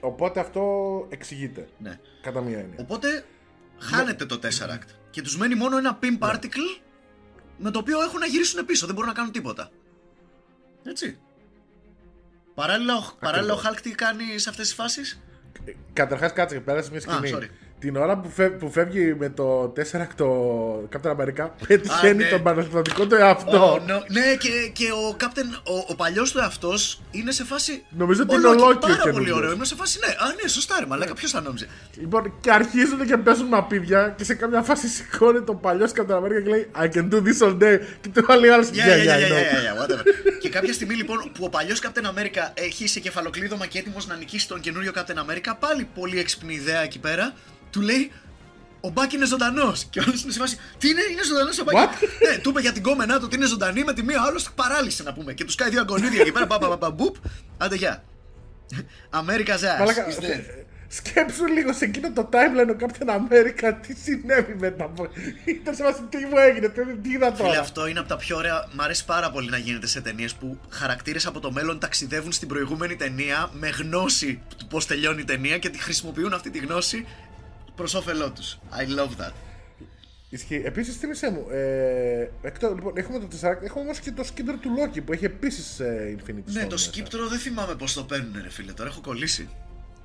Οπότε 0.00 0.40
αυτό 0.40 0.62
εξηγείται. 1.08 1.68
Ναι. 1.78 1.98
Κατά 2.22 2.40
μία 2.40 2.58
έννοια. 2.58 2.76
Οπότε 2.80 3.24
χάνεται 3.78 4.26
το 4.26 4.38
Tesseract 4.42 4.88
και 5.10 5.22
τους 5.22 5.36
μένει 5.36 5.54
μόνο 5.54 5.76
ένα 5.76 5.98
pin 6.02 6.28
particle 6.28 6.80
με 7.58 7.70
το 7.70 7.78
οποίο 7.78 8.02
έχουν 8.02 8.18
να 8.18 8.26
γυρίσουν 8.26 8.64
πίσω, 8.64 8.86
δεν 8.86 8.94
μπορούν 8.94 9.10
να 9.10 9.16
κάνουν 9.16 9.32
τίποτα. 9.32 9.70
Έτσι. 10.84 11.18
Παράλληλα, 12.54 12.96
ο- 12.96 13.16
παράλληλα 13.20 13.54
ο 13.54 13.60
Hulk 13.64 13.78
τι 13.82 13.90
κάνει 13.90 14.38
σε 14.38 14.48
αυτές 14.48 14.66
τις 14.66 14.74
φάσεις; 14.74 15.20
Καταρχάς, 15.92 16.32
κάτσε 16.32 16.54
και 16.54 16.60
πέρασε 16.60 16.90
μια 16.90 17.00
σκηνή. 17.00 17.30
sorry. 17.34 17.48
Την 17.82 17.96
ώρα 17.96 18.16
που, 18.18 18.28
φεύ, 18.28 18.50
που 18.50 18.70
φεύγει 18.70 19.14
με 19.18 19.28
το 19.28 19.72
4 19.92 20.06
το 20.16 20.28
Captain 20.92 21.10
America, 21.10 21.48
πετυχαίνει 21.66 22.24
ναι. 22.24 22.30
τον 22.30 22.42
παραστατικό 22.42 23.06
του 23.06 23.14
εαυτό. 23.14 23.74
Oh, 23.74 23.90
no. 23.90 24.02
Ναι, 24.08 24.36
και, 24.38 24.70
και 24.72 24.84
ο, 24.92 25.16
Captain, 25.20 25.70
ο, 25.72 25.76
ο 25.88 25.94
παλιός 25.94 26.32
του 26.32 26.38
εαυτός 26.38 27.00
είναι 27.10 27.30
σε 27.32 27.44
φάση. 27.44 27.84
Νομίζω 27.90 28.22
ότι 28.22 28.34
«Ο 28.34 28.38
είναι 28.38 28.48
ο 28.48 28.52
Loki, 28.52 28.72
Loki 28.72 28.74
ο 28.74 28.78
Πάρα 28.78 28.96
πολύ 28.96 29.12
καινούριος». 29.12 29.36
ωραίο. 29.36 29.52
Είμαι 29.52 29.64
σε 29.64 29.74
φάση, 29.74 29.98
ναι. 30.06 30.12
Α, 30.12 30.34
ναι, 30.42 30.48
σωστά, 30.48 30.76
ρε 30.80 30.86
Μαλάκα, 30.86 31.14
ποιος 31.14 31.30
θα 31.30 31.40
νόμιζε. 31.40 31.68
Λοιπόν, 32.00 32.32
και 32.40 32.50
αρχίζουν 32.50 33.06
και 33.06 33.16
παίζουν 33.16 33.46
μαπίδια 33.46 34.14
και 34.16 34.24
σε 34.24 34.34
κάποια 34.34 34.62
φάση 34.62 34.88
σηκώνει 34.88 35.40
τον 35.40 35.60
παλιός 35.60 35.90
Captain 35.94 36.16
America 36.16 36.42
και 36.44 36.50
λέει 36.50 36.70
I 36.80 36.84
can 36.84 37.08
do 37.12 37.16
this 37.26 37.46
all 37.46 37.58
day. 37.62 37.78
Και 38.00 38.08
το 38.08 38.26
άλλη 38.28 38.50
άλλος 38.50 38.68
Yeah, 38.72 38.74
yeah, 38.74 38.78
yeah, 38.78 38.86
yeah, 38.86 39.18
yeah, 39.18 39.26
I 39.26 39.30
know. 39.30 39.42
yeah, 39.42 39.66
yeah, 39.66 39.80
whatever. 39.80 40.02
και 40.40 40.48
κάποια 40.48 40.72
στιγμή 40.72 40.94
λοιπόν 40.94 41.30
που 41.34 41.44
ο 41.44 41.48
παλιός 41.48 41.80
Captain 41.82 42.06
America 42.06 42.50
έχει 42.54 42.88
σε 42.88 43.00
κεφαλοκλείδωμα 43.00 43.66
και 43.66 43.78
έτοιμος 43.78 44.06
να 44.06 44.16
νικήσει 44.16 44.48
τον 44.48 44.60
καινούριο 44.60 44.92
Captain 44.94 45.18
America, 45.18 45.52
πάλι 45.58 45.88
πολύ 45.94 46.18
έξυπνη 46.18 46.54
ιδέα 46.54 46.82
εκεί 46.82 46.98
πέρα, 46.98 47.34
του 47.72 47.80
λέει 47.80 48.12
ο 48.80 48.88
Μπάκ 48.90 49.12
είναι 49.12 49.26
ζωντανός. 49.26 49.84
Και 49.90 50.00
όλο 50.00 50.12
είναι 50.22 50.32
σε 50.32 50.38
φάση. 50.38 50.56
Τι 50.78 50.88
είναι, 50.88 51.00
είναι 51.10 51.24
ζωντανός 51.24 51.58
ο 51.58 51.64
Μπάκ. 51.64 51.76
What? 51.76 52.08
ναι, 52.28 52.38
του 52.38 52.50
είπε 52.50 52.60
για 52.60 52.72
την 52.72 52.82
κόμενά 52.82 53.16
του 53.16 53.22
ότι 53.24 53.36
είναι 53.36 53.46
ζωντανή 53.46 53.84
με 53.84 53.92
τη 53.92 54.02
μία, 54.02 54.22
άλλος 54.26 54.50
παράλυσε 54.54 55.02
να 55.02 55.12
πούμε. 55.12 55.32
Και 55.32 55.44
τους 55.44 55.54
κάνει 55.54 55.70
δύο 55.70 55.80
αγκονίδια 55.80 56.20
εκεί 56.20 56.32
πέρα. 56.32 56.46
Παπα, 56.46 56.68
παπα, 56.68 56.90
μπουπ. 56.90 57.16
Άντε, 57.58 57.76
γεια. 57.76 58.04
America's 59.10 59.62
ass. 59.70 59.78
Μαλάκα, 59.78 60.06
is 60.08 60.22
dead. 60.22 60.62
σκέψου 60.88 61.46
λίγο 61.46 61.72
σε 61.72 61.84
εκείνο 61.84 62.12
το 62.12 62.28
timeline 62.32 62.74
ο 62.74 62.76
Captain 62.80 63.08
America 63.08 63.74
τι 63.86 63.94
συνέβη 63.94 64.54
μετά 64.54 64.84
από. 64.84 65.08
Ήταν 65.44 65.74
σε 65.74 65.82
βάση 65.82 66.02
τι 66.08 66.16
μου 66.16 66.36
έγινε, 66.36 66.68
τι, 66.68 66.96
τι 67.02 67.10
είδα 67.10 67.34
Φίλε, 67.34 67.48
τώρα. 67.48 67.60
αυτό 67.60 67.86
είναι 67.86 67.98
από 67.98 68.08
τα 68.08 68.16
πιο 68.16 68.36
ωραία. 68.36 68.68
Μ' 68.72 68.80
αρέσει 68.80 69.04
πάρα 69.04 69.30
πολύ 69.30 69.50
να 69.50 69.56
γίνεται 69.56 69.86
σε 69.86 70.00
ταινίες 70.00 70.34
που 70.34 70.58
χαρακτήρες 70.68 71.26
από 71.26 71.40
το 71.40 71.52
μέλλον 71.52 71.78
ταξιδεύουν 71.78 72.32
στην 72.32 72.48
προηγούμενη 72.48 72.96
ταινία 72.96 73.50
με 73.52 73.68
γνώση 73.68 74.42
του 74.58 74.66
πώς 74.66 74.86
τελειώνει 74.86 75.20
η 75.20 75.24
ταινία 75.24 75.58
και 75.58 75.68
τη 75.68 75.78
χρησιμοποιούν 75.78 76.32
αυτή 76.32 76.50
τη 76.50 76.58
γνώση 76.58 77.06
προς 77.76 77.94
όφελό 77.94 78.30
τους. 78.30 78.58
I 78.70 78.98
love 78.98 79.26
that. 79.26 79.32
Ισχύει. 80.28 80.62
Επίσης, 80.64 80.96
θύμισε 80.96 81.30
μου. 81.30 81.46
Ε, 81.50 82.30
εκτός, 82.42 82.74
λοιπόν, 82.74 82.92
έχουμε 82.96 83.18
το 83.18 83.26
4, 83.40 83.62
έχουμε 83.62 83.84
όμως 83.84 83.98
και 83.98 84.12
το 84.12 84.24
σκύπτρο 84.24 84.56
του 84.56 84.70
Loki 84.78 85.04
που 85.04 85.12
έχει 85.12 85.24
επίσης 85.24 85.80
ε, 85.80 86.16
Infinity 86.18 86.30
Stone. 86.30 86.52
Ναι, 86.52 86.60
το 86.60 86.66
μέσα. 86.70 86.84
σκύπτρο 86.84 87.28
δεν 87.28 87.38
θυμάμαι 87.38 87.74
πώς 87.74 87.92
το 87.92 88.04
παίρνουν, 88.04 88.32
ρε 88.42 88.50
φίλε. 88.50 88.72
Τώρα 88.72 88.88
έχω 88.88 89.00
κολλήσει. 89.00 89.48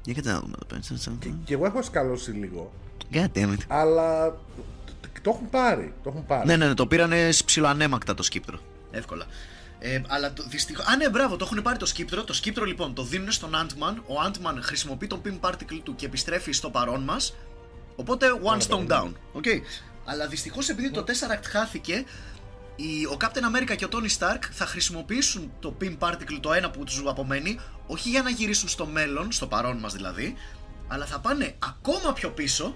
Για 0.04 0.14
κοιτάξτε 0.14 0.48
να 0.48 0.58
το 0.58 0.66
παίρνει. 1.20 1.42
Και 1.46 1.54
εγώ 1.54 1.66
έχω 1.66 1.82
σκαλώσει 1.82 2.32
λίγο. 2.32 2.74
God 3.14 3.28
damn 3.34 3.50
it. 3.50 3.58
Αλλά 3.68 4.30
το, 4.86 4.94
το, 5.02 5.22
το 5.22 5.30
έχουν 5.30 5.50
πάρει. 5.50 5.94
Το 6.04 6.10
έχουν 6.10 6.26
πάρει. 6.26 6.48
Ναι, 6.48 6.56
ναι, 6.56 6.68
ναι, 6.68 6.74
το 6.74 6.88
πήρανε 6.88 7.30
ψιλοανέμακτα 7.46 8.14
το 8.14 8.24
σκύπτρο. 8.24 8.60
Εύκολα. 8.92 9.26
Ε, 9.80 10.02
αλλά 10.08 10.34
το 10.34 10.44
δυστυχώς. 10.48 10.86
Α, 10.86 10.96
ναι, 10.96 11.10
μπράβο, 11.10 11.36
το 11.36 11.46
έχουν 11.52 11.62
πάρει 11.62 11.78
το 11.78 11.86
σκύπτρο. 11.86 12.24
Το 12.24 12.34
σκύπτρο 12.34 12.66
λοιπόν 12.66 12.94
το 12.94 13.04
δίνουν 13.04 13.32
στον 13.32 13.52
Ant-Man. 13.54 13.96
Ο 13.96 14.14
Ant-Man 14.28 14.58
χρησιμοποιεί 14.62 15.08
τον 15.08 15.22
pin 15.26 15.50
particle 15.50 15.80
του 15.84 15.96
και 15.96 16.06
επιστρέφει 16.06 16.52
στο 16.52 16.70
παρόν 16.70 17.04
μας. 17.04 17.36
Οπότε 18.00 18.28
one 18.44 18.62
stone 18.62 18.88
down. 18.88 19.12
Okay. 19.34 19.62
Αλλά 20.06 20.28
δυστυχώς 20.28 20.70
επειδή 20.70 20.92
το 20.92 21.04
Tesseract 21.08 21.44
χάθηκε, 21.44 22.04
η, 22.76 23.06
ο 23.06 23.18
Captain 23.22 23.72
America 23.72 23.76
και 23.76 23.86
ο 23.86 23.90
Tony 23.92 24.18
Stark 24.18 24.42
θα 24.52 24.66
χρησιμοποιήσουν 24.66 25.52
το 25.60 25.76
Pym 25.82 25.98
particle 26.00 26.38
το 26.42 26.54
ένα 26.54 26.70
που 26.72 26.84
τους 26.84 27.04
απομένει, 27.08 27.60
όχι 27.88 28.10
για 28.10 28.22
να 28.22 28.30
γυρίσουν 28.30 28.70
στο 28.70 28.86
μέλλον, 28.86 29.32
στο 29.32 29.48
παρόν 29.48 29.78
μας 29.78 29.94
δηλαδή, 29.94 30.36
αλλά 30.88 31.06
θα 31.06 31.20
πάνε 31.20 31.56
ακόμα 31.60 32.14
πιο 32.14 32.30
πίσω. 32.30 32.76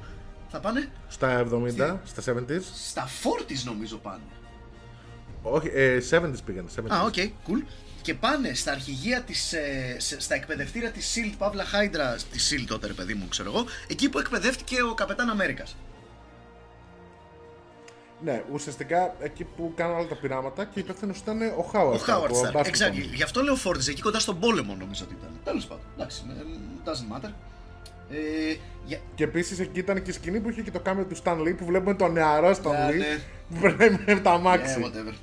Θα 0.54 0.60
πάνε 0.60 0.92
Στα 1.08 1.48
70, 1.52 1.98
στα 2.04 2.34
70s. 2.34 2.62
στα 2.88 3.08
40s 3.24 3.64
νομίζω 3.66 3.98
πάνε. 3.98 4.22
Όχι, 5.42 5.70
ε, 5.74 6.00
70s 6.12 6.44
πήγαν. 6.46 6.68
70s. 6.76 6.92
Α, 6.94 7.02
OK, 7.02 7.14
cool. 7.18 7.64
Και 8.02 8.14
πάνε 8.14 8.54
στα 8.54 8.72
αρχηγεία 8.72 9.22
της, 9.22 9.54
ε, 9.54 9.96
σε- 9.98 10.20
στα 10.20 10.36
εκπαιδευτήρια 10.36 10.90
της 10.92 11.16
SHIELD, 11.16 11.34
παύλα 11.38 11.64
Hydra, 11.64 12.18
της 12.32 12.54
SHIELD 12.54 12.64
τότε 12.68 12.88
ρε 12.88 12.94
παιδί 12.94 13.14
μου, 13.14 13.28
ξέρω 13.30 13.50
εγώ, 13.52 13.66
εκεί 13.88 14.10
που 14.10 14.20
εκπαιδεύτηκε 14.20 14.82
ο 14.82 14.94
Καπετάν 14.94 15.30
Αμέρικας. 15.30 15.76
Ναι, 18.24 18.44
ουσιαστικά 18.52 19.16
εκεί 19.20 19.44
που 19.44 19.74
κάνουν 19.76 19.98
όλα 19.98 20.08
τα 20.08 20.16
πειράματα 20.16 20.66
και 20.66 20.80
υπεύθυνο 20.80 21.14
ήταν 21.18 21.42
ο 21.58 21.62
Χάουαρντ. 21.62 22.02
Ο 22.02 22.14
Howard 22.14 22.32
Stark, 22.56 22.66
exactly. 22.66 23.14
Γι' 23.14 23.24
αυτό 23.24 23.42
λέω 23.42 23.58
forties, 23.66 23.88
εκεί 23.88 24.02
κοντά 24.02 24.20
στον 24.20 24.40
πόλεμο 24.40 24.76
νομίζω 24.76 25.04
ότι 25.06 25.14
ήταν. 25.20 25.30
Τέλος 25.44 25.66
πάντων, 25.66 25.84
εντάξει, 25.96 26.24
ε, 26.30 26.44
doesn't 26.86 27.16
matter. 27.18 27.30
Ε, 28.12 28.56
για... 28.86 29.00
Και 29.16 29.24
επίσης 29.24 29.60
εκεί 29.60 29.80
ήταν 29.80 30.02
και 30.04 30.10
η 30.10 30.14
σκηνή 30.14 30.40
που 30.40 30.50
είχε 30.50 30.62
και 30.62 30.72
το 30.72 30.80
κάμιο 30.80 31.06
του 31.06 31.16
Stan 31.24 31.38
Lee 31.42 31.56
που 31.58 31.66
βλέπουμε 31.66 31.94
τον 31.96 32.12
νεαρό 32.12 32.52
Stan 32.64 32.72
Α, 32.76 32.90
Lee 32.90 32.98
ναι. 32.98 33.20
που 33.50 33.60
περνάει 33.62 33.90
με 34.06 34.16
τα 34.20 34.32
Yeah, 34.32 34.36
αμάξι. 34.36 34.76
whatever. 34.84 35.14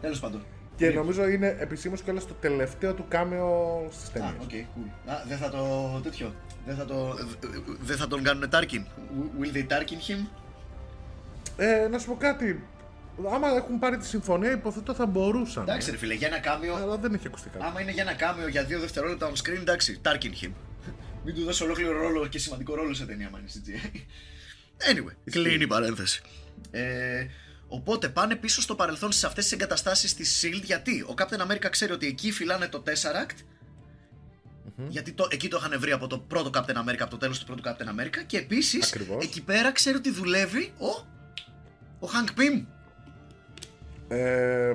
Τέλος 0.00 0.20
πάντων. 0.20 0.44
Και 0.80 0.90
νομίζω 0.90 1.28
είναι 1.28 1.56
επισήμως 1.58 2.02
κιόλας 2.02 2.26
το 2.26 2.34
τελευταίο 2.34 2.94
του 2.94 3.04
κάμεο 3.08 3.86
στις 3.92 4.08
Α, 4.08 4.12
ταινίες. 4.12 4.32
OK, 4.42 4.50
cool. 4.50 5.10
Α, 5.10 5.14
δεν 5.28 5.38
θα 5.38 5.50
το 5.50 6.00
τέτοιο. 6.02 6.34
Δεν 6.66 6.76
θα, 6.76 6.84
το, 6.84 7.16
δεν 7.80 7.96
θα 7.96 8.06
τον 8.06 8.22
κάνουν 8.22 8.48
Tarkin. 8.52 8.82
Will 9.40 9.56
they 9.56 9.66
Tarkin 9.72 10.10
him? 10.10 10.26
Ε, 11.56 11.88
να 11.88 11.98
σου 11.98 12.06
πω 12.06 12.16
κάτι. 12.16 12.64
Άμα 13.34 13.48
έχουν 13.48 13.78
πάρει 13.78 13.96
τη 13.96 14.06
συμφωνία, 14.06 14.50
υποθέτω 14.50 14.94
θα 14.94 15.06
μπορούσαν. 15.06 15.62
Εντάξει, 15.62 15.90
ρε 15.90 15.96
φίλε, 15.96 16.14
για 16.14 16.26
ένα 16.26 16.38
κάμιο. 16.38 16.74
Αλλά 16.74 16.96
δεν 16.96 17.14
έχει 17.14 17.26
ακουστεί 17.26 17.48
κάτι. 17.48 17.64
Άμα 17.64 17.80
είναι 17.80 17.90
για 17.90 18.02
ένα 18.02 18.14
κάμιο 18.14 18.48
για 18.48 18.64
δύο 18.64 18.80
δευτερόλεπτα 18.80 19.30
on 19.30 19.34
screen, 19.34 19.60
εντάξει, 19.60 20.00
Tarkin 20.04 20.44
him. 20.44 20.50
Μην 21.24 21.34
του 21.34 21.44
δώσει 21.44 21.62
ολόκληρο 21.62 21.92
ρόλο 21.92 22.26
και 22.26 22.38
σημαντικό 22.38 22.74
ρόλο 22.74 22.94
σε 22.94 23.06
ταινία, 23.06 23.30
man, 23.34 23.36
CGI. 23.36 23.96
Anyway, 24.92 25.14
κλείνει 25.30 25.62
η 25.62 25.66
παρένθεση. 25.66 26.22
Ε, 26.70 27.26
οπότε 27.72 28.08
πάνε 28.08 28.36
πίσω 28.36 28.60
στο 28.60 28.74
παρελθόν 28.74 29.12
σε 29.12 29.26
αυτές 29.26 29.44
τις 29.44 29.52
εγκαταστάσεις 29.52 30.14
της 30.14 30.42
SHIELD 30.44 30.62
γιατί 30.62 31.00
ο 31.00 31.14
Captain 31.18 31.50
America 31.50 31.66
ξέρει 31.70 31.92
ότι 31.92 32.06
εκεί 32.06 32.32
φυλάνε 32.32 32.68
το 32.68 32.82
Tesseract 32.86 33.34
γιατί 34.88 35.12
το, 35.12 35.26
εκεί 35.30 35.48
το 35.48 35.56
είχαν 35.60 35.80
βρει 35.80 35.92
από 35.92 36.06
το 36.06 36.18
πρώτο 36.18 36.50
Captain 36.54 36.76
America, 36.88 36.98
από 37.00 37.10
το 37.10 37.16
τέλος 37.16 37.38
του 37.38 37.44
πρώτου 37.46 37.62
Captain 37.66 37.88
America 38.00 38.24
και 38.26 38.36
επίσης 38.36 38.88
Ακριβώς. 38.92 39.24
εκεί 39.24 39.42
πέρα 39.42 39.72
ξέρει 39.72 39.96
ότι 39.96 40.10
δουλεύει 40.10 40.72
ο, 40.78 40.86
ο 42.06 42.10
Hank 42.14 42.40
Pym 42.40 42.64
Ε, 44.08 44.74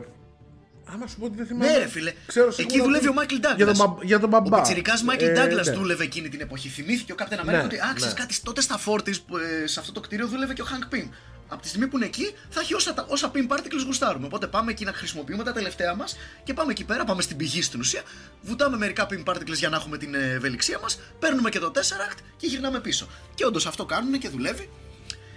άμα 0.85 1.07
σου 1.07 1.17
πω 1.19 1.25
ότι 1.25 1.35
δεν 1.37 1.45
θυμάμαι. 1.45 1.71
Ναι, 1.71 1.77
ρε 1.77 1.87
φίλε. 1.87 2.13
Ξέρω 2.25 2.47
Εκεί 2.47 2.55
σίγουρα 2.61 2.83
δουλεύει 2.83 2.97
ότι- 3.07 3.07
ο 3.07 3.13
Μάικλ 3.13 3.35
Ντάγκλα. 3.35 3.55
Για 3.65 3.73
τον, 3.73 3.75
μπα- 3.95 4.03
για 4.05 4.19
τον 4.19 4.29
μπαμπά. 4.29 4.57
Ο 4.57 4.61
πιτσιρικάς 4.61 5.03
Μάικλ 5.03 5.23
Ε, 5.25 5.31
Ντάγκλας 5.31 5.67
ναι. 5.67 5.73
δούλευε 5.75 6.03
εκείνη 6.03 6.29
την 6.29 6.41
εποχή. 6.41 6.69
Θυμήθηκε 6.69 7.11
ο 7.11 7.15
Captain 7.19 7.39
America 7.39 7.45
Ναι, 7.45 7.61
ότι 7.63 7.77
άξιζε 7.91 8.07
ναι. 8.07 8.13
κάτι 8.19 8.41
τότε 8.43 8.61
στα 8.61 8.79
Fortis 8.85 9.21
που, 9.27 9.37
ε, 9.37 9.67
σε 9.67 9.79
αυτό 9.79 9.91
το 9.91 9.99
κτίριο 9.99 10.27
δούλευε 10.27 10.53
και 10.53 10.61
ο 10.61 10.65
Hank 10.71 10.93
Pym. 10.95 11.07
Από 11.47 11.61
τη 11.61 11.67
στιγμή 11.67 11.87
που 11.87 11.95
είναι 11.97 12.05
εκεί 12.05 12.33
θα 12.49 12.59
έχει 12.59 12.73
όσα, 12.73 12.93
τα- 12.93 13.05
όσα 13.09 13.31
Pym 13.33 13.47
particles 13.51 13.83
γουστάρουμε. 13.85 14.25
Οπότε 14.25 14.47
πάμε 14.47 14.71
εκεί 14.71 14.83
να 14.85 14.93
χρησιμοποιούμε 14.93 15.43
τα 15.43 15.51
τελευταία 15.53 15.95
μας 15.95 16.17
και 16.43 16.53
πάμε 16.53 16.71
εκεί 16.71 16.83
πέρα, 16.83 17.03
πάμε 17.03 17.21
στην 17.21 17.37
πηγή 17.37 17.61
στην 17.61 17.79
ουσία. 17.79 18.01
Βουτάμε 18.41 18.77
μερικά 18.77 19.07
Pym 19.09 19.23
particles 19.23 19.53
για 19.53 19.69
να 19.69 19.75
έχουμε 19.75 19.97
την 19.97 20.15
ε, 20.15 20.31
ευελιξία 20.33 20.79
μας. 20.79 20.99
Παίρνουμε 21.19 21.49
και 21.49 21.59
το 21.59 21.71
Tesseract 21.75 22.17
και 22.37 22.47
γυρνάμε 22.47 22.79
πίσω. 22.79 23.07
Και 23.35 23.45
όντως 23.45 23.65
αυτό 23.65 23.85
κάνουν 23.85 24.19
και 24.19 24.29
δουλεύει. 24.29 24.69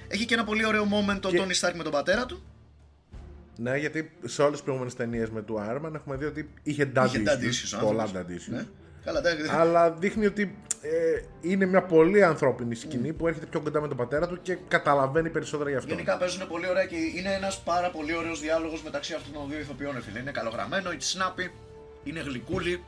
Έχει 0.09 0.25
και 0.25 0.35
ένα 0.35 0.45
πολύ 0.45 0.67
ωραίο 0.67 0.85
moment 0.91 1.21
ο 1.25 1.29
Και- 1.29 1.43
Tony 1.47 1.67
Stark 1.69 1.73
με 1.75 1.83
τον 1.83 1.93
πατέρα 1.93 2.27
του. 2.27 2.43
Ναι, 3.57 3.77
γιατί 3.77 4.11
σε 4.25 4.41
όλες 4.43 4.53
τις 4.53 4.63
προηγούμενες 4.63 4.95
ταινίες 4.97 5.31
με 5.31 5.43
του 5.43 5.55
Iron 5.71 5.87
Man 5.87 5.95
έχουμε 5.95 6.17
δει 6.17 6.25
ότι 6.25 6.51
είχε 6.63 6.93
dad 6.97 7.05
Είχε 7.07 7.23
dad 7.27 7.43
issues, 7.45 7.77
issues, 7.77 7.81
Πολλά 7.81 8.03
άνθρωπος. 8.03 8.27
dad 8.29 8.51
issues. 8.51 8.53
Ναι. 8.55 8.67
Καλά, 9.09 9.19
εντάξει. 9.19 9.51
Αλλά 9.55 9.91
δείχνει 9.91 10.27
ότι 10.27 10.59
ε, 10.83 11.23
είναι 11.41 11.67
μια 11.67 11.83
πολύ 11.83 12.25
ανθρώπινη 12.25 12.75
σκηνή 12.75 13.13
που 13.13 13.27
έρχεται 13.27 13.47
πιο 13.47 13.61
κοντά 13.61 13.81
με 13.81 13.89
τον 13.89 13.97
πατέρα 13.97 14.29
του 14.29 14.39
και 14.43 14.59
καταλαβαίνει 14.69 15.31
περισσότερα 15.31 15.71
γι' 15.71 15.77
αυτό. 15.77 15.89
Γενικά 15.89 16.17
παίζουν 16.17 16.49
πολύ 16.49 16.69
ωραία 16.69 16.85
και 16.85 16.97
είναι 16.97 17.33
ένας 17.33 17.61
πάρα 17.61 17.91
πολύ 17.91 18.17
ωραίος 18.17 18.41
διάλογος 18.41 18.83
μεταξύ 18.83 19.15
αυτών 19.15 19.33
των 19.33 19.49
δύο 19.49 19.59
ηθοποιών. 19.59 19.93
ρε 19.95 20.01
Φίλε. 20.01 20.19
Είναι 20.19 20.31
καλογραμμένο, 20.31 20.91
it's 20.91 21.19
snappy, 21.19 21.51
είναι 22.05 22.21
γλυκούλη. 22.21 22.85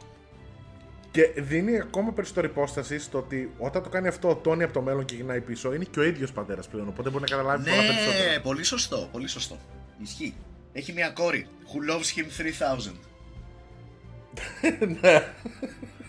Και 1.11 1.33
δίνει 1.37 1.81
ακόμα 1.81 2.13
περισσότερη 2.13 2.47
υπόσταση 2.47 2.99
στο 2.99 3.19
ότι 3.19 3.51
όταν 3.59 3.83
το 3.83 3.89
κάνει 3.89 4.09
αυτό 4.09 4.29
ο 4.29 4.37
Τόνι 4.37 4.63
από 4.63 4.73
το 4.73 4.81
μέλλον 4.81 5.05
και 5.05 5.15
γυρνάει 5.15 5.41
πίσω, 5.41 5.75
είναι 5.75 5.85
και 5.85 6.01
ο 6.01 6.03
ίδιος 6.03 6.33
πατέρας 6.33 6.69
πλέον. 6.69 6.89
Οπότε 6.89 7.11
μπορεί 7.11 7.23
να 7.23 7.29
καταλάβει 7.37 7.71
πολλά 7.71 7.83
περισσότερα. 7.83 8.33
Ναι, 8.33 8.39
πολύ 8.39 8.63
σωστό, 8.65 9.09
πολύ 9.13 9.29
σωστό. 9.29 9.59
Ισχύει. 10.03 10.35
Έχει 10.73 10.93
μια 10.93 11.09
κόρη. 11.11 11.47
Who 11.67 11.79
loves 11.91 12.09
him 12.17 12.27
3000. 12.27 12.95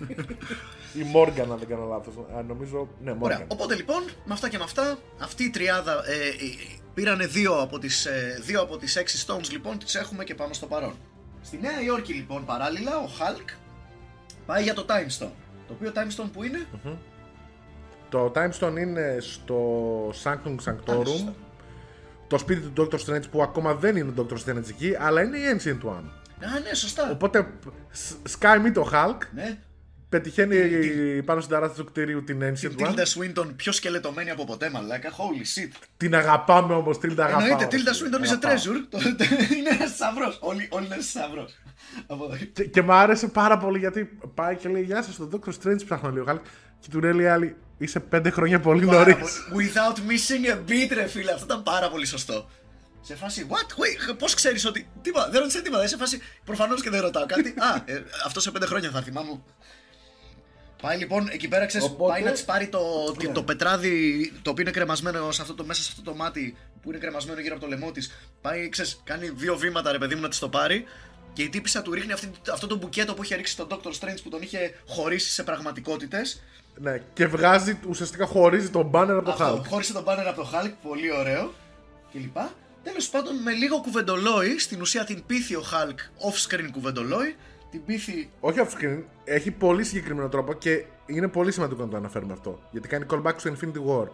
Η 0.94 1.04
Μόργαν, 1.04 1.52
αν 1.52 1.58
δεν 1.58 1.68
κάνω 1.68 1.86
λάθος. 1.86 2.14
Νομίζω. 2.48 2.88
Ναι, 3.04 3.10
Ωραία. 3.12 3.18
Μόργαν. 3.20 3.44
Οπότε 3.48 3.76
λοιπόν, 3.76 4.04
με 4.26 4.34
αυτά 4.34 4.50
και 4.50 4.58
με 4.58 4.64
αυτά, 4.64 4.98
αυτή 5.20 5.44
η 5.44 5.50
τριάδα 5.50 5.94
ε, 6.08 6.14
ε, 6.28 6.32
πήρανε 6.94 7.26
δύο 7.26 7.60
από 7.62 7.80
τις, 7.80 8.06
ε, 8.06 8.40
δύο 8.46 8.62
από 8.62 8.78
τις 8.78 8.96
έξι 8.96 9.26
stones 9.28 9.50
λοιπόν, 9.52 9.78
τις 9.80 9.96
έχουμε 9.96 10.24
και 10.24 10.36
πάμε 10.36 10.54
στο 10.54 10.66
παρόν. 10.66 10.94
Στη 11.42 11.58
Νέα 11.62 11.82
Υόρκη 11.82 12.14
λοιπόν 12.14 12.46
παράλληλα, 12.46 12.98
ο 12.98 13.10
Hulk 13.20 13.50
πάει 14.46 14.64
για 14.64 14.74
το 14.74 14.86
Time 14.90 15.24
Stone. 15.24 15.32
Το 15.68 15.74
οποίο 15.74 15.92
Time 15.96 16.20
Stone 16.22 16.30
που 16.34 16.44
είναι, 16.44 16.66
Το 18.10 18.32
Time 18.36 18.50
Stone 18.60 18.78
είναι 18.78 19.18
στο 19.20 19.60
Sanctum 20.24 20.56
Sanctorum. 20.66 21.08
σωστά. 21.08 21.34
Το 22.28 22.38
σπίτι 22.38 22.62
του 22.68 22.88
Doctor 22.92 22.98
Strange 23.06 23.24
που 23.32 23.42
ακόμα 23.42 23.74
δεν 23.76 23.96
είναι 23.96 24.14
ο 24.22 24.26
Doctor 24.30 24.34
Strange 24.50 24.70
εκεί, 24.70 24.96
αλλά 25.00 25.22
είναι 25.22 25.38
η 25.38 25.42
Ancient 25.58 25.88
One. 25.90 26.04
Α, 26.56 26.60
ναι, 26.60 26.74
σωστά. 26.74 27.12
Οπότε 27.12 27.48
σ- 27.92 28.16
Sky 28.40 28.66
Meet 28.68 28.72
το 28.74 28.90
Hulk, 28.94 29.18
Ναι. 29.34 29.58
Πετυχαίνει 30.12 30.58
πάνω 31.24 31.42
στην 31.42 31.54
ταράτσα 31.54 31.76
του 31.84 31.86
κτηρίου 31.92 32.24
την 32.24 32.40
Την 32.40 32.54
Ancient 32.56 32.82
One. 32.82 32.88
Tilda 32.90 33.04
Swinton 33.04 33.48
πιο 33.56 33.72
σκελετωμένη 33.72 34.30
από 34.30 34.46
ποτέ, 34.46 34.70
μαλάκα. 34.70 35.10
Holy 35.12 35.42
shit. 35.60 35.72
Την 35.98 36.16
αγαπάμε 36.16 36.74
όμως, 36.74 36.98
την 37.00 37.22
αγαπάμε. 37.22 37.44
Εννοείται, 37.44 37.68
Tilda 37.78 37.90
Swinton 37.90 38.22
is 38.26 38.28
a 38.28 38.28
Αγαπάω. 38.28 38.52
treasure. 38.52 38.86
Το- 38.90 38.98
το- 38.98 39.26
είναι 39.58 39.70
ένας 39.70 39.92
θησαυρό. 39.92 40.36
Όλοι, 40.40 40.68
όλοι 40.72 40.86
είναι 40.86 40.94
ένας 40.94 41.06
θησαυρό. 41.06 41.48
Από 42.08 42.26
εδώ. 42.26 42.36
Και, 42.54 42.64
και 42.64 42.82
μου 42.82 42.94
άρεσε 42.94 43.28
πάρα 43.28 43.58
πολύ 43.58 43.80
γιατί 43.80 44.18
πάει 44.36 44.56
και 44.56 44.70
λέει 44.70 44.82
Γεια 44.84 45.02
σας, 45.04 45.16
τον 45.16 45.30
Doctor 45.32 45.50
Strange 45.50 45.82
ψάχνω 45.86 46.10
λίγο 46.12 46.26
Hulk. 46.30 46.40
Και 46.80 46.88
του 46.92 47.00
λέει 47.00 47.22
η 47.26 47.28
άλλη 47.28 47.56
είσαι 47.78 48.00
πέντε 48.00 48.30
χρόνια 48.30 48.60
πολύ 48.60 48.86
Πάρα 48.86 48.98
νωρίς. 48.98 49.16
πολύ- 49.52 49.72
Without 49.74 49.98
missing 49.98 50.54
a 50.54 50.70
beat, 50.72 50.90
ρε 50.94 51.08
φίλε. 51.08 51.32
Αυτό 51.32 51.46
ήταν 51.46 51.64
πάρα 51.64 51.90
πολύ 51.90 52.06
σωστό. 52.06 52.50
Σε 53.04 53.16
φάση, 53.16 53.48
what, 53.50 53.54
wait, 54.12 54.16
πώς 54.18 54.34
ξέρεις 54.34 54.66
ότι. 54.66 54.88
Τίποτα, 55.02 55.30
δεν 55.30 55.40
ρώτησε 55.40 55.62
τίποτα. 55.62 55.88
Σε 55.88 55.98
φάση, 55.98 56.20
προφανώς 56.46 56.82
και 56.82 56.90
δεν 56.90 57.02
ρωτάω 57.02 57.26
κάτι. 57.26 57.50
Α, 57.58 57.82
ε, 57.86 58.04
αυτό 58.26 58.40
σε 58.40 58.52
πέντε 58.52 58.66
χρόνια 58.66 58.90
θα 58.90 58.98
έρθει, 58.98 59.12
μου. 59.12 59.46
Πάει 60.82 60.98
λοιπόν 60.98 61.28
εκεί 61.32 61.48
πέρα, 61.48 61.66
ξέρεις, 61.66 61.88
Οπότε- 61.88 62.14
πάει 62.14 62.24
να 62.24 62.32
της 62.32 62.44
πάρει 62.44 62.68
το, 62.68 62.80
Ναι. 63.24 63.32
το 63.34 63.44
πετράδι 63.44 64.32
το 64.42 64.50
οποίο 64.50 64.64
είναι 64.64 64.72
κρεμασμένο 64.72 65.32
σε 65.32 65.42
αυτό 65.42 65.54
το, 65.54 65.64
μέσα 65.66 65.82
σε 65.82 65.90
αυτό 65.92 66.12
το 66.12 66.16
μάτι 66.18 66.56
που 66.82 66.90
είναι 66.90 66.98
κρεμασμένο 67.00 67.40
γύρω 67.42 67.56
από 67.56 67.64
το 67.64 67.70
λαιμό 67.70 67.92
της. 67.92 68.12
Πάει, 68.42 68.70
ξέρεις, 68.70 69.02
κάνει 69.04 69.30
δύο 69.30 69.58
βήματα 69.58 69.92
ρε 69.92 69.98
παιδί 69.98 70.16
μου 70.16 70.22
να 70.22 70.30
της 70.30 70.40
το 70.40 70.50
πάρει 70.50 70.86
και 71.34 71.44
η 71.44 71.50
τύπησα 71.50 71.82
του 71.82 71.92
ρίχνει 71.94 72.12
αυτή, 72.12 72.32
αυτό 72.52 72.68
το 72.68 72.76
μπουκέτο 72.76 73.14
που 73.14 73.24
είχε 73.24 73.36
ρίξει 73.36 73.54
στον 73.54 73.68
Dr. 73.70 73.88
Strange 73.88 74.18
που 74.24 74.30
τον 74.30 74.42
είχε 74.42 74.74
χωρίσει 74.88 75.32
σε 75.32 75.44
πραγματικότητες. 75.44 76.42
Ναι, 76.76 77.02
και 77.14 77.28
βγάζει, 77.28 77.80
ουσιαστικά 77.88 78.26
χωρίζει 78.26 78.70
τον 78.70 78.86
μπάνερ 78.86 79.16
από 79.16 79.26
το 79.26 79.32
Αυτό, 79.32 79.62
Hulk. 79.62 79.66
χώρισε 79.68 79.94
τον 79.94 80.04
banner 80.08 80.26
από 80.28 80.42
το 80.42 80.50
Hulk, 80.54 80.72
πολύ 80.84 81.12
ωραίο 81.14 81.54
κλπ. 82.12 82.38
Τέλος 82.84 83.10
πάντων, 83.10 83.36
με 83.36 83.52
λίγο 83.52 83.82
κουβεντολόι, 83.82 84.60
στην 84.60 84.82
ουσία 84.82 85.04
την 85.04 85.24
πείθει 85.26 85.56
ο 85.56 85.64
Hulk 85.72 86.30
off-screen 86.30 86.68
κουβεντολόι, 86.72 87.36
την 87.72 87.86
πείθει. 87.86 88.30
Όχι 88.40 88.60
off 88.62 88.82
screen, 88.82 89.04
έχει 89.24 89.52
πολύ 89.52 89.84
συγκεκριμένο 89.84 90.30
τρόπο 90.30 90.54
και 90.54 90.84
είναι 91.06 91.28
πολύ 91.28 91.52
σημαντικό 91.52 91.82
να 91.82 91.90
το 91.90 91.98
αναφέρουμε 91.98 92.34
αυτό. 92.34 92.60
Γιατί 92.72 92.88
κάνει 92.88 93.06
callback 93.10 93.34
στο 93.36 93.54
Infinity 93.54 93.90
War. 93.90 94.08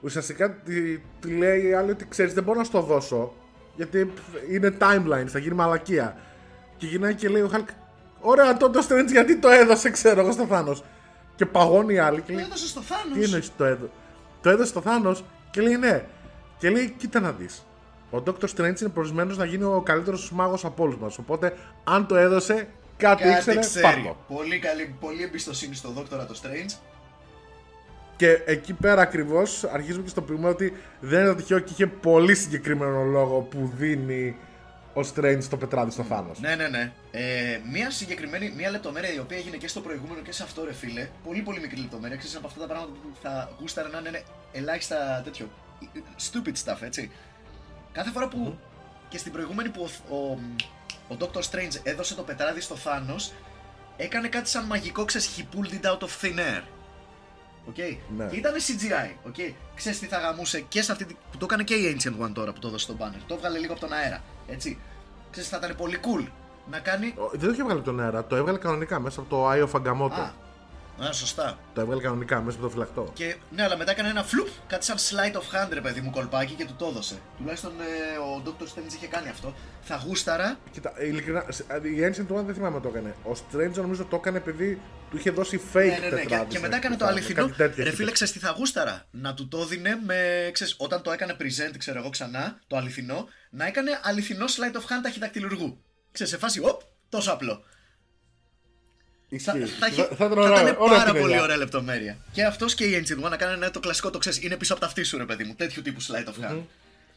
Ουσιαστικά 0.00 0.54
τη, 0.54 0.98
τη 1.20 1.28
λέει 1.28 1.66
η 1.66 1.72
άλλη 1.72 1.90
ότι 1.90 2.06
ξέρεις, 2.08 2.34
δεν 2.34 2.42
μπορώ 2.44 2.58
να 2.58 2.64
σου 2.64 2.70
το 2.70 2.80
δώσω. 2.80 3.34
Γιατί 3.76 4.04
πφ, 4.04 4.50
είναι 4.50 4.76
timeline, 4.80 5.26
θα 5.26 5.38
γίνει 5.38 5.54
μαλακία. 5.54 6.16
Και 6.76 6.86
γυρνάει 6.86 7.14
και 7.14 7.28
λέει 7.28 7.42
ο 7.42 7.50
Hulk, 7.52 7.68
Ωραία, 8.26 8.56
τότε 8.56 8.78
ο 8.78 8.82
Strange 8.88 9.10
γιατί 9.10 9.36
το 9.36 9.48
έδωσε, 9.48 9.90
ξέρω 9.90 10.20
εγώ 10.20 10.32
στο 10.32 10.46
Θάνο. 10.46 10.76
Και 11.36 11.46
παγώνει 11.46 11.94
η 11.94 11.98
άλλη 11.98 12.20
και 12.20 12.32
Το 12.32 12.38
λέει, 12.38 12.44
έδωσε 12.44 12.66
στο 12.66 12.80
Thanos. 12.80 13.14
Τι 13.14 13.22
εννοείς 13.22 13.50
το 13.56 13.64
έδωσε. 13.64 13.90
Το 14.42 14.50
έδωσε 14.50 14.68
στο 14.68 14.80
Θάνο 14.80 15.16
και 15.50 15.60
λέει 15.60 15.76
ναι. 15.76 16.04
Και 16.58 16.70
λέει, 16.70 16.94
κοίτα 16.96 17.20
να 17.20 17.32
δεις. 17.32 17.64
Ο 18.10 18.22
Dr. 18.26 18.44
Strange 18.56 18.80
είναι 18.80 18.90
προορισμένος 18.92 19.36
να 19.36 19.44
γίνει 19.44 19.62
ο 19.62 19.82
καλύτερος 19.84 20.30
μάγος 20.32 20.64
από 20.64 20.82
όλους 20.82 20.96
μας. 20.96 21.18
Οπότε, 21.18 21.56
αν 21.84 22.06
το 22.06 22.16
έδωσε, 22.16 22.68
κάτι, 22.96 23.22
Κάτι 23.22 23.34
ήξερε, 23.36 23.58
ξέρει. 23.58 23.84
πάρ' 23.84 24.02
το. 24.02 24.16
Πολύ 24.34 24.58
καλή, 24.58 24.94
πολύ 25.00 25.22
εμπιστοσύνη 25.22 25.74
στο 25.74 25.88
δόκτωρα 25.90 26.26
το 26.26 26.40
Strange. 26.42 26.78
Και 28.16 28.42
εκεί 28.46 28.72
πέρα 28.72 29.02
ακριβώς 29.02 29.64
αρχίζουμε 29.64 30.02
και 30.02 30.08
στο 30.08 30.22
πούμε 30.22 30.48
ότι 30.48 30.72
δεν 31.00 31.20
είναι 31.20 31.28
το 31.28 31.34
τυχαίο 31.34 31.58
και 31.58 31.72
είχε 31.72 31.86
πολύ 31.86 32.34
συγκεκριμένο 32.34 33.02
λόγο 33.02 33.40
που 33.40 33.72
δίνει 33.76 34.36
ο 34.94 35.00
Strange 35.14 35.42
το 35.50 35.56
πετράδι 35.56 35.90
στο 35.90 36.02
Θάνο. 36.02 36.30
Ναι, 36.40 36.54
ναι, 36.54 36.68
ναι. 36.68 36.92
Ε, 37.10 37.60
μία 37.72 37.90
συγκεκριμένη, 37.90 38.52
μία 38.56 38.70
λεπτομέρεια 38.70 39.14
η 39.14 39.18
οποία 39.18 39.36
έγινε 39.36 39.56
και 39.56 39.68
στο 39.68 39.80
προηγούμενο 39.80 40.20
και 40.20 40.32
σε 40.32 40.42
αυτό, 40.42 40.64
ρε 40.64 40.72
φίλε. 40.72 41.08
Πολύ, 41.24 41.40
πολύ 41.40 41.60
μικρή 41.60 41.80
λεπτομέρεια. 41.80 42.16
Ξέρεις 42.16 42.36
από 42.36 42.46
αυτά 42.46 42.60
τα 42.60 42.66
πράγματα 42.66 42.92
που 43.02 43.08
θα 43.22 43.50
γούσταρα 43.60 43.88
να 43.88 44.08
είναι 44.08 44.22
ελάχιστα 44.52 45.20
τέτοιο. 45.24 45.48
Stupid 46.32 46.54
stuff, 46.64 46.76
έτσι. 46.80 47.10
Κάθε 47.94 48.10
φορά 48.10 48.28
που. 48.28 48.58
και 49.08 49.18
στην 49.18 49.32
προηγούμενη 49.32 49.68
που 49.68 49.88
ο, 50.08 50.14
ο, 50.16 50.38
ο 51.14 51.16
Dr. 51.20 51.38
Strange 51.50 51.80
έδωσε 51.82 52.14
το 52.14 52.22
πετράδι 52.22 52.60
στο 52.60 52.76
Thanos, 52.84 53.32
έκανε 53.96 54.28
κάτι 54.28 54.48
σαν 54.48 54.64
μαγικό, 54.64 55.04
ξέρεις, 55.04 55.30
he 55.36 55.40
pulled 55.56 55.72
it 55.82 55.90
out 55.90 55.98
of 55.98 56.08
thin 56.22 56.38
air. 56.38 56.62
OK; 57.68 57.76
Ναι. 58.16 58.26
Και 58.30 58.36
ήταν 58.36 58.52
CGI. 58.54 59.10
OK; 59.26 59.34
Ξέρεις 59.74 59.98
τι 59.98 60.06
θα 60.06 60.18
γαμούσε 60.18 60.60
και 60.60 60.82
σε 60.82 60.92
αυτή 60.92 61.04
τη... 61.04 61.14
που 61.30 61.36
το 61.38 61.44
έκανε 61.44 61.62
και 61.62 61.74
η 61.74 61.96
Ancient 61.98 62.24
One 62.26 62.30
τώρα 62.32 62.52
που 62.52 62.58
το 62.60 62.68
έδωσε 62.68 62.84
στο 62.84 62.96
Banner. 63.00 63.20
Το 63.26 63.34
έβγαλε 63.34 63.58
λίγο 63.58 63.72
από 63.72 63.80
τον 63.80 63.92
αέρα. 63.92 64.22
Έτσι; 64.48 64.78
Ξέρεις 65.30 65.48
θα 65.48 65.56
ήταν 65.56 65.76
πολύ 65.76 65.98
cool 66.02 66.26
να 66.70 66.78
κάνει. 66.78 67.14
Ο- 67.16 67.28
Δεν 67.30 67.40
το 67.40 67.50
είχε 67.50 67.62
βγάλει 67.62 67.78
από 67.78 67.88
τον 67.88 68.00
αέρα, 68.00 68.24
το 68.24 68.36
έβγαλε 68.36 68.58
κανονικά 68.58 69.00
μέσα 69.00 69.20
από 69.20 69.28
το 69.30 69.50
Eye 69.50 69.68
of 69.68 69.80
Agamotto. 69.82 70.18
Α, 70.20 70.30
α, 71.02 71.12
σωστά. 71.12 71.58
Το 71.74 71.80
έβγαλε 71.80 72.00
κανονικά 72.00 72.40
μέσα 72.42 72.56
από 72.56 72.66
το 72.66 72.72
φυλακτό. 72.72 73.10
Και 73.14 73.36
ναι, 73.50 73.62
αλλά 73.62 73.76
μετά 73.76 73.90
έκανε 73.90 74.08
ένα 74.08 74.22
φλουπ, 74.24 74.48
κάτι 74.66 74.84
σαν 74.84 74.96
slide 74.96 75.36
of 75.36 75.40
hand, 75.66 75.68
ρε 75.72 75.80
παιδί 75.80 76.00
μου, 76.00 76.10
κολπάκι 76.10 76.52
και 76.54 76.64
του 76.64 76.74
το 76.78 76.86
έδωσε. 76.86 77.18
Τουλάχιστον 77.38 77.72
ε, 77.80 78.18
ο 78.18 78.42
Dr. 78.46 78.62
Strange 78.62 78.92
είχε 78.94 79.06
κάνει 79.06 79.28
αυτό. 79.28 79.54
Θα 79.82 80.02
γούσταρα. 80.06 80.58
Κοίτα, 80.70 80.92
ειλικρινά, 81.02 81.44
σε- 81.48 81.64
η 81.82 81.98
Ancient 82.16 82.36
One 82.38 82.42
δεν 82.44 82.54
θυμάμαι 82.54 82.80
το 82.80 82.88
έκανε. 82.88 83.14
Ο 83.24 83.30
Strange 83.32 83.72
νομίζω 83.74 84.04
το 84.04 84.16
έκανε 84.16 84.36
επειδή 84.38 84.80
του 85.10 85.16
είχε 85.16 85.30
δώσει 85.30 85.60
fake 85.72 85.76
Ναι, 85.76 85.82
ναι, 85.84 85.98
ναι. 85.98 86.08
Και, 86.08 86.14
τετράδι 86.16 86.44
και 86.48 86.56
σε 86.56 86.62
μετά 86.62 86.76
έκανε 86.76 86.96
το 86.96 87.04
Thanos, 87.04 87.08
αληθινό. 87.08 87.40
κάτι 87.46 87.52
τέτοιο 87.56 87.82
Ρε 87.82 87.88
είχε 87.88 87.96
φίλε, 87.96 88.06
πει. 88.08 88.12
ξέρεις 88.12 88.32
τι 88.32 88.38
θα 88.38 88.50
γούσταρα; 88.50 89.04
Να 89.10 89.34
του 89.34 89.48
το 89.48 89.58
έδινε 89.58 89.98
με. 90.06 90.50
Ξέρεις, 90.52 90.74
όταν 90.78 91.02
το 91.02 91.12
έκανε 91.12 91.36
present, 91.40 91.74
ξέρω 91.78 91.98
εγώ 91.98 92.08
ξανά, 92.08 92.58
το 92.66 92.76
αληθινό, 92.76 93.28
να 93.50 93.66
έκανε 93.66 94.00
αληθινό 94.02 94.44
slide 94.46 94.76
of 94.76 94.80
hand 94.80 95.00
ταχυδακτηλουργού. 95.02 95.82
Ξέρεις, 96.12 96.32
σε 96.32 96.38
φάση, 96.38 96.60
οπ, 96.60 96.80
τόσο 97.08 97.32
απλό. 97.32 97.62
Θα, 99.38 99.56
Ισχύει. 99.58 99.72
θα, 99.78 99.86
έχει- 99.86 100.00
Θα- 100.00 100.06
θα 100.16 100.24
ήταν 100.24 100.30
θα 100.30 100.40
ωραία- 100.42 100.62
ήταν 100.62 100.76
ωραία 100.78 100.98
πάρα 100.98 101.04
πινελιά. 101.12 101.20
πολύ 101.28 101.40
ωραία 101.40 101.56
λεπτομέρεια. 101.56 102.16
Και 102.32 102.44
αυτός 102.44 102.74
και 102.74 102.84
η 102.84 103.04
Ancient 103.06 103.26
One 103.26 103.30
να 103.30 103.36
κάνανε 103.36 103.70
το 103.70 103.80
κλασικό, 103.80 104.10
το 104.10 104.18
ξέρεις, 104.18 104.42
είναι 104.42 104.56
πίσω 104.56 104.72
από 104.72 104.80
τα 104.82 104.86
αυτή 104.88 105.02
σου, 105.04 105.18
ρε 105.18 105.24
παιδί 105.24 105.44
μου. 105.44 105.54
Τέτοιου 105.54 105.82
τύπου 105.82 106.02
slide 106.02 106.28
of 106.28 106.50
hand. 106.50 106.60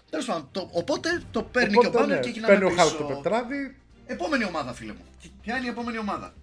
Τέλος 0.09 0.25
πάντων, 0.25 0.47
το, 0.51 0.69
οπότε 0.71 1.21
το 1.31 1.41
παίρνει 1.43 1.73
Οπότε, 1.77 1.89
και 1.89 1.97
ο 1.97 2.01
Banner 2.03 2.07
ναι, 2.07 2.17
και 2.19 2.29
γυρνάμε 2.29 2.53
Παίρνει 2.53 2.71
ο 2.71 2.75
πίσω. 2.75 2.87
Hulk 2.87 2.97
το 2.97 3.03
πετράδι. 3.03 3.75
Επόμενη 4.05 4.45
ομάδα, 4.45 4.73
φίλε 4.73 4.91
μου. 4.93 5.05
Ποια 5.41 5.55
είναι 5.57 5.65
η 5.65 5.69
επόμενη 5.69 5.97
ομάδα; 5.97 6.33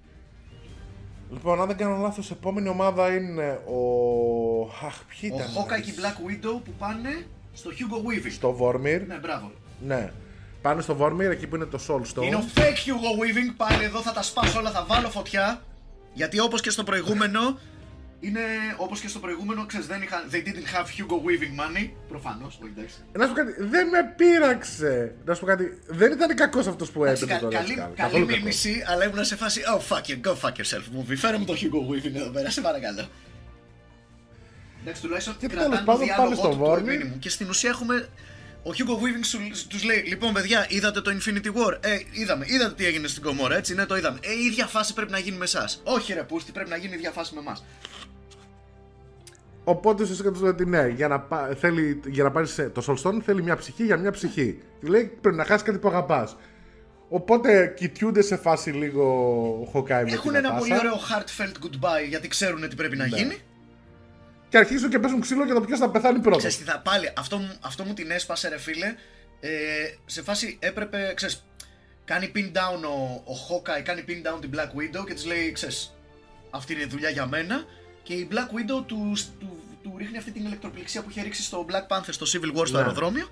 Λοιπόν, 1.33 1.61
αν 1.61 1.67
δεν 1.67 1.77
κάνω 1.77 1.97
λάθος, 1.97 2.31
επόμενη 2.31 2.69
ομάδα 2.69 3.15
είναι 3.15 3.61
ο. 3.67 3.79
Αχ, 4.87 5.01
ποιοι 5.21 5.31
Ο 5.33 5.37
ήταν. 5.37 5.49
Hawkeye 5.55 5.83
και 5.85 5.91
η 5.91 5.95
Black 5.99 6.31
Widow 6.31 6.61
που 6.65 6.73
πάνε 6.79 7.27
στο 7.55 7.71
Hugo 7.71 7.97
Weaving. 8.09 8.31
Στο 8.33 8.57
Vormir. 8.61 9.03
Ναι, 9.07 9.15
μπράβο. 9.23 9.53
Ναι. 9.87 10.13
Πάνε 10.65 10.83
στο 10.83 10.97
Vormir, 11.01 11.21
εκεί 11.31 11.47
που 11.47 11.57
είναι 11.57 11.65
το 11.65 11.79
Soul 11.89 12.01
Stone. 12.19 12.25
Είναι 12.25 12.37
ο 12.37 12.45
fake 12.55 12.61
Hugo 12.61 13.13
Weaving. 13.21 13.55
Πάλι 13.57 13.85
εδώ 13.85 14.01
θα 14.01 14.13
τα 14.13 14.23
σπάσω 14.23 14.59
όλα, 14.59 14.71
θα 14.71 14.85
βάλω 14.85 15.11
φωτιά. 15.11 15.63
Γιατί 16.13 16.41
όπως 16.41 16.61
και 16.61 16.71
στο 16.71 16.85
προηγούμενο, 16.85 17.59
είναι 18.21 18.41
όπως 18.77 19.01
και 19.01 19.09
στο 19.09 19.19
προηγούμενο, 19.19 19.67
ξέρεις, 19.67 19.87
δεν 19.87 20.03
είχαν, 20.03 20.21
they 20.31 20.35
didn't 20.37 20.69
have 20.77 20.85
Hugo 20.87 21.15
Weaving 21.17 21.55
money. 21.61 21.91
Προφανώς, 22.09 22.59
όχι 22.63 22.73
εντάξει. 22.77 22.97
Να 23.13 23.27
σου 23.27 23.33
πω 23.33 23.37
κάτι, 23.37 23.53
δεν 23.59 23.89
με 23.89 23.99
πείραξε. 24.17 25.15
Να 25.25 25.35
σου 25.35 25.41
πω 25.41 25.47
κάτι, 25.47 25.79
δεν 25.87 26.13
ήταν 26.13 26.37
κακός 26.37 26.67
αυτός 26.67 26.91
που 26.91 27.05
Εντάξει, 27.05 27.23
έπαιρνε 27.25 27.41
κα- 27.43 27.47
τώρα. 27.49 27.57
καλή, 27.57 27.71
έτσι, 27.73 27.83
καλή 27.83 27.95
καθόλου 27.97 28.27
κακός. 28.27 28.39
μίμηση, 28.41 28.85
αλλά 28.87 29.05
ήμουν 29.05 29.25
σε 29.25 29.37
φάση 29.37 29.61
Oh 29.77 29.93
fuck 29.95 30.03
you, 30.11 30.17
go 30.29 30.33
fuck 30.43 30.53
yourself 30.61 30.85
movie. 30.99 31.17
Φέρε 31.17 31.37
μου 31.39 31.45
το 31.45 31.53
Hugo 31.61 31.81
Weaving 31.93 32.15
εδώ 32.15 32.31
πέρα, 32.31 32.51
σε 32.51 32.61
παρακαλώ. 32.61 33.09
Εντάξει, 34.83 35.03
τουλάχιστον 35.03 35.37
Και 35.39 35.47
κρατάνε 35.47 35.69
τέλος 35.77 35.85
το 35.85 35.93
πάντων, 35.93 36.07
πάνε 36.07 36.15
διάλογο 36.15 36.35
στο 36.35 36.49
του 36.49 36.57
το 36.57 36.65
Βόρμι. 36.65 36.99
minimum. 37.03 37.19
Και 37.19 37.29
στην 37.29 37.49
ουσία 37.49 37.71
έχουμε... 37.71 38.09
Ο 38.67 38.71
Hugo 38.71 38.93
Weaving 38.93 39.25
σου, 39.25 39.39
τους 39.69 39.85
λέει, 39.85 40.05
λοιπόν 40.07 40.33
παιδιά, 40.33 40.67
είδατε 40.69 41.01
το 41.01 41.11
Infinity 41.11 41.47
War, 41.47 41.77
ε, 41.81 41.99
είδαμε, 42.13 42.45
είδατε 42.49 42.75
τι 42.75 42.87
έγινε 42.87 43.09
στην 43.09 43.23
Κομόρα, 43.23 43.57
έτσι, 43.57 43.75
ναι, 43.75 43.87
το 43.87 43.97
είδαμε. 43.97 44.19
Ε, 44.23 44.33
η 44.33 44.45
ίδια 44.45 44.67
φάση 44.67 44.95
πρέπει 44.95 45.11
να 45.11 45.19
γίνει 45.19 45.37
με 45.37 45.45
εσάς. 45.45 45.81
Όχι 45.85 46.13
ρε 46.13 46.23
πούστη, 46.23 46.53
πρέπει 46.53 46.71
να 46.71 46.77
γίνει 46.77 46.93
η 46.93 46.97
ίδια 46.97 47.11
φάση 47.11 47.35
με 47.35 47.41
εμάς. 47.41 47.65
Οπότε 49.65 50.03
ουσιαστικά 50.03 50.31
του 50.31 50.41
λέει 50.41 50.51
ότι 50.51 50.65
ναι, 50.67 50.89
για 50.89 51.09
να, 51.09 51.21
πά, 51.21 51.57
θέλει, 51.61 52.01
για 52.07 52.23
να 52.25 52.31
πάρεις 52.31 52.55
το 52.73 52.85
Soul 52.87 53.03
Stone 53.09 53.21
θέλει 53.25 53.43
μια 53.43 53.57
ψυχή 53.57 53.85
για 53.85 53.97
μια 53.97 54.11
ψυχή. 54.11 54.59
Του 54.81 54.87
λέει 54.87 55.19
πρέπει 55.21 55.37
να 55.37 55.45
χάσεις 55.45 55.63
κάτι 55.63 55.79
που 55.79 55.89
αγαπάς. 55.89 56.37
Οπότε 57.09 57.75
κοιτιούνται 57.77 58.23
σε 58.23 58.37
φάση 58.37 58.71
λίγο 58.71 59.05
ο 59.61 59.71
Hawkeye 59.75 59.89
με 59.89 60.05
την 60.05 60.15
Έχουν 60.15 60.35
ένα 60.35 60.55
Natasha 60.55 60.59
πολύ 60.59 60.79
ωραίο 60.79 60.95
heartfelt 60.95 61.65
goodbye 61.65 62.09
γιατί 62.09 62.29
ξέρουν 62.29 62.69
τι 62.69 62.77
πρέπει 62.77 62.97
να 62.97 63.07
Ναι. 63.07 63.17
γίνει. 63.17 63.37
Και 64.49 64.59
αρχίζουν 64.59 64.91
και 64.91 64.99
παίζουν 64.99 65.21
ξύλο 65.21 65.45
για 65.45 65.55
το 65.55 65.61
ποιος 65.61 65.79
θα 65.79 65.91
πεθάνει 65.91 66.19
πρώτος. 66.19 66.39
Ξέρεις 66.39 66.57
τι 66.59 66.65
θα 66.65 66.81
πάλι, 66.81 67.13
αυτό, 67.17 67.37
μου- 67.39 67.57
αυτό 67.61 67.85
μου 67.85 67.95
την 67.95 68.11
έσπασε 68.11 68.49
ρε 68.49 68.59
φίλε. 68.59 68.95
Ε, 69.41 69.51
σε 70.07 70.23
φάση 70.23 70.57
έπρεπε, 70.61 71.13
ξέρεις, 71.17 71.45
κάνει 72.05 72.33
pin 72.35 72.47
down 72.57 72.83
ο, 72.83 73.23
ο 73.33 73.35
Hawkeye, 73.49 73.83
κάνει 73.83 74.05
pin 74.09 74.27
down 74.35 74.41
την 74.41 74.51
Black 74.55 74.69
Widow 75.01 75.05
και 75.07 75.15
της 75.15 75.25
λέει, 75.25 75.53
ξέρεις, 75.53 75.95
αυτή 76.51 76.73
είναι 76.73 76.83
η 76.83 76.87
δουλειά 76.87 77.11
για 77.11 77.27
μένα. 77.27 77.65
Και 78.03 78.13
η 78.15 78.29
Black 78.33 78.37
Widow 78.57 78.85
του, 78.87 79.17
του, 79.41 79.63
του 79.83 79.95
ρίχνει 79.99 80.19
αυτή 80.19 80.31
την 80.31 80.45
ηλεκτροπληξία 80.45 81.03
που 81.03 81.11
είχε 81.11 81.23
ρίξει 81.23 81.43
στο 81.43 81.67
Black 81.71 81.97
Panther 81.97 82.09
στο 82.11 82.27
Civil 82.33 82.59
War 82.59 82.67
στο 82.67 82.77
Ναι. 82.77 82.83
αεροδρόμιο. 82.83 83.29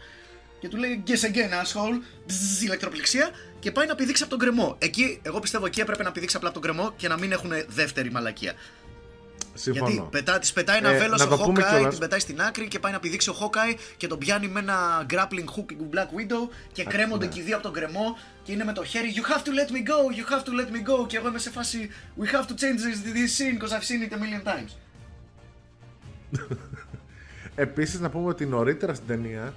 Και 0.61 0.69
του 0.69 0.77
λέει 0.77 1.03
guess 1.07 1.11
again 1.11 1.51
asshole, 1.63 1.99
Μπζζζ, 2.27 2.63
ηλεκτροπληξία 2.63 3.31
και 3.59 3.73
πάει 3.73 3.87
να 3.87 3.95
πηδήξει 3.95 4.23
από 4.23 4.31
τον 4.31 4.41
κρεμό. 4.41 4.77
Εκεί, 4.79 5.21
εγώ 5.23 5.39
πιστεύω 5.41 5.67
εκεί 5.67 5.81
έπρεπε 5.81 6.03
να 6.03 6.13
πηδήξει 6.13 6.37
απλά 6.37 6.49
από 6.49 6.61
τον 6.61 6.71
κρεμό 6.73 6.93
και 6.97 7.09
να 7.09 7.19
μην 7.19 7.33
έχουν 7.33 7.51
δεύτερη 7.69 8.11
μαλακία. 8.11 8.53
Συμφωνώ. 9.55 9.91
Γιατί 9.91 10.09
πετά, 10.11 10.39
της 10.39 10.53
πετάει 10.53 10.77
ένα 10.79 10.91
Ε, 10.91 10.99
βέλος 10.99 11.19
να 11.19 11.25
ο 11.27 11.37
το 11.37 11.45
πούμε 11.45 11.63
Hawkeye, 11.63 11.69
κιόλας. 11.75 11.91
την 11.91 11.99
πετάει 11.99 12.19
στην 12.19 12.41
άκρη 12.43 12.69
και 12.69 12.79
πάει 12.79 12.93
να 12.93 13.01
πηδήξει 13.01 13.31
ο 13.31 13.35
Hawkeye 13.41 13.75
και 13.97 14.07
τον 14.07 14.19
πιάνει 14.19 14.49
με 14.49 14.61
ένα 14.61 15.07
grappling 15.11 15.59
hook 15.59 15.65
του 15.67 15.89
Black 15.93 16.07
Widow 16.19 16.49
και 16.73 16.85
κρέμονται 16.85 17.25
ναι. 17.27 17.33
και 17.33 17.41
οι 17.41 17.43
δύο 17.43 17.55
από 17.55 17.63
τον 17.65 17.73
κρεμό 17.73 18.17
και 18.43 18.53
είναι 18.53 18.65
με 18.65 18.73
το 18.73 18.85
χέρι 18.85 19.15
You 19.17 19.33
have 19.33 19.43
to 19.43 19.49
let 19.51 19.71
me 19.71 19.79
go, 19.79 19.99
you 20.19 20.33
have 20.33 20.43
to 20.45 20.51
let 20.51 20.69
me 20.77 21.01
go 21.03 21.07
και 21.07 21.17
εγώ 21.17 21.29
είμαι 21.29 21.39
σε 21.39 21.51
φάση 21.51 21.91
We 22.21 22.25
have 22.27 22.47
to 22.47 22.55
change 22.55 22.81
this, 22.87 22.99
this 23.17 23.37
scene 23.37 23.59
because 23.59 23.73
I've 23.73 23.85
seen 23.85 24.03
it 24.09 24.13
a 24.13 24.19
million 24.19 24.43
times. 24.53 24.71
Επίσης 27.55 28.01
να 28.01 28.11
πούμε 28.11 28.29
ότι 28.29 28.47
νωρίτερα 28.47 28.95
στην 28.95 29.07
ταινία 29.07 29.55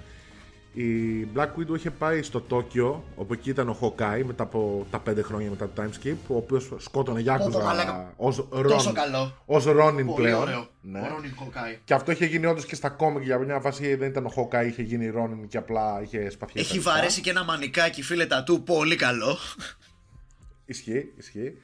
η 0.76 1.28
Black 1.36 1.48
Widow 1.48 1.76
είχε 1.76 1.92
πάει 1.92 2.22
στο 2.22 2.42
Τόκιο, 2.42 3.04
όπου 3.16 3.34
εκεί 3.34 3.50
ήταν 3.50 3.70
ο 3.70 3.78
Hawkeye 3.82 4.24
μετά 4.26 4.44
από 4.44 4.88
τα 4.92 5.02
5 5.10 5.24
χρόνια 5.24 5.50
μετά 5.50 5.70
το 5.70 5.84
time 5.84 6.06
skip, 6.06 6.16
ο 6.28 6.36
οποίος 6.36 6.71
σκότωνε 6.78 7.19
Γιάκουζα 7.19 7.63
μαλάκα. 7.63 8.13
ως 8.17 8.48
Τόσο 8.50 8.92
καλό. 8.92 9.38
Ως 9.46 9.65
Ronin 9.67 9.94
Πολύ 9.94 10.13
πλέον. 10.15 10.42
ωραίο. 10.42 10.67
Ναι. 10.82 11.00
Ο 11.00 11.04
Ronin 11.04 11.44
Hawkeye. 11.44 11.80
Και 11.84 11.94
αυτό 11.94 12.12
είχε 12.12 12.26
γίνει 12.26 12.46
όντως 12.46 12.65
και 12.65 12.76
στα 12.76 12.90
κόμικ 12.90 13.23
για 13.23 13.38
μια 13.38 13.60
φάση 13.60 13.96
δεν 13.96 14.10
ήταν 14.10 14.26
ο 14.26 14.32
Hawkeye, 14.36 14.65
είχε 14.67 14.82
γίνει 14.82 15.12
Ronin 15.15 15.48
και 15.48 15.58
απλά 15.58 16.02
είχε 16.02 16.30
σπαθιέ. 16.30 16.62
Έχει 16.62 16.80
βαρέσει 16.80 17.21
και 17.21 17.30
ένα 17.30 17.44
μανικάκι 17.44 18.02
φίλε 18.02 18.26
τατού 18.26 18.63
πολύ 18.63 18.96
καλό. 18.96 19.38
Ισχύει, 20.65 21.13
ισχύει. 21.17 21.58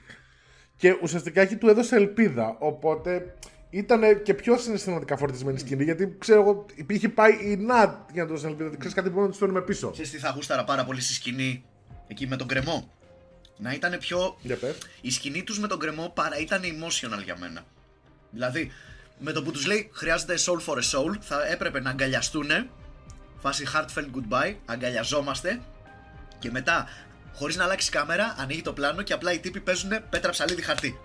Και 0.77 0.97
ουσιαστικά 1.01 1.41
εκεί 1.41 1.55
του 1.55 1.67
έδωσε 1.67 1.95
ελπίδα. 1.95 2.55
Οπότε 2.59 3.35
ήταν 3.71 4.21
και 4.23 4.33
πιο 4.33 4.57
συναισθηματικά 4.57 5.17
φορτισμένη 5.17 5.59
σκηνή. 5.59 5.83
Γιατί 5.83 6.15
ξέρω 6.19 6.41
εγώ, 6.41 6.65
είχε 6.87 7.09
πάει 7.09 7.31
η 7.41 7.55
Νατ 7.55 8.09
για 8.11 8.21
να 8.21 8.27
το 8.27 8.33
δώσει 8.33 8.45
ελπίδα. 8.45 8.69
Ξέρεις 8.69 8.93
κάτι 8.93 9.09
που 9.09 9.21
να 9.21 9.29
του 9.29 9.37
φέρουμε 9.37 9.61
πίσω. 9.61 9.91
Ξέρεις 9.91 10.11
τι 10.11 10.17
θα 10.17 10.29
γούσταρα 10.29 10.63
πάρα 10.63 10.85
πολύ 10.85 11.01
στη 11.01 11.13
σκηνή 11.13 11.63
εκεί 12.07 12.27
με 12.27 12.35
τον 12.35 12.47
κρεμό. 12.47 12.91
Να 13.57 13.73
ήταν 13.73 13.97
πιο. 13.99 14.37
Για 14.41 14.55
πες. 14.55 14.77
Η 15.01 15.11
σκηνή 15.11 15.43
τους 15.43 15.59
με 15.59 15.67
τον 15.67 15.79
κρεμό 15.79 16.11
παρά 16.15 16.37
ήταν 16.37 16.61
emotional 16.63 17.23
για 17.23 17.37
μένα. 17.39 17.65
Δηλαδή, 18.31 18.71
με 19.19 19.31
το 19.31 19.43
που 19.43 19.51
τους 19.51 19.65
λέει 19.65 19.89
χρειάζεται 19.93 20.35
soul 20.37 20.59
for 20.65 20.77
a 20.77 20.99
soul, 20.99 21.17
θα 21.19 21.47
έπρεπε 21.47 21.79
να 21.79 21.89
αγκαλιαστούν. 21.89 22.49
Φάση 23.39 23.65
heartfelt 23.73 24.07
goodbye, 24.15 24.55
αγκαλιαζόμαστε. 24.65 25.61
Και 26.39 26.51
μετά, 26.51 26.87
χωρίς 27.33 27.55
να 27.55 27.63
αλλάξει 27.63 27.91
κάμερα, 27.91 28.35
ανοίγει 28.37 28.61
το 28.61 28.73
πλάνο 28.73 29.01
και 29.01 29.13
απλά 29.13 29.33
οι 29.33 29.39
τύποι 29.39 29.59
παίζουν 29.59 29.89
πέτρα 30.09 30.31
ψαλίδι 30.31 30.61
χαρτί. 30.61 30.99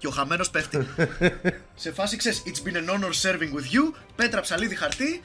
Και 0.00 0.06
ο 0.06 0.10
χαμένος 0.10 0.50
πέφτει. 0.50 0.86
Σε 1.74 1.92
φάση 1.92 2.16
ξέρεις, 2.16 2.42
It's 2.46 2.68
been 2.68 2.76
an 2.76 2.90
honor 2.90 3.12
serving 3.22 3.52
with 3.54 3.74
you, 3.74 3.94
πέτρα 4.16 4.40
ψαλίδι 4.40 4.74
χαρτί. 4.74 5.22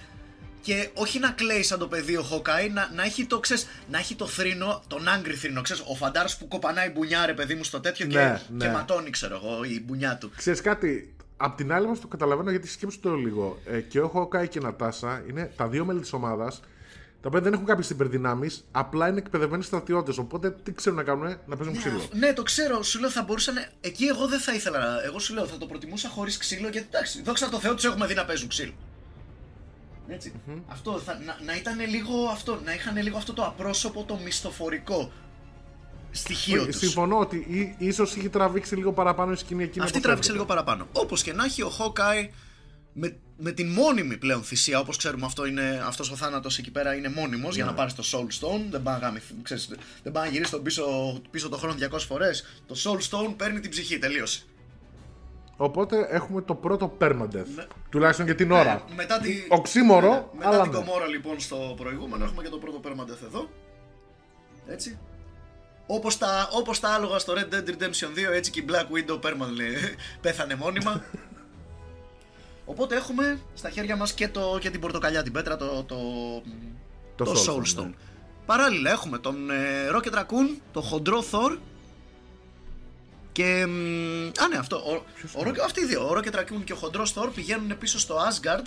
Και 0.62 0.90
όχι 0.94 1.20
να 1.20 1.30
κλαίει 1.30 1.64
σαν 1.64 1.80
το 1.80 1.88
παιδί 1.88 2.18
ο 2.18 2.22
Χοκάι, 2.22 2.70
να, 2.70 2.90
να, 2.96 3.04
έχει 3.04 3.26
το, 3.26 3.40
ξέρεις, 3.40 3.68
να 3.90 3.98
έχει 3.98 4.16
το 4.16 4.28
θρήνο, 4.28 4.84
τον 4.88 5.08
άγκρι 5.08 5.34
θρήνο. 5.34 5.62
Ξέρεις, 5.62 5.84
ο 5.88 5.96
φαντάρος 5.96 6.38
που 6.38 6.48
κοπανάει 6.48 6.90
μπουνιά, 6.90 7.26
ρε 7.26 7.34
παιδί 7.34 7.56
μου, 7.56 7.64
στο 7.64 7.80
τέτοιο 7.80 8.06
και, 8.06 8.18
Ναι, 8.18 8.42
και 8.58 8.66
ναι. 8.66 8.72
ματώνει, 8.72 9.10
ξέρω 9.10 9.42
εγώ, 9.44 9.64
η 9.64 9.82
μπουνιά 9.86 10.18
του. 10.18 10.32
Ξέρεις 10.36 10.62
κάτι, 10.62 11.16
απ' 11.38 11.56
την 11.58 11.72
άλλη 11.74 11.88
μα 11.88 11.94
το 11.94 12.08
καταλαβαίνω 12.08 12.50
γιατί 12.50 12.68
σκέψου 12.68 13.00
το 13.00 13.16
λίγο. 13.16 13.60
Ε, 13.66 13.80
και 13.80 14.00
ο 14.00 14.08
Χοκάι 14.08 14.48
και 14.48 14.60
η 14.60 14.62
Νατάσα 14.62 15.24
είναι 15.30 15.52
τα 15.56 15.68
δύο 15.68 15.86
μέλη 15.86 16.00
της 16.00 16.14
ομάδας, 16.14 16.62
τα 17.26 17.32
οποία 17.32 17.44
δεν 17.44 17.54
έχουν 17.54 17.66
κάποιες 17.66 17.90
υπερδυνάμεις, 17.90 18.66
απλά 18.72 19.08
είναι 19.08 19.18
εκπαιδευμένοι 19.18 19.64
στρατιώτες. 19.64 20.18
Οπότε 20.18 20.52
τι 20.52 20.72
ξέρουν 20.72 20.98
να 20.98 21.04
κάνουν, 21.04 21.38
να 21.46 21.56
παίζουν 21.56 21.78
ξύλο. 21.78 22.02
Ναι, 22.14 22.34
το 22.34 22.44
ξέρω. 22.44 22.84
Σου 22.84 23.00
λέω 23.00 23.10
θα 23.10 23.24
μπορούσαν. 23.24 23.56
Εκεί 23.82 24.06
εγώ 24.06 24.28
δεν 24.28 24.40
θα 24.40 24.54
ήθελα. 24.54 25.04
Εγώ 25.06 25.20
σου 25.20 25.34
λέω 25.34 25.46
θα 25.46 25.58
το 25.58 25.66
προτιμούσα 25.66 26.10
χωρίς 26.10 26.38
ξύλο 26.38 26.70
γιατί 26.70 26.88
εντάξει, 26.92 27.22
δόξα 27.22 27.50
τω 27.50 27.60
Θεώ 27.60 27.74
τους 27.76 27.84
έχουμε 27.84 28.06
δει 28.06 28.14
να 28.14 28.26
παίζουν 28.26 28.48
ξύλο. 28.48 28.72
Έτσι. 30.08 30.34
Αυτό 30.68 31.00
θα, 31.00 31.20
να, 31.26 31.38
να 31.46 31.56
ήταν 31.56 31.80
λίγο 31.90 32.28
αυτό, 32.32 32.60
να 32.66 32.74
είχαν 32.74 32.98
λίγο 32.98 33.18
αυτό 33.18 33.34
το 33.34 33.46
απρόσωπο, 33.46 34.04
το 34.04 34.20
μισθοφορικό 34.24 35.12
στοιχείο 36.12 36.66
τους. 36.66 36.78
Συμφωνώ 36.78 37.20
ότι 37.20 37.36
ή- 37.36 37.76
ίσως 37.78 38.16
είχε 38.16 38.30
τραβήξει 38.30 38.76
λίγο 38.76 38.92
παραπάνω 38.94 39.32
η 39.32 39.36
σκηνή 39.36 39.64
εκείνη. 39.64 39.84
Αυτή 39.86 39.98
όπως 39.98 40.08
τράβηξε 40.08 40.32
έπρεπε. 40.32 40.48
λίγο 40.50 40.64
παραπάνω. 40.64 40.88
Όπως 41.02 41.24
και 41.24 41.34
να 41.34 41.44
έχει, 41.44 41.62
ο 41.62 41.72
Hawkeye 41.80 42.30
με, 42.98 43.18
με 43.38 43.52
την 43.52 43.68
μόνιμη 43.72 44.18
πλέον 44.18 44.44
θυσία, 44.44 44.80
όπως 44.80 44.98
ξέρουμε, 44.98 45.26
αυτό 45.26 45.46
είναι, 45.46 45.84
αυτός 45.86 46.12
ο 46.12 46.16
θάνατος 46.16 46.58
εκεί 46.58 46.72
πέρα 46.72 46.96
είναι 46.96 47.10
μόνιμος 47.10 47.56
για 47.56 47.66
να 47.66 47.74
πάρεις 47.74 47.94
το 47.94 48.04
Soul 48.12 48.24
Stone. 48.46 48.62
Δεν 48.70 48.84
πάει 48.84 48.94
να, 48.94 49.00
γάμει- 49.00 49.22
ξέρεις, 49.42 49.70
δεν 50.04 50.12
πάει 50.12 50.24
να 50.26 50.30
γυρίσεις 50.32 50.52
τον 50.52 50.64
πίσω, 50.64 50.86
πίσω 51.32 51.50
το 51.50 51.58
χρόνο 51.58 51.76
200 51.92 52.00
φορές. 52.08 52.62
Το 52.68 52.76
Soul 52.84 52.98
Stone 53.10 53.34
παίρνει 53.38 53.60
την 53.60 53.70
ψυχή, 53.72 54.00
τελείωσε. 54.00 54.44
Οπότε 55.58 56.08
έχουμε 56.10 56.42
το 56.42 56.56
πρώτο 56.56 56.98
permadeath. 57.02 57.48
Ναι. 57.56 57.66
Τουλάχιστον 57.90 58.26
για 58.26 58.36
την 58.36 58.52
ώρα. 58.52 58.74
Ε, 58.90 58.94
μετά 58.96 59.20
τη, 59.20 59.34
Οξύμορο, 59.50 60.10
ναι, 60.10 60.24
μετά 60.38 60.50
αλλά 60.50 60.62
την 60.62 60.72
ναι. 60.72 60.78
κομόρα 60.78 61.08
λοιπόν 61.08 61.40
στο 61.40 61.74
προηγούμενο 61.78 62.24
έχουμε 62.24 62.44
και 62.44 62.50
το 62.50 62.58
πρώτο 62.58 62.80
permadeath 62.84 63.24
εδώ. 63.26 63.50
Έτσι. 64.68 64.98
Όπως 65.88 66.18
τα, 66.18 66.50
όπως 66.52 66.80
τα 66.80 66.90
άλογα 66.90 67.20
στο 67.20 67.34
Red 67.38 67.54
Dead 67.54 67.68
Redemption 67.70 68.30
2, 68.30 68.34
έτσι 68.34 68.52
και 68.52 68.60
η 68.60 68.66
Black 68.70 68.86
Widow 68.96 69.20
permanently 69.20 69.96
πέθανε 70.22 70.56
μόνιμα. 70.56 71.04
Οπότε 72.66 72.96
έχουμε 72.96 73.40
στα 73.54 73.70
χέρια 73.70 73.96
μας 73.96 74.14
και, 74.14 74.28
το, 74.28 74.58
και 74.62 74.70
την 74.70 74.80
πορτοκαλιά, 74.80 75.24
την 75.24 75.32
πέτρα, 75.32 75.56
το, 75.58 75.84
το, 75.84 75.96
Το 77.16 77.24
το 77.24 77.32
Soul 77.32 77.50
Soul 77.50 77.56
Stone, 77.62 77.80
Stone. 77.80 77.84
ναι. 77.86 77.92
Παράλληλα 78.46 78.92
έχουμε 78.92 79.18
τον 79.18 79.50
ε, 79.50 79.56
Rocket 79.96 80.14
Raccoon, 80.14 80.58
το 80.72 80.82
χοντρό 80.82 81.24
Thor 81.32 81.58
και... 83.32 83.66
μ, 83.68 84.42
Α 84.44 84.48
ναι 84.48 84.58
αυτό, 84.60 84.76
ο, 84.78 84.94
ο, 85.40 85.44
Rocket- 85.46 85.60
αυτοί 85.66 85.82
οι 85.82 85.86
δύο, 85.86 86.08
ο 86.08 86.12
Rocket 86.18 86.36
Raccoon 86.40 86.62
και 86.64 86.74
ο 86.74 86.76
χοντρός 86.76 87.14
Thor 87.18 87.30
πηγαίνουν 87.36 87.78
πίσω 87.78 88.00
στο 88.00 88.16
Asgard 88.18 88.66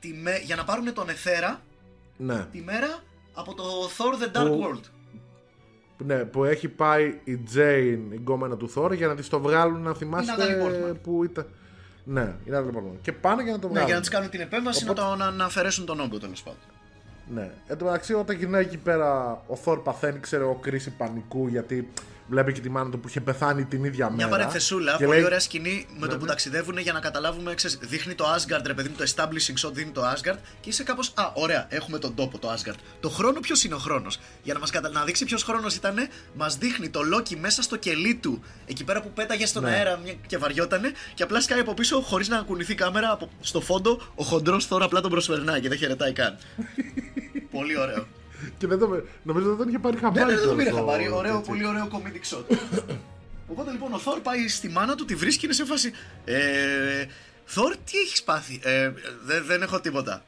τη, 0.00 0.12
με- 0.12 0.38
για 0.44 0.56
να 0.56 0.64
πάρουν 0.64 0.92
τον 0.94 1.08
Εθέρα 1.08 1.60
Ναι. 2.16 2.46
τη 2.52 2.60
μέρα 2.62 3.02
από 3.34 3.54
το 3.54 3.64
Thor 3.98 4.22
The 4.22 4.40
Dark 4.42 4.46
Που- 4.46 4.62
World. 4.64 4.80
ναι. 6.06 6.24
Που 6.24 6.44
έχει 6.44 6.68
πάει 6.68 7.20
η 7.24 7.40
Jane, 7.54 7.98
η 8.12 8.16
γκόμενα 8.16 8.56
του 8.56 8.72
Thor, 8.74 8.96
για 8.96 9.06
να 9.06 9.14
της 9.14 9.28
το 9.28 9.40
βγάλουν 9.40 9.82
να 9.82 9.94
θυμάστε 9.94 10.32
Natalie 10.38 10.66
Portman. 10.90 10.96
που 11.02 11.24
ήταν. 11.24 11.46
Ναι, 12.04 12.34
η 12.44 12.50
Natalie 12.52 12.76
Portman. 12.76 12.96
Και 13.02 13.12
πάνε 13.12 13.42
για 13.42 13.52
να 13.52 13.58
το 13.58 13.66
Ναι, 13.66 13.72
βγάλουν. 13.72 13.88
για 13.88 13.96
να 13.96 14.02
τη 14.02 14.08
κάνουν 14.10 14.30
την 14.30 14.40
επέμβαση 14.40 14.84
Οπότε- 14.84 15.00
να, 15.02 15.08
το, 15.10 15.16
να, 15.16 15.30
να 15.30 15.44
αφαιρέσουν 15.44 15.86
τον 15.86 16.00
όγκο 16.00 16.18
τέλος 16.18 16.42
πάντων. 16.42 16.58
Ναι. 17.34 17.50
Εν 17.66 17.78
τω 17.78 17.84
μεταξύ, 17.84 18.14
όταν 18.14 18.36
γυρνάει 18.36 18.62
εκεί 18.62 18.76
πέρα, 18.76 19.42
ο 19.46 19.56
Θόρ 19.56 19.78
παθαίνει, 19.78 20.18
ξέρω 20.18 20.42
εγώ, 20.44 20.54
κρίση 20.54 20.90
πανικού 20.90 21.48
γιατί 21.48 21.88
βλέπει 22.26 22.52
και 22.52 22.60
τη 22.60 22.68
μάνα 22.70 22.90
του 22.90 23.00
που 23.00 23.08
είχε 23.08 23.20
πεθάνει 23.20 23.64
την 23.64 23.84
ίδια 23.84 24.06
Μια 24.06 24.16
μέρα. 24.16 24.28
παρενθεσούλα, 24.28 24.96
Και 24.96 25.04
πολύ 25.04 25.16
λέει, 25.16 25.26
ωραία 25.26 25.40
σκηνή 25.40 25.86
με 25.98 26.06
το 26.06 26.12
Ναι, 26.12 26.18
που 26.18 26.24
ναι. 26.24 26.30
ταξιδεύουν 26.30 26.78
για 26.78 26.92
να 26.92 27.00
καταλάβουμε. 27.00 27.54
Ξέρεις, 27.54 27.78
δείχνει 27.82 28.14
το 28.14 28.24
Asgard, 28.34 28.62
ρε 28.66 28.74
παιδί 28.74 28.88
μου, 28.88 28.94
το 28.98 29.04
establishing 29.14 29.66
shot 29.68 29.72
δείχνει 29.72 29.90
το 29.90 30.02
Asgard 30.10 30.38
και 30.60 30.68
είσαι 30.68 30.82
κάπως. 30.82 31.12
Α, 31.14 31.30
ωραία, 31.34 31.66
έχουμε 31.68 31.98
τον 31.98 32.14
τόπο 32.14 32.38
το 32.38 32.52
Asgard. 32.52 32.74
Το 33.00 33.08
χρόνο, 33.08 33.40
ποιος 33.40 33.64
είναι 33.64 33.74
ο 33.74 33.78
χρόνος; 33.78 34.18
Για 34.42 34.54
να 34.54 34.60
μας 34.60 34.70
κατα... 34.70 34.88
να 34.90 35.04
δείξει 35.04 35.24
ποιος 35.24 35.42
χρόνος 35.42 35.74
ήταν, 35.76 35.96
μας 36.34 36.56
δείχνει 36.56 36.88
το 36.88 37.00
Loki 37.14 37.36
μέσα 37.36 37.62
στο 37.62 37.76
κελί 37.76 38.14
του. 38.14 38.42
Εκεί 38.66 38.84
πέρα 38.84 39.02
που 39.02 39.10
πέταγε 39.10 39.46
στον 39.46 39.62
Ναι. 39.62 39.70
αέρα 39.70 39.96
μια... 39.96 40.12
και 40.26 40.38
βαριότανε 40.38 40.92
και 41.14 41.22
απλά 41.22 41.40
σκάει 41.40 41.60
από 41.60 41.74
πίσω 41.74 42.00
χωρίς 42.00 42.28
να 42.28 42.38
κουνηθεί 42.42 42.72
η 42.72 42.74
κάμερα 42.74 43.10
από... 43.12 43.28
στο 43.40 43.60
φόντο. 43.60 44.00
Ο 44.14 44.24
χοντρός 44.24 44.68
τώρα 44.68 44.84
απλά 44.84 45.00
τον 45.00 45.10
προσφερνάει 45.10 45.60
και 45.60 45.68
δεν 45.68 45.78
χαιρετάει 45.78 46.12
καν. 46.12 46.38
πολύ 47.56 47.78
ωραίο. 47.78 48.06
Και 48.58 48.66
δεν 48.66 48.78
το, 48.78 49.02
νομίζω 49.22 49.48
δεν 49.48 49.56
τον 49.56 49.68
είχε 49.68 49.78
πάρει 49.78 49.94
Ναι, 49.94 50.00
χαμπάρι. 50.00 50.32
ναι, 50.32 50.38
δεν 50.38 50.48
το 50.48 50.54
πήρε 50.54 50.70
το- 50.70 50.76
χαμπάρι. 50.76 51.06
το- 51.08 51.16
Ωραίο, 51.16 51.36
έτσι. 51.36 51.50
πολύ 51.50 51.66
ωραίο 51.66 51.88
comedic 51.92 52.36
shot. 52.36 52.44
Οπότε 53.52 53.70
λοιπόν 53.70 53.92
ο 53.92 53.98
Θόρ 53.98 54.20
πάει 54.20 54.48
στη 54.48 54.68
μάνα 54.68 54.94
του, 54.94 55.04
τη 55.04 55.14
βρίσκει 55.14 55.38
και 55.40 55.46
είναι 55.46 55.54
σε 55.54 55.64
φάση. 55.64 55.92
Ε, 56.24 57.06
Θόρ, 57.44 57.76
τι 57.76 57.98
έχεις 57.98 58.22
πάθει; 58.22 58.60
Ε, 58.62 58.92
δεν, 59.24 59.44
δεν 59.44 59.62
έχω 59.62 59.80
τίποτα. 59.80 60.24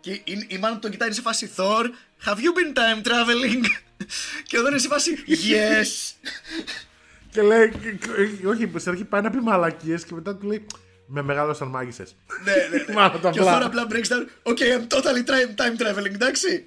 Και 0.00 0.10
η, 0.12 0.46
η 0.48 0.58
μάνα 0.58 0.74
του 0.74 0.80
τον 0.80 0.90
κοιτάει 0.90 1.08
είναι 1.08 1.16
σε 1.16 1.22
φάση. 1.22 1.46
Θόρ, 1.46 1.90
have 2.24 2.34
you 2.36 2.52
been 2.58 2.76
time 2.78 3.06
traveling? 3.08 3.64
και 4.48 4.56
εδώ 4.56 4.68
είναι 4.68 4.78
σε 4.78 4.88
φάση. 4.88 5.10
Yes! 5.26 6.14
Και 7.32 7.42
λέει, 7.42 7.68
και- 7.70 7.90
και- 7.92 8.46
όχι, 8.46 8.70
σε 8.76 8.90
αρχή 8.90 9.04
πάει 9.04 9.20
να 9.22 9.30
πει 9.30 9.40
μαλακίες 9.40 10.04
και 10.04 10.14
μετά 10.14 10.36
του 10.36 10.46
λέει 10.46 10.66
Με 11.12 11.22
μεγάλωσαν 11.22 11.68
μάγισσες. 11.68 12.16
ναι, 12.44 12.52
ναι, 12.78 12.84
ναι. 12.84 12.92
Μάνα 12.96 13.10
του 13.10 13.30
και 13.30 13.40
ο 13.40 13.44
Θόρ 13.44 13.62
απλά. 13.62 13.82
απλά 13.82 13.86
breaks 13.90 14.08
down. 14.12 14.52
Okay, 14.52 14.68
I'm 14.76 14.86
totally 14.96 15.24
time, 15.30 15.54
time 15.60 15.76
traveling, 15.82 16.14
εντάξει. 16.14 16.66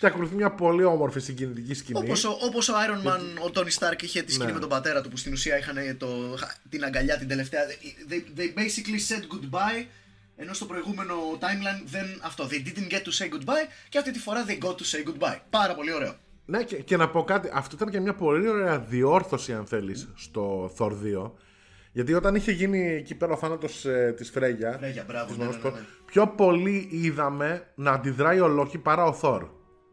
Και 0.00 0.06
ακολουθεί 0.06 0.34
μια 0.34 0.50
πολύ 0.50 0.84
όμορφη 0.84 1.20
συγκινητική 1.20 1.74
σκηνή. 1.74 1.98
Όπως 1.98 2.24
ο, 2.24 2.38
όπως 2.40 2.68
ο 2.68 2.72
Iron 2.86 3.08
Man, 3.08 3.20
ο 3.46 3.50
Tony 3.54 3.78
Stark 3.78 4.02
είχε 4.02 4.22
τη 4.22 4.32
σκηνή 4.32 4.46
Ναι. 4.46 4.52
με 4.52 4.60
τον 4.60 4.68
πατέρα 4.68 5.00
του 5.00 5.08
που 5.08 5.16
στην 5.16 5.32
ουσία 5.32 5.58
είχαν 5.58 5.76
το, 5.98 6.08
την 6.68 6.84
αγκαλιά 6.84 7.18
την 7.18 7.28
τελευταία. 7.28 7.60
They, 8.08 8.38
they 8.40 8.58
basically 8.58 9.00
said 9.08 9.22
goodbye 9.22 9.86
ενώ 10.36 10.52
στο 10.52 10.64
προηγούμενο 10.64 11.14
timeline 11.40 11.82
δεν 11.84 12.20
αυτό. 12.22 12.48
They 12.50 12.68
didn't 12.68 12.92
get 12.92 12.96
to 13.02 13.12
say 13.18 13.28
goodbye 13.34 13.68
και 13.88 13.98
αυτή 13.98 14.10
τη 14.10 14.18
φορά 14.18 14.44
they 14.48 14.64
got 14.64 14.74
to 14.74 14.84
say 14.84 15.08
goodbye. 15.08 15.38
Πάρα 15.50 15.74
πολύ 15.74 15.92
ωραίο. 15.92 16.14
Ναι, 16.46 16.62
και, 16.62 16.76
και 16.76 16.96
να 16.96 17.08
πω 17.08 17.24
κάτι. 17.24 17.50
Αυτό 17.52 17.76
ήταν 17.76 17.90
και 17.90 18.00
μια 18.00 18.14
πολύ 18.14 18.48
ωραία 18.48 18.78
διόρθωση, 18.78 19.52
αν 19.52 19.66
θέλεις, 19.66 20.08
στο 20.14 20.74
Thor 20.78 20.90
2. 21.24 21.30
Γιατί 21.96 22.14
όταν 22.14 22.34
είχε 22.34 22.52
γίνει 22.52 22.94
εκεί 22.94 23.14
πέρα 23.14 23.32
ο 23.32 23.36
θάνατος 23.36 23.84
ε, 23.84 24.14
της 24.16 24.30
Φρέγια. 24.30 24.76
Φρέγια, 24.78 25.04
μπράβο, 25.06 25.26
της 25.26 25.36
ναι, 25.36 25.44
μόνος 25.44 25.56
ναι, 25.62 25.70
του, 25.70 25.76
ναι. 25.76 25.82
Πιο 26.04 26.26
πολύ 26.26 26.88
είδαμε 26.90 27.66
να 27.74 27.90
αντιδράει 27.90 28.40
ο 28.40 28.48
Λόκη 28.48 28.78
παρά 28.78 29.04
ο 29.04 29.12
Θόρ. 29.12 29.46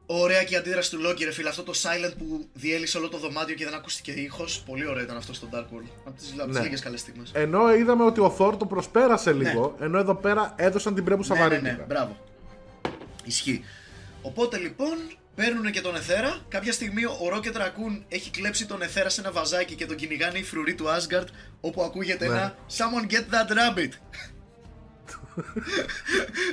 Ωραία 0.06 0.44
και 0.44 0.54
η 0.54 0.58
αντίδραση 0.58 0.92
του 0.92 0.98
Loki, 1.08 1.24
ρε 1.24 1.32
φίλε. 1.32 1.50
Αυτό 1.50 1.64
το 1.64 1.72
silent 1.76 2.14
που 2.18 2.50
διέλυσε 2.54 2.98
όλο 2.98 3.10
το 3.10 3.18
δωμάτιο 3.18 3.56
και 3.56 3.66
δεν 3.66 3.74
ακούστηκε 3.74 4.12
ήχος. 4.12 4.64
Πολύ 4.66 4.88
ωραίο 4.88 5.04
ήταν 5.04 5.18
αυτό 5.18 5.34
στο 5.34 5.48
Dark 5.54 5.58
World. 5.76 5.90
Από 6.06 6.16
τι 6.18 6.52
Ναι. 6.54 6.60
λίγες 6.62 6.80
καλές 6.82 7.00
στιγμές. 7.00 7.32
Ενώ 7.34 7.76
είδαμε 7.76 8.04
ότι 8.04 8.20
ο 8.20 8.30
Θόρ 8.30 8.58
το 8.58 8.66
προσπέρασε 8.66 9.34
λίγο, 9.34 9.76
ενώ 9.80 9.98
εδώ 9.98 10.16
πέρα 10.16 10.54
έδωσαν 10.58 10.94
την 10.96 11.04
πρέπουσα 11.04 11.34
Ναι, 11.34 11.40
ναι, 11.40 11.48
βαρύτητα. 11.48 11.72
ναι, 11.76 11.84
μπράβο. 11.88 12.18
Ισχύει. 13.26 13.64
Οπότε 14.22 14.58
λοιπόν 14.58 14.98
παίρνουν 15.36 15.72
και 15.72 15.82
τον 15.82 15.96
Εθέρα. 15.96 16.38
Κάποια 16.48 16.72
στιγμή 16.72 17.06
ο 17.06 17.18
Rocket 17.34 17.56
Raccoon 17.58 18.02
έχει 18.08 18.30
κλέψει 18.30 18.66
τον 18.66 18.82
Εθέρα 18.82 19.10
σε 19.10 19.22
ένα 19.22 19.32
βαζάκι 19.32 19.76
και 19.76 19.86
τον 19.86 19.96
κυνηγάνε 19.96 20.38
οι 20.38 20.44
φρουροί 20.44 20.74
του 20.76 20.86
Asgard. 20.86 21.26
Όπου 21.62 21.84
ακούγεται 21.84 22.28
Ναι. 22.28 22.34
ένα 22.36 22.56
Someone 22.78 23.12
get 23.12 23.26
that 23.34 23.52
rabbit. 23.52 23.90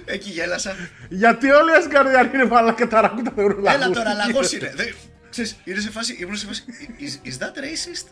Εκεί 0.04 0.30
γέλασα. 0.30 0.74
Γιατί 1.08 1.50
όλοι 1.50 1.70
οι 1.70 1.74
Ασγκαριανοί 1.74 2.30
είναι 2.34 2.44
μαλάκα 2.44 2.88
τα 2.88 3.00
ράκουτα 3.00 3.32
θεωρούν 3.34 3.58
Έλα 3.66 3.76
λαγούς. 3.78 3.96
τώρα, 3.96 4.14
λαγό 4.14 4.40
είναι. 4.54 4.72
Δεν- 4.76 4.94
Ξέρεις, 5.30 5.56
είναι 5.64 5.80
σε 5.80 5.90
φάση, 5.90 6.16
ήμουν 6.20 6.36
σε 6.36 6.46
φάση. 6.46 6.64
Is, 7.00 7.28
is 7.28 7.32
that 7.42 7.58
racist? 7.58 8.06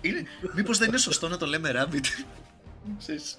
είναι, 0.00 0.22
μήπως 0.54 0.78
δεν 0.78 0.88
είναι 0.88 0.98
σωστό 0.98 1.28
να 1.28 1.36
το 1.36 1.46
λέμε 1.46 1.70
rabbit; 1.74 2.04
Ξέρεις, 2.98 3.36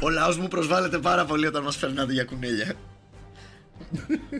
Ο 0.00 0.08
λαός 0.10 0.36
μου 0.38 0.48
προσβάλλεται 0.48 0.98
πάρα 0.98 1.24
πολύ 1.24 1.46
όταν 1.46 1.62
μας 1.62 1.76
περνάτε 1.76 2.12
για 2.12 2.24
κουνέλια. 2.24 2.72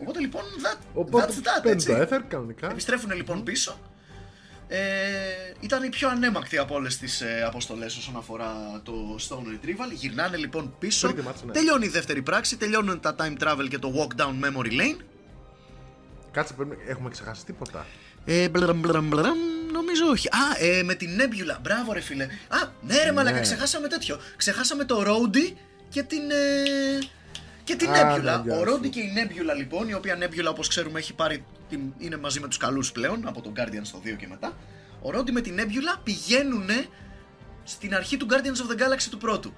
Οπότε 0.00 0.20
λοιπόν, 0.20 0.42
that, 0.42 0.78
Οπότε 0.94 1.26
that's 1.26 1.38
that, 1.38 1.62
παίρνει 1.62 1.82
το 1.82 1.92
έτσι. 1.92 2.02
έθερ 2.02 2.22
κανονικά. 2.22 2.70
Επιστρέφουν 2.70 3.12
λοιπόν 3.12 3.42
πίσω. 3.42 3.78
Ε, 4.68 4.78
ήταν 5.60 5.82
η 5.82 5.88
πιο 5.88 6.08
ανέμακτη 6.08 6.58
από 6.58 6.74
όλες 6.74 6.98
τις 6.98 7.20
ε, 7.20 7.42
αποστολές 7.46 7.96
όσον 7.96 8.16
αφορά 8.16 8.80
το 8.82 9.16
Stone 9.28 9.34
Retrieval. 9.54 9.92
Γυρνάνε 9.92 10.36
λοιπόν 10.36 10.74
πίσω. 10.78 11.08
Pretty 11.08 11.28
much, 11.28 11.44
ναι. 11.46 11.52
Τελειώνει 11.52 11.86
η 11.86 11.88
δεύτερη 11.88 12.22
πράξη. 12.22 12.56
Τελειώνουν 12.56 13.00
τα 13.00 13.14
time 13.18 13.42
travel 13.42 13.68
και 13.68 13.78
το 13.78 13.92
walk 13.96 14.20
down 14.20 14.44
memory 14.44 14.72
lane. 14.72 15.00
Κάτσε, 16.30 16.52
πρέπει... 16.54 16.76
έχουμε 16.86 17.10
ξεχάσει 17.10 17.44
τίποτα. 17.44 17.86
Ε, 18.24 18.48
μπλαμ, 18.48 18.80
μπλαμ, 18.80 19.08
μπλαμ. 19.08 19.38
νομίζω 19.72 20.06
όχι. 20.06 20.28
Α, 20.28 20.64
ε, 20.64 20.82
με 20.82 20.94
την 20.94 21.10
Nebula. 21.18 21.58
Μπράβο, 21.62 21.92
ρε 21.92 22.00
φίλε. 22.00 22.24
Α, 22.24 22.58
ναι, 22.80 23.02
ρε 23.04 23.12
μαλάκα, 23.12 23.40
ξεχάσαμε 23.40 23.88
τέτοιο. 23.88 24.18
Ξεχάσαμε 24.36 24.84
το 24.84 25.02
Rody 25.06 25.56
και 25.88 26.02
την. 26.02 26.30
Ε, 26.30 26.98
και 27.68 27.76
την 27.76 27.90
Α, 27.90 27.92
Nebula. 28.16 28.22
ναι, 28.22 28.40
γεια 28.44 28.58
Ο 28.58 28.66
σου. 28.66 28.74
Rody 28.82 28.88
και 28.90 29.00
η 29.00 29.12
Nebula 29.16 29.56
λοιπόν, 29.56 29.88
η 29.88 29.94
οποία 29.94 30.18
Nebula 30.20 30.46
όπως 30.50 30.68
ξέρουμε 30.68 30.98
έχει 30.98 31.14
πάρει. 31.14 31.44
Την, 31.68 31.80
είναι 31.98 32.16
μαζί 32.16 32.40
με 32.40 32.48
τους 32.48 32.56
καλούς 32.56 32.92
πλέον 32.92 33.26
από 33.28 33.40
τον 33.42 33.52
Guardians 33.56 33.80
στο 33.82 34.00
2 34.04 34.16
και 34.18 34.26
μετά. 34.28 34.56
Ο 35.02 35.10
Rody 35.14 35.30
με 35.30 35.40
την 35.40 35.54
Nebula 35.58 36.00
πηγαίνουν 36.02 36.68
στην 37.64 37.94
αρχή 37.94 38.16
του 38.16 38.26
Guardians 38.30 38.56
of 38.56 38.72
the 38.72 38.78
Galaxy 38.82 39.06
του 39.10 39.18
πρώτου. 39.18 39.52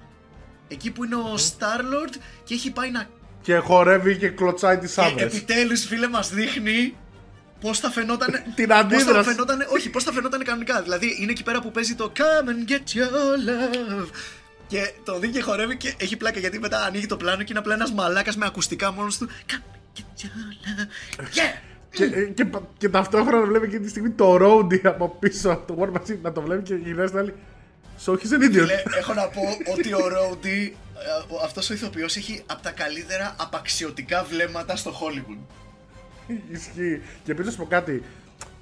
Εκεί 0.67 0.91
που 0.91 1.03
είναι 1.03 1.15
ο 1.15 1.33
Star-Lord 1.35 2.13
και 2.43 2.53
έχει 2.53 2.71
πάει 2.71 2.91
να 2.91 3.07
Και 3.41 3.57
χορεύει 3.57 4.17
και 4.17 4.29
κλωτσάει 4.29 4.77
τις 4.77 4.93
και 4.93 5.01
άντρε. 5.01 5.25
επιτέλους, 5.25 5.85
φίλε, 5.85 6.07
μας 6.07 6.29
δείχνει 6.29 6.95
πώς 7.61 7.79
θα 7.79 7.89
φαινόταν. 7.89 8.31
Την 8.55 8.67
πώς 8.67 8.75
θα 8.75 8.75
αντίδραση. 8.77 9.29
φαινόταν, 9.29 9.65
όχι, 9.73 9.89
πώς 9.89 10.03
θα 10.03 10.11
φαινόταν 10.11 10.43
κανονικά. 10.43 10.81
Δηλαδή, 10.81 11.17
είναι 11.21 11.31
εκεί 11.31 11.43
πέρα 11.43 11.61
που 11.61 11.71
παίζει 11.71 11.95
το 11.95 12.11
Come 12.17 12.47
and 12.49 12.71
get 12.71 12.97
your 12.97 13.11
love. 13.49 14.07
Και 14.71 14.93
το 15.03 15.19
δει 15.19 15.29
και 15.29 15.41
χορεύει 15.41 15.77
και 15.77 15.93
έχει 15.97 16.17
πλάκα 16.17 16.39
γιατί 16.39 16.59
μετά 16.59 16.83
ανοίγει 16.83 17.05
το 17.05 17.17
πλάνο 17.17 17.43
και 17.43 17.47
είναι 17.49 17.59
απλά 17.59 17.73
ένας 17.73 17.91
μαλάκας 17.91 18.35
με 18.35 18.45
ακουστικά 18.45 18.91
μόνος 18.91 19.17
του. 19.17 19.29
Come 19.29 19.53
and 19.53 19.99
get 19.99 20.23
your 20.23 20.29
love. 20.63 21.23
Yeah! 21.23 21.57
Και, 21.89 22.03
ε, 22.03 22.23
και, 22.23 22.47
και 22.77 22.89
ταυτόχρονα 22.89 23.45
βλέπει 23.45 23.67
και 23.67 23.79
τη 23.79 23.89
στιγμή 23.89 24.09
το 24.09 24.37
Rody 24.41 24.79
από 24.83 25.15
πίσω 25.19 25.49
από 25.49 25.73
το 25.73 25.81
War 25.81 25.97
Machine 25.97 26.17
να 26.21 26.31
το 26.31 26.41
βλέπει 26.41 26.63
και 26.63 26.75
γυρνάει 26.75 27.07
στην 27.07 27.19
άλλη. 27.19 27.33
So 28.05 28.11
he's 28.11 28.15
an 28.15 28.43
idiot. 28.43 28.65
Λέ, 28.65 28.83
έχω 28.97 29.13
να 29.13 29.27
πω 29.27 29.41
ότι 29.71 29.93
ο 29.93 30.07
Ρόντι, 30.07 30.75
αυτός 31.43 31.69
ο 31.69 31.73
ηθοποιός, 31.73 32.15
έχει 32.15 32.43
από 32.45 32.61
τα 32.61 32.71
καλύτερα 32.71 33.35
απαξιωτικά 33.39 34.23
βλέμματα 34.23 34.75
στο 34.75 34.91
Hollywood. 34.91 35.37
Ισχύει. 36.51 37.01
Και 37.23 37.31
επίσης 37.31 37.45
να 37.45 37.51
σου 37.51 37.57
πω 37.57 37.65
κάτι. 37.65 38.03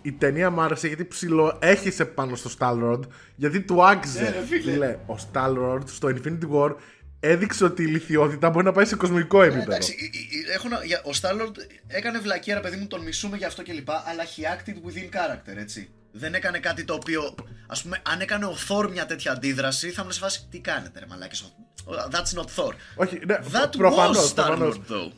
Η 0.02 0.12
ταινία 0.12 0.50
μου 0.50 0.62
άρεσε 0.62 0.88
γιατί 0.88 1.06
ψηλό 1.06 1.58
έχισε 1.62 2.06
πάνω 2.06 2.36
στο 2.36 2.50
Star-Lord 2.60 3.00
γιατί 3.36 3.62
του 3.62 3.84
άξιζε. 3.86 4.22
Ναι, 4.22 4.30
ρε, 4.30 4.46
φίλε. 4.46 4.98
ο 5.08 5.16
Star-Lord 5.34 5.82
στο 5.86 6.08
Infinity 6.08 6.50
War 6.54 6.76
έδειξε 7.20 7.64
ότι 7.64 7.84
η 7.84 7.86
λιθιότητα 7.86 8.50
μπορεί 8.50 8.66
να 8.66 8.72
πάει 8.72 8.86
σε 8.86 8.96
κοσμικό 8.96 9.42
επίπεδο. 9.42 9.64
Εντάξει, 9.72 9.96
ε, 10.00 10.06
ε, 10.48 10.52
ε, 10.52 10.56
έχω 10.56 10.68
να, 10.68 10.84
για- 10.84 11.02
ο 11.04 11.14
Στάλλορντ 11.14 11.56
έκανε 11.88 12.20
βλακία, 12.20 12.54
ρε 12.56 12.60
παιδί 12.62 12.76
μου, 12.76 12.88
τον 12.88 13.02
μισούμε 13.02 13.38
για 13.38 13.48
αυτό 13.48 13.64
κλπ. 13.64 13.90
Αλλά 13.90 14.24
he 14.24 14.42
acted 14.56 14.74
within 14.74 15.10
character, 15.16 15.58
έτσι. 15.58 15.90
Δεν 16.12 16.34
έκανε 16.34 16.60
κάτι 16.60 16.84
το 16.84 16.94
οποίο. 16.94 17.22
Α 17.68 17.82
πούμε, 17.82 18.02
αν 18.12 18.20
έκανε 18.22 18.46
ο 18.46 18.56
Thor 18.68 18.90
μια 18.92 19.06
τέτοια 19.06 19.32
αντίδραση, 19.32 19.90
θα 19.90 20.02
ήμουν 20.02 20.14
σε 20.14 20.20
φάση. 20.20 20.48
Τι 20.52 20.60
κάνετε, 20.60 21.00
ρε 21.00 21.06
Μαλάκες, 21.10 21.42
ο- 21.42 21.94
That's 22.12 22.40
not 22.40 22.46
Thor. 22.56 22.72
Όχι, 22.96 23.20
ναι, 23.26 23.36
That 23.52 23.70
προφανώς, 23.78 24.32
was 24.32 24.36
προφανώς. 24.36 24.76
Star-Lord, 24.88 24.92
though. 24.94 25.12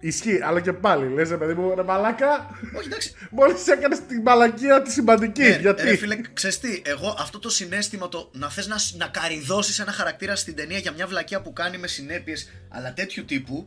Ισχύει, 0.00 0.40
αλλά 0.42 0.60
και 0.60 0.72
πάλι 0.72 1.14
λες, 1.14 1.28
παιδί 1.28 1.54
μου, 1.54 1.74
ρε 1.74 1.82
μαλάκα. 1.82 2.58
Όχι, 2.76 2.86
εντάξει. 2.86 3.14
Μόλις 3.30 3.66
έκανες 3.66 4.06
την 4.06 4.22
μαλακία 4.22 4.82
τη 4.82 4.90
σημαντική. 4.92 5.42
Ναι, 5.42 5.56
γιατί; 5.60 5.82
Ρε 5.82 5.96
φίλε, 5.96 6.20
ξέρεις 6.32 6.60
τι, 6.60 6.82
εγώ 6.84 7.16
αυτό 7.18 7.38
το 7.38 7.50
συνέστημα 7.50 8.08
το 8.08 8.30
να 8.32 8.50
θες 8.50 8.66
να, 8.66 8.78
σ- 8.78 8.96
να 8.96 9.06
καριδώσεις 9.06 9.78
ένα 9.78 9.92
χαρακτήρα 9.92 10.36
στην 10.36 10.54
ταινία 10.56 10.78
για 10.78 10.92
μια 10.92 11.06
βλακεία 11.06 11.40
που 11.40 11.52
κάνει 11.52 11.78
με 11.78 11.86
συνέπειες 11.86 12.50
αλλά 12.68 12.92
τέτοιου 12.92 13.24
τύπου 13.24 13.66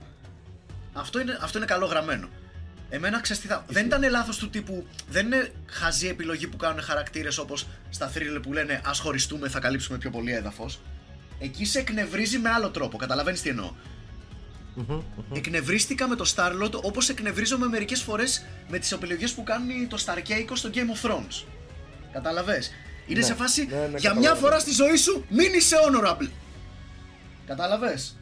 αυτό 0.93 1.19
είναι, 1.19 1.38
αυτό 1.41 1.57
είναι 1.57 1.67
καλό 1.67 1.86
γραμμένο. 1.86 2.29
Εμένα 2.89 3.19
ξέρεις 3.21 3.41
τι 3.41 3.47
θα... 3.47 3.65
Δεν 3.67 3.86
ήταν 3.86 4.09
λάθος 4.09 4.38
του 4.38 4.49
τύπου, 4.49 4.86
δεν 5.09 5.25
είναι 5.25 5.51
χαζή 5.69 6.07
επιλογή 6.07 6.47
που 6.47 6.57
κάνουν 6.57 6.82
χαρακτήρες 6.82 7.38
όπως 7.38 7.67
στα 7.89 8.11
thriller 8.15 8.39
που 8.41 8.53
λένε 8.53 8.82
ας 8.86 8.99
χωριστούμε, 8.99 9.49
θα 9.49 9.59
καλύψουμε 9.59 9.97
πιο 9.97 10.09
πολύ 10.09 10.32
έδαφος. 10.34 10.82
Εκεί 11.39 11.65
σε 11.65 11.79
εκνευρίζει 11.79 12.38
με 12.39 12.49
άλλο 12.49 12.69
τρόπο, 12.69 12.97
καταλαβαίνεις 12.97 13.41
τι 13.41 13.49
εννοώ. 13.49 13.71
Εκνευρίστηκα 15.34 16.07
με 16.07 16.15
το 16.15 16.34
Starlord 16.36 16.72
όπως 16.84 17.09
εκνευρίζομαι 17.09 17.67
μερικές 17.67 18.01
φορές 18.01 18.45
με 18.69 18.80
τις 18.80 18.91
επιλογές 18.91 19.34
που 19.34 19.43
κάνει 19.43 19.88
το 19.88 20.03
Starkeiko 20.05 20.51
στο 20.53 20.69
Game 20.74 20.78
of 21.07 21.09
Thrones. 21.09 21.43
Καταλαβες. 22.13 22.72
Είναι 23.07 23.19
Ναι, 23.19 23.26
σε 23.26 23.34
φάση 23.36 23.61
ναι, 23.65 23.76
ναι, 23.76 23.80
για 23.80 23.88
καταλαβαίνω. 23.88 24.19
μια 24.19 24.34
φορά 24.36 24.59
στη 24.59 24.72
ζωή 24.72 24.95
σου 24.95 25.26
μην 25.30 25.53
είσαι 25.53 25.76
honorable. 25.88 26.30
Κατάλαβες. 27.47 28.17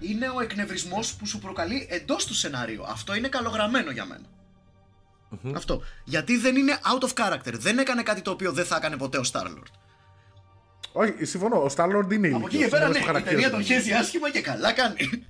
Είναι 0.00 0.28
ο 0.36 0.40
εκνευρισμός 0.40 1.14
που 1.14 1.26
σου 1.26 1.38
προκαλεί 1.38 1.86
εντός 1.90 2.26
του 2.26 2.34
σενάριου. 2.34 2.84
Αυτό 2.86 3.14
είναι 3.14 3.28
καλογραμμένο 3.28 3.90
για 3.90 4.04
μένα. 4.04 4.24
Αυτό. 5.56 5.82
Γιατί 6.04 6.36
δεν 6.36 6.56
είναι 6.56 6.78
out 6.94 7.08
of 7.08 7.12
character. 7.24 7.52
Δεν 7.52 7.78
έκανε 7.78 8.02
κάτι 8.02 8.22
το 8.22 8.30
οποίο 8.30 8.52
δεν 8.52 8.64
θα 8.64 8.76
έκανε 8.76 8.96
ποτέ 8.96 9.18
ο 9.18 9.22
Starlord. 9.32 9.66
Όχι, 10.92 11.24
συμφωνώ. 11.24 11.56
Ο 11.56 11.66
Star-Lord 11.76 12.12
είναι 12.12 12.28
Από 12.28 12.46
εκεί 12.46 12.56
ηλικιος, 12.56 12.62
και 12.62 12.68
πέρα, 12.68 12.84
είναι 12.84 12.92
ναι, 12.92 12.94
στο 12.94 13.02
η 13.02 13.06
χαρακτήρα 13.06 13.30
ταινία 13.34 13.46
του. 13.50 13.54
τον 13.54 13.64
χέζει 13.64 13.92
άσχημα 13.92 14.30
και 14.30 14.40
καλά 14.40 14.72
κάνει. 14.72 15.26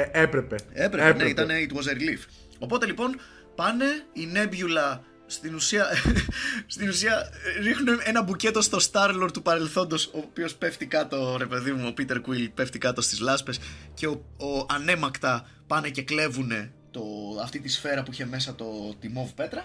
Ε, 0.00 0.22
έπρεπε. 0.22 0.56
Έπρεπε, 0.72 1.22
ναι, 1.24 1.28
ήταν 1.28 1.48
it 1.48 1.72
was 1.76 1.88
a 1.88 1.94
relief. 1.94 2.24
Οπότε 2.58 2.86
λοιπόν 2.86 3.20
πάνε 3.54 3.84
η 4.12 4.28
Nebula 4.34 4.98
στην 5.26 5.54
ουσία, 5.54 5.86
στην 6.66 6.88
ουσία 6.88 7.30
ε, 7.56 7.60
ρίχνουν 7.62 8.00
ένα 8.04 8.22
μπουκέτο 8.22 8.60
στο 8.60 8.78
Star-Lord 8.92 9.28
του 9.32 9.42
παρελθόντος 9.42 10.06
ο 10.06 10.18
οποίος 10.18 10.54
πέφτει 10.54 10.86
κάτω, 10.86 11.36
ρε 11.38 11.46
παιδί 11.46 11.72
μου, 11.72 11.86
ο 11.88 11.94
Peter 11.98 12.16
Quill 12.16 12.48
πέφτει 12.54 12.78
κάτω 12.78 13.00
στις 13.00 13.20
λάσπες 13.20 13.60
και 13.94 14.06
ο, 14.06 14.24
ο 14.36 14.66
ανέμακτα 14.74 15.46
πάνε 15.66 15.88
και 15.88 16.02
κλέβουν 16.02 16.52
το, 16.90 17.02
αυτή 17.42 17.60
τη 17.60 17.68
σφαίρα 17.68 18.02
που 18.02 18.12
είχε 18.12 18.26
μέσα 18.26 18.54
το, 18.54 18.66
τη 19.00 19.08
μοβ 19.08 19.30
πέτρα. 19.30 19.64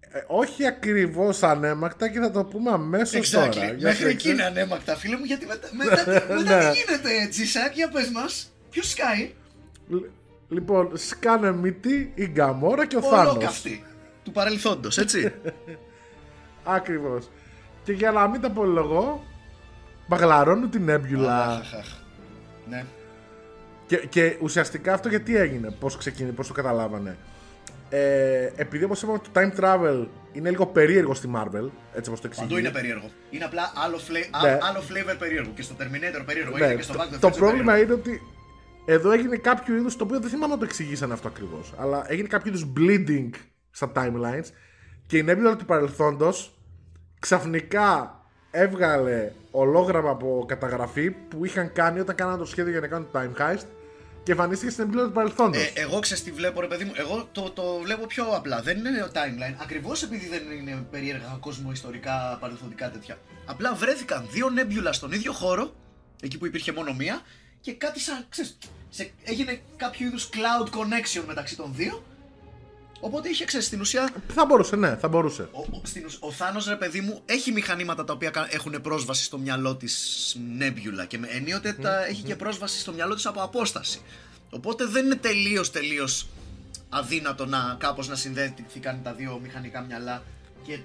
Ε, 0.00 0.22
όχι 0.26 0.66
ακριβώς 0.66 1.42
ανέμακτα 1.42 2.08
και 2.08 2.18
θα 2.20 2.30
το 2.30 2.44
πούμε 2.44 2.70
αμέσως 2.70 3.30
τώρα. 3.30 3.48
Exactly. 3.48 3.52
γιατί 3.54 3.82
Μέχρι 3.82 4.04
εκεί 4.06 4.16
ξέρεις- 4.16 4.24
είναι 4.24 4.42
ανέμακτα, 4.44 4.96
φίλε 4.96 5.16
μου, 5.16 5.24
γιατί 5.24 5.46
μετά, 5.46 5.68
μετά, 5.72 6.04
μετά 6.34 6.56
Ναι. 6.58 6.70
τι 6.70 6.76
γίνεται 6.78 7.22
έτσι, 7.22 7.46
Σάκ, 7.46 7.74
για 7.74 7.88
πες 7.88 8.10
μας. 8.74 8.84
Ποιος 8.86 8.90
σκάει, 8.90 9.32
Λ- 9.88 10.04
Λοιπόν, 10.48 10.90
σκάνε 10.94 11.52
μύτη 11.52 12.12
η 12.14 12.26
Γκαμόρα 12.26 12.86
και 12.86 12.96
ο 12.96 13.02
Θάνος. 13.02 13.30
ολόκαυτη 13.32 13.84
του 14.24 14.32
παρελθόντος, 14.32 14.98
έτσι. 14.98 15.32
Ακριβώς. 16.64 17.30
Και 17.84 17.92
για 17.92 18.10
να 18.10 18.28
μην 18.28 18.40
τα 18.40 18.50
πολυλογώ, 18.50 19.24
μπαγλαρώνουν 20.08 20.70
την 20.70 20.88
έμπιουλα. 20.88 21.44
Αχ, 21.46 21.74
αχ. 21.74 21.86
Ναι. 22.68 22.84
και, 23.86 23.96
και 23.96 24.36
ουσιαστικά 24.40 24.92
αυτό 24.92 25.08
γιατί 25.08 25.36
έγινε, 25.36 25.70
πώς 25.70 25.96
ξεκίνησε, 25.96 26.34
πώς 26.34 26.46
το 26.46 26.52
καταλάβανε. 26.52 27.16
Ε, 27.90 28.50
επειδή 28.56 28.84
όπως 28.84 29.02
είπαμε 29.02 29.18
το 29.18 29.30
time 29.40 29.60
travel 29.60 30.06
είναι 30.32 30.50
λίγο 30.50 30.66
περίεργο 30.66 31.14
στη 31.14 31.30
Marvel, 31.36 31.68
έτσι 31.94 32.08
όπως 32.10 32.20
το 32.20 32.26
εξηγεί. 32.26 32.46
Παντού 32.46 32.58
είναι 32.58 32.70
περίεργο. 32.70 33.10
Είναι 33.30 33.44
απλά 33.44 33.72
άλλο, 33.84 33.98
fla- 33.98 34.42
Ναι. 34.42 34.50
α- 34.50 34.58
άλλο 34.62 34.80
flavor 34.90 35.14
περίεργο. 35.18 35.50
Και 35.54 35.62
στο 35.62 35.74
Terminator 35.78 36.22
περίεργο. 36.26 36.56
Ναι, 36.56 36.64
είναι 36.64 36.74
και 36.74 36.82
στο 36.82 36.92
το, 36.92 36.98
Back 37.02 37.12
to 37.12 37.16
the 37.16 37.18
το 37.20 37.28
Future 37.28 37.36
πρόβλημα 37.36 37.72
περίεργο. 37.72 37.92
είναι 37.94 38.02
ότι 38.02 38.22
εδώ 38.84 39.10
έγινε 39.10 39.36
κάποιο 39.36 39.74
είδου 39.74 39.96
το 39.96 40.04
οποίο 40.04 40.20
δεν 40.20 40.30
θυμάμαι 40.30 40.52
να 40.52 40.58
το 40.58 40.64
εξηγήσαν 40.64 41.12
αυτό 41.12 41.28
ακριβώς. 41.28 41.72
Αλλά 41.78 42.04
έγινε 42.08 42.28
κάποιο 42.28 42.52
είδους 42.52 42.72
bleeding 42.76 43.30
στα 43.70 43.92
timelines 43.94 44.46
και 45.06 45.18
η 45.18 45.24
Nebula 45.28 45.54
του 45.58 45.64
παρελθόντος 45.64 46.58
ξαφνικά 47.18 48.18
έβγαλε 48.50 49.32
ολόγραμμα 49.50 50.10
από 50.10 50.44
καταγραφή 50.48 51.10
που 51.10 51.44
είχαν 51.44 51.72
κάνει 51.72 52.00
όταν 52.00 52.14
κάνανε 52.14 52.38
το 52.38 52.44
σχέδιο 52.44 52.70
για 52.70 52.80
να 52.80 52.86
κάνουν 52.86 53.08
το 53.12 53.20
time 53.20 53.40
heist 53.40 53.66
και 54.22 54.32
εμφανίστηκε 54.32 54.70
στην 54.70 54.90
Nebula 54.90 55.04
του 55.04 55.12
παρελθόντος. 55.12 55.62
Ε, 55.62 55.72
εγώ 55.74 55.98
ξέρεις 55.98 56.22
τι 56.24 56.30
βλέπω, 56.30 56.60
ρε 56.60 56.66
παιδί 56.66 56.84
μου. 56.84 56.92
Εγώ 56.94 57.28
το, 57.32 57.50
το 57.50 57.62
βλέπω 57.82 58.06
πιο 58.06 58.24
απλά. 58.24 58.62
Δεν 58.62 58.78
είναι 58.78 59.02
ο 59.02 59.08
timeline. 59.12 59.56
Ακριβώς 59.62 60.02
επειδή 60.02 60.28
δεν 60.28 60.42
είναι 60.58 60.86
περίεργα 60.90 61.36
κόσμο, 61.40 61.70
ιστορικά, 61.72 62.38
παρελθοντικά 62.40 62.90
τέτοια. 62.90 63.18
Απλά 63.46 63.74
βρέθηκαν 63.74 64.26
δύο 64.30 64.50
νέμπιουλα 64.50 64.92
στον 64.92 65.12
ίδιο 65.12 65.32
χώρο, 65.32 65.74
εκεί 66.22 66.38
που 66.38 66.46
υπήρχε 66.46 66.72
μόνο 66.72 66.94
μία, 66.94 67.22
και 67.64 67.72
κάτι 67.72 68.00
σαν. 68.00 68.26
Ξέρεις, 68.28 68.56
σε, 68.90 69.12
έγινε 69.24 69.60
κάποιο 69.76 70.06
είδους 70.06 70.28
cloud 70.32 70.66
connection 70.68 71.22
μεταξύ 71.26 71.56
των 71.56 71.72
δύο. 71.74 72.04
Οπότε 73.00 73.28
είχε, 73.28 73.44
ξέρεις, 73.44 73.66
στην 73.66 73.80
ουσία 73.80 74.10
Θα 74.34 74.44
μπορούσε, 74.46 74.76
ναι, 74.76 74.96
θα 74.96 75.08
μπορούσε. 75.08 75.48
Ο, 75.52 75.58
ο, 75.60 75.80
στην 75.82 76.04
ουσ- 76.04 76.22
ο 76.22 76.32
Θάνος 76.32 76.66
ρε 76.66 76.76
παιδί 76.76 77.00
μου 77.00 77.22
έχει 77.26 77.52
μηχανήματα 77.52 78.04
τα 78.04 78.12
οποία 78.12 78.30
κα- 78.30 78.48
έχουν 78.50 78.80
πρόσβαση 78.82 79.24
στο 79.24 79.38
μυαλό 79.38 79.76
της 79.76 80.36
Νέμπιουλα 80.56 81.04
και 81.04 81.18
με 81.18 81.26
ενίοτε 81.30 81.72
τα 81.72 82.04
έχει 82.06 82.22
και 82.22 82.36
πρόσβαση 82.36 82.78
στο 82.80 82.92
μυαλό 82.92 83.14
της 83.14 83.26
από 83.26 83.42
απόσταση. 83.42 84.00
Οπότε 84.50 84.84
δεν 84.86 85.04
είναι 85.04 85.14
τελείως 85.16 85.70
τελείως 85.70 86.26
αδύνατο 86.88 87.46
να 87.46 87.76
κάπως 87.78 88.08
να 88.08 88.14
συνδέθηκαν 88.14 89.00
τα 89.02 89.12
δύο 89.12 89.38
μηχανικά 89.42 89.80
μυαλά 89.80 90.22
και 90.66 90.78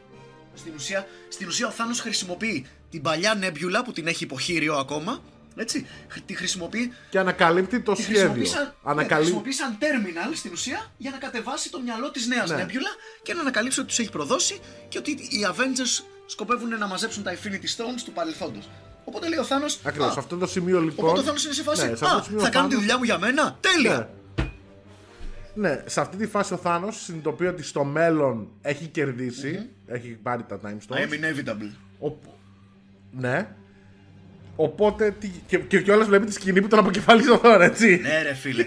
στην 0.56 0.74
ουσία, 0.76 1.08
στην 1.30 1.48
ουσία 1.48 1.68
ο 1.68 1.72
Θάνος 1.72 2.00
χρησιμοποιεί 2.00 2.66
την 2.90 3.02
παλιά 3.02 3.34
Νέμπιουλα 3.36 3.84
που 3.84 3.92
την 3.92 4.08
έχει 4.08 4.24
υποχείριο 4.24 4.76
ακόμα 4.76 5.22
έτσι, 5.60 5.88
χρ- 6.07 6.26
τη 6.26 6.34
χρησιμοποιεί 6.36 6.93
Και 7.10 7.20
ανακαλύπτει 7.20 7.80
το 7.80 7.93
Τη 7.93 8.01
σχέδιο. 8.01 8.20
χρησιμοποιεί 8.22 8.45
σαν, 8.45 8.64
ναι, 8.64 8.70
τη 8.70 8.76
Ανακαλύ... 8.84 9.22
χρησιμοποιεί 9.24 9.51
σαν 9.51 9.78
terminal 9.80 10.32
στην 10.36 10.51
ουσία 10.51 10.91
για 10.97 11.12
να 11.12 11.18
κατεβάσει 11.18 11.72
το 11.72 11.82
μυαλό 11.82 12.12
της 12.12 12.28
νέας 12.28 12.49
Ναι. 12.49 12.66
Nebula 12.68 12.91
και 13.24 13.34
να 13.34 13.39
ανακαλύψει 13.41 13.80
ότι 13.80 13.88
τους 13.89 13.99
έχει 13.99 14.10
προδώσει 14.10 14.60
και 14.88 14.97
ότι 14.97 15.12
οι 15.12 15.45
Avengers 15.53 16.03
σκοπεύουν 16.26 16.70
να 16.78 16.88
μαζέψουν 16.88 17.24
τα 17.24 17.32
Infinity 17.34 17.66
Stones 17.78 18.01
του 18.05 18.12
παρελθόντος. 18.12 18.70
Οπότε 19.05 19.28
λέει 19.30 19.39
ο 19.39 19.43
Θάνος. 19.43 19.80
Ακριβώς, 19.84 20.14
σε 20.14 20.20
αυτό 20.20 20.38
το 20.38 20.47
σημείο 20.47 20.82
λοιπόν. 20.82 21.05
Οπότε 21.05 21.20
ο 21.20 21.24
Θάνος 21.24 21.43
είναι 21.45 21.53
σε 21.53 21.64
φάση. 21.64 21.82
Ναι, 21.82 21.95
σε 21.95 22.05
αυτό 22.05 22.16
Α, 22.16 22.18
το 22.20 22.24
σημείο 22.24 22.39
θα 22.41 22.47
ο 22.47 22.51
κάνουν 22.51 22.70
τη 22.70 22.76
Θάνος- 22.76 22.89
δουλειά 22.89 22.97
μου 22.97 23.03
για 23.03 23.18
μένα. 23.18 23.57
Τέλεια! 23.60 23.97
Ναι. 23.97 24.49
Ναι, 25.53 25.84
σε 25.86 26.01
αυτή 26.01 26.18
τη 26.18 26.28
φάση 26.28 26.53
ο 26.53 26.57
Θάνος 26.57 27.03
συνειδητοποιεί 27.03 27.47
ότι 27.51 27.64
στο 27.64 27.84
μέλλον 27.84 28.47
έχει 28.62 28.86
κερδίσει, 28.88 29.70
έχει 29.88 30.07
πάρει 30.10 30.43
τα 30.43 30.60
time 30.64 30.68
I 30.68 30.95
stones. 30.95 30.97
am 30.97 31.10
inevitable. 31.14 31.72
Οπ- 31.99 32.24
Ναι. 33.12 33.55
Οπότε. 34.62 35.12
τι- 35.20 35.32
Και, 35.47 35.57
και 35.57 35.82
κιόλας 35.82 36.07
βλέπει 36.07 36.26
τη 36.26 36.32
σκηνή 36.34 36.62
που 36.62 36.68
τον 36.68 36.80
αποκεφαλίζει 36.80 37.30
ο 37.30 37.38
Θόρ, 37.38 37.62
έτσι. 37.62 37.99
Ναι, 38.01 38.22
ρε 38.22 38.34
φίλε. 38.34 38.66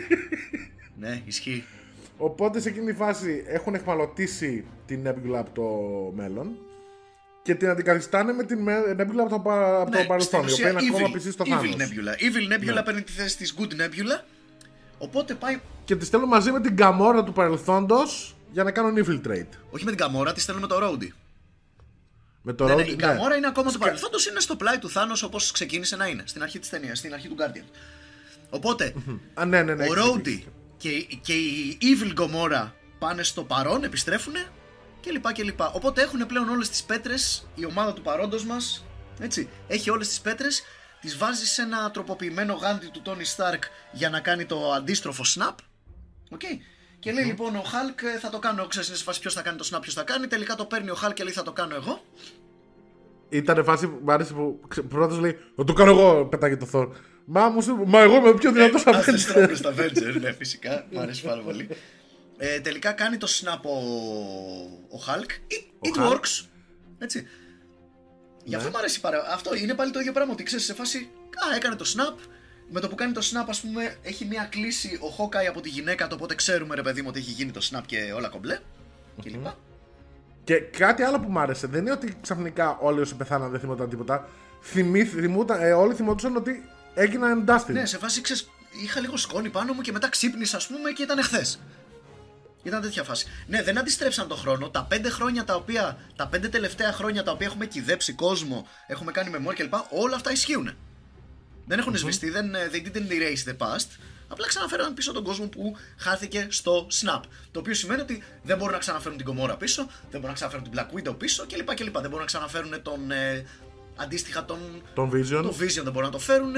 ναι, 0.99 1.21
ισχύει. 1.25 1.65
Οπότε 2.17 2.61
σε 2.61 2.69
εκείνη 2.69 2.87
τη 2.87 2.93
φάση 2.93 3.45
έχουν 3.47 3.75
εχμαλωτήσει 3.75 4.65
την 4.87 5.01
Nebula 5.09 5.35
από 5.39 5.51
το 5.55 5.63
μέλλον 6.23 6.51
και 7.43 7.55
την 7.55 7.69
αντικαθιστάνε 7.69 8.33
με 8.33 8.45
την 8.45 8.59
Nebula 8.99 9.19
από 9.21 9.29
το, 9.29 9.39
πα- 9.39 9.81
από 9.81 9.91
το 9.91 9.99
Ναι, 9.99 10.05
παρελθόν, 10.05 10.45
η 10.47 10.49
στην 10.49 10.55
οποία 10.67 10.71
είναι 10.71 10.79
ουσία 10.79 10.91
ακόμα 10.95 11.09
evil, 11.09 11.13
πιστή 11.13 11.31
στο 11.31 11.45
Evil 11.47 11.51
Thanos. 11.51 11.81
Nebula. 11.81 12.13
Evil 12.23 12.55
Nebula 12.71 12.75
Ναι. 12.75 12.83
παίρνει 12.83 13.03
τη 13.03 13.13
θέση 13.13 13.37
της 13.37 13.55
Good 13.59 13.73
Nebula. 13.73 14.25
Οπότε 14.99 15.35
πάει. 15.35 15.59
Και 15.85 15.97
τη 15.97 16.05
στέλνουν 16.05 16.29
μαζί 16.29 16.51
με 16.51 16.61
την 16.61 16.75
Gamora 16.79 17.23
του 17.25 17.33
παρελθόντος 17.33 18.37
για 18.53 18.63
να 18.63 18.71
κάνουν 18.71 18.95
infiltrate. 19.05 19.57
Όχι 19.71 19.85
με 19.85 19.93
την 19.93 20.05
Gamora, 20.07 20.35
τη 20.35 20.41
στέλνουμε 20.41 20.67
το 20.67 20.77
Rhodey. 20.83 21.09
Με 22.43 22.53
το 22.53 22.65
Ναι, 22.65 22.75
ναι, 22.75 22.83
Rhodey- 22.83 22.89
η 22.89 22.95
ναι. 22.97 23.07
Gamora 23.19 23.37
είναι 23.37 23.47
ακόμα 23.47 23.73
του 23.73 23.79
παρελθόντο, 23.79 24.19
είναι 24.31 24.41
στο 24.41 24.57
πλάι 24.57 24.79
του 24.79 24.93
Thanos 24.93 25.21
όπως 25.25 25.51
ξεκίνησε 25.51 25.97
να 25.97 26.07
είναι 26.07 26.23
στην 26.27 26.43
αρχή 26.43 26.59
της 26.59 26.69
ταινίας, 26.69 26.99
στην 26.99 27.13
αρχή 27.13 27.29
του 27.29 27.37
Guardian. 27.39 27.65
Οπότε, 28.51 28.95
Α, 29.35 29.45
ναι, 29.45 29.63
ναι, 29.63 29.75
ναι. 29.75 29.83
ο 29.89 29.93
έχεις 29.93 30.05
Rhodey 30.05 30.23
δίκιο. 30.23 30.53
και, 30.77 30.91
και 31.23 31.33
η 31.35 31.79
Evil 31.81 32.21
Gamora 32.21 32.71
πάνε 32.99 33.23
στο 33.23 33.45
παρόν, 33.45 33.85
επιστρέφουν 33.85 34.35
και 35.01 35.11
λοιπά 35.11 35.33
και 35.33 35.43
λοιπά. 35.43 35.71
Οπότε 35.71 36.03
έχουν 36.03 36.27
πλέον 36.27 36.49
όλες 36.49 36.69
τις 36.69 36.83
πέτρες, 36.83 37.47
η 37.55 37.65
ομάδα 37.65 37.93
του 37.93 38.03
παρόντος 38.03 38.45
μας, 38.45 38.85
έτσι, 39.21 39.49
έχει 39.69 39.91
όλες 39.91 40.09
τις 40.09 40.21
πέτρες, 40.21 40.63
τις 41.01 41.17
βάζει 41.17 41.47
σε 41.47 41.63
ένα 41.63 41.91
τροποποιημένο 41.91 42.55
γάντι 42.55 42.87
του 42.87 43.03
Tony 43.05 43.37
Stark 43.37 43.59
για 43.93 44.11
να 44.11 44.21
κάνει 44.21 44.45
το 44.45 44.73
αντίστροφο 44.73 45.23
snap. 45.37 45.55
Οκ. 46.31 46.41
Και 47.03 47.13
λέει 47.13 47.25
λοιπόν 47.25 47.57
ο 47.57 47.63
Hulk 47.65 48.03
ε, 48.15 48.19
θα 48.19 48.31
το 48.31 48.39
κάνω, 48.39 48.67
ξέρεις 48.67 48.89
είναι 48.89 48.97
σε 48.97 49.03
φάση 49.05 49.21
ποιος 49.21 49.35
θα 49.35 49.43
κάνει 49.43 49.57
το 49.57 49.69
snap, 49.73 49.79
ποιος 49.81 49.95
θα 49.95 50.03
κάνει, 50.03 50.27
τελικά 50.27 50.55
το 50.55 50.65
παίρνει 50.65 50.91
ο 50.91 50.97
Hulk 51.05 51.13
και 51.15 51.23
λέει 51.25 51.33
θα 51.33 51.43
το 51.43 51.53
κάνω 51.53 51.75
εγώ. 51.75 52.03
Ήταν 53.29 53.65
φάση 53.65 53.87
που 53.89 53.99
μου 54.05 54.13
άρεσε 54.13 54.33
που 54.33 54.61
ξε- 54.69 54.85
πρώτος 54.85 55.19
λέει 55.19 55.39
Θα 55.57 55.65
το 55.65 55.73
κάνω 55.73 55.91
εγώ, 55.91 56.27
πετάγει 56.27 56.57
το 56.57 56.69
Thor. 56.73 56.89
Μα, 57.25 57.49
μου 57.49 57.63
σου- 57.63 57.83
μα 57.87 58.01
εγώ 58.01 58.17
είμαι 58.17 58.29
ο 58.29 58.35
πιο 58.35 58.53
δυνατός 58.53 58.87
Ας 58.87 59.05
δεν 59.05 59.15
Avenger. 59.15 59.19
strongest 59.19 59.75
Avenger, 59.75 60.21
ναι, 60.21 60.33
φυσικά. 60.33 60.87
Μου 60.91 61.01
αρέσει 61.01 61.23
πάρα 61.23 61.41
πολύ. 61.43 61.69
Ε, 62.39 62.61
τελικά 62.61 62.93
κάνει 62.93 63.17
το 63.17 63.27
snap 63.31 63.61
ο, 63.63 63.77
ο 64.97 65.01
Hulk. 65.07 65.31
It, 65.31 65.89
it 65.89 66.03
Hulk. 66.03 66.11
works. 66.13 66.45
Έτσι. 66.99 67.27
Γι' 68.45 68.55
αυτό 68.55 68.69
μου 68.71 68.79
αρέσει 68.79 69.01
πάρα 69.01 69.25
Αυτό 69.33 69.55
είναι 69.55 69.75
πάλι 69.75 69.91
το 69.91 70.01
ίδιο 70.01 70.13
πράγμα. 70.13 70.33
Ότι 70.33 70.43
ξέρεις 70.43 70.65
σε 70.65 70.75
φάση. 70.75 71.11
Α, 71.53 71.57
έκανε 71.57 71.75
το 71.77 71.85
snap. 71.97 72.19
Με 72.75 72.81
το 72.81 72.89
που 72.89 72.95
κάνει 72.95 73.13
το 73.13 73.21
snap, 73.21 73.45
ας 73.49 73.61
πούμε, 73.61 73.97
έχει 74.03 74.25
μία 74.25 74.47
κλίση 74.51 74.99
ο 75.03 75.15
Hawkeye 75.19 75.49
από 75.49 75.61
τη 75.61 75.69
γυναίκα 75.69 76.07
του. 76.07 76.15
Οπότε 76.19 76.35
ξέρουμε, 76.35 76.75
ρε 76.75 76.83
παιδί 76.83 77.01
μου, 77.03 77.07
ότι 77.11 77.19
έχει 77.19 77.31
γίνει 77.31 77.51
το 77.51 77.69
snap 77.73 77.83
και 77.87 78.13
όλα 78.17 78.29
κομπλέ. 78.29 78.59
Και 79.23 79.31
λοιπά. 79.31 79.57
Και 80.45 80.55
κάτι 80.55 81.03
άλλο 81.03 81.21
που 81.21 81.31
μου 81.31 81.39
άρεσε 81.39 81.67
δεν 81.67 81.81
είναι 81.81 81.93
ότι 81.93 82.17
ξαφνικά 82.21 82.79
όλοι 82.81 83.01
όσοι 83.01 83.15
πεθάναν 83.15 83.51
δεν 83.51 83.61
θυμόταν 83.61 83.89
τίποτα. 83.89 84.29
Θυμή, 84.63 85.05
θυμούταν, 85.05 85.63
ε, 85.63 85.73
όλοι 85.73 85.95
θυμόντουσαν 85.95 86.37
ότι 86.37 86.69
έγιναν 86.95 87.45
dusted. 87.49 87.73
Ναι, 87.73 87.87
σε 87.87 87.99
φάση 87.99 88.21
ξέρεις, 88.21 88.51
είχα 88.83 89.01
λίγο 89.01 89.17
σκόνη 89.17 89.51
πάνω 89.51 89.73
μου 89.73 89.81
και 89.81 89.93
μετά 89.93 90.09
ξύπνησα, 90.09 90.57
ας 90.57 90.67
πούμε, 90.67 90.91
και 90.91 91.03
ήταν 91.03 91.19
εχθές. 91.19 91.61
Ήταν 92.63 92.81
τέτοια 92.81 93.03
φάση. 93.03 93.27
Ναι, 93.47 93.63
δεν 93.63 93.79
αντιστρέψαν 93.79 94.29
τον 94.29 94.39
χρόνο. 94.39 94.71
Τα 94.71 94.85
πέντε 94.85 95.11
χρόνια 95.11 95.45
τα 95.45 95.55
οποία. 95.55 95.99
Τα 96.17 96.27
πέντε 96.27 96.49
τελευταία 96.49 96.93
χρόνια 96.93 97.23
τα 97.23 97.33
οποία 97.33 97.47
έχουμε 97.47 97.67
κυδέψει 97.67 98.13
κόσμο, 98.13 98.67
έχουμε 98.87 99.13
κάνει 99.13 99.31
memory 99.35 99.55
κλπ. 99.55 99.75
Όλα 99.91 100.17
αυτά 100.17 100.33
ισχύουν. 100.33 100.77
Δεν 101.67 101.79
έχουν 101.79 101.97
σβηστεί, 101.97 102.31
δεν, 102.31 102.55
ε, 102.55 102.71
they 102.73 102.87
didn't 102.87 103.11
erase 103.11 103.51
the 103.51 103.57
past. 103.67 103.87
Απλά 104.29 104.47
ξαναφέραν 104.47 104.95
πίσω 104.95 105.13
τον 105.13 105.25
κόσμο 105.25 105.47
που 105.47 105.77
χάθηκε 105.97 106.47
στο 106.51 106.87
Snap. 107.01 107.21
Το 107.51 107.61
οποίο 107.61 107.75
σημαίνει 107.75 108.01
ότι 108.01 108.23
δεν 108.43 108.57
μπορούν 108.57 108.73
να 108.73 108.79
ξαναφέρουν 108.79 109.17
την 109.17 109.27
Κομόρα 109.27 109.57
πίσω, 109.57 109.83
δεν 109.85 110.11
μπορούν 110.11 110.27
να 110.27 110.33
ξαναφέρουν 110.33 110.71
την 110.71 110.73
Black 110.75 111.11
Widow 111.11 111.19
πίσω 111.19 111.47
κλπ. 111.47 111.75
κλπ. 111.75 111.93
Δεν 111.93 112.03
μπορούν 112.03 112.19
να 112.19 112.25
ξαναφέρουν 112.25 112.83
τον. 112.83 113.11
Ε, 113.11 113.47
αντίστοιχα 113.97 114.45
τον 114.45 114.83
Τον 114.95 115.11
Vision. 115.15 115.43
το 115.43 115.55
Vision 115.61 115.83
δεν 115.83 115.93
μπορούν 115.93 116.03
να 116.03 116.11
το 116.11 116.19
φέρουν 116.19 116.53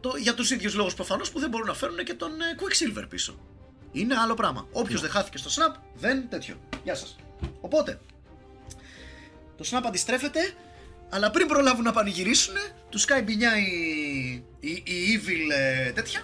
το, 0.00 0.12
για 0.16 0.34
τους 0.34 0.50
ίδιους 0.50 0.74
λόγους 0.74 0.94
προφανώς 0.94 1.30
που 1.30 1.38
δεν 1.40 1.50
μπορούν 1.50 1.66
να 1.66 1.74
φέρουν 1.74 1.96
και 2.04 2.14
τον 2.14 2.30
ε, 2.30 2.44
Quicksilver 2.58 3.04
πίσω. 3.08 3.38
Είναι 3.92 4.14
άλλο 4.14 4.34
πράγμα. 4.34 4.66
Όποιος 4.72 5.00
δεν 5.00 5.10
χάθηκε 5.10 5.38
στο 5.38 5.50
Snap 5.50 5.76
δεν 5.94 6.28
τέτοιο. 6.28 6.54
Γεια 6.84 6.94
σας. 6.94 7.16
Οπότε, 7.60 8.00
το 9.56 9.64
Snap 9.70 9.82
αντιστρέφεται, 9.86 10.40
αλλά 11.10 11.30
πριν 11.30 11.46
προλάβουν 11.46 11.84
να 11.84 11.92
πανηγυρίσουν, 11.92 12.54
του 12.90 12.98
σκάει 12.98 13.22
μπινιά 13.22 13.50
η, 13.58 14.32
η, 14.60 14.70
η 14.84 15.20
Evil 15.22 15.52
ε, 15.86 15.90
τέτοια. 15.90 16.20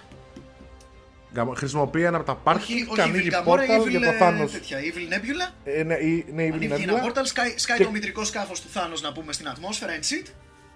Γαμ- 1.35 1.55
Χρησιμοποιεί 1.57 2.03
ένα 2.03 2.17
από 2.17 2.25
τα 2.25 2.35
πάρκι 2.35 2.73
Όχι, 2.73 2.83
και 2.85 2.91
όχι 2.91 3.01
ανοίγει 3.01 3.29
Evil 3.31 3.39
Gamora, 3.39 3.43
πόρταλ 3.43 3.81
Evil, 3.81 3.89
για 3.89 3.99
το 3.99 4.05
ε, 4.05 4.17
Thanos. 4.21 4.49
τέτοια, 4.51 4.77
Evil 4.79 5.13
Nebula. 5.13 5.53
Ε, 5.63 5.83
ναι, 5.83 5.93
η- 5.95 6.25
ναι, 6.33 6.43
η 6.43 6.49
Ανοίγει 6.53 6.73
Evil 6.73 6.81
ένα 6.81 7.03
Nebula. 7.03 7.07
portal, 7.17 7.21
σκάει, 7.23 7.53
σκάει 7.57 7.77
Και- 7.77 7.83
το 7.83 7.91
μητρικό 7.91 8.23
σκάφος 8.23 8.61
του 8.61 8.67
Thanos 8.73 9.01
να 9.01 9.11
πούμε 9.11 9.33
στην 9.33 9.47
ατμόσφαιρα 9.47 9.93
in 9.95 9.99
shit 10.03 10.27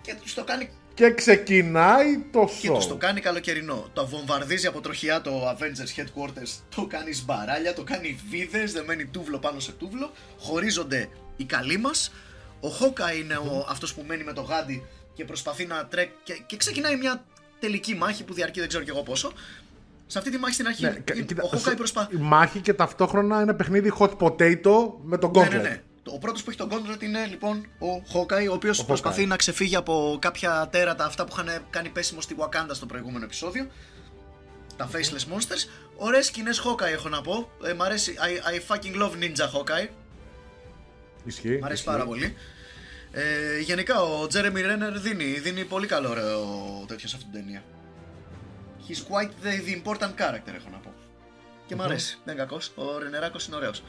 και 0.01 0.15
τους 0.21 0.33
το 0.33 0.43
κάνει 0.43 0.69
Και 0.93 1.11
ξεκινάει 1.13 2.17
το 2.31 2.49
Και 2.61 2.67
τους 2.69 2.87
το 2.87 2.95
show. 2.95 2.99
κάνει 2.99 3.21
καλοκαιρινό. 3.21 3.89
Το 3.93 4.07
βομβαρδίζει 4.07 4.67
από 4.67 4.81
τροχιά 4.81 5.21
το 5.21 5.49
Avengers 5.49 5.99
Headquarters. 6.01 6.59
Το 6.75 6.85
κάνει 6.85 7.13
σμπαράλια, 7.13 7.73
το 7.73 7.83
κάνει 7.83 8.19
βίδες, 8.29 8.71
δεμένει 8.71 9.05
τούβλο 9.05 9.39
πάνω 9.39 9.59
σε 9.59 9.71
τούβλο. 9.71 10.11
Χωρίζονται 10.39 11.09
οι 11.37 11.43
καλοί 11.43 11.77
μας. 11.77 12.11
Ο 12.65 12.69
Χόκα 12.69 13.13
είναι 13.13 13.35
ο, 13.35 13.65
αυτός 13.69 13.93
που 13.93 14.03
μένει 14.07 14.23
με 14.23 14.33
το 14.33 14.41
γάντι 14.41 14.85
και 15.13 15.25
προσπαθεί 15.25 15.65
να 15.65 15.85
τρέξει. 15.85 16.13
Και, 16.23 16.33
και 16.45 16.57
ξεκινάει 16.57 16.95
μια 16.97 17.23
τελική 17.59 17.95
μάχη 17.95 18.23
που 18.23 18.33
διαρκεί 18.33 18.59
δεν 18.59 18.67
ξέρω 18.67 18.83
κι 18.83 18.89
εγώ 18.89 19.03
πόσο. 19.03 19.31
Σε 20.07 20.17
αυτή 20.17 20.31
τη 20.31 20.37
μάχη 20.37 20.53
στην 20.53 20.67
αρχή 20.67 20.81
Ναι, 20.83 20.89
κα- 20.89 21.15
είναι- 21.15 21.25
κοίτα, 21.25 21.43
ο 21.43 21.47
Χόκαϊ 21.47 21.61
σου- 21.61 21.75
προσπαθεί. 21.75 22.15
Η 22.15 22.19
μάχη 22.19 22.59
και 22.59 22.73
ταυτόχρονα 22.73 23.39
ένα 23.41 23.55
παιχνίδι 23.55 23.93
hot 23.99 24.17
potato 24.17 24.93
με 25.03 25.17
τον 25.17 25.31
Ναι, 25.31 25.41
Gauntlet. 25.41 25.49
ναι, 25.49 25.57
ναι. 25.57 25.81
Ο 26.11 26.17
πρώτος 26.19 26.43
που 26.43 26.49
έχει 26.49 26.59
τον 26.59 26.69
Gauntlet 26.71 27.03
είναι 27.03 27.25
λοιπόν 27.25 27.65
ο 27.79 28.03
Hawkeye, 28.13 28.47
ο 28.49 28.53
οποίος 28.53 28.85
προσπαθεί 28.85 29.23
Hawkeye. 29.23 29.27
να 29.27 29.35
ξεφύγει 29.35 29.75
από 29.75 30.17
κάποια 30.21 30.67
τέρατα 30.71 31.05
αυτά 31.05 31.25
που 31.25 31.35
είχαν 31.39 31.63
κάνει 31.69 31.89
πέσιμο 31.89 32.21
στη 32.21 32.35
Wakanda 32.39 32.69
στο 32.71 32.85
προηγούμενο 32.85 33.23
επεισόδιο. 33.25 33.67
Τα 34.77 34.89
Faceless 34.93 35.33
Monsters. 35.33 35.69
Ωραίες 35.95 36.25
σκηνές 36.25 36.61
Hawkeye 36.65 36.91
έχω 36.93 37.09
να 37.09 37.21
πω. 37.21 37.49
Ε, 37.65 37.73
μ' 37.73 37.81
αρέσει. 37.81 38.13
I, 38.17 38.49
I 38.55 38.75
fucking 38.75 39.01
love 39.01 39.11
Ninja 39.11 39.45
Hawkeye. 39.53 39.87
Ισχύει. 41.25 41.49
Μ' 41.61 41.65
αρέσει 41.65 41.73
ισχύει. 41.73 41.85
πάρα 41.85 42.05
πολύ. 42.05 42.35
Ε, 43.17 43.59
γενικά 43.59 44.01
ο 44.01 44.27
Jeremy 44.33 44.57
Renner 44.65 44.91
δίνει, 44.95 45.39
δίνει 45.39 45.65
πολύ 45.65 45.87
καλό 45.87 46.09
ωραίο 46.09 46.39
τέτοιο 46.87 47.07
σε 47.07 47.15
αυτήν 47.15 47.31
την 47.31 47.41
ταινία. 47.41 47.63
He's 48.87 48.93
quite 49.11 49.29
the, 49.45 49.67
the 49.67 49.83
important 49.83 50.21
character 50.21 50.53
έχω 50.55 50.69
να 50.71 50.77
πω. 50.77 50.93
Και 51.65 51.75
μ' 51.75 51.81
αρέσει. 51.81 52.17
Δεν 52.25 52.33
είναι 52.35 52.43
κακός. 52.43 52.71
Ο 52.75 52.97
Ρενεράκος 52.97 53.45
είναι 53.47 53.55
ωραίος. 53.55 53.83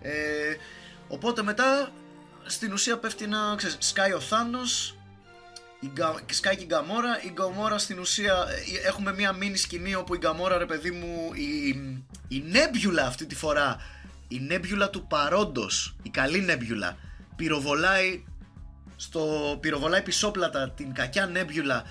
Ε, 0.00 0.12
οπότε 1.08 1.42
μετά 1.42 1.90
στην 2.44 2.72
ουσία 2.72 2.98
πέφτει 2.98 3.26
να 3.26 3.54
ξέρεις, 3.56 3.76
σκάει 3.80 4.12
ο 4.12 4.20
Θάνος 4.20 4.96
η 5.80 5.90
Γκα- 5.94 6.20
σκάει 6.32 6.56
και 6.56 6.62
η 6.62 6.66
Γκαμόρα 6.66 7.22
η 7.22 7.30
Γκαμόρα 7.32 7.78
στην 7.78 7.98
ουσία 7.98 8.46
ε, 8.82 8.88
έχουμε 8.88 9.12
μια 9.14 9.32
μίνι 9.32 9.56
σκηνή 9.56 9.94
όπου 9.94 10.14
η 10.14 10.18
Γκαμόρα 10.18 10.58
ρε 10.58 10.66
παιδί 10.66 10.90
μου 10.90 11.30
η, 11.34 11.68
η 12.28 12.42
Νέμπιουλα 12.46 13.06
αυτή 13.06 13.26
τη 13.26 13.34
φορά 13.34 13.76
η 14.28 14.40
Νέμπιουλα 14.40 14.90
του 14.90 15.06
παρόντος 15.06 15.96
η 16.02 16.08
καλή 16.08 16.40
Νέμπιουλα 16.40 16.96
πυροβολάει 17.36 18.24
στο 18.96 19.56
πυροβολάει 19.60 20.02
πισόπλατα 20.02 20.70
την 20.70 20.94
κακιά 20.94 21.26
Νέμπιουλα 21.26 21.84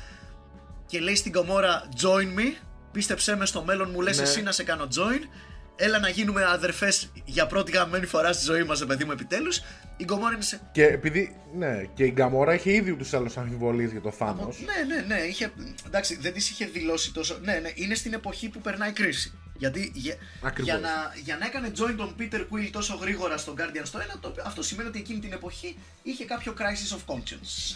και 0.86 1.00
λέει 1.00 1.16
στην 1.16 1.32
Γκαμόρα 1.32 1.84
join 2.02 2.40
me 2.40 2.62
πίστεψέ 2.92 3.36
με 3.36 3.46
στο 3.46 3.64
μέλλον 3.64 3.90
μου 3.92 4.02
λες 4.02 4.18
Ναι. 4.18 4.24
εσύ 4.24 4.42
να 4.42 4.52
σε 4.52 4.64
κάνω 4.64 4.88
join 4.96 5.28
έλα 5.76 6.00
να 6.00 6.10
γίνουμε 6.10 6.44
αδερφές 6.46 7.12
για 7.26 7.48
πρώτη 7.48 7.72
γαμμένη 7.72 8.06
φορά 8.06 8.34
στη 8.34 8.46
ζωή 8.46 8.64
μας 8.64 8.80
ρε 8.80 8.86
παιδί 8.86 9.06
μου 9.06 9.12
επιτέλους 9.12 9.62
η 9.98 10.04
Γκομόρα 10.04 10.34
είναι 10.34 10.44
σε 10.44 10.60
Και 10.72 10.84
επειδή, 10.86 11.36
ναι, 11.58 11.84
και 11.94 12.04
η 12.04 12.12
Γκαμόρα 12.16 12.54
είχε 12.54 12.72
ήδη 12.74 12.92
ούτως 12.92 13.12
ή 13.12 13.16
άλλως 13.16 13.38
αμφιβολίες 13.38 13.92
για 13.92 14.02
το 14.02 14.14
Thanos. 14.20 14.56
Ναι, 14.66 14.96
ναι, 14.96 15.02
ναι. 15.16 15.22
Είχε, 15.22 15.52
εντάξει, 15.86 16.18
δεν 16.22 16.34
της 16.34 16.50
είχε 16.50 16.66
δηλώσει 16.66 17.14
τόσο. 17.14 17.38
Ναι, 17.42 17.54
ναι, 17.62 17.72
είναι 17.76 17.96
στην 17.96 18.14
εποχή 18.14 18.50
που 18.50 18.60
περνάει 18.60 18.92
κρίση. 18.92 19.34
Γιατί 19.58 19.92
για, 19.96 20.16
Ακριβώς. 20.42 20.70
για, 20.72 20.80
να, 20.80 20.90
για 21.24 21.38
να 21.38 21.46
έκανε 21.46 21.72
join 21.78 21.94
τον 21.98 22.16
Peter 22.20 22.40
Quill 22.40 22.70
τόσο 22.72 22.96
γρήγορα 23.02 23.38
στον 23.38 23.56
Guardian 23.58 23.82
στο 23.84 24.00
1, 24.00 24.02
το, 24.20 24.34
αυτό 24.46 24.64
σημαίνει 24.64 24.90
ότι 24.90 25.00
εκείνη 25.00 25.20
την 25.20 25.34
εποχή 25.34 25.78
είχε 26.04 26.26
κάποιο 26.26 26.54
crisis 26.58 26.96
of 26.98 27.16
conscience. 27.16 27.76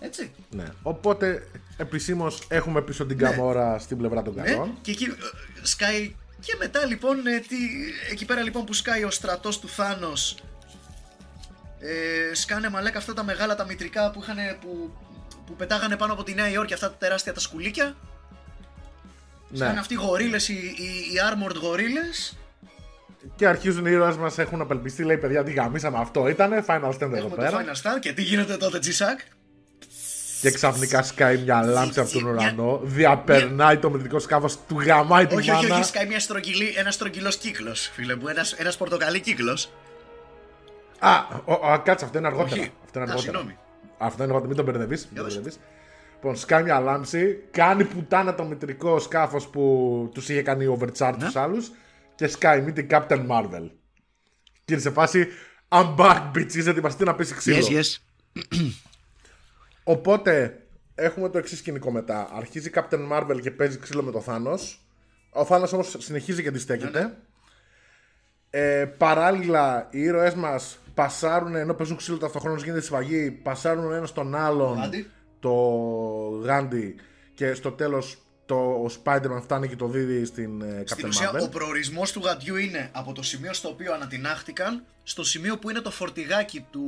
Έτσι. 0.00 0.30
Ναι. 0.50 0.64
Οπότε 0.82 1.48
επισήμως 1.76 2.42
έχουμε 2.48 2.82
πίσω 2.82 3.06
την 3.06 3.16
Ναι. 3.16 3.28
Γκαμόρα 3.28 3.78
στην 3.78 3.96
πλευρά 3.96 4.22
των 4.22 4.34
Ναι, 4.34 4.42
καλών. 4.42 4.78
και 4.82 4.90
εκεί 4.90 5.04
ε, 5.04 5.08
σκάει. 5.62 6.14
Και 6.40 6.56
μετά 6.58 6.86
λοιπόν, 6.86 7.26
ε, 7.26 7.38
τι, 7.38 7.56
εκεί 8.10 8.24
πέρα 8.24 8.42
λοιπόν 8.42 8.64
που 8.64 8.72
σκάει 8.72 9.04
ο 9.04 9.10
στρατός 9.10 9.58
του 9.60 9.68
Θάνος 9.68 10.36
ε, 11.80 12.34
σκάνε 12.34 12.68
μαλάκα 12.68 12.98
αυτά 12.98 13.14
τα 13.14 13.24
μεγάλα 13.24 13.54
τα 13.54 13.64
μητρικά 13.64 14.10
που, 14.10 14.20
είχαν, 14.22 14.36
που, 14.60 14.92
που 15.46 15.52
πετάγανε 15.56 15.96
πάνω 15.96 16.12
από 16.12 16.22
τη 16.22 16.34
Νέα 16.34 16.48
Υόρκη 16.50 16.74
αυτά 16.74 16.90
τα 16.90 16.96
τεράστια 16.96 17.32
τα 17.32 17.40
σκουλίκια 17.40 17.96
Σκάνε 19.54 19.72
Ναι. 19.72 19.78
αυτοί 19.78 19.94
οι 19.94 19.96
γορίλες, 19.96 20.48
οι, 20.48 20.52
οι, 20.54 21.12
οι 21.14 21.18
armored 21.30 21.56
γορίλες 21.60 22.36
Και 23.36 23.46
αρχίζουν 23.46 23.86
οι 23.86 23.90
ήρωες 23.92 24.16
μας 24.16 24.38
έχουν 24.38 24.60
απελπιστεί. 24.60 25.04
Λέει 25.04 25.18
παιδιά, 25.18 25.44
τι 25.44 25.52
γαμίσαμε 25.52 25.98
αυτό. 25.98 26.28
Ήτανε 26.28 26.64
Final 26.66 26.88
Stand 26.88 27.00
εδώ 27.00 27.16
Έχουμε 27.16 27.36
πέρα. 27.36 27.50
το 27.50 27.58
Final 27.58 27.76
Stand 27.82 28.00
και 28.00 28.12
τι 28.12 28.22
γίνεται 28.22 28.56
τότε 28.56 28.78
G-Sack 28.82 29.32
Και 30.40 30.50
ξαφνικά 30.50 31.02
σκάει 31.02 31.38
μια 31.38 31.62
λάμψη 31.62 32.00
από 32.00 32.10
τον 32.10 32.22
Μια- 32.22 32.32
ουρανό. 32.32 32.80
Διαπερνάει 32.82 33.78
το 33.78 33.90
μετρικό 33.90 34.18
σκάφος, 34.18 34.58
του 34.68 34.80
γαμάει 34.80 35.26
τη 35.26 35.34
Όχι, 35.36 35.50
όχι, 35.50 35.62
μάνα. 35.62 35.74
όχι, 35.74 35.84
σκάει 35.84 36.06
μια 36.06 36.20
στρογγυλή, 36.20 36.72
ένας 36.76 36.94
στρογγυλός 36.94 37.36
κύκλος, 37.36 37.90
φίλε 37.94 38.16
μου, 38.16 38.28
ένας, 38.28 38.52
ένας 38.52 38.76
πορτοκαλί 38.76 39.20
κύκλος. 39.20 39.72
Α, 40.98 41.10
ο, 41.44 41.52
ο, 41.52 41.78
κάτσε, 41.84 42.04
αυτό 42.04 42.18
είναι 42.18 42.26
αργότερα. 42.26 42.60
Όχι. 42.60 42.72
Αυτό 42.84 42.98
είναι 42.98 43.10
Α, 43.10 43.12
αργότερα. 43.12 43.18
συγγνώμη. 43.18 43.58
Αυτό 43.98 44.22
είναι 44.22 44.32
αργότερα, 44.32 44.46
μην 44.54 44.56
τον 44.56 44.64
μπερδεύεις. 44.64 45.08
Για 45.12 45.22
δώσε. 45.22 45.42
Λοιπόν, 46.14 46.36
σκάει 46.36 46.62
μια 46.62 46.80
λάμψη, 46.80 47.42
κάνει 47.50 47.84
πουτάνα 47.84 48.34
το 48.34 48.44
μητρικό 48.44 48.98
σκάφος 48.98 49.46
που 49.48 50.10
τους 50.14 50.28
είχε 50.28 50.42
κάνει 50.42 50.76
overcharge 50.78 51.14
Ναι. 51.18 51.24
τους 51.24 51.36
άλλους 51.36 51.70
και 52.14 52.26
σκάει 52.26 52.60
με 52.62 52.70
την 52.70 52.86
Captain 52.90 53.26
Marvel. 53.26 53.70
Και 54.64 54.72
είναι 54.72 54.80
σε 54.80 54.90
φάση 54.90 55.26
I'm 55.68 55.94
back 55.96 56.30
bitches, 56.34 56.66
ετοιμαστεί 56.66 57.04
να 57.04 57.14
πέσει 57.14 57.34
ξύλο. 57.34 57.66
Yes, 57.70 57.72
yes. 57.72 57.96
Οπότε 59.90 60.62
έχουμε 60.94 61.28
το 61.28 61.38
εξής 61.38 61.58
σκηνικό 61.58 61.90
μετά. 61.90 62.28
Αρχίζει 62.32 62.68
η 62.68 62.72
Captain 62.74 63.12
Marvel 63.12 63.40
και 63.42 63.50
παίζει 63.50 63.78
ξύλο 63.78 64.02
με 64.02 64.10
το 64.10 64.20
Θάνο. 64.20 64.58
Ο 65.30 65.44
Θάνο 65.44 65.68
όμως 65.72 65.96
συνεχίζει 65.98 66.42
και 66.42 66.50
τη 66.50 66.58
στέκεται. 66.58 67.16
Ε, 68.50 68.84
παράλληλα, 68.84 69.88
οι 69.90 70.00
ήρωές 70.00 70.34
μας 70.34 70.78
πασάρουν 70.94 71.54
ενώ 71.54 71.74
παίζουν 71.74 71.96
ξύλο 71.96 72.18
ταυτόχρονα 72.18 72.58
γίνεται 72.58 72.80
σφαγή. 72.80 73.30
Πασάρουν 73.30 73.92
ένας 73.92 74.12
τον 74.12 74.34
άλλον 74.34 74.78
Γάντι. 74.78 75.10
το 75.40 75.50
Γάντι 76.42 76.94
και 77.34 77.54
στο 77.54 77.72
τέλος 77.72 78.18
το 78.50 78.56
ο 78.56 78.90
Spider-Man 79.04 79.40
φτάνει 79.42 79.68
και 79.68 79.76
το 79.76 79.86
δίδει 79.86 80.24
στην 80.24 80.60
ε, 80.62 80.82
Στην 80.86 81.04
Captain 81.06 81.08
ουσία, 81.08 81.30
Marvel. 81.32 81.40
ο 81.42 81.48
προορισμός 81.48 82.12
του 82.12 82.20
γαντιού 82.24 82.56
είναι 82.56 82.90
από 82.92 83.12
το 83.12 83.22
σημείο 83.22 83.52
στο 83.52 83.68
οποίο 83.68 83.94
ανατινάχτηκαν 83.94 84.84
στο 85.02 85.24
σημείο 85.24 85.58
που 85.58 85.70
είναι 85.70 85.80
το 85.80 85.90
φορτηγάκι 85.90 86.66
του, 86.70 86.84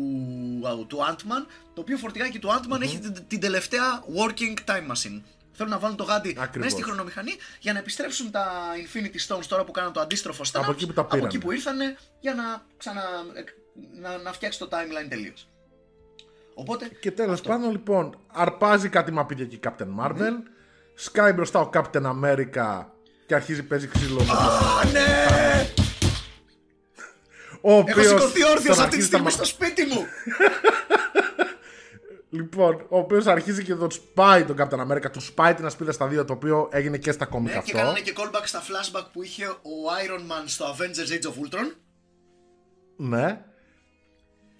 α, 0.69 0.87
του 0.87 0.99
Ant-Man. 0.99 1.47
Το 1.75 1.81
οποίο 1.81 1.97
φορτηγάκι 1.97 2.39
του 2.39 2.49
Ant-Man 2.49 2.81
έχει 2.81 2.99
την, 2.99 3.15
την 3.29 3.41
τελευταία 3.41 4.03
working 4.19 4.71
time 4.71 4.87
machine. 4.93 5.21
Θέλουν 5.53 5.73
να 5.73 5.79
βάλουν 5.79 5.97
το 5.97 6.05
γάντι 6.05 6.29
Ακριβώς. 6.39 6.57
μέσα 6.57 6.71
στη 6.71 6.83
χρονομηχανή 6.83 7.33
για 7.61 7.73
να 7.73 7.79
επιστρέψουν 7.79 8.31
τα 8.31 8.47
Infinity 8.85 9.35
Stones 9.37 9.45
τώρα 9.49 9.65
που 9.65 9.73
κάνουν 9.73 9.93
το 9.93 10.01
αντίστροφο 10.01 10.43
Thanos, 10.43 10.61
Από 10.63 10.71
εκεί 10.71 10.87
που 10.87 10.93
τα 10.93 11.01
από 11.01 11.17
εκεί 11.17 11.27
πήρανε. 11.27 11.45
που 11.45 11.53
ήρθαν 11.53 11.77
για 12.21 12.35
να, 12.35 12.63
ξανα, 12.77 13.03
να, 14.01 14.19
να 14.19 14.33
φτιάξει 14.33 14.59
το 14.59 14.69
timeline 14.73 15.09
τελείως. 15.09 15.49
Οπότε. 16.55 16.89
Και 17.01 17.11
τέλος 17.11 17.33
αυτό. 17.35 17.49
πάντων, 17.49 17.71
λοιπόν, 17.71 18.19
αρπάζει 18.33 18.89
κάτι 18.89 19.11
μαπίδια 19.13 19.45
και 19.47 19.55
η 19.55 19.61
Captain 19.65 19.89
Marvel. 20.07 20.33
Σκάει 21.05 21.33
μπροστά 21.33 21.61
ο 21.61 21.71
Captain 21.73 22.03
America 22.03 22.85
και 23.27 23.35
αρχίζει 23.35 23.63
παίζει 23.63 23.87
ξύλο. 23.89 24.19
με 24.21 24.25
τον- 24.27 24.37
Α, 24.37 24.85
ναι! 24.93 25.27
Ο 27.61 27.71
Έχω 27.71 27.79
οποίος 27.81 28.07
σηκωθεί 28.07 28.45
όρθιος 28.45 28.77
τον 28.77 28.85
αυτή 28.85 28.97
τη 28.97 29.03
αρχίζει 29.03 29.07
στιγμή 29.07 29.25
τα 29.25 29.31
στο 29.31 29.45
σπίτι 29.45 29.85
μου! 29.85 30.07
Λοιπόν, 32.35 32.75
ο 32.89 32.99
οποίος 32.99 33.27
αρχίζει 33.27 33.65
και 33.65 33.75
τον 33.75 33.91
σπάει 33.91 34.45
τον 34.45 34.57
Captain 34.59 34.81
America, 34.91 35.11
του 35.13 35.21
σπάει 35.21 35.55
την 35.55 35.67
ασπίδα 35.67 35.93
στα 35.93 36.07
δύο, 36.07 36.25
το 36.25 36.33
οποίο 36.33 36.69
έγινε 36.73 36.97
και 36.99 37.13
στα 37.13 37.25
κόμικα 37.25 37.55
Ναι, 37.55 37.61
και 37.63 37.71
αυτό. 37.71 37.77
κάνανε 37.79 38.01
και 38.01 38.13
callback 38.17 38.43
στα 38.45 38.63
flashback 38.63 39.05
που 39.13 39.23
είχε 39.23 39.47
ο 39.47 39.73
Iron 40.07 40.21
Man 40.21 40.43
στο 40.45 40.65
Avengers 40.77 41.11
Age 41.13 41.27
of 41.31 41.33
Ultron. 41.59 41.73
Ναι. 42.97 43.45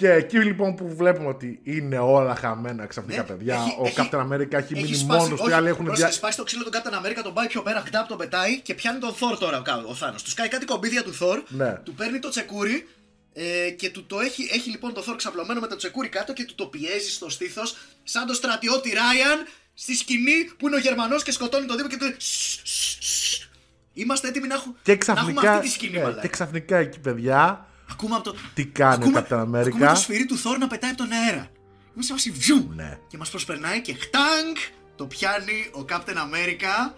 Και 0.03 0.11
εκεί 0.13 0.39
λοιπόν 0.39 0.75
που 0.75 0.95
βλέπουμε 0.97 1.29
ότι 1.29 1.61
είναι 1.63 1.99
όλα 1.99 2.35
χαμένα 2.35 2.87
ξαφνικά 2.87 3.21
Ναι, 3.21 3.27
παιδιά. 3.29 3.55
έχει- 3.55 3.77
ο 3.81 3.87
έχει- 3.87 3.95
Captain 4.13 4.21
America 4.27 4.53
έχει, 4.53 4.75
μείνει 4.75 4.87
σπάσει- 4.95 5.05
μόνος 5.05 5.29
του. 5.29 5.35
Οι 5.39 5.41
όχι, 5.47 5.53
άλλοι 5.53 5.69
έχουν 5.69 5.85
πρόσεξε, 5.85 6.07
δια... 6.11 6.17
σπάσει 6.19 6.37
το 6.37 6.45
ξύλο 6.45 6.65
του 6.65 6.71
Captain 6.73 6.95
America, 7.07 7.21
τον 7.23 7.35
πάει 7.35 7.47
πιο 7.47 7.63
πέρα, 7.63 7.83
χτάπ, 7.87 8.09
τον 8.09 8.17
πετάει 8.19 8.61
και 8.61 8.75
πιάνει 8.75 8.99
τον 8.99 9.15
Thor 9.21 9.37
τώρα 9.39 9.59
ο, 9.59 9.63
Κα- 9.63 9.85
ο 9.87 9.95
Θάνος. 9.95 10.23
Του 10.23 10.31
κάνει 10.35 10.49
κάτι 10.49 10.65
κομπίδια 10.65 11.03
του 11.03 11.15
Thor, 11.21 11.43
Ναι. 11.49 11.73
του 11.85 11.95
παίρνει 11.95 12.19
το 12.19 12.29
τσεκούρι 12.29 12.89
ε, 13.33 13.71
και 13.71 13.91
του 13.91 14.07
το 14.07 14.21
έχει, 14.21 14.49
έχει 14.53 14.71
λοιπόν 14.71 14.93
το 14.95 15.05
Thor 15.09 15.15
ξαπλωμένο 15.17 15.61
με 15.61 15.67
το 15.67 15.77
τσεκούρι 15.77 16.09
κάτω 16.09 16.33
και 16.33 16.45
του 16.45 16.55
το 16.55 16.67
πιέζει 16.67 17.11
στο 17.11 17.31
στήθος 17.31 17.77
σαν 18.03 18.27
το 18.27 18.35
στρατιώτη 18.35 18.91
Ράιαν 18.91 19.47
στη 19.75 19.95
σκηνή 19.95 20.51
που 20.59 20.67
είναι 20.67 20.77
ο 20.77 20.81
Γερμανός 20.81 21.23
και 21.23 21.33
σκοτώνει 21.33 21.67
τον 21.67 21.77
Δήμο 21.77 21.89
και 21.89 21.97
του 21.97 22.05
λέει 22.05 22.15
«Σσ, 22.19 22.61
σσ, 22.65 22.97
σσ». 23.01 23.49
Είμαστε 23.93 24.29
έτοιμοι 24.29 24.47
να, 24.47 24.55
έχουν, 24.55 24.77
Και 24.83 24.91
να 24.93 24.93
έχουμε 25.13 25.15
ξαφνικά, 25.15 25.53
αυτή 25.53 25.67
τη 25.67 25.73
σκηνή, 25.73 25.93
ναι, 25.97 26.03
μαλάκα. 26.03 26.21
και 26.21 26.29
ξαφνικά 26.29 26.77
εκεί 26.77 26.99
παιδιά 26.99 27.67
Ακούμε 27.93 28.15
από 28.15 28.25
το. 28.25 28.35
Τι 28.55 28.65
κάνει 28.67 29.05
ο 29.05 29.19
ακούμε, 29.19 29.27
Captain 29.31 29.41
America? 29.43 29.67
Ακούμε 29.67 29.87
το 29.87 29.95
σφυρί 29.95 30.27
του 30.27 30.37
Θόρ 30.39 30.59
να 30.59 30.67
πετάει 30.67 30.91
από 30.91 30.99
τον 30.99 31.13
αέρα. 31.13 31.47
Είμαι 31.95 32.05
σε 32.05 32.13
βάση 32.13 32.31
βιου. 32.31 32.73
Ναι. 32.75 32.99
Και 33.09 33.17
μας 33.17 33.31
προσπερνάει 33.31 33.81
και 33.81 33.95
χτάνγκ 33.95 34.57
το 34.97 35.07
πιάνει 35.07 35.71
ο 35.73 35.85
Captain 35.89 36.17
America. 36.17 36.93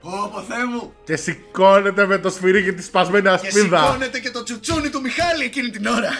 Πω 0.00 0.30
πω 0.34 0.40
Θεέ 0.40 0.64
μου. 0.64 0.92
και 1.04 1.16
σηκώνεται 1.16 2.06
με 2.06 2.18
το 2.18 2.30
σφυρί 2.30 2.64
και 2.64 2.72
τη 2.72 2.82
σπασμένη 2.82 3.22
Και 3.22 3.28
ασπίδα. 3.28 3.84
σηκώνεται 3.84 4.18
και 4.20 4.30
το 4.30 4.42
τσουτσούνι 4.42 4.90
του 4.90 5.00
Μιχάλη 5.00 5.44
εκείνη 5.44 5.70
την 5.70 5.86
ώρα. 5.86 6.10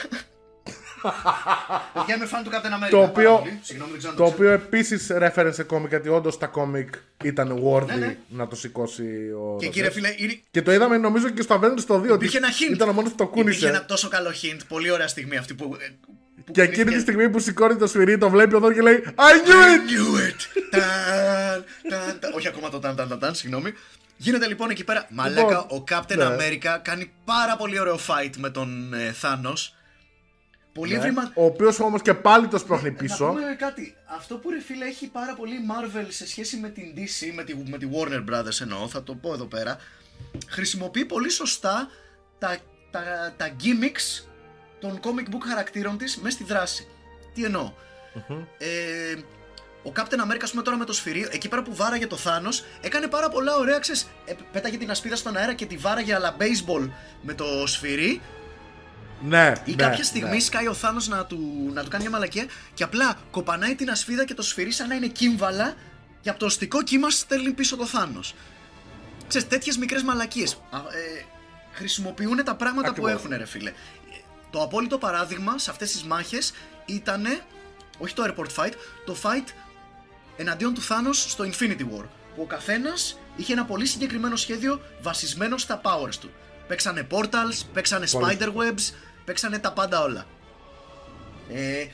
Παιδιά 1.92 2.14
είμαι 2.16 2.26
φαν 2.26 2.44
του 2.44 2.50
Captain 2.50 2.54
America. 2.84 2.90
Το 2.90 2.96
πάρα 2.96 3.08
οποίο, 3.10 3.38
πολύ. 3.38 3.58
Συγγνώμη, 3.62 3.90
δεν 3.90 3.98
ξέρω 3.98 4.12
αν 4.12 4.18
το 4.18 4.24
το 4.24 4.30
οποίο 4.30 4.50
επίσης 4.50 5.10
reference 5.18 5.50
σε 5.52 5.62
κόμικ, 5.62 5.88
γιατί 5.88 6.08
όντως 6.08 6.38
τα 6.38 6.46
κόμικ 6.46 6.94
ήταν 7.22 7.62
worthy 7.64 7.86
Ναι, 7.86 7.94
ναι. 7.94 8.16
να 8.28 8.48
το 8.48 8.56
σηκώσει 8.56 9.02
ο. 9.02 9.56
Και 9.58 9.66
Ρωσές. 9.66 9.68
κύριε 9.70 9.90
φίλε, 9.90 10.14
είναι... 10.16 10.40
Και 10.50 10.62
το 10.62 10.72
είδαμε 10.72 10.96
νομίζω 10.98 11.28
και 11.30 11.42
στο 11.42 11.60
Avengers 11.62 11.84
το 11.86 11.94
2. 11.94 11.98
ότι 12.02 12.12
υπήρχε 12.14 12.36
ένα 12.36 12.48
hint. 12.48 12.72
Ήταν 12.72 12.88
ο 12.88 12.92
μόνος 12.92 13.10
που 13.10 13.16
το 13.16 13.24
Υπήρχε 13.24 13.42
κούνησε. 13.42 13.68
ένα 13.68 13.84
τόσο 13.84 14.08
καλό 14.08 14.30
hint. 14.42 14.58
Πολύ 14.68 14.90
ωραία 14.90 15.08
στιγμή 15.08 15.36
αυτή 15.36 15.54
που. 15.54 15.76
ε, 15.80 15.86
που 16.44 16.52
Και 16.52 16.62
εκείνη 16.62 16.76
τη 16.76 16.82
κουνήθηκε. 16.84 17.00
στιγμή 17.12 17.30
που 17.30 17.38
σηκώνει 17.38 17.76
το 17.76 17.86
σφυρί, 17.86 18.18
το 18.18 18.30
βλέπει 18.30 18.54
ο 18.54 18.60
Θόρ 18.60 18.72
και 18.74 18.80
λέει 18.80 19.04
I 19.06 19.10
knew 19.10 19.14
I 19.14 19.74
it! 19.74 19.90
knew 19.90 20.28
it! 20.28 20.40
Ταν, 20.70 21.64
ταν, 21.90 22.18
ταν. 22.20 22.32
Όχι 22.34 22.48
ακόμα 22.48 22.68
το 22.70 22.78
ταν 22.78 22.96
ταν 22.96 23.08
ταν, 23.08 23.18
ταν 23.18 23.34
συγγνώμη. 23.34 23.72
Γίνεται 24.16 24.46
λοιπόν 24.46 24.70
εκεί 24.70 24.84
πέρα. 24.84 25.06
Μαλάκα, 25.10 25.58
ο 25.60 25.84
Captain 25.90 26.16
ναι. 26.16 26.24
America 26.36 26.78
κάνει 26.82 27.12
πάρα 27.24 27.56
πολύ 27.56 27.78
ωραίο 27.80 27.96
fight 27.96 28.30
με 28.38 28.50
τον 28.50 28.94
ε, 28.94 29.14
Thanos. 29.22 29.72
Πολύ 30.72 30.92
Ναι. 30.92 30.98
ευρήμα. 30.98 31.32
Ο 31.34 31.44
οποίος 31.44 31.80
όμως 31.80 32.02
και 32.02 32.14
πάλι 32.14 32.46
το 32.48 32.58
σπρώχνει 32.58 32.90
Να 32.90 32.96
πίσω. 32.96 33.26
πούμε 33.26 33.56
κάτι. 33.58 33.94
Αυτό 34.04 34.36
που 34.36 34.50
ρε 34.50 34.60
φίλε 34.60 34.84
έχει 34.84 35.06
πάρα 35.08 35.34
πολύ 35.34 35.56
Marvel 35.70 36.06
σε 36.08 36.26
σχέση 36.26 36.56
με 36.56 36.68
την 36.68 36.94
DC, 36.96 37.32
με 37.34 37.44
τη, 37.44 37.56
με 37.56 37.78
τη 37.78 37.86
Warner 37.92 38.24
Brothers 38.30 38.60
εννοώ, 38.60 38.88
θα 38.88 39.02
το 39.02 39.14
πω 39.14 39.32
εδώ 39.32 39.44
πέρα. 39.44 39.76
Χρησιμοποιεί 40.48 41.04
πολύ 41.04 41.30
σωστά 41.30 41.88
τα, 42.38 42.56
τα, 42.90 43.00
τα 43.36 43.48
gimmicks 43.62 44.24
των 44.80 45.00
comic 45.02 45.34
book 45.34 45.40
χαρακτήρων 45.48 45.98
της 45.98 46.16
μέσα 46.16 46.34
στη 46.36 46.44
δράση. 46.44 46.86
Τι 47.34 47.44
εννοώ; 47.44 47.72
Ε, 48.58 49.14
ο 49.84 49.92
Captain 49.96 50.30
America, 50.32 50.40
ας 50.42 50.50
πούμε 50.50 50.62
τώρα 50.62 50.76
με 50.76 50.84
το 50.84 50.92
σφυρί, 50.92 51.28
εκεί 51.32 51.48
πέρα 51.48 51.62
που 51.62 51.74
βάραγε 51.74 52.06
το 52.06 52.18
Thanos, 52.24 52.64
έκανε 52.80 53.06
πάρα 53.06 53.28
πολλά 53.28 53.56
ωραία, 53.56 53.78
ξέρεις, 53.78 54.08
ε, 54.24 54.32
πέταγε 54.52 54.76
την 54.76 54.90
ασπίδα 54.90 55.16
στον 55.16 55.36
αέρα 55.36 55.54
και 55.54 55.66
τη 55.66 55.76
βάραγε 55.76 56.14
αλλά 56.14 56.36
baseball 56.38 56.90
με 57.22 57.34
το 57.34 57.44
σφυρί 57.66 58.20
Ναι. 59.24 59.52
ή 59.64 59.70
ναι, 59.70 59.76
κάποια 59.76 60.04
στιγμή 60.04 60.34
ναι. 60.34 60.40
σκάει 60.40 60.68
ο 60.68 60.74
Θάνος 60.74 61.08
να 61.08 61.26
του, 61.26 61.70
να 61.72 61.82
του 61.82 61.88
κάνει 61.88 62.02
μια 62.02 62.12
μαλακία 62.12 62.46
και 62.74 62.82
απλά 62.84 63.18
κοπανάει 63.30 63.74
την 63.74 63.90
ασφίδα 63.90 64.24
και 64.24 64.34
το 64.34 64.42
σφυρί 64.42 64.70
σαν 64.72 64.88
να 64.88 64.94
είναι 64.94 65.06
κύμβαλα 65.06 65.74
και 66.20 66.30
από 66.30 66.38
το 66.38 66.46
οστικό 66.46 66.82
κύμα 66.82 67.10
στέλνει 67.10 67.52
πίσω 67.52 67.76
το 67.76 67.86
Θάνος. 67.86 68.34
Ξέρεις, 69.28 69.48
τέτοιες 69.48 69.76
μικρές 69.76 70.02
μαλακίες. 70.02 70.52
Α, 70.70 70.78
ε, 70.78 71.24
χρησιμοποιούν 71.72 72.44
τα 72.44 72.54
πράγματα 72.54 72.88
Ακριβώς. 72.88 73.12
που 73.12 73.18
έχουν 73.18 73.36
ρε 73.36 73.46
φίλε. 73.46 73.70
Ε, 73.70 73.74
Το 74.50 74.62
απόλυτο 74.62 74.98
παράδειγμα 74.98 75.58
σε 75.58 75.70
αυτές 75.70 75.90
τις 75.92 76.02
μάχες 76.02 76.52
ήταν, 76.86 77.24
όχι 77.98 78.14
το 78.14 78.24
airport 78.24 78.62
fight, 78.62 78.72
το 79.04 79.16
fight 79.22 79.48
εναντίον 80.36 80.74
του 80.74 80.82
Θάνος 80.82 81.30
στο 81.30 81.44
Infinity 81.44 81.80
War. 81.80 82.04
Που 82.34 82.42
ο 82.42 82.46
καθένας 82.46 83.18
είχε 83.36 83.52
ένα 83.52 83.64
πολύ 83.64 83.86
συγκεκριμένο 83.86 84.36
σχέδιο 84.36 84.80
βασισμένο 85.02 85.58
στα 85.58 85.80
powers 85.84 86.14
του. 86.20 86.30
Παίξανε 86.68 87.06
portals, 87.10 87.62
παίξανε 87.72 88.06
Πολύ. 88.10 88.38
spider-webs, 88.40 88.94
παίξανε 89.24 89.58
τα 89.58 89.72
πάντα 89.72 90.02
όλα. 90.02 90.26
Ε, 91.52 91.86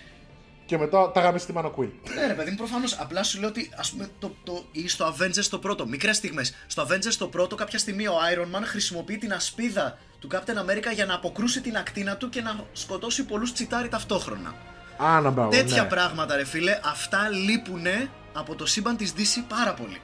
Και 0.66 0.78
μετά 0.78 1.10
τα 1.10 1.20
γάμισε 1.20 1.44
στη 1.44 1.52
Μανοκουίλ. 1.52 1.88
ναι, 2.14 2.26
ρε 2.26 2.32
παιδί 2.32 2.50
μου, 2.50 2.56
προφανώς. 2.56 2.98
Απλά 2.98 3.22
σου 3.22 3.40
λέω 3.40 3.48
ότι 3.48 3.70
ας 3.76 3.90
πούμε 3.90 4.08
το, 4.18 4.34
το, 4.44 4.64
ή 4.72 4.88
στο 4.88 5.14
Avengers 5.14 5.44
το 5.50 5.58
πρώτο, 5.58 5.86
μικρές 5.86 6.16
στιγμές. 6.16 6.54
Στο 6.66 6.86
Avengers 6.88 7.14
το 7.18 7.26
πρώτο, 7.28 7.54
κάποια 7.54 7.78
στιγμή 7.78 8.06
ο 8.06 8.14
Iron 8.34 8.56
Man 8.56 8.62
χρησιμοποιεί 8.64 9.18
την 9.18 9.32
ασπίδα 9.32 9.98
του 10.18 10.28
Captain 10.32 10.70
America 10.70 10.94
για 10.94 11.06
να 11.06 11.14
αποκρούσει 11.14 11.60
την 11.60 11.76
ακτίνα 11.76 12.16
του 12.16 12.28
και 12.28 12.40
να 12.40 12.64
σκοτώσει 12.72 13.24
πολλούς 13.24 13.52
τσιτάρι 13.52 13.88
ταυτόχρονα. 13.88 14.54
Α, 14.96 15.20
να 15.20 15.30
μπράβο. 15.30 15.50
Τέτοια 15.50 15.82
ναι. 15.82 15.88
πράγματα, 15.88 16.36
ρε 16.36 16.44
φίλε, 16.44 16.78
αυτά 16.84 17.28
λείπουνε 17.28 18.10
από 18.32 18.54
το 18.54 18.66
σύμπαν 18.66 18.96
της 18.96 19.12
DC 19.16 19.44
πάρα 19.48 19.74
πολύ. 19.74 20.00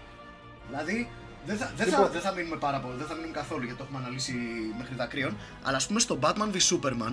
Δηλαδή, 0.69 1.09
δεν 1.47 1.57
θα, 1.57 1.73
δεν, 1.77 1.87
θα, 1.87 1.97
Λοιπόν. 1.97 2.13
δεν 2.13 2.21
θα 2.21 2.33
μείνουμε 2.33 2.57
πάρα 2.57 2.79
πολύ, 2.81 2.97
δεν 2.97 3.07
θα 3.07 3.15
μείνουμε 3.15 3.33
καθόλου 3.33 3.63
γιατί 3.65 3.79
το 3.79 3.85
έχουμε 3.85 4.01
αναλύσει 4.05 4.35
μέχρι 4.79 4.95
δακρύων. 4.95 5.37
Αλλά 5.63 5.77
ας 5.77 5.87
πούμε 5.87 6.01
στο 6.01 6.19
Batman 6.23 6.49
v 6.55 6.59
Superman. 6.71 7.13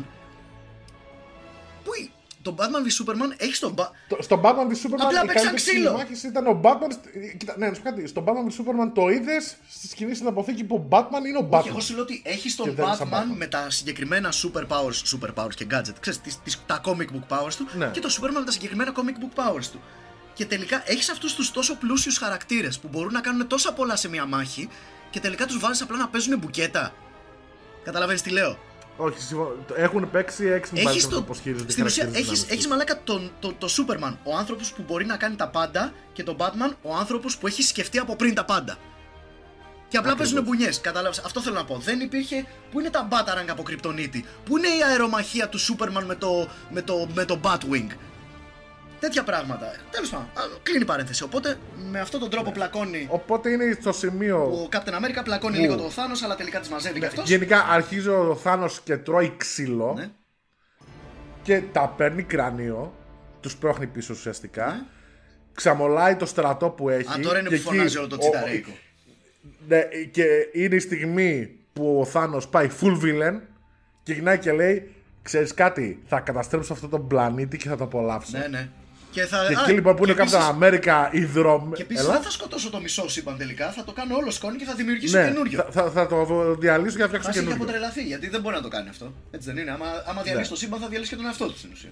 Που 1.84 1.92
η- 2.02 2.12
το 2.42 2.56
Batman 2.58 2.62
v 2.88 2.90
Superman 3.06 3.34
έχει 3.38 3.56
στον. 3.56 3.74
Ba- 3.78 3.90
Το- 4.08 4.18
Στον 4.22 4.42
Batman 4.44 4.68
v 4.72 4.72
Superman 4.84 5.02
Απλά 5.06 5.24
η 5.24 5.26
παίξαν 5.26 5.26
καλύτερη 5.26 5.56
ξύλο. 5.56 5.84
σκηνή 5.90 5.98
μάχης 5.98 6.24
ήταν 6.24 6.48
ο 6.48 6.60
Batman. 6.64 6.92
ε, 7.14 7.38
Κοίτα, 7.38 7.56
ναι, 7.58 7.68
να 7.68 7.74
σου 7.74 7.82
πω 7.82 7.90
κάτι. 7.90 8.08
Στον 8.08 8.24
Batman 8.28 8.30
v 8.52 8.62
Superman 8.62 8.92
το 8.94 9.10
είδες 9.10 9.58
στη 9.70 9.88
σκηνή 9.88 10.14
στην 10.16 10.28
αποθήκη 10.28 10.64
που 10.64 10.76
ο 10.76 10.88
Batman 10.90 11.26
είναι 11.28 11.38
ο 11.38 11.48
Batman. 11.52 11.60
Όχι, 11.60 11.68
εγώ 11.70 11.80
σου 11.80 11.94
λέω 11.94 12.04
ότι 12.04 12.22
έχει 12.26 12.50
Και 12.50 12.56
τον 12.64 12.76
δεν 12.76 12.86
είναι 12.86 12.96
σαν 12.96 13.10
Batman 13.12 13.34
Batman. 13.34 13.38
με 13.38 13.48
τα 13.48 13.70
συγκεκριμένα 13.70 14.30
super 14.32 14.62
powers, 14.68 15.16
super 15.16 15.34
powers 15.44 15.54
και 15.56 15.66
gadget, 15.72 15.96
ξέρεις, 16.00 16.22
τις, 16.22 16.40
τις, 16.44 16.62
τα 16.66 16.82
comic 16.86 17.08
book 17.16 17.38
powers 17.38 17.54
του 17.58 17.68
Ναι. 17.78 17.88
και 17.88 18.00
το 18.00 18.10
Superman 18.20 18.34
με 18.40 18.44
τα 18.46 18.52
συγκεκριμένα 18.52 18.92
comic 18.96 19.24
book 19.24 19.40
powers 19.44 19.66
του. 19.72 19.82
Και 20.42 20.48
τελικά 20.48 20.84
έχεις 20.86 21.10
αυτούς 21.10 21.36
τους 21.36 21.52
τόσο 21.52 21.76
πλούσιους 21.76 22.18
χαρακτήρες 22.18 22.80
που 22.80 22.88
μπορούν 22.88 23.14
να 23.14 23.22
κάνουν 23.22 23.48
τόσα 23.48 23.74
πολλά 23.74 23.96
σε 23.96 24.10
μια 24.10 24.26
μάχη 24.26 24.70
και 25.10 25.20
τελικά 25.20 25.46
τους 25.46 25.60
βάζεις 25.60 25.82
απλά 25.82 25.98
να 25.98 26.08
παίζουν 26.08 26.38
μπουκέτα. 26.38 26.94
Καταλαβαίνεις 27.84 28.22
τι 28.22 28.30
λέω; 28.30 28.60
Όχι, 28.98 29.22
συμφωνώ. 29.22 29.56
Έχουν 29.76 30.12
παίξει 30.12 30.46
έξι 30.46 30.72
Έχεις 30.76 30.86
μπάλες 30.86 31.08
το... 31.08 31.16
το... 31.16 31.22
πώς 31.22 31.40
χειρίζονται 31.40 31.70
οι 31.70 31.72
Στην 31.72 31.86
ουσία 31.86 32.04
χαρακτήρες 32.04 32.28
έχεις, 32.30 32.40
δυνάμεις 32.40 32.54
έχεις 32.54 32.68
μαλάκα 32.68 33.04
τον, 33.04 33.32
το, 33.40 33.54
το 33.58 33.68
Superman, 33.78 34.14
ο 34.24 34.36
άνθρωπος 34.36 34.74
που 34.74 34.84
μπορεί 34.88 35.06
να 35.06 35.18
κάνει 35.18 35.36
τα 35.36 35.48
πάντα 35.48 35.94
και 36.14 36.24
τον 36.24 36.36
Batman, 36.40 36.76
ο 36.82 36.96
άνθρωπος 36.96 37.38
που 37.38 37.48
έχει 37.48 37.62
σκεφτεί 37.64 38.00
από 38.00 38.16
πριν 38.16 38.34
τα 38.34 38.46
πάντα. 38.46 38.78
Και 39.88 39.98
απλά 39.98 40.12
Ακριβώς. 40.12 40.34
παίζουν 40.34 40.44
μπουνιές. 40.44 40.82
Κατάλαβες; 40.82 41.20
Αυτό 41.20 41.42
θέλω 41.42 41.56
να 41.56 41.66
πω. 41.66 41.78
Δεν 41.78 42.00
υπήρχε. 42.00 42.46
Πού 42.72 42.80
είναι 42.80 42.90
τα 42.90 43.08
Batarang 43.12 43.50
από 43.50 43.64
κρυπτονίτη. 43.64 44.26
Πού 44.46 44.58
είναι 44.58 44.68
η 44.68 44.84
αερομαχία 44.90 45.50
του 45.50 45.60
Superman 45.60 46.04
με 46.06 46.16
το, 46.16 46.48
με 46.70 46.82
το, 46.82 47.08
με 47.14 47.26
το 47.26 47.40
Batwing; 47.44 47.88
Τέτοια 49.02 49.24
πράγματα. 49.24 49.72
Τέλος 49.92 50.10
πάντων, 50.10 50.26
α, 50.26 50.42
κλείνει 50.64 50.82
η 50.82 50.86
παρένθεση. 50.86 51.24
Οπότε 51.24 51.58
με 51.92 52.00
αυτόν 52.00 52.20
τον 52.20 52.30
τρόπο 52.30 52.52
πλακώνει. 52.52 53.08
Οπότε 53.10 53.50
είναι 53.50 53.78
στο 53.82 53.92
σημείο. 53.94 54.38
Ο 54.44 54.68
Captain 54.72 54.94
America 54.94 55.22
πλακώνει 55.24 55.56
Που- 55.56 55.62
λίγο 55.62 55.76
το 55.76 55.90
Θάνο, 55.90 56.14
αλλά 56.24 56.36
τελικά 56.36 56.60
της 56.60 56.70
μαζεύει 56.70 57.00
κι 57.00 57.06
αυτός. 57.06 57.28
Γενικά 57.30 57.66
αρχίζει 57.70 58.08
ο 58.08 58.36
Θάνος 58.42 58.82
και 58.84 58.98
τρώει 58.98 59.34
ξύλο 59.38 59.94
Ναι. 59.98 60.10
και 61.44 61.62
τα 61.72 61.94
παίρνει 61.98 62.24
κρανίο. 62.24 62.94
Τους 63.40 63.56
πρόχνει 63.58 63.88
πίσω 63.88 64.14
ουσιαστικά. 64.14 64.66
Ναι. 64.66 64.82
Ξαμολάει 65.54 66.16
το 66.16 66.26
στρατό 66.26 66.70
που 66.70 66.90
έχει. 66.90 67.12
Α, 67.14 67.20
τώρα 67.22 67.40
είναι 67.40 67.50
και 67.50 67.56
που 67.56 67.62
φωνάζει 67.62 67.86
εκεί 67.86 67.98
όλο 67.98 68.08
το 68.08 68.16
ο- 68.16 68.20
τσιταρέικο. 68.20 68.72
Ναι, 69.68 69.82
και 70.12 70.26
είναι 70.54 70.76
η 70.76 70.80
στιγμή 70.80 71.60
που 71.74 72.00
ο 72.00 72.06
Θάνος 72.06 72.48
πάει 72.48 72.70
full 72.82 72.98
villain 73.04 73.40
και 74.04 74.14
γυρνάει 74.14 74.38
και 74.40 74.52
λέει 74.52 74.96
Ξέρεις 75.24 75.54
κάτι, 75.54 76.02
θα 76.08 76.20
καταστρέψω 76.20 76.74
αυτόν 76.74 76.90
τον 76.90 77.08
πλανήτη 77.08 77.58
και 77.58 77.70
θα 77.70 77.76
το 77.78 77.84
απολαύσω. 77.84 78.38
Ναι, 78.38 78.48
ναι. 78.48 78.70
Και, 79.12 79.26
θα... 79.26 79.46
Και 79.48 79.56
α, 79.56 79.62
εκεί 79.62 79.72
λοιπόν 79.72 79.96
που 79.96 80.04
είναι 80.04 80.12
ο 80.12 80.16
επίσης- 80.22 80.38
Captain 80.40 80.64
America 80.64 81.08
υδρομ... 81.12 81.72
Και 81.72 81.82
επίσης 81.82 82.04
Έλα. 82.04 82.14
δεν 82.14 82.22
θα 82.22 82.30
σκοτώσω 82.30 82.70
το 82.70 82.80
μισό 82.80 83.10
σύμπαν 83.10 83.38
τελικά. 83.38 83.72
Θα 83.72 83.84
το 83.84 83.92
κάνω 83.92 84.16
όλο 84.16 84.32
σκόνη 84.32 84.58
και 84.58 84.66
θα 84.66 84.74
δημιουργήσω 84.74 85.18
Ναι, 85.18 85.26
καινούριο. 85.28 85.66
θα, 85.70 85.72
θα, 85.72 85.90
θα 85.92 86.08
το 86.08 86.56
διαλύσω 86.60 86.96
και 86.96 87.02
θα 87.02 87.08
φτιάξω 87.08 87.30
Μα 87.30 87.36
έχει 87.36 87.44
καινούριο. 87.46 87.64
αποτρελαθεί 87.64 88.02
γιατί 88.04 88.30
δεν 88.30 88.42
μπορεί 88.42 88.56
να 88.56 88.62
το 88.62 88.68
κάνει 88.68 88.90
αυτό. 88.90 89.14
Έτσι 89.32 89.52
δεν 89.52 89.58
είναι. 89.62 89.72
Άμα, 89.72 89.86
άμα 90.06 90.22
διαλύσεις 90.22 90.50
Ναι. 90.50 90.56
το 90.56 90.56
σύμπαν 90.62 90.80
θα 90.80 90.88
διαλύσεις 90.88 91.10
και 91.14 91.18
τον 91.18 91.26
εαυτό 91.26 91.46
του 91.48 91.58
στην 91.58 91.70
ουσία. 91.74 91.90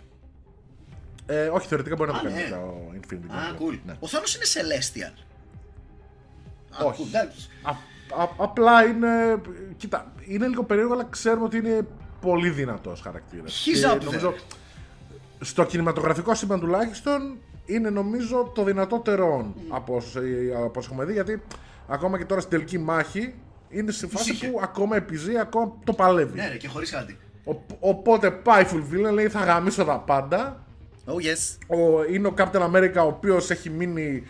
Ε, 1.25 1.47
όχι, 1.47 1.67
θεωρητικά 1.67 1.95
μπορεί 1.95 2.11
να 2.11 2.17
Α, 2.17 2.21
το 2.21 2.27
κάνει 2.27 2.39
ναι. 2.39 2.43
μετά 2.43 2.59
ο 2.61 2.91
Infinity 2.99 3.31
Α, 3.35 3.35
War. 3.51 3.61
cool. 3.61 3.79
Ναι. 3.85 3.93
Ο 3.99 4.07
Θάνος 4.07 4.35
είναι 4.35 4.45
Celestial. 4.53 5.13
Α, 6.81 6.85
Όχι. 6.85 7.01
cool, 7.03 7.07
εντάξει. 7.07 7.49
Α, 7.61 7.71
α- 8.23 8.33
απλά 8.37 8.83
είναι. 8.85 9.41
Κοίτα, 9.77 10.11
είναι 10.27 10.47
λίγο 10.47 10.63
περίεργο, 10.63 10.93
αλλά 10.93 11.07
ξέρουμε 11.09 11.43
ότι 11.45 11.57
είναι 11.57 11.87
πολύ 12.21 12.49
δυνατός 12.49 13.01
χαρακτήρας. 13.01 13.65
He's 13.67 13.91
up 13.91 13.97
there. 13.97 14.33
Στο 15.39 15.65
κινηματογραφικό 15.65 16.35
σύμπαν 16.35 16.59
τουλάχιστον 16.59 17.37
είναι 17.65 17.89
νομίζω 17.89 18.51
το 18.55 18.63
δυνατότερο 18.63 19.53
από 19.69 19.95
όσο 19.95 20.19
από 20.65 20.79
όσο 20.79 20.89
έχουμε 20.91 21.05
δει. 21.05 21.13
Γιατί 21.13 21.41
ακόμα 21.87 22.17
και 22.17 22.25
τώρα 22.25 22.41
στην 22.41 22.51
τελική 22.51 22.77
μάχη 22.77 23.33
είναι 23.69 23.91
σε 23.91 24.07
φάση 24.07 24.31
είχε. 24.31 24.47
που 24.47 24.59
ακόμα 24.63 24.95
επιζεί, 24.95 25.37
ακόμα 25.37 25.73
το 25.83 25.93
παλεύει. 25.93 26.35
Ναι, 26.39 26.47
ρε, 26.47 26.57
και 26.57 26.67
χωρίς 26.67 26.91
κάτι. 26.91 27.17
Ο- 27.45 27.75
οπότε 27.79 28.31
πάει 28.31 28.65
full 28.71 28.93
villain, 28.93 29.13
λέει 29.13 29.27
θα 29.29 29.39
γαμίσω 29.43 29.83
τα 29.85 29.99
πάντα. 29.99 30.63
Oh 31.05 31.11
yes. 31.11 31.77
Ο, 31.77 32.03
είναι 32.13 32.27
ο 32.27 32.33
Captain 32.37 32.61
America 32.75 32.95
ο 33.03 33.07
οποίος 33.07 33.49
έχει 33.49 33.69
μείνει 33.69 34.23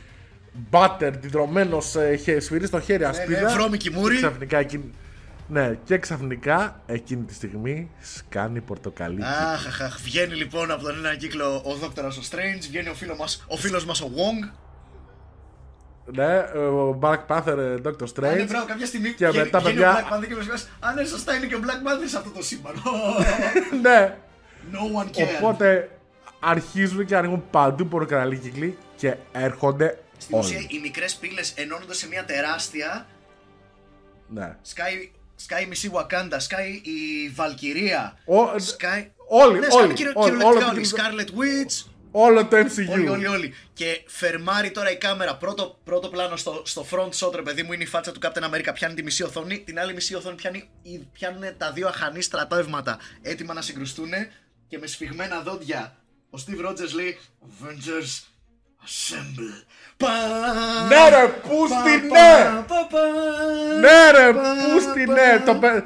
μπάτερ, 0.70 1.18
διδρωμένος, 1.18 1.96
ε, 1.96 2.14
είχε 2.14 2.40
σφυρί 2.40 2.66
στο 2.66 2.80
χέρι 2.80 3.04
ασπίδα. 3.04 3.42
ναι, 3.42 3.54
βρώμικη 3.54 3.90
μούρη. 3.92 4.16
Και 4.16 4.22
ξαφνικά 4.22 4.58
εκείνη... 4.58 4.92
Ναι, 5.52 5.78
και 5.84 5.98
ξαφνικά 5.98 6.82
εκείνη 6.86 7.24
τη 7.24 7.34
στιγμή 7.34 7.92
σκάνει 8.02 8.62
πορτοκαλί. 8.62 9.24
Αχ, 9.24 9.68
αχ, 9.68 9.82
αχ. 9.82 10.00
Βγαίνει 10.02 10.36
λοιπόν 10.36 10.72
από 10.72 10.84
τον 10.84 10.98
ένα 10.98 11.16
κύκλο 11.16 11.62
ο 11.66 11.74
Δόκτωρας 11.76 12.18
ο 12.18 12.22
Strange, 12.32 12.62
βγαίνει 12.70 12.90
ο 12.90 12.94
φίλος 12.94 13.18
μας 13.18 13.46
ο, 13.48 13.58
φίλος 13.58 13.86
μας 13.86 14.02
ο 14.02 14.12
Wong. 14.16 14.50
Ναι, 16.12 16.38
ο 16.70 17.00
Black 17.02 17.20
Panther, 17.28 17.58
ε, 17.58 17.76
Doctor 17.86 18.20
Ναι, 18.20 18.32
Strange. 18.44 18.46
μπράβο, 18.48 18.66
κάποια 18.66 18.86
στιγμή 18.86 19.14
Και 19.14 19.28
βγαίνει, 19.28 19.44
μετά, 19.44 19.60
βγαίνει 19.60 19.74
παιδιά- 19.76 19.92
ο 19.92 19.98
Black 19.98 20.14
Panther 20.14 20.28
και 20.28 20.36
μας 20.36 20.48
λέει 20.48 20.58
Α, 20.80 20.94
ναι, 20.94 21.04
σωστά 21.06 21.36
είναι 21.36 21.46
και 21.46 21.56
ο 21.56 21.60
Black 21.64 21.88
Panther 21.88 22.08
σε 22.10 22.18
αυτό 22.18 22.30
το 22.30 22.44
σύμπαν. 22.44 22.74
ναι, 23.84 24.16
no 24.72 25.02
one 25.04 25.08
cared. 25.08 25.28
οπότε 25.42 25.90
αρχίζουν 26.40 27.06
και 27.06 27.16
ανοίγουν 27.16 27.44
παντού 27.52 27.88
πορτοκαλί 27.88 28.38
κύκλοι 28.38 28.78
και 28.96 29.16
έρχονται 29.32 29.98
Στην 30.18 30.38
ουσία 30.38 30.58
όλοι. 30.58 30.68
οι 30.72 30.80
μικρές 30.80 31.16
πύλες 31.16 31.52
ενώνονται 31.56 31.94
σε 31.94 32.08
μια 32.08 32.26
τεράστια 32.26 33.06
Ναι. 34.28 34.56
Σκάει, 34.62 35.12
σκάει 35.40 35.64
η 35.64 35.66
μισή 35.66 35.92
Wakanda, 35.94 36.36
σκάει 36.38 36.70
η 36.70 37.30
Βαλκυρία. 37.36 38.18
Ο- 38.26 38.60
Σκάει... 38.60 39.12
όλοι, 39.28 39.60
ναι, 39.60 39.66
όλοι, 39.66 39.72
σκάνε 39.72 39.94
κυριο- 39.94 40.12
όλοι, 40.16 40.32
κυριολεκτικά 40.32 40.68
όλο 40.70 40.76
όλοι. 40.78 40.88
το- 40.88 40.98
Scarlet 40.98 41.40
Witch, 41.40 41.92
Όλο 42.12 42.46
το 42.46 42.58
MCU. 42.58 42.90
όλοι, 42.92 43.10
όλοι, 43.10 43.28
όλοι. 43.28 43.54
Και 43.74 44.04
φερμάρει 44.08 44.72
τώρα 44.72 44.92
η 44.92 44.98
κάμερα. 44.98 45.36
Πρώτο, 45.38 45.80
πρώτο 45.84 46.08
πλάνο 46.10 46.36
στο, 46.36 46.62
στο 46.66 46.86
front 46.92 47.10
shot, 47.10 47.34
ρε 47.36 47.42
παιδί 47.42 47.64
μου, 47.64 47.74
είναι 47.74 47.84
η 47.84 47.86
φάτσα 47.86 48.12
του 48.12 48.20
Captain 48.24 48.44
America. 48.54 48.72
Πιάνει 48.74 48.94
τη 48.94 49.04
μισή 49.04 49.24
οθόνη. 49.24 49.60
Την 49.60 49.80
άλλη 49.80 49.94
μισή 49.94 50.16
οθόνη 50.16 50.36
πιάνει, 50.36 50.70
η- 50.82 50.98
πιάνουν 51.14 51.44
τα 51.58 51.72
δύο 51.72 51.88
αχανή 51.88 52.22
στρατεύματα 52.22 53.00
έτοιμα 53.22 53.54
να 53.54 53.62
συγκρουστούν. 53.62 54.10
Και 54.68 54.78
με 54.78 54.88
σφιγμένα 54.88 55.40
δόντια 55.42 55.96
ο 56.30 56.38
Steve 56.46 56.68
Rogers 56.70 56.92
λέει 56.94 57.18
Avengers 57.42 58.24
Assemble. 58.86 59.66
Πα, 60.04 60.08
Ναι 60.88 61.10
ρε, 61.10 61.28
πού 61.28 61.68
πα, 61.70 61.76
στη 61.80 62.08
πα, 62.08 62.14
ναι! 62.20 62.62
πα, 62.68 62.88
πα. 62.92 63.00
Ναι 63.80 64.12
ρε, 64.20 64.34
Πα, 64.34 64.42
πού 64.74 64.80
στη 64.80 65.04
πα. 65.06 65.14
ναι! 65.14 65.44
Το 65.46 65.56
πε- 65.56 65.84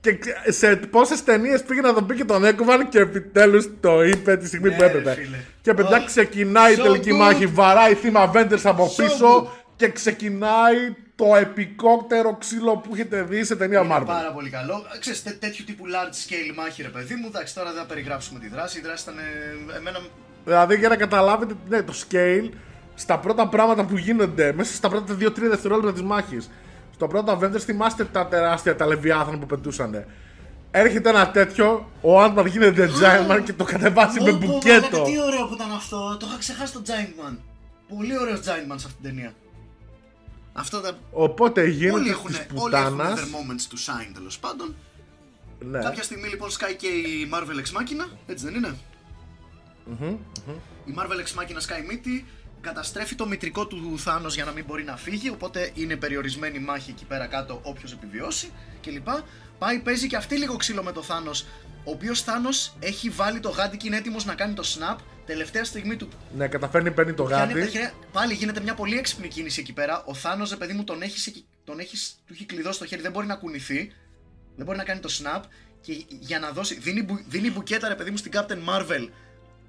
Και 0.00 0.18
σε 0.52 0.76
πόσες 0.76 1.24
ταινίες 1.24 1.62
πήγε 1.62 1.80
να 1.80 1.94
τον 1.94 2.06
πει 2.06 2.14
και 2.14 2.24
τον 2.24 2.44
Έκοβαν 2.44 2.88
και 2.88 2.98
επιτέλους 2.98 3.68
το 3.80 4.02
είπε 4.02 4.36
τη 4.36 4.46
στιγμή 4.46 4.68
Ναι, 4.68 4.74
που 4.74 4.80
ρε, 4.80 4.86
έπρεπε. 4.86 5.12
φίλε. 5.14 5.36
Και 5.62 5.74
παιδιά 5.74 6.02
Oh, 6.02 6.06
ξεκινάει 6.06 6.72
η 6.72 6.76
so 6.78 6.82
τελική 6.82 7.10
good. 7.12 7.16
μάχη. 7.16 7.46
Βαράει 7.46 7.94
θύμα 7.94 8.30
Avengers 8.32 8.60
από 8.64 8.86
So 8.86 8.96
πίσω 9.02 9.44
good. 9.44 9.48
και 9.76 9.88
ξεκινάει 9.88 10.76
το 11.16 11.36
επικότερο 11.36 12.36
ξύλο 12.40 12.76
που 12.76 12.90
έχετε 12.94 13.22
δει 13.22 13.44
σε 13.44 13.56
ταινία 13.56 13.80
Είναι 13.80 13.96
Marvel. 13.98 14.06
πάρα 14.06 14.32
πολύ 14.32 14.50
καλό. 14.50 14.86
Ξέρεις, 15.00 15.22
τέ- 15.22 15.38
τέτοιου 15.40 15.64
τύπου 15.64 15.84
large 15.86 16.14
scale 16.28 16.54
μάχη, 16.56 16.82
ρε 16.82 16.88
παιδί 16.88 17.14
μου. 17.14 17.26
Εντάξει, 17.26 17.54
τώρα 17.54 17.70
δεν 17.70 17.80
θα 17.80 17.86
περιγράψουμε 17.86 18.38
τη 18.40 18.48
δράση. 18.48 18.78
Η 18.78 18.82
δράση 18.82 19.02
ήταν. 19.02 19.18
ε, 19.18 19.76
Εμένα. 19.76 19.98
Δηλαδή 20.44 20.76
για 20.76 20.88
να 20.88 20.96
καταλάβετε 20.96 21.54
ναι, 21.68 21.82
το 21.82 21.92
scale 22.10 22.48
στα 22.98 23.18
πρώτα 23.18 23.48
πράγματα 23.48 23.84
που 23.84 23.96
γίνονται 23.96 24.52
μέσα 24.52 24.74
στα 24.74 24.88
πρώτα 24.88 25.14
2-3 25.14 25.32
δευτερόλεπτα 25.34 25.92
της 25.92 26.02
μάχης. 26.02 26.50
Στο 26.94 27.06
πρώτο 27.06 27.38
Avengers 27.38 27.58
θυμάστε 27.60 28.04
τα 28.04 28.26
τεράστια 28.26 28.76
τα 28.76 28.86
λεβιάθανα 28.86 29.38
που 29.38 29.46
πετούσαν. 29.46 30.04
Έρχεται 30.70 31.08
ένα 31.08 31.30
τέτοιο, 31.30 31.90
ο 32.00 32.20
Άντμαν 32.20 32.46
γίνεται 32.46 32.90
Giant 33.00 33.30
Man 33.30 33.42
και 33.44 33.52
το 33.52 33.64
κατεβάζει 33.64 34.20
με 34.20 34.30
Ω, 34.30 34.38
πω, 34.38 34.46
μπουκέτο. 34.46 34.80
μαλάκα, 34.90 35.02
Τι 35.10 35.20
ωραίο 35.20 35.46
που 35.46 35.54
ήταν 35.54 35.72
αυτό. 35.72 36.16
Το 36.20 36.26
είχα 36.28 36.38
ξεχάσει 36.38 36.72
το 36.72 36.82
Giant 36.86 37.30
Man. 37.30 37.36
Πολύ 37.96 38.18
ωραίος 38.18 38.38
Giant 38.38 38.72
Man 38.72 38.76
σε 38.76 38.86
αυτή 38.86 38.94
την 38.94 39.02
ταινία. 39.02 39.32
Αυτό 40.52 40.80
τα. 40.80 40.90
Οπότε 41.12 41.60
Όλοι 41.60 41.70
γίνεται 41.70 42.10
έχουν, 42.10 42.26
της 42.26 42.38
όλοι 42.38 42.46
έχουν 42.46 42.56
πουτάνας. 42.56 43.20
their 43.20 43.22
moments 43.22 43.72
to 43.72 43.76
shine 43.76 44.10
τέλος 44.14 44.38
πάντων. 44.38 44.74
Ναι. 45.58 45.78
Κάποια 45.78 46.02
στιγμή 46.02 46.28
λοιπόν 46.28 46.50
σκάει 46.50 46.74
και 46.76 46.86
η 46.86 47.30
Marvel 47.32 47.58
Ex 47.60 47.80
Machina, 47.80 48.08
έτσι 48.26 48.44
δεν 48.44 48.54
είναι; 48.54 48.74
Η 50.84 50.94
Marvel 50.98 51.18
Ex 51.20 51.40
Machina 51.42 51.56
σκάει 51.58 51.82
μύτη, 51.88 52.26
καταστρέφει 52.60 53.14
το 53.14 53.26
μητρικό 53.26 53.66
του 53.66 53.98
Θάνος 53.98 54.34
για 54.34 54.44
να 54.44 54.52
μην 54.52 54.64
μπορεί 54.64 54.84
να 54.84 54.96
φύγει, 54.96 55.30
οπότε 55.30 55.70
είναι 55.74 55.96
περιορισμένη 55.96 56.58
μάχη 56.58 56.90
εκεί 56.90 57.04
πέρα 57.04 57.26
κάτω 57.26 57.60
όποιος 57.62 57.92
επιβιώσει 57.92 58.50
κλπ. 58.82 59.08
Πάει, 59.58 59.78
παίζει 59.78 60.06
και 60.06 60.16
αυτή 60.16 60.36
λίγο 60.36 60.56
ξύλο 60.56 60.82
με 60.82 60.92
το 60.92 61.02
Θάνος, 61.02 61.42
ο 61.84 61.90
οποίος 61.90 62.22
Θάνος 62.22 62.76
έχει 62.80 63.08
βάλει 63.10 63.40
το 63.40 63.48
γάντι 63.48 63.76
και 63.76 63.86
είναι 63.86 63.96
έτοιμος 63.96 64.24
να 64.24 64.34
κάνει 64.34 64.54
το 64.54 64.62
snap, 64.66 64.96
τελευταία 65.26 65.64
στιγμή 65.64 65.96
του 65.96 66.08
Ναι, 66.36 66.48
καταφέρνει, 66.48 66.90
παίρνει 66.90 67.12
το 67.14 67.24
πιάνει 67.24 67.42
από 67.42 67.52
τα 67.52 67.58
γάντι. 67.58 67.70
χέρια. 67.70 67.92
Πάλι 68.12 68.34
γίνεται 68.34 68.60
μια 68.60 68.74
πολύ 68.74 68.98
έξυπνη 68.98 69.28
κίνηση 69.28 69.60
εκεί 69.60 69.72
πέρα. 69.72 70.02
Ο 70.06 70.14
Θάνος, 70.14 70.50
ρε 70.50 70.56
παιδί 70.56 70.72
μου, 70.72 70.84
τον 70.84 71.02
έχεις, 71.02 71.22
σε- 71.22 71.44
τον 71.64 71.78
έχεις, 71.78 72.22
του 72.26 72.32
έχει 72.32 72.44
κλειδώσει 72.44 72.78
το 72.78 72.86
χέρι, 72.86 73.02
δεν 73.02 73.10
μπορεί 73.10 73.26
να 73.26 73.34
κουνηθεί. 73.34 73.92
Δεν 74.56 74.66
μπορεί 74.66 74.78
να 74.78 74.84
κάνει 74.84 75.00
το 75.00 75.08
snap. 75.22 75.42
Και 75.80 76.04
για 76.08 76.38
να 76.38 76.50
δώσει. 76.50 76.74
Δίνει, 76.78 77.02
μπου- 77.02 77.22
δίνει 77.28 77.50
μπουκέτα, 77.50 77.88
ρε 77.88 77.94
παιδί 77.94 78.10
μου, 78.10 78.16
στην 78.16 78.32
Captain 78.34 78.58
Marvel, 78.68 79.08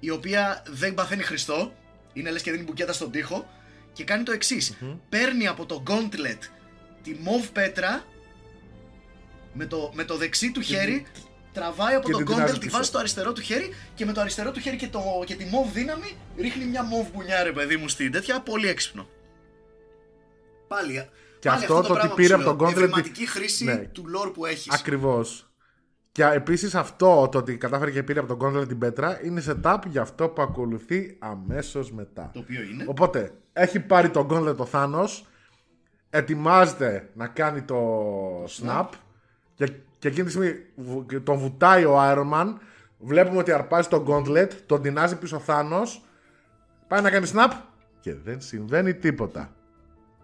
η 0.00 0.10
οποία 0.10 0.62
δεν 0.66 0.94
παθαίνει 0.94 1.22
Χριστό. 1.22 1.72
Είναι 2.12 2.30
λες 2.30 2.42
και 2.42 2.50
δίνει 2.50 2.62
μπουκέτα 2.62 2.92
στον 2.92 3.10
τοίχο. 3.10 3.48
Και 3.92 4.04
κάνει 4.04 4.22
το 4.22 4.32
εξής. 4.32 4.76
Παίρνει 5.08 5.46
από 5.46 5.66
το 5.66 5.82
gauntlet 5.86 6.38
τη 7.02 7.16
μοβ 7.20 7.48
πέτρα 7.48 8.04
με 9.52 9.66
το, 9.66 9.90
με 9.94 10.04
το 10.04 10.16
δεξί 10.16 10.50
του 10.52 10.60
χέρι. 10.60 11.06
Τραβάει 11.52 11.94
από 11.94 12.06
και 12.06 12.12
το 12.12 12.18
την 12.18 12.26
gauntlet, 12.26 12.34
τεινάζει 12.34 12.52
τη 12.52 12.58
πίσω. 12.58 12.76
βάζει 12.76 12.88
στο 12.88 12.98
αριστερό 12.98 13.32
του 13.32 13.40
χέρι 13.40 13.74
και 13.94 14.04
με 14.04 14.12
το 14.12 14.20
αριστερό 14.20 14.50
του 14.50 14.60
χέρι 14.60 14.76
και, 14.76 14.88
το, 14.88 15.00
και 15.26 15.34
τη 15.34 15.44
μοβ 15.44 15.72
δύναμη 15.72 16.16
ρίχνει 16.38 16.64
μια 16.64 16.82
μοβ 16.82 17.08
μπουνιά 17.12 17.42
ρε 17.42 17.52
παιδί 17.52 17.76
μου 17.76 17.88
στην 17.88 18.12
τέτοια. 18.12 18.40
Πολύ 18.40 18.68
έξυπνο. 18.68 19.08
Πάλι. 20.68 21.08
Και 21.38 21.48
πάλι 21.48 21.60
αυτό 21.60 21.74
το 21.74 21.80
πράγμα 21.82 21.98
ότι 22.00 22.08
που 22.08 22.14
πήρε 22.14 22.28
σου 22.28 22.34
από 22.34 22.42
λέω, 22.44 22.56
τον 22.56 22.66
gauntlet- 22.66 22.70
Ευρηματική 22.70 23.26
χρήση 23.26 23.64
Ναι. 23.64 23.76
του 23.76 24.04
lore 24.16 24.32
που 24.34 24.46
έχεις. 24.46 24.72
Ακριβώς. 24.72 25.49
Και 26.12 26.24
επίσης 26.24 26.74
αυτό 26.74 27.28
το 27.32 27.38
ότι 27.38 27.56
κατάφερε 27.56 27.90
και 27.90 28.02
πήρε 28.02 28.20
από 28.20 28.36
τον 28.36 28.38
Gauntlet 28.56 28.68
την 28.68 28.78
πέτρα 28.78 29.24
είναι 29.24 29.42
setup 29.46 29.78
για 29.86 30.00
αυτό 30.02 30.28
που 30.28 30.42
ακολουθεί 30.42 31.16
αμέσως 31.18 31.92
μετά. 31.92 32.30
Το 32.32 32.38
οποίο 32.38 32.62
είναι. 32.62 32.84
Οπότε 32.88 33.30
έχει 33.52 33.80
πάρει 33.80 34.08
τον 34.10 34.28
Gauntlet 34.30 34.56
το 34.56 34.68
Thanos, 34.72 35.08
ετοιμάζεται 36.10 37.10
να 37.14 37.26
κάνει 37.26 37.62
το 37.62 37.78
snap 38.44 38.86
και, 39.54 39.72
και 39.98 40.08
εκείνη 40.08 40.24
τη 40.24 40.30
στιγμή 40.30 40.52
βου- 40.76 41.22
τον 41.22 41.36
βουτάει 41.38 41.84
ο 41.84 41.96
Iron 42.00 42.30
Man. 42.32 42.54
Βλέπουμε 42.98 43.38
ότι 43.38 43.52
αρπάζει 43.52 43.88
τον 43.88 44.04
Gauntlet, 44.08 44.48
τον 44.66 44.82
τεινάζει 44.82 45.16
πίσω 45.18 45.36
ο 45.36 45.42
Thanos, 45.46 46.00
πάει 46.88 47.00
να 47.02 47.10
κάνει 47.10 47.30
snap 47.34 47.50
και 48.00 48.14
δεν 48.14 48.40
συμβαίνει 48.40 48.94
τίποτα. 48.94 49.50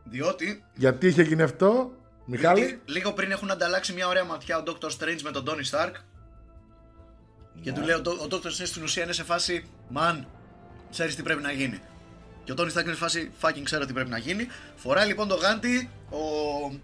Διότι 0.05 0.63
Γιατί 0.75 1.07
είχε 1.07 1.23
γίνει 1.23 1.43
αυτό, 1.43 1.93
Μιχάλη; 2.27 2.61
Λί- 2.61 2.79
λίγο 2.85 3.13
πριν 3.13 3.31
έχουν 3.31 3.51
ανταλλάξει 3.51 3.93
μια 3.93 4.09
ωραία 4.09 4.25
ματιά 4.25 4.59
ο 4.59 4.63
Dr. 4.67 4.87
Strange 4.87 5.21
με 5.23 5.31
τον 5.31 5.45
Tony 5.47 5.71
Stark. 5.79 5.93
Και 7.63 7.73
του 7.73 7.81
λέει 7.81 7.95
ο, 7.95 8.01
Dr. 8.05 8.19
ο 8.19 8.27
Dr. 8.31 8.47
Strange 8.47 8.67
στην 8.67 8.83
ουσία 8.83 9.03
είναι 9.03 9.13
σε 9.13 9.25
φάση 9.25 9.65
Man, 9.97 10.25
ξέρεις 10.91 11.15
τι 11.17 11.23
πρέπει 11.23 11.43
να 11.43 11.53
γίνει. 11.53 11.79
Και 12.45 12.53
ο 12.53 12.55
Tony 12.59 12.67
Stark 12.73 12.83
είναι 12.83 12.93
σε 12.93 12.99
φάση 12.99 13.31
Fucking 13.41 13.63
ξέρω 13.63 13.85
τι 13.85 13.93
πρέπει 13.93 14.11
να 14.11 14.19
γίνει. 14.19 14.47
Φοράει 14.77 15.07
λοιπόν 15.07 15.29
το 15.29 15.35
γάντι 15.35 15.91
ο, 16.11 16.17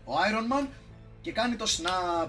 ο 0.04 0.12
Iron 0.30 0.62
Man 0.62 0.66
και 1.20 1.32
κάνει 1.32 1.56
το 1.56 1.64
snap. 1.68 2.28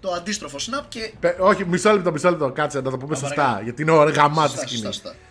Το 0.00 0.10
αντίστροφο 0.12 0.56
snap 0.60 0.84
και. 0.88 1.12
Πε- 1.20 1.40
όχι, 1.40 1.64
μισό 1.64 1.92
λεπτό, 1.92 2.12
μισό 2.12 2.30
λεπτό. 2.30 2.50
Κάτσε 2.52 2.80
να 2.80 2.90
το 2.90 2.96
πούμε 2.98 3.16
Α, 3.16 3.18
σωστά. 3.18 3.34
παρακαλώ. 3.34 3.62
Γιατί 3.64 3.82
είναι 3.82 3.90
ο 3.90 4.02
γαμάτη 4.10 4.50
Σωστά, 4.50 4.66
σκηνής. 4.66 4.84
σωστά, 4.84 5.08
σωστά. 5.08 5.24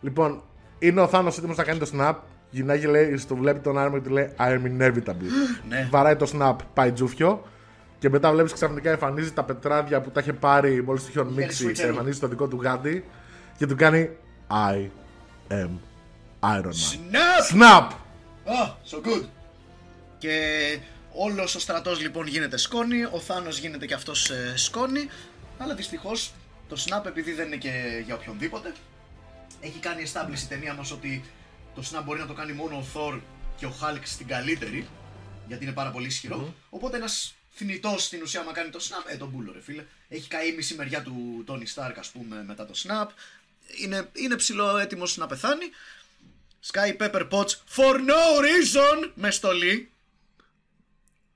Λοιπόν, 0.00 0.42
είναι 0.78 1.00
ο 1.00 1.08
Θάνο 1.08 1.28
έτοιμος 1.28 1.56
να 1.56 1.64
κάνει 1.64 1.78
το 1.78 1.90
snap. 1.94 2.14
Γυρνάει 2.52 2.80
λέει, 2.80 3.16
στο 3.16 3.36
βλέπει 3.36 3.60
τον 3.60 3.76
Iron 3.78 3.88
Man 3.88 3.92
και 3.92 4.08
του 4.08 4.10
λέει 4.10 4.32
I 4.38 4.42
am 4.42 4.62
inevitable. 4.64 5.30
Ναι. 5.68 5.88
Βαράει 5.90 6.16
το 6.16 6.30
snap, 6.34 6.56
πάει 6.74 6.92
τζούφιο. 6.92 7.46
Και 7.98 8.10
μετά 8.10 8.32
βλέπεις 8.32 8.52
ξαφνικά 8.52 8.90
εμφανίζει 8.90 9.32
τα 9.32 9.44
πετράδια 9.44 10.00
που 10.00 10.10
τα 10.10 10.20
είχε 10.20 10.32
πάρει 10.32 10.82
μόλις 10.82 11.02
του 11.02 11.08
είχε 11.10 11.24
μίξει 11.24 11.66
switcheroo. 11.66 11.72
και 11.72 11.82
εμφανίζει 11.82 12.18
το 12.18 12.28
δικό 12.28 12.48
του 12.48 12.60
γάντι. 12.62 13.04
Και 13.56 13.66
του 13.66 13.76
κάνει 13.76 14.10
I 14.48 14.88
am 15.48 15.70
Iron 16.40 16.64
Man. 16.64 16.92
Snap! 16.92 17.60
Snap! 17.60 17.90
Oh, 18.46 18.68
so 18.90 18.96
good. 19.06 19.24
Και 20.18 20.38
όλος 21.12 21.54
ο 21.54 21.58
στρατός 21.60 22.00
λοιπόν 22.00 22.26
γίνεται 22.26 22.56
σκόνη, 22.56 23.04
ο 23.04 23.18
Θάνος 23.18 23.58
γίνεται 23.58 23.86
και 23.86 23.94
αυτός 23.94 24.30
ε, 24.30 24.52
σκόνη, 24.56 25.08
αλλά 25.58 25.74
δυστυχώς 25.74 26.32
το 26.68 26.84
Snap 26.86 27.06
επειδή 27.06 27.32
δεν 27.32 27.46
είναι 27.46 27.56
και 27.56 28.02
για 28.04 28.14
οποιονδήποτε, 28.14 28.72
έχει 29.60 29.78
κάνει 29.78 30.02
establish 30.12 30.42
η 30.42 30.46
ταινία 30.48 30.74
μας 30.74 30.92
ότι 30.92 31.24
το 31.74 31.82
Snap 31.92 32.02
μπορεί 32.04 32.18
να 32.18 32.26
το 32.26 32.32
κάνει 32.32 32.52
μόνο 32.52 32.76
ο 32.76 32.84
Thor 32.94 33.20
και 33.56 33.66
ο 33.66 33.74
Hulk 33.80 34.00
στην 34.02 34.26
καλύτερη, 34.26 34.88
γιατί 35.46 35.64
είναι 35.64 35.72
πάρα 35.72 35.90
πολύ 35.90 36.06
ισχυρό, 36.06 36.54
οπότε 36.70 36.96
ένας 36.96 37.34
θνητός 37.50 38.04
στην 38.04 38.22
ουσία 38.22 38.40
άμα 38.40 38.52
κάνει 38.52 38.70
το 38.70 38.78
Snap, 38.82 39.12
ε 39.12 39.16
τον 39.16 39.28
μπούλο 39.28 39.52
ρε 39.52 39.60
φίλε, 39.60 39.84
έχει 40.08 40.28
καεί 40.28 40.48
η 40.48 40.52
μισή 40.52 40.74
μεριά 40.74 41.02
του 41.02 41.44
Tony 41.48 41.74
Stark 41.74 41.94
ας 41.98 42.08
πούμε 42.10 42.44
μετά 42.46 42.66
το 42.66 42.72
Snap, 42.76 43.06
είναι, 43.84 44.08
είναι 44.12 44.36
ψηλό 44.36 44.78
έτοιμος 44.78 45.16
να 45.16 45.26
πεθάνει, 45.26 45.64
Sky 46.72 47.02
Pepper 47.02 47.28
Potts 47.28 47.54
for 47.76 47.94
no 47.94 48.40
reason 48.40 49.10
με 49.14 49.30
στολή. 49.30 49.90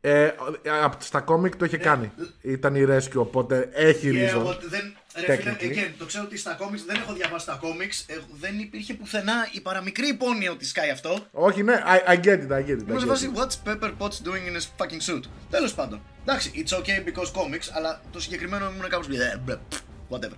Ε, 0.01 0.35
από 0.83 0.97
στα 1.01 1.21
κόμικ 1.21 1.57
το 1.57 1.65
είχε 1.65 1.77
κάνει. 1.77 2.13
Ήταν 2.41 2.75
η 2.75 2.85
Rescue, 2.89 3.15
οπότε 3.15 3.69
έχει 3.73 4.11
Και 4.11 4.29
reason. 4.31 4.39
εγώ 4.39 4.59
δεν, 4.63 4.97
ρε 5.27 5.37
φίλε, 5.37 5.57
Technically. 5.61 5.65
again, 5.79 5.91
το 5.99 6.05
ξέρω 6.05 6.25
ότι 6.25 6.37
στα 6.37 6.59
comics 6.61 6.83
δεν 6.87 6.97
έχω 6.97 7.13
διαβάσει 7.13 7.47
τα 7.47 7.61
comics. 7.63 8.05
ε, 8.07 8.15
δεν 8.41 8.59
υπήρχε 8.59 8.95
πουθενά 8.95 9.49
η 9.53 9.61
παραμικρή 9.61 10.09
υπόνοια 10.09 10.51
ότι 10.51 10.65
σκάει 10.67 10.91
αυτό. 10.91 11.27
Όχι, 11.31 11.63
ναι, 11.63 11.75
I, 12.07 12.11
I 12.11 12.17
get 12.25 12.27
it, 12.27 12.51
I 12.51 12.61
get 12.61 12.69
it. 12.69 12.81
I 12.81 12.85
Μου 12.87 12.99
σε 12.99 13.05
get 13.05 13.09
βάζει 13.09 13.31
it. 13.35 13.39
What's 13.39 13.57
Pepper 13.69 13.91
Potts 13.99 14.21
doing 14.25 14.51
in 14.51 14.57
his 14.61 14.67
fucking 14.79 15.11
suit; 15.15 15.23
Τέλος 15.51 15.75
πάντων. 15.75 16.01
Εντάξει, 16.23 16.51
it's 16.67 16.77
okay 16.79 17.09
because 17.09 17.33
comics, 17.33 17.69
αλλά 17.73 18.01
το 18.13 18.21
συγκεκριμένο 18.21 18.71
ήμουν 18.77 18.89
κάπως 18.89 19.07
μπλε, 19.07 19.41
μπλε, 19.45 19.59
pff, 19.71 19.79
whatever. 20.17 20.37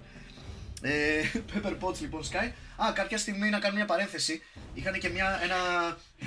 Ε, 0.83 1.21
Pepper 1.55 1.73
Potts 1.81 1.99
λοιπόν 2.01 2.23
Sky. 2.23 2.51
Α, 2.85 2.93
κάποια 2.93 3.19
στιγμή 3.19 3.49
να 3.51 3.59
κάνω 3.59 3.75
μια 3.75 3.85
παρένθεση. 3.85 4.43
Είχαν 4.75 4.99
και 4.99 5.09
μια, 5.09 5.41
ένα, 5.43 5.57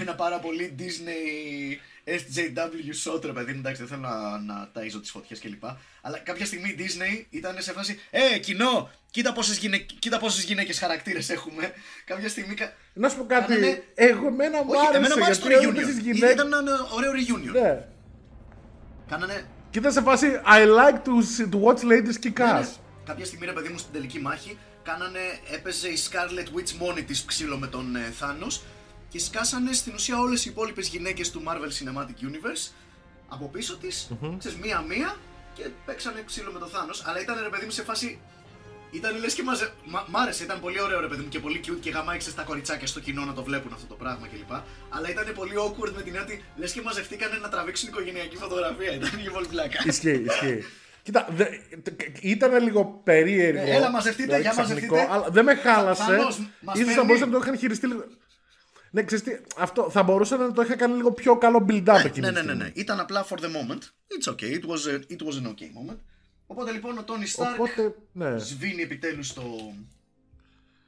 ένα 0.01 0.15
πάρα 0.15 0.39
πολύ 0.39 0.75
Disney 0.79 1.77
SJW 2.09 3.13
shot, 3.13 3.23
ρε 3.25 3.31
παιδί 3.31 3.51
μου. 3.53 3.59
Εντάξει, 3.59 3.81
δεν 3.85 3.87
θέλω 3.89 4.01
να, 4.01 4.37
να 4.39 4.69
ταΐζω 4.75 4.99
τις 5.01 5.11
φωτιές 5.11 5.39
κλπ. 5.39 5.63
Αλλά 6.01 6.17
κάποια 6.17 6.45
στιγμή 6.45 6.69
η 6.69 6.75
Disney 6.79 7.25
ήταν 7.29 7.55
σε 7.59 7.71
φάση 7.71 7.99
Ε, 8.11 8.37
κοινό, 8.39 8.89
κοίτα 9.11 9.33
πόσες, 9.33 9.57
γυναί... 9.57 9.79
κοίτα 9.99 10.19
πόσες 10.19 10.43
γυναίκες 10.43 10.79
χαρακτήρες 10.79 11.29
έχουμε. 11.29 11.71
Κάποια 12.05 12.29
στιγμή. 12.29 12.53
κα- 12.53 12.73
Να 12.93 13.09
σου 13.09 13.17
πω 13.17 13.25
κάτι. 13.25 13.53
Κάνανε- 13.53 13.83
Εγώ 13.95 14.27
εμένα 14.27 14.63
μου 14.63 14.71
Όχι, 14.75 14.95
εμένα 14.95 15.17
μου 15.17 15.23
άρεσε 15.23 15.23
άρεσε 15.25 15.41
το 15.41 15.47
γιατί 15.47 15.65
reunion. 15.65 15.69
έβλεπες 15.69 15.95
τις 15.95 15.97
Ήταν 16.03 16.13
γυναίκες. 16.13 16.41
ένα 16.41 16.87
ωραίο 16.95 17.11
reunion. 17.11 17.61
Ναι. 17.61 17.85
Κάνανε 19.09 19.43
Και 19.69 19.79
ήταν 19.79 19.91
σε 19.91 20.01
φάση 20.01 20.27
I 20.45 20.65
like 20.65 20.97
to, 21.07 21.11
see- 21.11 21.49
to 21.53 21.61
watch 21.65 21.81
ladies 21.91 22.25
kick 22.25 22.39
Ναι, 22.39 22.59
ass. 22.59 22.59
ναι. 22.59 22.67
Κάποια 23.11 23.25
στιγμή, 23.25 23.45
ρε 23.45 23.51
παιδί 23.51 23.69
μου, 23.69 23.77
στην 23.77 23.93
τελική 23.93 24.19
μάχη, 24.19 24.57
κάνανε, 24.83 25.19
έπαιζε 25.51 25.87
η 25.87 25.97
Scarlet 26.09 26.57
Witch 26.57 26.71
μόνη 26.71 27.03
της 27.03 27.25
ξύλο 27.25 27.57
με 27.57 27.67
τον 27.67 27.95
ε, 27.95 28.13
Thanos 28.19 28.59
και 29.09 29.19
σκάσανε 29.19 29.73
στην 29.73 29.93
ουσία 29.93 30.19
όλες 30.19 30.45
οι 30.45 30.49
υπόλοιπες 30.49 30.87
γυναίκες 30.87 31.31
του 31.31 31.43
Marvel 31.47 31.71
Cinematic 31.77 32.17
Universe 32.29 32.71
από 33.27 33.47
πίσω 33.47 33.77
της, 33.77 34.11
ξέρεις, 34.37 34.57
μία-μία 34.57 35.17
και 35.53 35.69
παίξανε 35.85 36.23
ξύλο 36.25 36.51
με 36.51 36.59
τον 36.59 36.69
Thanos. 36.69 37.01
Αλλά 37.03 37.21
ήταν, 37.21 37.39
ρε 37.43 37.49
παιδί 37.49 37.65
μου, 37.65 37.71
σε 37.71 37.83
φάση... 37.83 38.19
Ήταν 38.91 39.19
λες 39.19 39.33
και 39.33 39.43
μαζε... 39.43 39.73
Μα, 39.85 40.05
μ' 40.09 40.17
άρεσε, 40.17 40.43
ήταν 40.43 40.59
πολύ 40.59 40.81
ωραίο 40.81 40.99
ρε 40.99 41.07
παιδί 41.07 41.21
μου 41.21 41.29
και 41.29 41.39
πολύ 41.39 41.59
cute 41.65 41.79
και 41.79 41.89
γαμάξε 41.89 42.31
τα 42.33 42.43
κοριτσάκια 42.43 42.87
στο 42.87 42.99
κοινό 42.99 43.25
να 43.25 43.33
το 43.33 43.43
βλέπουν 43.43 43.73
αυτό 43.73 43.85
το 43.85 43.95
πράγμα 43.95 44.27
κλπ. 44.27 44.51
Αλλά 44.89 45.09
ήταν 45.09 45.33
πολύ 45.35 45.53
awkward 45.57 45.91
με 45.95 46.01
την 46.01 46.15
έννοια 46.15 46.21
ότι 46.21 46.43
λες 46.55 46.71
και 46.71 46.81
μαζευτήκανε 46.81 47.37
να 47.37 47.49
τραβήξουν 47.49 47.87
οικογενειακή 47.89 48.35
φωτογραφία. 48.35 48.93
Ήταν 48.93 49.19
λίγο 49.21 49.33
πολύ 49.33 49.47
πλάκα. 49.47 49.83
Ισχύει, 49.85 50.23
ισχύει. 50.29 50.63
Κοίτα, 51.03 51.27
δε, 51.31 51.45
ήταν 52.21 52.63
λίγο 52.63 53.01
περίεργο. 53.03 53.61
Ε, 53.61 53.75
έλα, 53.75 53.89
μαζευτείτε, 53.91 54.23
δηλαδή 54.23 54.41
για 54.41 54.51
ξαφνικό, 54.51 54.95
μαζευτείτε. 54.95 55.13
Αλλά 55.15 55.29
δεν 55.29 55.43
με 55.43 55.55
χάλασε. 55.55 56.03
Θανός, 56.03 56.39
μας 56.61 56.75
Ίσως 56.79 56.87
θα 56.87 56.93
παίρνει. 56.93 57.05
μπορούσαν 57.05 57.29
να 57.29 57.33
το 57.37 57.41
είχαν 57.43 57.57
χειριστεί 57.57 57.87
λίγο. 57.87 58.03
Ναι, 58.91 59.03
ξέρεις 59.03 59.23
τι, 59.23 59.31
αυτό 59.57 59.89
θα 59.89 60.03
μπορούσαν 60.03 60.39
να 60.39 60.51
το 60.51 60.61
είχαν 60.61 60.77
κάνει 60.77 60.95
λίγο 60.95 61.11
πιο 61.11 61.37
καλό 61.37 61.65
build-up 61.69 62.01
εκείνη 62.05 62.05
Ναι, 62.05 62.11
τη 62.11 62.19
ναι, 62.19 62.29
ναι, 62.29 62.39
στιγμή. 62.41 62.55
ναι. 62.63 62.71
Ήταν 62.73 62.99
απλά 62.99 63.25
for 63.29 63.37
the 63.37 63.45
moment. 63.47 63.79
It's 64.17 64.31
okay. 64.33 64.59
It 64.59 64.65
was, 64.65 64.91
a, 64.93 65.13
it 65.13 65.21
was 65.27 65.35
an 65.43 65.47
okay 65.47 65.69
moment. 65.91 65.97
Οπότε 66.47 66.71
λοιπόν 66.71 66.97
ο 66.97 67.03
Tony 67.07 67.11
Stark 67.41 67.53
Οπότε, 67.53 67.95
ναι. 68.11 68.37
σβήνει 68.37 68.81
επιτέλους 68.81 69.33
το, 69.33 69.73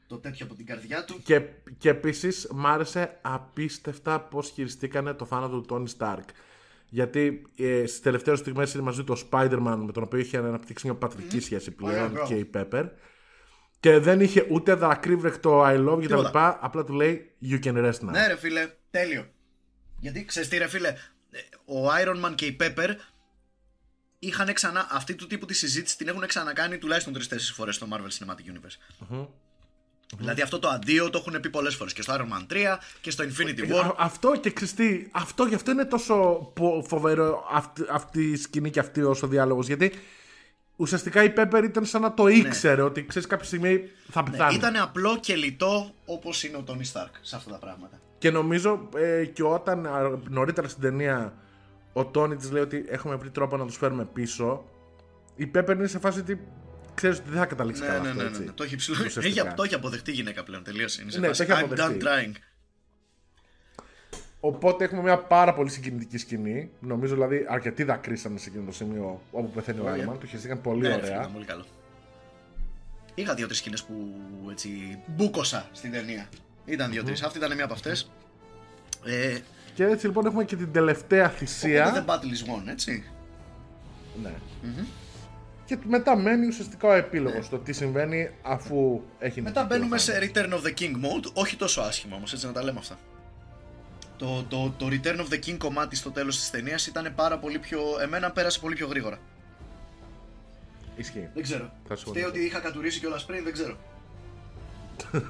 το 0.07 0.18
τέτοιο 0.18 0.45
από 0.45 0.55
την 0.55 0.66
καρδιά 0.66 1.05
του. 1.05 1.22
Και, 1.24 1.41
και 1.78 1.89
επίσης 1.89 2.47
μ' 2.51 2.66
άρεσε 2.68 3.20
απίστευτα 3.22 4.20
πώς 4.20 4.49
χειριστήκανε 4.49 5.14
το 5.14 5.26
θάνατο 5.26 5.55
του 5.55 5.66
Τόνι 5.66 5.88
Σταρκ. 5.89 6.30
Γιατί 6.93 7.41
ε, 7.57 7.85
στις 7.85 8.01
τελευταίες 8.01 8.39
στιγμές 8.39 8.73
είναι 8.73 8.83
μαζί 8.83 9.03
του 9.03 9.15
ο 9.17 9.27
Spider-Man 9.29 9.75
με 9.85 9.91
τον 9.91 10.03
οποίο 10.03 10.19
είχε 10.19 10.37
αναπτύξει 10.37 10.85
μια 10.87 10.95
πατρική 10.95 11.39
σχέση 11.39 11.71
πλέον 11.71 11.93
Ωραία, 11.93 12.07
μπράβο. 12.07 12.27
και 12.27 12.35
η 12.35 12.49
Pepper. 12.53 12.89
Και 13.79 13.99
δεν 13.99 14.19
είχε 14.19 14.47
ούτε 14.49 14.73
δακρύβρεκτο 14.73 15.61
I 15.65 15.75
love 15.75 15.97
you 15.97 16.03
κτλ. 16.03 16.15
Τίποτα. 16.15 16.59
Απλά 16.61 16.83
του 16.83 16.93
λέει 16.93 17.31
You 17.41 17.63
can 17.63 17.75
rest 17.75 17.99
now. 17.99 18.11
Ναι 18.11 18.27
ρε 18.27 18.37
φίλε, 18.37 18.69
τέλειο. 18.91 19.25
Γιατί 19.99 20.25
ξέρεις 20.25 20.49
τι 20.49 20.57
ρε 20.57 20.67
φίλε, 20.67 20.87
ε, 20.87 21.39
ο 21.65 21.89
Iron 22.03 22.25
Man 22.25 22.35
και 22.35 22.45
η 22.45 22.57
Pepper 22.59 22.89
είχαν 24.19 24.53
ξανά, 24.53 24.87
αυτή 24.91 25.15
του 25.15 25.27
τύπου 25.27 25.45
τη 25.45 25.53
συζήτηση 25.53 25.97
την 25.97 26.07
έχουν 26.07 26.27
ξανακάνει 26.27 26.77
τουλάχιστον 26.77 27.15
3-4 27.15 27.19
φορές 27.53 27.75
στο 27.75 27.87
Marvel 27.91 28.25
Cinematic 28.25 28.51
Universe. 28.51 28.77
Δηλαδή 30.18 30.41
αυτό 30.41 30.59
το 30.59 30.68
αντίο 30.68 31.09
το 31.09 31.24
έχουν 31.28 31.39
πει 31.39 31.49
πολλές 31.49 31.76
φορές 31.76 31.93
και 31.93 32.01
στο 32.01 32.14
Iron 32.18 32.22
Man 32.22 32.53
3 32.53 32.78
και 33.01 33.11
στο 33.11 33.24
Infinity 33.24 33.72
War. 33.72 33.86
Α- 33.86 33.93
αυτό 33.97 34.36
και 34.39 34.49
ξυστή, 34.51 35.09
αυτό 35.11 35.43
γι' 35.45 35.55
αυτό 35.55 35.72
είναι 35.72 35.86
τόσο 35.86 36.51
πο- 36.53 36.86
φοβερό 36.88 37.47
αυτή, 37.51 37.84
αυτή 37.91 38.24
η 38.32 38.36
σκηνή 38.36 38.70
και 38.70 38.80
αυτή 38.80 39.01
ο 39.01 39.14
διάλογος 39.24 39.68
γιατί 39.68 39.91
ουσιαστικά 40.76 41.24
η 41.24 41.34
Pepper 41.38 41.61
ήταν 41.64 41.86
σαν 41.86 42.01
να 42.01 42.14
το 42.14 42.28
ήξερε 42.28 42.82
ότι 42.82 43.05
ξέρεις 43.05 43.28
κάποια 43.28 43.45
στιγμή 43.45 43.82
θα 44.09 44.24
πεθάνει. 44.24 44.55
Ήταν 44.55 44.76
απλό 44.76 45.18
και 45.20 45.36
λιτό 45.36 45.91
όπως 46.05 46.43
είναι 46.43 46.57
ο 46.57 46.64
Tony 46.68 46.72
Stark 46.93 47.09
σε 47.22 47.36
αυτά 47.36 47.51
τα 47.51 47.57
πράγματα. 47.57 47.99
Και 48.18 48.32
νομίζω 48.32 48.89
ε, 48.95 49.26
και 49.26 49.43
όταν 49.43 49.86
α, 49.86 50.20
νωρίτερα 50.30 50.68
στην 50.68 50.82
ταινία 50.82 51.34
ο 51.93 52.05
Τόνι 52.05 52.36
της 52.36 52.51
λέει 52.51 52.61
ότι 52.64 52.86
έχουμε 52.88 53.16
βρει 53.16 53.30
τρόπο 53.30 53.57
να 53.57 53.66
τους 53.66 53.78
φέρουμε 53.78 54.05
πίσω, 54.14 54.64
η 55.36 55.45
Πέπερ 55.45 55.76
είναι 55.76 55.88
σε 55.88 55.99
φάση 55.99 56.20
ότι 56.20 56.39
ξέρεις 56.95 57.17
ότι 57.19 57.29
δεν 57.29 57.37
θα 57.39 57.45
καταλήξει 57.45 57.81
Ναι, 57.81 57.87
καλά 57.87 57.99
ναι, 58.01 58.09
αυτό, 58.09 58.21
ναι, 58.21 58.27
έτσι. 58.27 58.39
ναι, 58.39 58.45
ναι. 58.45 58.51
Το 58.51 58.63
έχει 58.63 58.75
ψηλό. 58.75 58.95
Ουσιαστικά. 59.05 59.45
Έχει, 59.47 59.55
το 59.55 59.63
έχει 59.63 59.73
αποδεχτεί 59.75 60.11
η 60.11 60.13
γυναίκα 60.13 60.43
πλέον. 60.43 60.63
Τελείωσε. 60.63 61.01
Είναι 61.01 61.11
σε 61.11 61.19
Ναι, 61.19 61.27
φάση, 61.27 61.45
το 61.45 61.53
έχει 61.53 61.61
I'm 61.65 61.71
done 61.71 61.79
αποδεχτεί. 61.79 62.05
trying. 62.05 62.35
Οπότε 64.39 64.83
έχουμε 64.83 65.01
μια 65.01 65.17
πάρα 65.17 65.53
πολύ 65.53 65.69
συγκινητική 65.69 66.17
σκηνή. 66.17 66.69
Νομίζω 66.79 67.13
δηλαδή 67.13 67.45
αρκετοί 67.49 67.83
δακρύσανε 67.83 68.37
σε 68.37 68.49
εκείνο 68.49 68.63
το 68.65 68.71
σημείο 68.71 69.21
όπου 69.31 69.49
πεθαίνει 69.51 69.79
ο 69.79 69.83
Ωραία. 69.83 70.05
Iron 70.05 70.09
Man. 70.13 70.17
Το 70.19 70.25
χειριστήκαν 70.25 70.61
πολύ 70.61 70.81
Ναι, 70.81 70.87
ρε 70.87 70.93
φίλε, 70.93 71.05
ωραία. 71.05 71.19
ήταν 71.19 71.31
πολύ 71.33 71.45
καλό. 71.45 71.65
Είχα 73.15 73.33
δύο-τρεις 73.33 73.57
σκηνές 73.57 73.83
που 73.83 74.13
έτσι 74.51 74.69
μπούκοσα 75.07 75.69
στην 75.71 75.91
ταινία. 75.91 76.27
Ήταν 76.65 76.91
δύο-τρεις. 76.91 77.23
Αυτή 77.23 77.37
ήταν 77.37 77.55
μια 77.55 77.63
από 77.63 77.73
αυτές. 77.73 78.11
Ε, 79.05 79.37
Και 79.73 79.83
έτσι 79.85 80.05
λοιπόν 80.05 80.25
έχουμε 80.25 80.43
και 80.43 80.55
την 80.55 80.71
τελευταία 80.71 81.25
οπότε 81.25 81.37
θυσία. 81.45 82.05
the 82.07 82.09
battle 82.11 82.13
is 82.13 82.49
won, 82.55 82.67
έτσι. 82.69 83.03
Ναι. 84.23 84.33
Και 85.76 85.86
μετά 85.88 86.15
μένει 86.17 86.47
ουσιαστικά 86.47 86.88
ο 86.88 86.93
επίλογος. 86.93 87.49
Το 87.49 87.57
τι 87.57 87.74
συμβαίνει 87.74 88.30
αφού 88.41 89.01
έχει 89.19 89.41
Ναι. 89.41 89.47
Μετά 89.49 89.61
νικηθεί 89.61 89.76
ο 89.76 89.78
μπαίνουμε 89.78 89.97
Thanos. 89.97 90.01
σε 90.01 90.32
Return 90.34 90.53
of 90.53 90.67
the 90.67 90.74
King 90.82 90.91
mode. 90.95 91.32
Όχι 91.34 91.55
τόσο 91.55 91.82
άσχημα 91.82 92.15
όμως, 92.15 92.34
έτσι 92.34 92.45
να 92.45 92.51
τα 92.51 92.63
λέμε 92.63 92.80
αυτά. 92.80 92.97
Το, 94.17 94.43
το, 94.49 94.74
το 94.78 94.88
Return 94.91 95.17
of 95.19 95.34
the 95.34 95.39
King 95.49 95.57
κομμάτι 95.57 95.95
στο 95.95 96.11
τέλος 96.11 96.38
της 96.39 96.49
ταινίας 96.49 96.88
ήταν 96.88 97.11
πάρα 97.15 97.38
πολύ 97.38 97.59
πιο. 97.59 97.82
Εμένα 98.01 98.32
πέρασε 98.32 98.59
πολύ 98.59 98.76
πιο 98.76 98.88
γρήγορα. 98.88 99.17
Ισχύει. 100.95 101.30
Δεν 101.34 101.43
ξέρω. 101.43 101.71
Θα 101.88 101.95
σου 101.95 102.09
Φταίει 102.09 102.24
πω. 102.24 102.30
ότι 102.30 102.39
είχα 102.45 102.59
κατουρίσει 102.59 102.99
κιόλας 102.99 103.26
πριν, 103.26 103.43
δεν 103.43 103.53
ξέρω. 103.53 103.78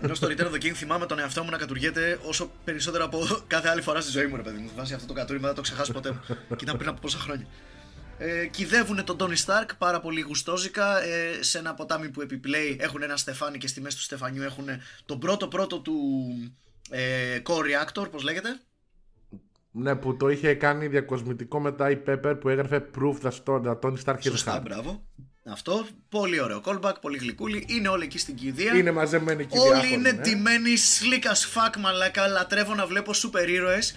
Ενώ 0.01 0.13
στο 0.13 0.27
Return 0.27 0.41
of 0.45 0.51
the 0.51 0.63
King 0.63 0.71
θυμάμαι 0.73 1.05
τον 1.05 1.19
εαυτό 1.19 1.43
μου 1.43 1.49
να 1.49 1.57
κατουργέται 1.57 2.19
όσο 2.23 2.51
περισσότερο 2.63 3.03
από 3.05 3.19
κάθε 3.47 3.69
άλλη 3.69 3.81
φορά 3.81 4.01
στη 4.01 4.11
ζωή 4.11 4.25
μου, 4.25 4.35
ρε 4.35 4.41
παιδί 4.41 4.57
μου. 4.61 4.69
Βάσει 4.75 4.93
αυτό 4.93 5.07
το 5.07 5.13
κατούρισμα 5.13 5.47
δεν 5.47 5.55
θα 5.55 5.61
το 5.61 5.61
ξεχάσω 5.61 5.93
ποτέ 5.93 6.11
μου. 6.11 6.19
Και 6.55 6.63
ήταν 6.63 6.77
πριν 6.77 6.89
από 6.89 6.99
πόσα 6.99 7.17
χρόνια. 7.17 7.45
Ε, 8.17 8.45
κυδεύουν 8.45 9.03
τον 9.03 9.15
Tony 9.19 9.45
Stark 9.45 9.69
πάρα 9.77 9.99
πολύ 9.99 10.21
γουστόζικα 10.21 11.03
ε, 11.03 11.43
σε 11.43 11.57
ένα 11.57 11.73
ποτάμι 11.73 12.09
που 12.09 12.21
επιπλέει 12.21 12.77
έχουν 12.79 13.01
ένα 13.03 13.17
στεφάνι 13.17 13.57
και 13.57 13.67
στη 13.67 13.81
μέση 13.81 13.95
του 13.95 14.01
στεφανιού 14.01 14.43
έχουν 14.43 14.65
τον 15.05 15.19
πρώτο 15.19 15.47
πρώτο 15.47 15.79
του 15.79 15.97
ε, 16.89 17.39
core 17.45 17.63
reactor, 17.63 18.11
πώς 18.11 18.23
λέγεται; 18.23 18.59
Ναι, 19.71 19.95
που 19.95 20.17
το 20.17 20.29
είχε 20.29 20.53
κάνει 20.53 20.87
διακοσμητικό 20.87 21.59
μετά 21.59 21.89
η 21.89 21.97
Pepper 22.07 22.37
που 22.39 22.49
έγραφε 22.49 22.85
Proof 22.99 23.15
that 23.21 23.31
Stone- 23.43 23.63
that 23.65 23.79
Tony 23.79 23.95
Stark 24.05 24.15
is 24.15 24.21
Σωστά, 24.21 24.59
hard. 24.59 24.63
μπράβο. 24.63 25.03
Αυτό, 25.45 25.87
πολύ 26.09 26.41
ωραίο 26.41 26.61
callback, 26.65 26.93
πολύ 27.01 27.17
γλυκούλη. 27.17 27.65
Είναι 27.69 27.87
όλοι 27.87 28.03
εκεί 28.03 28.17
στην 28.17 28.35
κηδεία. 28.35 28.73
Είναι 28.75 28.91
μαζεμένοι 28.91 29.41
εκεί 29.41 29.57
Όλοι 29.57 29.69
διάφοροι, 29.69 29.93
είναι 29.93 30.11
ναι. 30.11 30.21
τιμένοι 30.21 30.73
slick 30.77 31.23
as 31.25 31.31
fuck 31.31 31.77
μαλάκα. 31.79 32.27
Λατρεύω 32.27 32.75
να 32.75 32.85
βλέπω 32.87 33.13
σούπερ 33.13 33.49
ήρωες 33.49 33.95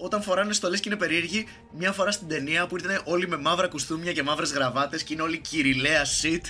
όταν 0.00 0.22
φοράνε 0.22 0.52
στολές 0.52 0.80
και 0.80 0.88
είναι 0.88 0.98
περίεργοι. 0.98 1.46
Μια 1.72 1.92
φορά 1.92 2.10
στην 2.10 2.28
ταινία 2.28 2.66
που 2.66 2.76
ήταν 2.76 3.02
όλοι 3.04 3.28
με 3.28 3.36
μαύρα 3.36 3.68
κουστούμια 3.68 4.12
και 4.12 4.22
μαύρες 4.22 4.52
γραβάτες 4.52 5.02
και 5.02 5.12
είναι 5.12 5.22
όλοι 5.22 5.38
κυριλαία 5.38 6.04
shit. 6.04 6.40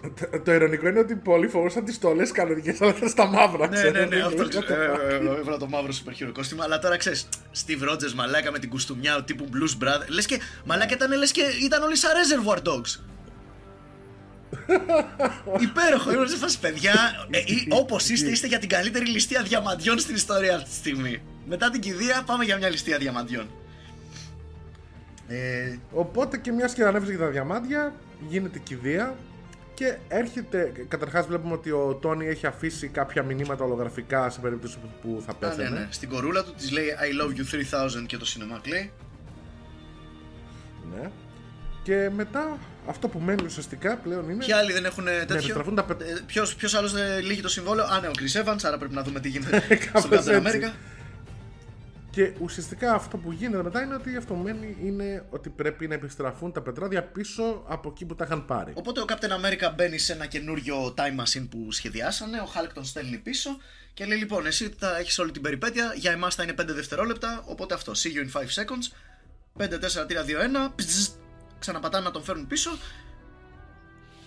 Το, 0.00 0.40
το 0.40 0.52
ειρωνικό 0.52 0.88
είναι 0.88 0.98
ότι 0.98 1.16
πολλοί 1.16 1.48
φοβούσαν 1.48 1.84
τις 1.84 1.94
στολές 1.94 2.30
κανονικές, 2.30 2.80
αλλά 2.80 2.94
ήταν 2.96 3.08
στα 3.08 3.26
μαύρα. 3.26 3.68
Ναι, 3.68 3.76
ξέρω, 3.76 3.90
ναι, 3.90 4.00
ναι, 4.00 4.06
δεν 4.06 4.24
αυτό 4.24 4.48
ξέρω. 4.48 4.66
ε, 4.74 5.14
ε, 5.14 5.14
ε, 5.14 5.38
έβαλα 5.38 5.56
το 5.56 5.66
μαύρο 5.66 5.92
super 5.92 6.22
hero 6.22 6.30
κόστημα. 6.32 6.64
Αλλά 6.64 6.78
τώρα 6.78 6.96
ξέρεις, 6.96 7.28
Steve 7.66 7.90
Rogers 7.90 8.12
μαλάκα 8.14 8.50
με 8.50 8.58
την 8.58 8.70
κουστούμια 8.70 9.24
τύπου 9.24 9.48
Blues 9.52 9.84
Brothers. 9.84 10.08
Λες 10.08 10.26
και 10.26 10.40
μαλάκα 10.64 10.94
ήταν, 10.94 11.18
λες 11.18 11.30
και 11.30 11.42
ήταν 11.64 11.82
όλοι 11.82 11.96
σαν 11.96 12.10
Reservoir 12.10 12.58
Dogs. 12.68 13.00
Υπέροχο, 15.68 16.12
ήμουν 16.12 16.28
σε 16.28 16.36
φάση 16.36 16.60
παιδιά. 16.60 16.94
Ε, 17.30 17.40
Όπως 17.80 18.08
είστε, 18.08 18.30
είστε 18.30 18.46
για 18.46 18.58
την 18.58 18.68
καλύτερη 18.68 19.06
ληστεία 19.06 19.42
διαμαντιών 19.42 19.98
στην 19.98 20.14
ιστορία 20.14 20.54
αυτή 20.54 20.68
τη 20.68 20.74
στιγμή. 20.74 21.22
Μετά 21.48 21.70
την 21.70 21.80
κηδεία, 21.80 22.22
πάμε 22.26 22.44
για 22.44 22.56
μια 22.56 22.68
ληστεία 22.68 22.98
διαμαντιών. 22.98 23.46
Ε, 25.28 25.76
Οπότε 25.92 26.36
και 26.38 26.52
μιας 26.52 26.72
και 26.74 26.84
ανέβησε 26.84 27.10
για 27.10 27.20
τα 27.20 27.26
διαμάντια, 27.30 27.94
γίνεται 28.28 28.58
κηδεία 28.58 29.16
και 29.74 29.96
έρχεται. 30.08 30.72
Καταρχάς, 30.88 31.26
βλέπουμε 31.26 31.52
ότι 31.54 31.70
ο 31.70 31.98
Τόνι 32.00 32.26
έχει 32.26 32.46
αφήσει 32.46 32.88
κάποια 32.88 33.22
μηνύματα 33.22 33.64
ολογραφικά 33.64 34.30
σε 34.30 34.40
περίπτωση 34.40 34.78
που 35.02 35.22
θα 35.26 35.32
α, 35.32 35.34
πέθανε. 35.34 35.68
ναι, 35.68 35.78
ναι. 35.78 35.86
Στην 35.90 36.08
κορούλα 36.08 36.44
του 36.44 36.54
της 36.54 36.70
λέει 36.70 36.86
I 37.00 37.22
love 37.22 37.30
you 37.36 37.40
3000 38.02 38.06
και 38.06 38.16
το 38.16 38.26
cinema 38.28 38.60
λέει. 38.68 38.92
Ναι. 40.94 41.10
Και 41.82 42.10
μετά 42.14 42.58
αυτό 42.88 43.08
που 43.08 43.18
μένει 43.18 43.44
ουσιαστικά 43.44 43.96
πλέον 43.96 44.30
είναι. 44.30 44.44
Ποιοι 44.44 44.52
άλλοι 44.54 44.72
δεν 44.72 44.84
έχουν 44.84 45.04
τέτοιο; 45.04 45.34
επιστραφούν 45.36 45.74
τα 45.74 45.84
πε- 45.84 46.02
Ποιος 46.56 46.74
άλλος 46.74 46.92
δεν 46.92 47.24
λύγει 47.24 47.40
το 47.40 47.48
συμβόλαιο; 47.48 47.84
Α, 47.86 48.00
ναι, 48.00 48.06
ο 48.06 48.10
Chris 48.18 48.42
Evans, 48.44 48.58
άρα 48.62 48.78
πρέπει 48.78 48.94
να 48.94 49.02
δούμε 49.02 49.20
τι 49.20 49.28
γίνεται 49.28 49.60
στον 49.98 50.08
Κάπως 50.10 50.24
Captain 50.24 50.44
έτσι. 50.44 50.60
America. 50.62 50.72
Και 52.16 52.32
ουσιαστικά 52.40 52.94
αυτό 52.94 53.16
που 53.16 53.32
γίνεται 53.32 53.62
μετά 53.62 53.82
είναι 53.82 53.94
ότι 53.94 54.16
αυτό 54.16 54.34
που 54.34 54.40
μένει 54.40 54.76
είναι 54.82 55.26
ότι 55.30 55.48
πρέπει 55.48 55.88
να 55.88 55.94
επιστραφούν 55.94 56.52
τα 56.52 56.62
πετράδια 56.62 57.02
πίσω 57.02 57.64
από 57.66 57.88
εκεί 57.88 58.04
που 58.04 58.14
τα 58.14 58.24
είχαν 58.24 58.44
πάρει. 58.44 58.72
Οπότε 58.74 59.00
ο 59.00 59.04
Captain 59.08 59.12
America 59.12 59.72
μπαίνει 59.74 59.98
σε 59.98 60.12
ένα 60.12 60.26
καινούριο 60.26 60.94
time 60.96 61.22
machine 61.22 61.48
που 61.50 61.72
σχεδιάσανε. 61.72 62.40
Ο 62.40 62.48
Hulk 62.54 62.70
τον 62.74 62.84
στέλνει 62.84 63.18
πίσω 63.18 63.56
και 63.94 64.04
λέει: 64.04 64.18
Λοιπόν, 64.18 64.46
εσύ 64.46 64.74
θα 64.78 64.98
έχεις 64.98 65.18
όλη 65.18 65.30
την 65.30 65.42
περιπέτεια. 65.42 65.92
Για 65.96 66.12
εμάς 66.12 66.34
θα 66.34 66.42
είναι 66.42 66.54
5 66.60 66.64
δευτερόλεπτα. 66.66 67.42
Οπότε 67.46 67.74
αυτό. 67.74 67.92
See 67.92 68.12
you 68.16 68.36
in 68.36 68.40
5 68.40 68.44
seconds. 68.44 68.86
5, 69.58 69.78
4, 69.78 70.06
3, 70.06 70.24
2, 70.24 70.40
1. 70.68 70.72
Πζζ, 70.74 71.08
ξαναπατάνε 71.58 72.04
να 72.04 72.10
τον 72.10 72.22
φέρουν 72.22 72.46
πίσω. 72.46 72.70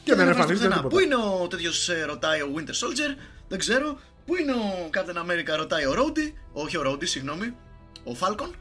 Και 0.04 0.16
δεν 0.16 0.28
εμφανίζεται 0.28 0.42
εμφανίζεται 0.42 0.68
πουθενά. 0.68 0.76
τίποτα. 0.76 0.96
Πού 0.96 1.00
είναι 1.00 1.44
ο 1.44 1.48
τέτοιος, 1.48 1.90
ρωτάει 2.06 2.42
ο 2.42 2.54
Winter 2.56 2.88
Soldier. 2.88 3.16
Δεν 3.48 3.60
ξέρω. 3.60 4.00
Πού 4.26 4.36
είναι 4.36 4.52
ο 4.52 4.90
Captain 4.94 5.18
America, 5.26 5.58
ρωτάει 5.58 5.86
ο 5.86 5.94
Rhodey. 5.94 6.34
Όχι 6.52 6.78
ο 6.78 6.84
Rhodey, 6.86 7.08
συγγνώμη. 7.08 7.56
Ο 8.04 8.12
Falcon. 8.20 8.52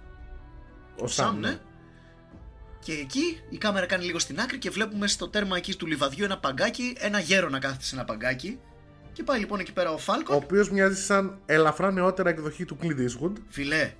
Ο 0.97 1.07
Σαμ, 1.07 1.39
ναι. 1.39 1.59
Και 2.81 2.93
εκεί 2.93 3.41
η 3.51 3.59
κάμερα 3.59 3.87
κάνει 3.87 4.05
λίγο 4.05 4.19
στην 4.19 4.41
άκρη 4.41 4.59
και 4.59 4.71
βλέπουμε 4.71 5.07
στο 5.07 5.29
τέρμα 5.29 5.57
εκεί 5.57 5.75
του 5.77 5.87
λιβαδιού 5.87 6.25
ένα 6.25 6.39
παγκάκι, 6.39 6.97
ένα 6.99 7.19
γέρο 7.21 7.49
να 7.49 7.59
κάθεται 7.59 7.85
σε 7.85 7.95
ένα 7.95 8.05
παγκάκι. 8.05 8.59
Και 9.13 9.23
πάει 9.23 9.39
λοιπόν 9.39 9.59
εκεί 9.61 9.73
πέρα 9.73 9.91
ο 9.91 9.95
Ο 9.95 9.99
Falcon. 10.07 10.35
οποίος 10.35 10.71
μοιάζει 10.71 11.03
σαν 11.03 11.39
ελαφρά 11.47 11.91
νεότερα 11.93 12.29
εκδοχή 12.31 12.65
του 12.65 12.79
Clint 12.83 12.87
Eastwood. 12.99 13.33
Φιλέ, 13.49 13.93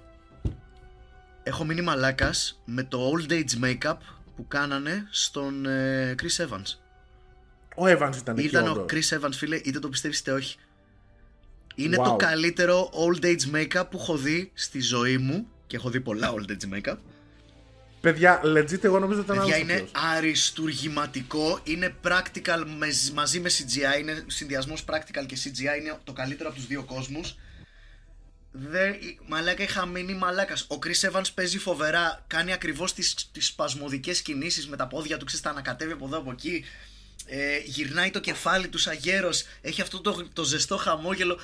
έχω 1.43 1.65
μείνει 1.65 1.81
μαλάκας 1.81 2.63
με 2.65 2.83
το 2.83 3.13
old 3.13 3.31
age 3.33 3.65
makeup 3.65 3.97
που 4.37 4.47
κάνανε 4.49 5.07
στον 5.11 5.67
ε, 5.67 6.15
Chris 6.23 6.45
Evans. 6.47 6.75
Ο 7.77 7.85
Evans 7.87 8.17
ήταν 8.17 8.37
εκεί. 8.39 8.47
Ήταν 8.47 8.67
ο 8.67 8.71
όντως. 8.71 8.87
Chris 8.93 9.19
Evans, 9.19 9.33
φίλε, 9.33 9.57
είτε 9.57 9.79
το 9.79 9.89
πιστεύεις 9.89 10.19
είτε 10.19 10.33
όχι. 10.33 10.57
Είναι 11.81 11.97
Wow. 12.01 12.05
το 12.05 12.17
καλύτερο 12.17 12.91
old 12.93 13.25
age 13.25 13.55
makeup 13.55 13.85
που 13.91 13.99
έχω 13.99 14.17
δει 14.17 14.51
στη 14.55 14.81
ζωή 14.81 15.19
μου 15.19 15.47
και 15.67 15.77
έχω 15.77 15.91
δει 15.91 16.01
πολλά 16.01 16.33
old 16.35 16.51
age 16.51 16.75
makeup. 16.75 16.97
Παιδιά, 18.01 18.41
legit, 18.45 18.85
εγώ 18.85 18.99
νομίζω 18.99 19.21
ότι 19.21 19.31
ήταν 19.33 19.39
Παιδιά 19.45 19.55
άλλος 19.57 19.69
είναι 19.69 19.75
αυτός. 19.75 19.91
αριστουργηματικό, 20.17 21.61
είναι 21.65 21.95
practical 22.05 22.65
με- 22.79 22.89
μαζί 23.15 23.41
με 23.41 23.49
CGI, 23.51 24.01
είναι 24.01 24.25
συνδυασμός 24.27 24.85
practical 24.89 25.27
και 25.27 25.37
CGI, 25.45 25.81
είναι 25.81 25.99
το 26.05 26.13
καλύτερο 26.13 26.49
από 26.49 26.59
τους 26.59 26.67
δύο 26.67 26.83
κόσμους. 26.85 27.37
Δεν, 28.51 28.95
μαλάκα 29.29 29.63
είχα 29.63 29.87
μείνει 29.87 30.15
μαλάκας. 30.15 30.63
Ο 30.63 30.79
Chris 30.85 31.11
Evans 31.11 31.25
παίζει 31.35 31.59
φοβερά, 31.59 32.25
κάνει 32.27 32.53
ακριβώς 32.53 32.95
τις, 32.95 33.15
τις 33.33 33.47
σπασμωδικές 33.47 34.23
κινήσεις 34.23 34.69
με 34.69 34.77
τα 34.77 34.87
πόδια 34.87 35.17
του, 35.17 35.25
ξέρεις, 35.25 35.45
τα 35.45 35.51
ανακατεύει 35.51 35.93
από 35.93 36.07
εδώ 36.07 36.19
από 36.19 36.31
εκεί. 36.31 36.65
Ε, 37.27 37.59
γυρνάει 37.65 38.11
το 38.11 38.21
κεφάλι 38.21 38.69
του 38.69 38.79
σαν 38.79 38.97
γέρος, 39.01 39.45
έχει 39.61 39.81
αυτό 39.81 40.01
το, 40.01 40.29
το 40.33 40.45
ζεστό 40.45 40.77
χαμόγελο. 40.77 41.39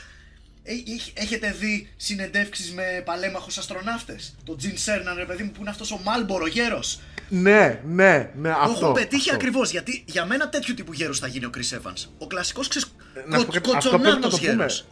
Ε, 0.66 0.72
έχ- 0.72 1.18
έχετε 1.20 1.52
δει 1.60 1.88
συνεντεύξεις 1.96 2.72
με 2.72 3.02
παλέμαχους 3.04 3.58
αστροναύτες; 3.58 4.34
Το 4.44 4.56
Gene 4.62 4.64
Cernan, 4.66 5.16
ρε 5.16 5.24
παιδί 5.24 5.42
μου, 5.42 5.50
που 5.50 5.60
είναι 5.60 5.70
αυτός 5.70 5.92
ο 5.92 6.00
Μάλμπορο 6.04 6.46
γέρος. 6.46 7.00
Ναι, 7.28 7.80
ναι, 7.86 8.30
ναι, 8.36 8.48
Το 8.50 8.56
αυτό. 8.58 8.70
έχουν 8.86 8.92
πετύχει 8.92 9.20
αυτό. 9.30 9.34
ακριβώς 9.34 9.70
γιατί 9.70 10.04
για 10.06 10.24
μένα 10.26 10.48
τέτοιου 10.48 10.74
τύπου 10.74 10.92
γέρος 10.92 11.18
θα 11.18 11.26
γίνει 11.26 11.44
ο 11.44 11.50
Chris 11.56 11.76
Evans. 11.76 12.06
Ο 12.18 12.26
κλασικός 12.26 12.68
ξε... 12.68 12.80
να 13.28 13.38
σου 13.38 13.46
πω 13.46 13.52
κάτι, 13.52 13.76
αυτό 13.76 13.88
πρέπει 13.88 14.02
να 14.02 14.10
κοτσονάτος 14.10 14.30
το 14.30 14.36
πούμε. 14.38 14.50
γέρος. 14.50 14.86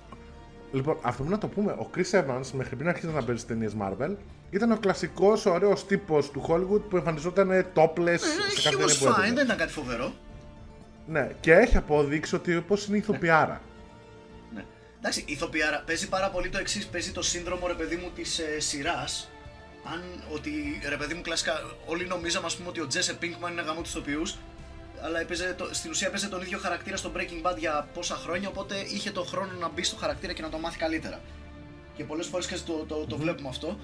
Λοιπόν, 0.72 0.98
αυτό 1.02 1.22
πρέπει 1.22 1.30
να 1.34 1.38
το 1.38 1.46
πούμε. 1.48 1.72
Ο 1.72 1.90
Chris 1.96 2.10
Evans, 2.20 2.50
μέχρι 2.52 2.76
πριν 2.76 2.88
αρχίσει 2.88 3.06
να 3.12 3.22
παίζει 3.24 3.44
ταινίες 3.44 3.72
Marvel, 3.80 4.14
ήταν 4.50 4.70
ο 4.72 4.76
κλασικός 4.76 5.46
ωραίος 5.46 5.86
τύπος 5.86 6.30
του 6.30 6.44
Hollywood 6.48 6.82
που 6.90 6.96
εμφανιζόταν 6.96 7.66
topless 7.74 8.18
σε 8.18 8.60
He 8.60 8.62
κάθε 8.62 8.76
was 8.76 8.78
ταινία 8.78 8.98
που 8.98 9.04
fine, 9.04 9.10
έπαιζε. 9.18 9.32
δεν 9.34 9.44
ήταν 9.44 9.56
κάτι 9.56 9.72
φοβερό. 9.72 10.14
Ναι, 11.06 11.30
και 11.40 11.52
έχει 11.52 11.76
αποδείξει 11.76 12.34
ότι 12.34 12.52
πώ 12.68 12.76
είναι 12.88 12.96
ηθοποιάρα. 12.96 13.60
Ναι. 15.02 15.08
Εντάξει, 15.08 15.24
ηθοποιάρα 15.26 15.82
παίζει 15.86 16.08
πάρα 16.08 16.30
πολύ 16.30 16.48
το 16.48 16.58
εξής. 16.58 16.86
Παίζει 16.86 17.12
το 17.12 17.22
σύνδρομο 17.22 17.66
ρε 17.66 17.74
παιδί 17.74 17.96
μου 17.96 18.10
της 18.14 18.38
ε, 18.38 18.60
σειράς. 18.60 19.28
Αν 19.92 20.24
ότι 20.32 20.80
ρε 20.88 20.96
παιδί 20.96 21.14
μου 21.14 21.20
κλασικά 21.20 21.52
όλοι 21.86 22.06
νομίζαμε 22.06 22.46
ας 22.46 22.56
πούμε 22.56 22.68
ότι 22.68 22.80
ο 22.80 22.86
Τζέσε 22.86 23.14
Πίνκμαν 23.14 23.52
είναι 23.52 23.62
γαμό 23.62 23.80
τους 23.80 23.90
ηθοποιούς. 23.90 24.36
Αλλά 25.02 25.20
έπαιζε 25.20 25.54
το, 25.58 25.68
στην 25.72 25.90
ουσία 25.90 26.10
παίζει 26.10 26.28
τον 26.28 26.42
ίδιο 26.42 26.58
χαρακτήρα 26.58 26.96
στο 26.96 27.12
Breaking 27.16 27.50
Bad 27.50 27.58
για 27.58 27.88
πόσα 27.94 28.14
χρόνια. 28.14 28.48
Οπότε 28.48 28.76
είχε 28.76 29.10
τον 29.10 29.26
χρόνο 29.26 29.52
να 29.52 29.68
μπει 29.68 29.82
στο 29.82 29.96
χαρακτήρα 29.96 30.32
και 30.32 30.42
να 30.42 30.48
το 30.48 30.58
μάθει 30.58 30.78
καλύτερα. 30.78 31.20
Και 31.96 32.04
πολλές 32.04 32.26
φορές 32.26 32.46
και 32.46 32.56
το, 32.66 32.84
το, 32.88 33.06
το 33.06 33.16
βλέπουμε 33.16 33.48
αυτό. 33.48 33.78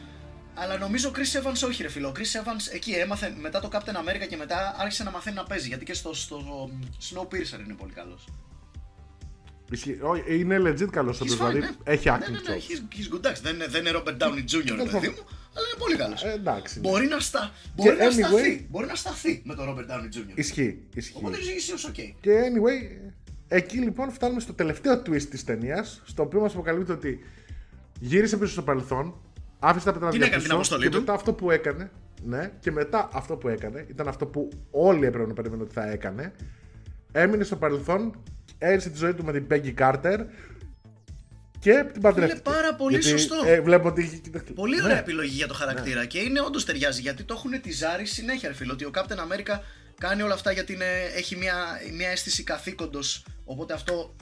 Αλλά 0.54 0.78
νομίζω 0.78 1.08
ο 1.08 1.12
Chris 1.14 1.42
Evans 1.42 1.68
όχι, 1.68 1.82
ρε 1.82 1.88
φίλο. 1.88 2.08
Ο 2.08 2.12
Chris 2.16 2.40
Evans 2.40 2.72
εκεί 2.72 2.92
έμαθε 2.92 3.34
μετά 3.38 3.60
το 3.60 3.68
Captain 3.72 3.96
America 3.96 4.26
και 4.28 4.36
μετά 4.36 4.76
άρχισε 4.78 5.02
να 5.02 5.10
μαθαίνει 5.10 5.36
να 5.36 5.44
παίζει. 5.44 5.68
Γιατί 5.68 5.84
και 5.84 5.94
στο, 5.94 6.14
στο 6.14 6.70
Snowpiercer 7.10 7.60
είναι 7.64 7.74
πολύ 7.74 7.92
καλός. 7.92 8.24
Ισχύει. 9.70 9.98
Όχι, 10.02 10.38
Είναι 10.38 10.58
legit 10.58 10.84
καλός 10.90 11.16
στο 11.16 11.24
He's 11.24 11.28
δηλαδή. 11.28 11.58
fine, 11.58 11.62
ναι. 11.62 11.92
Έχει 11.92 12.08
Ναι, 12.10 12.16
acting 12.16 12.30
ναι, 12.30 12.38
ναι, 12.38 12.56
chops. 12.56 12.70
he's, 12.70 12.94
he's 12.98 13.14
good. 13.14 13.18
Εντάξει, 13.18 13.42
δεν, 13.42 13.54
είναι- 13.54 13.66
δεν 13.66 13.80
είναι 13.86 13.90
Robert 13.94 14.22
Downey 14.22 14.44
Jr. 14.52 14.76
ρε 14.76 14.90
παιδί 14.90 15.08
μου, 15.08 15.24
αλλά 15.56 15.66
είναι 15.70 15.78
πολύ 15.78 15.96
καλός. 15.96 16.24
Ε, 16.24 16.30
εντάξει. 16.32 16.80
ναι. 16.80 16.88
Μπορεί 16.88 17.06
να, 17.06 17.20
στα, 17.20 17.50
μπορεί 17.76 17.96
να 17.96 18.08
anyway- 18.08 18.12
σταθεί. 18.12 18.66
Μπορεί 18.70 18.86
να 18.86 18.94
σταθεί 18.94 19.42
με 19.44 19.54
τον 19.54 19.66
Robert 19.68 19.90
Downey 19.92 20.16
Jr. 20.16 20.30
Ισχύει. 20.34 20.78
ισχύει. 20.94 21.14
Οπότε 21.16 21.36
είσαι 21.56 21.72
ως 21.72 21.90
ok. 21.92 21.98
Και 22.20 22.30
anyway, 22.30 23.10
εκεί 23.48 23.76
λοιπόν 23.78 24.10
φτάνουμε 24.12 24.40
στο 24.40 24.52
τελευταίο 24.52 25.02
twist 25.06 25.22
της 25.22 25.44
ταινίας, 25.44 26.02
στο 26.04 26.22
οποίο 26.22 26.40
μας 26.40 26.52
αποκαλύπτει 26.52 26.92
ότι 26.92 27.20
γύρισε 28.00 28.36
πίσω 28.36 28.52
στο 28.52 28.62
παρελθόν, 28.62 29.14
άφησε 29.58 29.84
τα 29.84 29.92
πετράδια 29.92 30.18
Την 30.18 30.26
έκανε 30.28 30.36
πίσω 30.36 30.48
την 30.48 30.54
αποστολή 30.56 30.82
και 30.82 30.90
του; 30.90 30.98
μετά 30.98 31.12
αυτό 31.12 31.32
που 31.32 31.50
έκανε, 31.50 31.90
ναι, 32.24 32.52
και 32.60 32.70
μετά 32.70 33.08
αυτό 33.12 33.36
που 33.36 33.48
έκανε, 33.48 33.86
ήταν 33.88 34.08
αυτό 34.08 34.26
που 34.26 34.48
όλοι 34.70 35.06
έπρεπε 35.06 35.26
να 35.26 35.34
περιμένουν 35.34 35.64
ότι 35.64 35.74
θα 35.74 35.90
έκανε, 35.90 36.32
έμεινε 37.12 37.44
στο 37.44 37.56
παρελθόν, 37.56 38.22
έρισε 38.59 38.90
τη 38.90 38.96
ζωή 38.98 39.14
του 39.14 39.24
με 39.24 39.32
την 39.32 39.46
Peggy 39.50 39.74
Carter 39.78 40.18
και 41.61 41.84
την 41.92 42.02
παντρεύτηκε. 42.02 42.40
πάρα 42.42 42.74
πολύ 42.74 42.98
Γιατί, 42.98 43.09
σωστό. 43.18 43.42
Ε, 43.46 43.61
βλέπω 43.61 43.88
ότι 43.88 44.02
έχει 44.02 44.18
κοιτάξει. 44.18 44.52
Πολύ 44.52 44.76
Ναι. 44.76 44.82
ωραία 44.82 44.98
επιλογή 44.98 45.34
για 45.36 45.46
το 45.46 45.54
χαρακτήρα 45.54 46.04
και 46.04 46.18
είναι 46.18 46.40
όντως 46.40 46.64
ταιριάζει 46.64 47.00
γιατί 47.00 47.22
το 47.24 47.34
έχουν 47.34 47.61
τη 47.61 47.72
ζάρι 47.72 48.06
συνέχεια, 48.06 48.48
ρε 48.48 48.54
φίλο. 48.54 48.72
Ότι 48.72 48.84
ο 48.84 48.90
Captain 48.94 49.16
America 49.16 49.59
κάνει 50.00 50.22
όλα 50.22 50.34
αυτά 50.34 50.52
γιατί 50.52 50.72
είναι, 50.72 50.84
έχει 51.16 51.36
μια, 51.36 51.54
μια 51.96 52.09
αίσθηση 52.09 52.42
καθήκοντος. 52.42 53.24
Οπότε 53.44 53.72
αυτό 53.74 54.14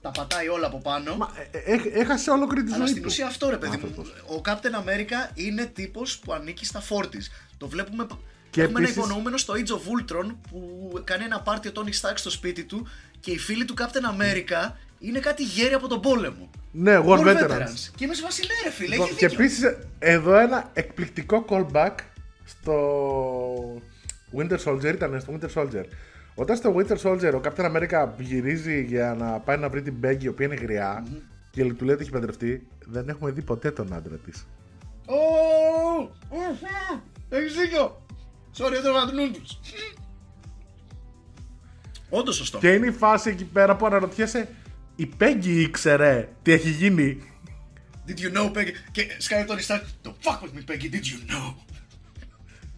τα 0.00 0.10
πατάει 0.10 0.48
όλα 0.48 0.66
από 0.66 0.78
πάνω. 0.78 1.16
Μα, 1.16 1.28
ε, 1.52 1.58
ε, 1.58 1.72
έχ- 1.72 1.86
έχασε 1.94 2.30
ολόκληρη 2.30 2.66
τη 2.66 2.72
Αλλά 2.72 2.78
ζωή 2.78 2.88
στην 2.90 3.02
του. 3.02 3.08
ουσία 3.10 3.26
αυτό 3.26 3.50
ρε 3.50 3.56
παιδί 3.56 3.76
μου. 3.76 3.82
άνθρωπος. 3.86 4.08
Ο 4.36 4.40
Captain 4.44 4.88
America 4.88 5.30
είναι 5.34 5.66
τύπος 5.66 6.18
που 6.18 6.32
ανήκει 6.32 6.64
στα 6.64 6.80
40s. 6.88 7.30
Το 7.58 7.68
βλέπουμε. 7.68 8.06
Και 8.50 8.62
έχουμε 8.62 8.78
επίσης- 8.78 8.96
ένα 8.96 9.04
υπονοούμενο 9.06 9.36
στο 9.36 9.54
Age 9.56 9.68
of 9.70 10.14
Ultron 10.16 10.34
που 10.50 10.90
κάνει 11.04 11.24
ένα 11.24 11.40
πάρτι 11.40 11.68
ο 11.68 11.72
Tony 11.74 11.88
Stark 12.00 12.14
στο 12.14 12.30
σπίτι 12.30 12.64
του 12.64 12.86
και 13.20 13.30
οι 13.30 13.38
φίλοι 13.38 13.64
του 13.64 13.74
Captain 13.78 14.20
America 14.20 14.72
είναι 14.98 15.18
κάτι 15.18 15.42
γέροι 15.42 15.74
από 15.74 15.88
τον 15.88 16.00
πόλεμο. 16.00 16.50
Ναι, 16.72 16.98
War, 17.04 17.18
Veterans. 17.20 17.88
Και 17.96 18.04
είμαι 18.04 18.14
σε 18.14 18.22
φάση, 18.22 18.42
ναι, 18.42 18.68
ρε 18.68 18.70
φίλε, 18.74 18.88
Λοιπόν, 18.88 19.06
έχει 19.06 19.16
και 19.16 19.26
δίκιο. 19.28 19.44
επίσης 19.44 19.64
εδώ 19.98 20.38
ένα 20.38 20.70
εκπληκτικό 20.72 21.44
callback 21.48 21.94
στο 22.44 23.82
Winter 24.36 24.58
Soldier 24.64 24.84
ήταν 24.94 25.20
στο 25.20 25.38
Winter 25.40 25.62
Soldier. 25.62 25.84
Όταν 26.34 26.56
στο 26.56 26.74
Winter 26.76 26.96
Soldier 27.02 27.32
ο 27.34 27.40
Captain 27.44 27.76
America 27.76 28.08
γυρίζει 28.18 28.82
για 28.82 29.16
να 29.18 29.38
πάει 29.38 29.56
να 29.56 29.68
βρει 29.68 29.82
την 29.82 29.94
Peggy 30.04 30.22
η 30.22 30.28
οποία 30.28 30.46
είναι 30.46 30.54
γριά 30.54 31.06
και 31.50 31.72
του 31.72 31.84
λέει 31.84 31.94
ότι 31.94 32.02
έχει 32.02 32.12
παντρευτεί, 32.12 32.66
δεν 32.86 33.08
έχουμε 33.08 33.30
δει 33.30 33.42
ποτέ 33.42 33.70
τον 33.70 33.92
άντρα 33.92 34.16
της. 34.16 34.46
Ω, 35.06 35.16
Έχεις 37.28 37.54
δίκιο. 37.56 38.06
Sorry, 38.58 38.72
έτρωγα 38.72 39.06
την 39.06 39.14
νούντους. 39.16 39.58
Όντως 42.10 42.36
σωστό. 42.36 42.58
Και 42.58 42.72
είναι 42.72 42.86
η 42.86 42.90
φάση 42.92 43.30
εκεί 43.30 43.44
πέρα 43.44 43.76
που 43.76 43.86
αναρωτιέσαι, 43.86 44.48
η 44.96 45.10
Peggy 45.20 45.44
ήξερε 45.46 46.28
τι 46.42 46.52
έχει 46.52 46.70
γίνει; 46.70 47.22
Did 48.08 48.18
you 48.20 48.36
know, 48.38 48.56
Peggy? 48.56 48.70
Και 48.90 49.06
σκάει 49.18 49.44
τον 49.44 49.56
Stark. 49.66 49.80
Το 50.02 50.14
fuck 50.22 50.44
with 50.44 50.58
me, 50.58 50.70
Peggy, 50.72 50.94
did 50.94 51.04
you 51.04 51.32
know? 51.32 51.54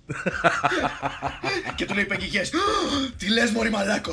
και 1.77 1.86
του 1.86 1.94
λέει 1.94 2.05
η 2.05 2.09
Peggy, 2.11 2.36
yes. 2.36 2.47
Τι 3.16 3.28
λες, 3.28 3.51
μωρή 3.51 3.70
μαλάκο. 3.70 4.12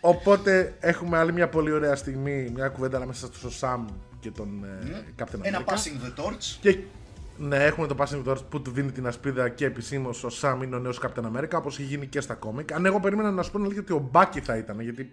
Οπότε 0.00 0.74
έχουμε 0.80 1.18
άλλη 1.18 1.32
μια 1.32 1.48
πολύ 1.48 1.72
ωραία 1.72 1.96
στιγμή, 1.96 2.50
μια 2.54 2.68
κουβέντα 2.68 2.96
ανάμεσα 2.96 3.26
στο 3.32 3.50
Σαμ 3.50 3.86
και 4.20 4.30
τον 4.30 4.64
ε, 4.64 5.04
Captain 5.18 5.38
Ένα 5.42 5.64
America. 5.64 5.72
passing 5.72 6.22
the 6.22 6.24
torch. 6.24 6.56
Και 6.60 6.78
ναι, 7.40 7.64
έχουμε 7.64 7.86
το 7.86 7.96
Passing 7.98 8.24
Torch 8.30 8.44
που 8.48 8.62
του 8.62 8.70
δίνει 8.70 8.92
την 8.92 9.06
ασπίδα 9.06 9.48
και 9.48 9.64
επισήμως 9.64 10.24
ο 10.24 10.28
Σαμ 10.28 10.62
είναι 10.62 10.76
ο 10.76 10.78
νέος 10.78 11.00
Captain 11.02 11.36
America, 11.36 11.52
όπως 11.54 11.74
έχει 11.78 11.82
γίνει 11.88 12.06
και 12.06 12.20
στα 12.20 12.34
κόμικ. 12.34 12.72
Αν 12.72 12.86
εγώ 12.86 13.00
περίμενα 13.00 13.30
να 13.30 13.42
σου 13.42 13.50
πω 13.50 13.56
την 13.56 13.64
αλήθεια 13.66 13.82
ότι 13.82 13.92
ο 13.92 14.08
Μπάκι 14.10 14.40
θα 14.40 14.56
ήταν, 14.56 14.80
γιατί 14.80 15.10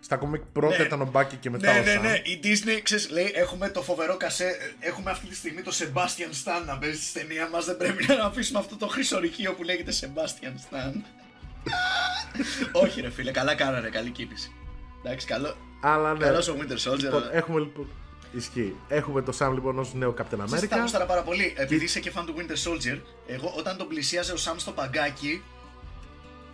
στα 0.00 0.16
κόμικ 0.16 0.42
πρώτα 0.52 0.76
Ναι. 0.78 0.84
ήταν 0.84 1.00
ο 1.00 1.08
Μπάκι 1.12 1.36
και 1.36 1.50
μετά 1.50 1.72
Ναι, 1.72 1.78
ο 1.78 1.82
ναι, 1.82 1.90
Σαμ. 1.92 2.02
ναι. 2.02 2.12
Η 2.24 2.40
Disney, 2.42 2.80
ξέρεις, 2.82 3.10
λέει, 3.10 3.32
έχουμε 3.34 3.68
το 3.68 3.82
φοβερό 3.82 4.16
κασέ. 4.16 4.56
Έχουμε 4.78 5.10
αυτή 5.10 5.26
τη 5.26 5.34
στιγμή 5.34 5.62
το 5.62 5.72
Sebastian 5.78 6.32
Stan 6.44 6.66
να 6.66 6.78
παίζει 6.78 7.02
στη 7.02 7.20
ταινία 7.20 7.48
μας. 7.48 7.64
Δεν 7.64 7.76
πρέπει 7.76 8.04
να 8.06 8.24
αφήσουμε 8.24 8.58
αυτό 8.58 8.76
το 8.76 8.86
χρυσορυχείο 8.88 9.52
που 9.54 9.62
λέγεται 9.62 9.92
Sebastian 10.00 10.52
Stan. 10.74 10.92
Όχι, 12.82 13.00
ρε 13.00 13.10
φίλε, 13.10 13.30
καλά 13.30 13.54
κάνανε, 13.54 13.88
καλή 13.88 14.10
κίνηση. 14.10 14.52
Εντάξει, 15.04 15.26
καλό. 15.26 15.56
Αλλά 15.82 16.12
ναι. 16.12 16.24
Καλός 16.24 16.48
ο 16.48 16.56
Winter 16.58 16.90
Soldier. 16.90 16.98
Λοιπόν, 16.98 17.22
αλλά- 17.22 17.34
έχουμε 17.36 17.60
λοιπόν. 17.60 17.88
Ισχύει. 18.32 18.76
Έχουμε 18.88 19.22
το 19.22 19.32
Σαμ 19.32 19.52
λοιπόν 19.54 19.78
ως 19.78 19.94
νέο 19.94 20.14
Captain 20.18 20.38
Ξέρεις 20.44 20.60
τι 20.60 20.66
America. 20.66 20.70
θα 20.70 20.80
γούσταρα 20.80 21.04
πάρα 21.06 21.22
πολύ. 21.22 21.52
Επειδή 21.56 21.84
είσαι 21.84 22.00
και 22.00 22.10
φαν 22.10 22.26
του 22.26 22.34
Winter 22.38 22.68
Soldier, 22.70 22.98
εγώ 23.26 23.54
όταν 23.58 23.76
τον 23.76 23.88
πλησίαζε 23.88 24.32
ο 24.32 24.36
Sam 24.38 24.54
στο 24.56 24.70
παγκάκι, 24.70 25.42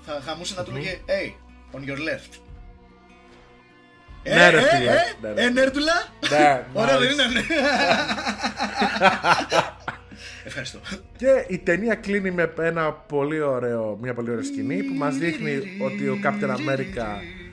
θα 0.06 0.22
χαμούσε 0.26 0.54
να 0.54 0.62
του 0.62 0.72
λέγε 0.72 0.98
Hey, 1.06 1.32
on 1.76 1.80
your 1.80 1.98
left. 1.98 2.38
Ναι, 4.28 4.50
ρε, 4.50 4.58
ε, 4.58 4.60
φίλε. 4.60 4.90
ε, 4.90 4.94
Ναι, 5.20 5.28
ναι. 5.32 5.42
ε, 5.42 5.48
νέρτουλα. 5.50 5.92
Ναι, 6.30 6.64
Ωραία, 6.80 6.98
δεν 6.98 7.08
nice. 7.08 7.12
είναι. 7.12 7.24
ναι. 7.30 7.42
Ευχαριστώ. 10.46 10.78
Και 11.16 11.44
η 11.48 11.58
ταινία 11.58 11.94
κλείνει 11.94 12.30
με 12.30 12.52
ένα 12.58 12.92
πολύ 12.92 13.40
ωραίο, 13.40 13.98
μια 14.00 14.14
πολύ 14.14 14.30
ωραία 14.30 14.44
σκηνή 14.44 14.82
που 14.82 14.94
μας 14.94 15.16
δείχνει 15.16 15.60
ότι 15.84 16.08
ο 16.08 16.18
Captain 16.24 16.50
America 16.50 16.78
γυ- 16.78 16.98
ε, 17.00 17.43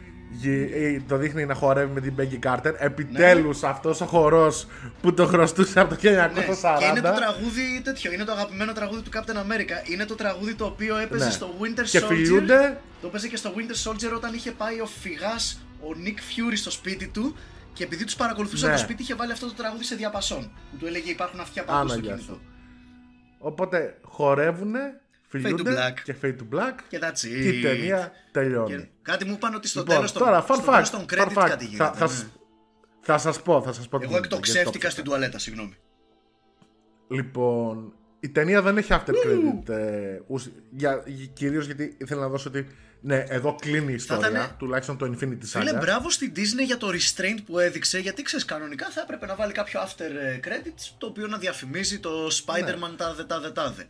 το 1.08 1.18
δείχνει 1.18 1.46
να 1.46 1.54
χορεύει 1.54 1.92
με 1.94 2.02
την 2.02 2.14
Peggy 2.20 2.46
Carter. 2.48 2.74
Επιτέλους 2.78 3.64
αυτός 3.64 4.02
ο 4.02 4.06
χορός 4.06 4.68
που 5.02 5.14
το 5.14 5.26
χρωστούσε 5.26 5.80
από 5.80 5.90
το 5.96 6.00
1940. 6.02 6.04
Ναι, 6.34 6.44
και 6.80 6.86
είναι 6.90 7.02
το 7.02 7.14
τραγούδι 7.16 7.82
τέτοιο, 7.84 8.12
είναι 8.12 8.24
το 8.24 8.32
αγαπημένο 8.32 8.74
τραγούδι 8.74 9.02
του 9.02 9.10
Captain 9.14 9.36
America. 9.36 9.90
Είναι 9.92 10.06
το 10.06 10.16
τραγούδι 10.16 10.56
το 10.56 10.66
οποίο 10.66 10.98
έπαιζε 10.98 11.26
Ναι. 11.26 11.32
στο 11.32 11.54
Winter 11.60 11.84
Και 11.84 12.00
Soldier. 12.00 12.08
φιλιούνται. 12.08 12.78
Το 13.02 13.08
έπαιζε 13.08 13.28
και 13.28 13.36
στο 13.38 13.54
Winter 13.56 13.90
Soldier 13.92 14.14
όταν 14.16 14.34
είχε 14.34 14.52
πάει 14.52 14.80
ο 14.80 14.86
φυγάς 14.86 15.62
ο 15.82 15.88
Nick 16.06 16.18
Fury 16.18 16.54
στο 16.56 16.72
σπίτι 16.72 17.08
του 17.08 17.36
και 17.74 17.84
επειδή 17.84 18.04
τους 18.06 18.16
παρακολουθούσε 18.16 18.66
Ναι. 18.66 18.72
από 18.72 18.80
το 18.82 18.86
σπίτι 18.88 19.02
είχε 19.02 19.16
βάλει 19.16 19.32
αυτό 19.32 19.46
το 19.48 19.54
τραγούδι 19.54 19.84
σε 19.84 19.96
διαπασόν. 19.96 20.52
Που 20.72 20.78
του 20.78 20.88
έλεγε 20.88 21.12
Υπάρχουν 21.12 21.40
αυτιά 21.40 21.64
παντού 21.64 21.88
στο 21.88 21.98
Άνα, 21.98 22.06
γεια 22.06 22.16
κινητό. 22.16 22.40
Οπότε 23.40 23.98
χορεύουνε, 24.02 24.80
φιλιούνται 25.28 25.72
black. 25.72 26.00
και 26.04 26.16
fade 26.22 26.36
to 26.36 26.56
black 26.58 26.76
Και 26.90 27.00
that's 27.02 27.26
it. 27.26 27.42
και 27.42 27.48
η 27.50 27.62
ταινία 27.62 28.12
τελειώνει. 28.32 28.76
Και 28.76 28.88
κάτι 29.02 29.26
μου 29.26 29.34
είπαν 29.34 29.56
ότι 29.56 29.68
στο 29.68 29.80
Λοιπόν, 29.80 29.96
τέλος 29.96 30.12
των, 30.12 30.22
τώρα, 30.22 30.46
fun 30.46 30.54
στο 30.54 30.64
fact, 30.64 30.74
τέλος 30.74 30.90
των 30.90 31.06
fun 31.10 31.14
credit 31.14 31.38
fact. 31.38 31.46
κάτι 31.48 31.66
Θα, 31.66 31.70
γίνεται. 31.72 31.98
θα, 31.98 32.08
ναι. 32.08 32.24
θα 33.02 33.18
σας 33.18 33.42
πω, 33.42 33.62
θα 33.62 33.74
σας 33.74 33.88
πω. 33.88 33.98
τι 33.98 34.04
Εγώ 34.04 34.14
γίνεται, 34.14 34.28
γιατί 34.28 34.50
εκτοξεύτηκα 34.50 34.86
το 34.88 34.92
στην 34.92 35.04
τουαλέτα, 35.04 35.40
συγγνώμη. 35.40 35.76
Λοιπόν, 37.10 37.94
η 38.20 38.30
ταινία 38.30 38.62
δεν 38.62 38.78
έχει 38.78 38.90
after 38.92 39.10
credit. 39.12 39.70
Ε, 39.70 40.20
ουσ- 40.28 40.52
για, 40.70 41.04
κυρίως 41.34 41.66
γιατί 41.66 41.96
ήθελα 41.98 42.22
να 42.22 42.28
δώσω 42.28 42.50
ότι 42.50 42.68
ναι, 43.04 43.24
εδώ 43.28 43.56
κλείνει 43.56 43.92
η 43.92 43.96
ιστορία, 43.96 44.30
ήτανε- 44.30 44.52
τουλάχιστον 44.58 44.98
το 44.98 45.06
Infinity 45.06 45.38
Φίλε, 45.44 45.72
Saga. 45.72 45.80
μπράβο 45.80 46.10
στην 46.10 46.32
Disney 46.36 46.66
για 46.66 46.78
το 46.78 46.88
restraint 46.88 47.38
που 47.46 47.60
έδειξε. 47.60 48.00
Γιατί 48.00 48.22
ξέρεις, 48.22 48.46
κανονικά 48.46 48.90
θα 48.90 49.02
έπρεπε 49.02 49.26
να 49.26 49.36
βάλει 49.36 49.52
κάποιο 49.54 49.80
after 49.82 50.02
ε, 50.22 50.40
credits 50.44 50.94
το 50.98 51.06
οποίο 51.08 51.28
να 51.28 51.38
διαφημίζει 51.38 52.00
το 52.00 52.28
Spider-Man 52.28 52.90
Ναι. 52.90 52.96
τάδε 52.98 53.24
τάδε 53.24 53.52
τάδε. 53.52 53.88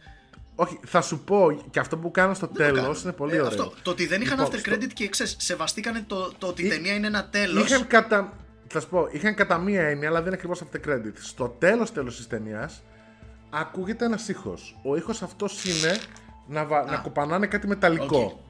Όχι, 0.61 0.79
θα 0.85 1.01
σου 1.01 1.19
πω 1.23 1.61
και 1.69 1.79
αυτό 1.79 1.97
που 1.97 2.11
κάνω 2.11 2.33
στο 2.33 2.45
Δεν 2.45 2.55
το 2.55 2.61
τέλος 2.63 2.81
κάνουν. 2.81 3.01
είναι 3.03 3.11
πολύ 3.11 3.31
Ε, 3.35 3.35
ωραίο. 3.35 3.47
Αυτό, 3.47 3.73
το 3.81 3.91
ότι 3.91 4.05
δεν 4.07 4.21
είχαν 4.21 4.38
Λοιπόν, 4.39 4.53
after 4.53 4.59
στο- 4.59 4.71
credit 4.71 4.88
και 4.93 5.09
ξέρεις, 5.09 5.35
σεβαστήκανε 5.39 6.03
το, 6.07 6.31
το 6.38 6.47
ότι 6.47 6.63
η 6.63 6.65
Εί- 6.65 6.69
ταινία 6.69 6.93
είναι 6.93 7.07
ένα 7.07 7.25
τέλος. 7.29 7.65
Είχαν 7.69 7.88
κατά, 7.88 8.33
θα 8.67 8.79
σου 8.79 8.88
πω, 8.89 9.07
είχαν 9.11 9.35
κατά 9.35 9.57
μία 9.57 9.81
έννοια, 9.81 10.07
αλλά 10.07 10.17
δεν 10.17 10.25
είναι 10.27 10.35
ακριβώς 10.35 10.61
after 10.63 10.88
credit. 10.89 11.13
Στο 11.21 11.55
τέλος 11.59 11.91
τέλος 11.91 12.15
της 12.15 12.27
ταινίας 12.27 12.83
ακούγεται 13.49 14.05
ένας 14.05 14.27
ήχος. 14.27 14.79
Ο 14.83 14.95
ήχος 14.95 15.21
αυτός 15.21 15.63
είναι 15.65 15.97
να, 16.47 16.65
βα... 16.65 16.83
να 16.85 16.97
κοπανάνε 16.97 17.47
κάτι 17.47 17.67
μεταλλικό. 17.67 18.43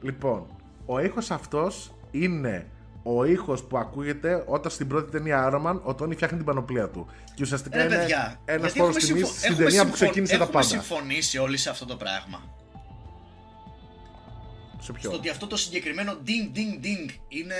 Λοιπόν, 0.00 0.46
ο 0.86 0.98
ήχος 1.00 1.30
αυτός 1.30 1.94
είναι 2.10 2.66
ο 3.06 3.24
ήχος 3.24 3.62
που 3.64 3.78
ακούγεται 3.78 4.44
όταν 4.46 4.70
στην 4.70 4.88
πρώτη 4.88 5.10
ταινία 5.10 5.50
Iron 5.52 5.66
Man 5.66 5.80
ο 5.82 5.94
Τόνι 5.94 6.14
φτιάχνει 6.14 6.36
την 6.36 6.46
πανοπλία 6.46 6.88
του. 6.90 7.06
Και 7.34 7.42
ουσιαστικά 7.42 7.76
Ρε 7.76 7.84
είναι 7.84 7.96
παιδιά, 7.96 8.40
ένας 8.44 8.60
γιατί 8.72 8.78
φόρος 8.78 8.96
έχουμε 8.96 9.06
τιμής 9.06 9.26
συμφω- 9.26 9.36
στην 9.38 9.50
έχουμε 9.52 9.64
ταινία 9.64 9.80
που 9.82 9.86
συμφων- 9.88 10.08
ξεκίνησε 10.08 10.36
τα 10.36 10.42
έχουμε 10.44 10.60
πάντα. 10.62 10.68
συμφωνήσει 10.68 11.38
όλοι 11.38 11.56
σε 11.56 11.70
αυτό 11.70 11.84
το 11.86 11.96
πράγμα. 11.96 12.54
Σε 14.80 14.92
ποιο; 14.92 15.08
Στο 15.10 15.18
ότι 15.18 15.28
αυτό 15.28 15.46
το 15.46 15.56
συγκεκριμένο 15.56 16.12
ding 16.26 16.56
ding 16.56 16.84
ding 16.84 17.10
είναι 17.28 17.54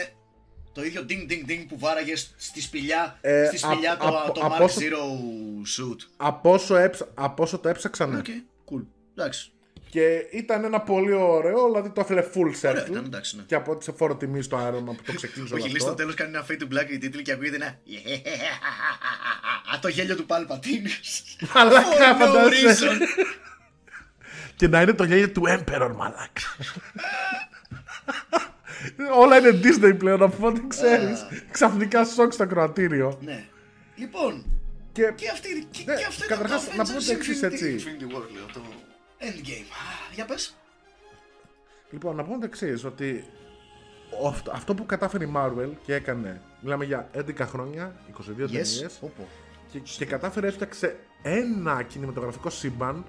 το 0.73 0.85
ίδιο 0.85 1.03
ding 1.09 1.31
ding 1.33 1.51
ding 1.51 1.65
που 1.69 1.79
βάραγε 1.79 2.17
στη 2.37 2.61
σπηλιά, 2.61 3.19
Ε, 3.21 3.45
στη 3.47 3.59
σπηλιά 3.59 3.93
απ- 3.93 4.01
το, 4.01 4.07
απ- 4.09 4.35
το 4.35 4.41
από 4.41 4.55
Mark 4.57 4.61
όσο- 4.61 4.81
Zero 4.81 5.03
suit. 5.77 5.97
Από 6.17 6.53
όσο, 6.53 6.77
έψα... 6.77 7.09
από 7.15 7.43
όσο 7.43 7.59
το 7.59 7.69
έψαξα, 7.69 8.07
ναι. 8.07 8.19
Οκ, 8.19 8.25
cool. 8.71 8.85
Εντάξει. 9.17 9.51
Και 9.97 10.27
ήταν 10.31 10.65
ένα 10.65 10.81
πολύ 10.81 11.13
ωραίο, 11.13 11.65
δηλαδή 11.67 11.91
το 11.91 12.01
έφερε 12.01 12.27
full 12.35 12.39
circle. 12.61 12.71
Ωραία, 12.71 12.87
ήταν, 12.87 13.05
εντάξει, 13.05 13.37
ναι. 13.37 13.43
Και 13.43 13.55
από 13.55 13.73
ό,τι 13.73 13.85
σε 13.85 13.93
φόρο 13.93 14.17
τιμή 14.17 14.43
στο 14.43 14.57
Iron 14.59 14.79
Man 14.91 14.97
που 14.97 15.03
το 15.07 15.13
ξεκίνησε 15.15 15.53
όλο 15.55 15.63
Όχι, 15.63 15.73
λέει 15.73 15.77
αυτό. 15.77 15.87
στο 15.87 15.95
τέλος 15.95 16.15
κάνει 16.15 16.31
ένα 16.37 16.47
fade 16.49 16.63
to 16.63 16.65
black 16.75 16.91
οι 16.91 16.99
τίτλοι 16.99 17.23
και 17.23 17.33
ακούγεται 17.33 17.57
ένα. 17.57 17.67
Α, 19.75 19.79
το 19.81 19.89
γέλιο 19.89 20.17
του 20.17 20.27
Palpatine. 20.29 20.89
Μαλάκα, 21.55 22.17
For 22.19 22.23
no 22.23 22.27
φαντάζεσαι. 22.27 22.87
reason. 22.89 23.01
Και 24.57 24.69
να 24.69 24.81
είναι 24.83 24.93
το 24.93 25.05
γέλιο 25.05 25.31
του 25.31 25.43
Emperor, 25.49 25.91
μαλάκα. 25.97 26.43
Όλα 29.19 29.39
είναι 29.39 29.61
Disney 29.63 29.95
πλέον, 29.99 30.23
οπότε 30.23 30.61
ξέρεις. 30.69 31.27
Ξαφνικά 31.51 32.05
σοκ 32.05 32.33
στο 32.33 32.47
ακροατήριο. 32.47 33.19
Ναι. 33.23 33.45
Λοιπόν, 33.97 34.45
Και 34.93 35.13
και 35.15 35.29
αυτή 35.31 35.67
και, 35.71 35.83
Ναι, 35.87 35.95
και 35.95 36.05
αυτό 36.05 36.25
ήταν 36.25 36.39
καταρχάς, 36.39 36.65
το 36.65 36.77
να 36.77 36.85
πούμε 36.85 36.97
Avengers 36.99 37.05
το 37.07 37.13
εξής, 37.13 37.39
Infinity- 37.41 37.53
έτσι. 37.53 37.85
Infinity 39.21 39.25
War, 39.25 39.27
λέω, 39.27 39.37
το 39.37 39.41
Endgame. 39.41 39.71
Α, 39.73 40.15
Για 40.15 40.25
πες. 40.25 40.55
λοιπόν, 41.91 42.17
να 42.17 42.25
πούμε 42.25 42.39
το 42.39 42.45
εξής, 42.45 42.85
ότι 42.85 43.25
ο- 44.23 44.29
αυτό- 44.29 44.51
αυτό 44.55 44.75
που 44.75 44.87
κατάφερε 44.87 45.25
η 45.25 45.33
Marvel 45.37 45.69
και 45.85 45.95
έκανε, 45.95 46.41
μιλάμε 46.61 46.85
για 46.85 47.09
11 47.13 47.47
χρόνια, 47.47 47.95
22 48.09 48.47
ταινίες, 48.47 48.99
Όπο. 49.01 49.27
και, 49.71 49.79
και 49.79 50.05
κατάφερε 50.05 50.47
έφτιαξε 50.47 50.97
ένα 51.23 51.83
κινηματογραφικό 51.83 52.51
σύμπαν 52.51 53.05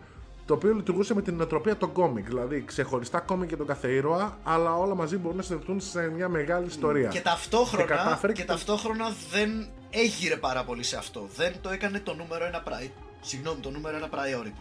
το 0.46 0.54
οποίο 0.54 0.74
λειτουργούσε 0.74 1.14
με 1.14 1.22
την 1.22 1.36
νοοτροπία 1.36 1.78
των 1.78 1.92
κόμικ. 1.92 2.26
Δηλαδή 2.26 2.64
ξεχωριστά 2.66 3.20
κόμικ 3.20 3.48
για 3.48 3.58
τον 3.58 3.68
κάθε 3.68 3.92
ήρωα, 3.92 4.38
αλλά 4.44 4.76
όλα 4.78 4.96
μαζί 4.96 5.18
μπορούν 5.18 5.38
να 5.38 5.44
συνδεθούν 5.44 5.80
σε 5.80 6.08
μια 6.10 6.30
μεγάλη 6.30 6.66
ιστορία. 6.68 7.10
Και 7.10 7.22
ταυτόχρονα, 7.22 7.84
Και 7.86 7.90
κατάφερε 7.94 8.34
και 8.34 8.42
και 8.42 8.48
το- 8.48 8.54
ταυτόχρονα 8.54 9.14
δεν 9.32 9.68
έγειρε 9.90 10.36
πάρα 10.38 10.64
πολύ 10.64 10.84
σε 10.84 10.98
αυτό. 10.98 11.28
Δεν 11.36 11.54
το 11.62 11.70
έκανε 11.70 12.00
το 12.00 12.14
νούμερο 12.14 12.46
ένα 12.46 12.64
pri... 12.66 12.90
Συγγνώμη, 13.22 13.60
το 13.60 13.70
νούμερο 13.70 13.98
ένα 13.98 14.10
priority. 14.12 14.54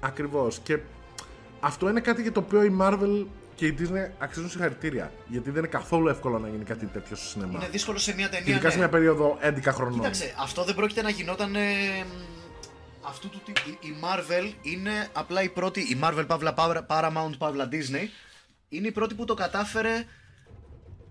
Ακριβώς. 0.00 0.58
Και 0.62 0.78
αυτό 1.60 1.88
είναι 1.88 2.00
κάτι 2.00 2.22
για 2.22 2.32
το 2.32 2.40
οποίο 2.40 2.62
η 2.62 2.76
Marvel 2.80 3.26
και 3.54 3.66
η 3.66 3.76
Disney 3.78 4.10
αξίζουν 4.18 4.50
συγχαρητήρια. 4.50 5.12
Γιατί 5.26 5.50
δεν 5.50 5.58
είναι 5.58 5.66
καθόλου 5.72 6.08
εύκολο 6.08 6.38
να 6.38 6.48
γίνει 6.48 6.64
κάτι 6.64 6.86
τέτοιο 6.86 7.16
στο 7.16 7.26
σινεμά. 7.26 7.52
Είναι 7.58 7.68
δύσκολο 7.68 7.98
σε 7.98 8.14
μια 8.14 8.28
Και 8.28 8.36
ταινία. 8.36 8.52
ειδικά 8.52 8.68
σε 8.70 8.74
ναι. 8.76 8.80
μια 8.82 8.90
περίοδο 8.90 9.38
11 9.42 9.60
χρονών. 9.66 9.94
Κοίταξε, 9.94 10.34
αυτό 10.38 10.64
δεν 10.64 10.74
πρόκειται 10.74 11.02
να 11.02 11.10
γινόταν. 11.10 11.54
ε, 11.54 11.60
μ, 12.04 13.06
αυτού 13.08 13.28
του 13.28 13.40
τύπου. 13.44 13.60
Η, 13.66 13.88
η 13.88 13.94
Marvel 14.02 14.52
είναι 14.62 15.08
απλά 15.12 15.42
η 15.42 15.48
πρώτη. 15.48 15.80
Η 15.80 16.00
Marvel 16.02 16.24
Παύλα 16.26 16.54
Para- 16.56 16.86
Paramount 16.86 17.32
Παύλα 17.38 17.68
Disney 17.72 18.08
είναι 18.68 18.86
η 18.86 18.92
πρώτη 18.92 19.14
που 19.14 19.24
το 19.24 19.34
κατάφερε 19.34 20.04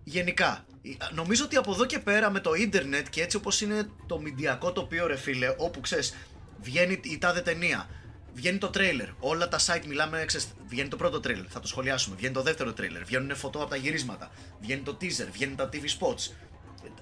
γενικά. 0.03 0.65
Η- 0.81 0.97
Νομίζω 1.13 1.43
ότι 1.45 1.55
από 1.55 1.71
εδώ 1.71 1.85
και 1.85 1.99
πέρα 1.99 2.29
με 2.31 2.39
το 2.39 2.53
ίντερνετ 2.53 3.07
και 3.09 3.21
έτσι 3.21 3.37
όπως 3.37 3.61
είναι 3.61 3.89
το 4.07 4.19
μηντιακό 4.19 4.71
τοπίο 4.71 5.07
ρε 5.07 5.15
φίλε, 5.15 5.53
όπου 5.57 5.79
ξέρεις 5.79 6.15
βγαίνει 6.61 6.99
η 7.03 7.17
τάδε 7.17 7.41
ταινία, 7.41 7.89
βγαίνει 8.33 8.57
το 8.57 8.69
τρέιλερ, 8.69 9.07
όλα 9.19 9.47
τα 9.47 9.59
site 9.59 9.85
μιλάμε, 9.87 10.23
ξέρεις, 10.25 10.47
βγαίνει 10.67 10.89
το 10.89 10.95
πρώτο 10.95 11.19
τρέιλερ, 11.19 11.45
θα 11.49 11.59
το 11.59 11.67
σχολιάσουμε, 11.67 12.15
βγαίνει 12.15 12.33
το 12.33 12.41
δεύτερο 12.41 12.73
τρέιλερ, 12.73 13.03
βγαίνουν 13.03 13.35
φωτό 13.35 13.61
από 13.61 13.69
τα 13.69 13.75
γυρίσματα, 13.75 14.31
βγαίνει 14.59 14.81
το 14.81 14.97
teaser, 15.01 15.27
βγαίνουν 15.31 15.55
τα 15.55 15.69
TV 15.73 15.83
spots, 15.99 16.31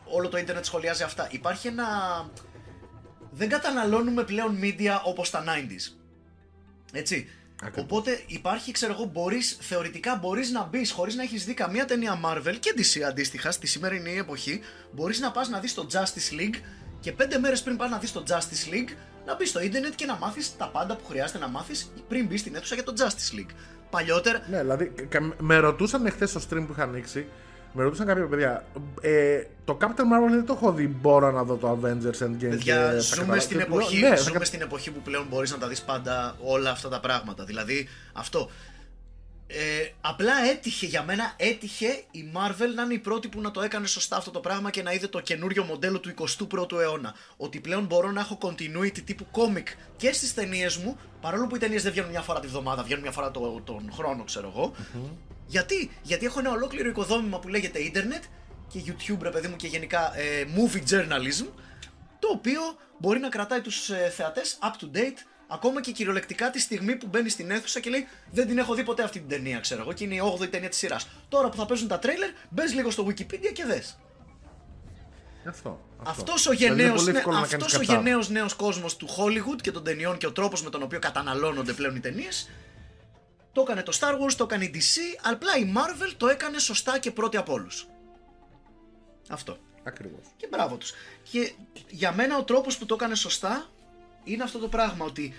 όλο 0.04 0.30
το 0.30 0.38
ίντερνετ 0.38 0.66
σχολιάζει 0.66 1.04
αυτά. 1.04 1.28
Υπάρχει 1.32 1.68
ένα... 1.68 1.86
Δεν 3.32 3.50
καταναλώνουμε 3.50 4.24
πλέον 4.24 4.60
media 4.62 5.02
όπως 5.04 5.30
τα 5.30 5.44
90s. 5.44 5.96
Έτσι. 6.92 7.30
Ακριβώς. 7.62 7.84
Οπότε 7.84 8.24
υπάρχει, 8.28 8.72
ξέρω 8.72 8.94
εγώ, 8.94 9.06
μπορείς, 9.06 9.58
θεωρητικά 9.62 10.16
μπορείς 10.16 10.52
να 10.52 10.64
μπεις 10.64 10.92
χωρίς 10.92 11.16
να 11.16 11.24
έχεις 11.24 11.46
δει 11.46 11.54
καμία 11.54 11.86
ταινία 11.86 12.20
Marvel 12.26 12.56
και 12.60 12.74
DC 12.78 13.02
αντίστοιχα 13.02 13.52
στη 13.52 13.68
σημερινή 13.68 14.18
εποχή. 14.18 14.62
Μπορείς 14.92 15.20
να 15.20 15.32
πας 15.32 15.50
να 15.50 15.60
δεις 15.60 15.74
το 15.74 15.88
Justice 15.92 16.40
League 16.40 16.62
και 17.00 17.12
πέντε 17.12 17.40
μέρες 17.40 17.64
πριν 17.64 17.78
πας 17.78 17.90
να 17.90 17.98
δεις 17.98 18.12
το 18.12 18.24
Justice 18.28 18.74
League 18.74 18.96
να 19.28 19.36
μπεις 19.36 19.50
στο 19.50 19.62
ίντερνετ 19.62 19.94
και 19.96 20.06
να 20.06 20.16
μάθεις 20.18 20.58
τα 20.58 20.68
πάντα 20.68 20.96
που 20.96 21.06
χρειάζεται 21.10 21.40
να 21.40 21.48
μάθεις 21.48 21.92
πριν 22.08 22.26
μπεις 22.26 22.40
στην 22.40 22.56
αίθουσα 22.56 22.76
για 22.76 22.84
το 22.84 22.94
Justice 22.98 23.40
League. 23.40 23.54
Παλιότερα, 23.90 24.42
Ναι, 24.50 24.60
δηλαδή 24.60 24.86
κα- 25.10 25.34
με 25.40 25.58
ρωτούσαν 25.58 26.06
εχθές 26.06 26.30
στο 26.30 26.40
stream 26.50 26.64
που 26.68 26.72
είχα 26.72 26.84
ανοίξει, 26.84 27.26
με 27.74 27.84
ρωτούσαν 27.84 28.06
κάποια 28.06 28.26
παιδιά. 28.28 28.66
Ε, 29.02 29.42
το 29.66 29.78
Captain 29.82 29.86
Marvel 29.86 30.30
δεν 30.30 30.46
το 30.46 30.54
έχω 30.54 30.72
δει. 30.72 30.88
Μπορώ 30.88 31.32
να 31.32 31.44
δω 31.44 31.56
το 31.56 31.80
Avengers 31.82 32.24
Endgame. 32.26 32.50
Παιδιά, 32.50 32.58
και 32.58 32.72
θα 32.72 33.00
ζούμε 33.00 33.16
καταλάβω. 33.16 33.40
στην, 33.40 33.58
Και 33.58 33.66
λέω, 33.68 33.78
εποχή, 33.80 34.00
ναι, 34.00 34.10
θα 34.10 34.16
ζούμε 34.16 34.38
κα- 34.40 34.46
στην 34.46 34.62
εποχή 34.62 34.92
που 34.92 35.02
πλέον 35.02 35.26
μπορείς 35.30 35.52
να 35.52 35.58
τα 35.58 35.68
δεις 35.68 35.82
πάντα 35.82 36.36
όλα 36.44 36.70
αυτά 36.72 36.90
τα 36.90 37.00
πράγματα. 37.00 37.44
Δηλαδή, 37.44 37.88
αυτό. 38.14 38.50
Ε, 39.50 39.92
απλά 40.02 40.34
έτυχε 40.50 40.86
για 40.86 41.04
μένα, 41.04 41.34
έτυχε 41.38 42.04
η 42.12 42.32
Marvel 42.34 42.70
να 42.76 42.84
είναι 42.84 42.94
η 42.94 43.00
πρώτη 43.00 43.28
που 43.28 43.42
να 43.42 43.52
το 43.52 43.62
έκανε 43.62 43.88
σωστά 43.88 44.18
αυτό 44.18 44.32
το 44.32 44.40
πράγμα 44.40 44.70
και 44.70 44.82
να 44.84 44.92
είδε 44.92 45.08
το 45.08 45.20
καινούριο 45.20 45.64
μοντέλο 45.64 46.00
του 46.00 46.14
21ου 46.50 46.80
αιώνα. 46.80 47.16
Ότι 47.38 47.60
πλέον 47.60 47.86
μπορώ 47.86 48.12
να 48.12 48.20
έχω 48.20 48.38
continuity 48.42 49.00
τύπου 49.06 49.26
comic 49.32 49.66
και 49.98 50.14
στις 50.14 50.34
ταινίες 50.34 50.78
μου, 50.78 50.98
παρόλο 51.22 51.48
που 51.48 51.56
οι 51.56 51.60
ταινίες 51.60 51.84
δεν 51.84 51.92
βγαίνουν 51.92 52.10
μια 52.10 52.22
φορά 52.22 52.40
τη 52.40 52.48
βδομάδα, 52.48 52.84
βγαίνουν 52.84 53.02
μια 53.02 53.12
φορά 53.12 53.32
το, 53.32 53.62
τον 53.66 53.90
χρόνο, 53.94 54.24
ξέρω 54.24 54.48
εγώ. 54.56 54.74
Γιατί; 55.46 55.92
Γιατί 56.02 56.26
έχω 56.26 56.40
ένα 56.40 56.52
ολόκληρο 56.52 56.90
οικοδόμημα 56.90 57.40
που 57.40 57.48
λέγεται 57.48 57.80
Ιντερνετ 57.80 58.24
και 58.68 58.80
YouTube, 58.86 59.22
ρε 59.22 59.30
παιδί 59.30 59.48
μου, 59.48 59.56
και 59.56 59.68
γενικά 59.68 60.18
ε, 60.18 60.46
movie 60.56 60.92
journalism, 60.92 61.46
το 62.20 62.28
οποίο 62.32 62.62
μπορεί 62.98 63.20
να 63.20 63.30
κρατάει 63.30 63.62
τους 63.62 63.90
ε, 63.90 64.12
θεατές 64.16 64.58
up 64.62 64.84
to 64.84 64.98
date 64.98 65.18
ακόμα 65.48 65.82
και 65.82 65.92
κυριολεκτικά 65.92 66.50
τη 66.50 66.60
στιγμή 66.60 66.96
που 66.96 67.08
μπαίνει 67.08 67.30
στην 67.30 67.52
αίθουσα 67.52 67.80
και 67.80 67.90
λέει 67.90 68.08
Δεν 68.32 68.48
την 68.48 68.58
έχω 68.58 68.74
δει 68.74 68.84
ποτέ 68.84 69.04
αυτή 69.04 69.20
την 69.20 69.30
ταινία, 69.30 69.60
ξέρω 69.60 69.82
εγώ, 69.82 69.94
και 69.94 70.04
είναι 70.04 70.16
η 70.16 70.22
8η 70.40 70.50
ταινία 70.50 70.70
της 70.70 70.78
σειράς. 70.78 71.08
Τώρα 71.30 71.50
που 71.50 71.58
θα 71.58 71.66
παίζουν 71.66 71.88
τα 71.88 72.00
τρέιλερ, 72.00 72.30
μπες 72.50 72.74
λίγο 72.74 72.92
στο 72.92 73.06
Wikipedia 73.06 73.52
και 73.54 73.66
δες. 73.66 73.98
Αυτό. 75.48 75.86
Αυτός 76.04 76.48
ο 76.48 76.52
Δηλαδή, 76.52 76.66
είναι 76.66 76.82
γενναίος, 76.82 77.00
πολύ 77.00 77.12
ναι, 77.12 77.18
εύκολο 77.18 77.36
να 77.36 77.42
αυτός 77.42 77.60
κάνεις 77.60 77.76
ο 77.76 77.80
κατά. 77.80 77.94
γενναίος 77.94 78.30
νέος 78.30 78.54
κόσμος 78.54 78.96
του 78.96 79.08
Hollywood 79.08 79.62
και 79.62 79.72
των 79.72 79.84
ταινιών 79.84 80.18
και 80.18 80.26
ο 80.26 80.32
τρόπος 80.32 80.64
με 80.64 80.70
τον 80.70 80.84
οποίο 80.84 81.00
καταναλώνονται 81.00 81.74
πλέον 81.74 81.96
οι 81.96 82.00
ταινίες. 82.00 82.50
Το 83.52 83.62
έκανε 83.62 83.84
το 83.84 83.98
Star 84.00 84.14
Wars, 84.14 84.34
το 84.38 84.44
έκανε 84.44 84.64
η 84.64 84.72
DC, 84.74 85.20
απλά 85.32 85.58
η 85.58 85.74
Marvel 85.76 86.14
το 86.18 86.28
έκανε 86.28 86.60
σωστά 86.60 87.00
και 87.00 87.12
πρώτη 87.12 87.38
από 87.38 87.54
όλους. 87.54 87.88
Αυτό. 89.30 89.58
Ακριβώς. 89.84 90.22
Και 90.38 90.48
μπράβο 90.52 90.76
τους. 90.76 90.94
Και 91.32 91.54
για 91.90 92.12
μένα 92.12 92.38
ο 92.38 92.44
τρόπος 92.44 92.78
που 92.78 92.86
το 92.86 92.94
έκανε 92.94 93.16
σωστά 93.16 93.70
είναι 94.28 94.44
αυτό 94.44 94.60
το 94.60 94.68
πράγμα 94.68 95.06
ότι 95.06 95.34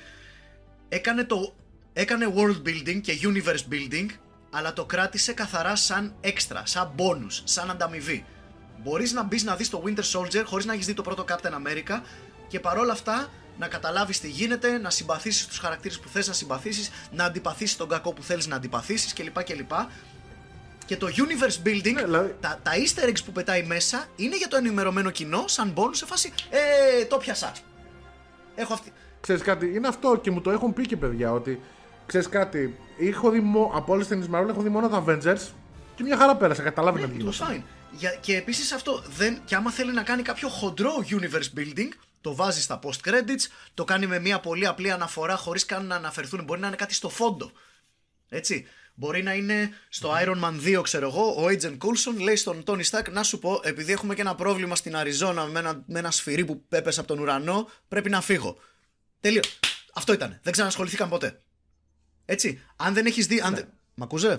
έκανε, 0.89 1.25
το, 1.25 1.55
έκανε 1.93 2.33
world 2.37 2.69
building 2.69 3.01
και 3.01 3.19
universe 3.23 3.73
building 3.73 4.07
αλλά 4.51 4.73
το 4.73 4.85
κράτησε 4.85 5.33
καθαρά 5.33 5.77
σαν 5.77 6.15
extra, 6.25 6.61
σαν 6.63 6.93
bonus, 6.97 7.41
σαν 7.45 7.71
ανταμοιβή. 7.71 8.25
Μπορείς 8.83 9.13
να 9.13 9.23
μπεις 9.23 9.45
να 9.45 9.57
δεις 9.57 9.71
το 9.71 9.83
Winter 9.87 10.03
Soldier 10.13 10.43
χωρίς 10.45 10.65
να 10.67 10.73
έχεις 10.73 10.87
δει 10.87 10.95
το 10.95 11.03
πρώτο 11.03 11.25
Captain 11.29 11.53
America 11.53 12.01
και 12.49 12.61
παρόλα 12.61 12.93
αυτά 12.93 13.29
να 13.59 13.69
καταλάβεις 13.69 14.21
τι 14.21 14.29
γίνεται, 14.29 14.79
να 14.79 14.91
συμπαθήσεις 14.91 15.47
τους 15.47 15.59
χαρακτήρες 15.59 15.99
που 15.99 16.09
θες 16.09 16.27
να 16.27 16.33
συμπαθήσεις, 16.33 16.91
να 17.13 17.25
αντιπαθήσεις 17.25 17.77
τον 17.77 17.89
κακό 17.89 18.13
που 18.13 18.23
θέλεις 18.23 18.47
να 18.47 18.57
αντιπαθήσεις 18.57 19.13
κλπ. 19.13 19.43
κλπ. 19.45 19.71
Και 20.87 20.97
το 20.97 21.07
universe 21.17 21.67
building, 21.67 21.93
Ναι, 21.93 22.03
δηλαδή- 22.03 22.35
τα, 22.41 22.61
τα 22.63 22.71
easter 22.75 23.09
eggs 23.09 23.25
που 23.25 23.33
πετάει 23.33 23.63
μέσα 23.63 24.07
είναι 24.17 24.37
για 24.37 24.49
το 24.49 24.57
ενημερωμένο 24.57 25.11
κοινό, 25.11 25.45
σαν 25.47 25.73
bonus 25.77 25.91
σε 25.93 26.07
φάση 26.07 26.33
Ε, 26.51 27.05
το 27.05 27.17
πιάσα. 27.17 27.53
Έχω 28.59 28.73
αυτή. 28.73 28.93
Ξέρεις 29.21 29.43
κάτι, 29.43 29.73
είναι 29.75 29.89
αυτό 29.89 30.17
και 30.17 30.31
μου 30.31 30.41
το 30.41 30.51
έχουν 30.51 30.73
πει 30.73 30.87
και 30.87 30.97
παιδιά 30.97 31.33
ότι 31.33 31.61
ξέρεις 32.07 32.29
κάτι, 32.29 32.77
έχω 32.99 33.31
δει 33.31 33.41
μο- 33.41 33.71
από 33.75 33.93
όλες 33.93 34.07
τις 34.07 34.19
ταινίες 34.19 34.43
Marvel 34.45 34.49
έχω 34.49 34.63
δει 34.63 34.69
μόνο 34.69 34.89
τα 34.89 35.05
Avengers 35.07 35.49
και 35.95 36.03
μια 36.03 36.17
χαρά 36.17 36.37
πέρασα, 36.37 36.63
καταλάβει 36.63 37.01
να 37.01 37.07
Ναι, 37.07 37.13
βγει. 37.13 37.25
το 37.25 37.33
fine. 37.41 37.63
Για, 37.91 38.11
και 38.21 38.37
επίσης 38.37 38.73
αυτό, 38.73 39.03
δεν, 39.17 39.39
και 39.45 39.55
άμα 39.55 39.71
θέλει 39.71 39.93
να 39.93 40.03
κάνει 40.03 40.23
κάποιο 40.23 40.49
χοντρό 40.49 40.91
universe 41.11 41.59
building, 41.59 41.89
το 42.21 42.35
βάζει 42.35 42.61
στα 42.63 42.79
post 42.83 43.09
credits, 43.09 43.47
το 43.75 43.85
κάνει 43.85 44.07
με 44.07 44.19
μια 44.19 44.41
πολύ 44.41 44.67
απλή 44.67 44.91
αναφορά 44.91 45.37
χωρίς 45.37 45.65
καν 45.67 45.87
να 45.87 45.95
αναφερθούν. 45.95 46.45
Μπορεί 46.45 46.61
να 46.61 46.67
είναι 46.67 46.77
κάτι 46.77 46.95
στο 46.95 47.09
φόντο. 47.09 47.51
Έτσι. 48.29 48.67
Μπορεί 48.99 49.23
να 49.23 49.35
είναι 49.35 49.71
στο 49.89 50.13
Iron 50.25 50.45
Man 50.45 50.79
2, 50.79 50.83
ξέρω 50.83 51.07
εγώ, 51.07 51.43
ο 51.43 51.47
Agent 51.47 51.79
Coulson 51.79 52.21
λέει 52.23 52.37
στον 52.37 52.63
Tony 52.67 52.83
Stark 52.91 53.11
να 53.11 53.23
σου 53.23 53.39
πω, 53.39 53.61
επειδή 53.63 53.93
έχουμε 53.93 54.15
και 54.15 54.21
ένα 54.21 54.35
πρόβλημα 54.35 54.77
στην 54.77 54.97
Αριζόνα 54.97 55.47
με 55.47 55.59
ένα, 55.59 55.83
με 55.87 55.99
ένα 55.99 56.11
σφυρί 56.11 56.45
που 56.45 56.65
έπεσε 56.69 57.01
από 57.01 57.09
τον 57.09 57.19
ουρανό, 57.19 57.71
πρέπει 57.89 58.11
να 58.11 58.21
φύγω. 58.21 58.57
Τελείω. 59.21 59.41
Αυτό 59.95 60.13
ήταν. 60.13 60.41
Δεν 60.43 60.53
ξανασχοληθήκαν 60.53 61.09
ποτέ. 61.09 61.41
Έτσι. 62.25 62.63
Αν 62.77 62.95
δεν 62.95 63.07
έχεις 63.07 63.27
δει. 63.27 63.41
Αν 63.41 63.55
δεν... 63.55 63.69
Μ' 63.95 64.03
ακούσες; 64.03 64.33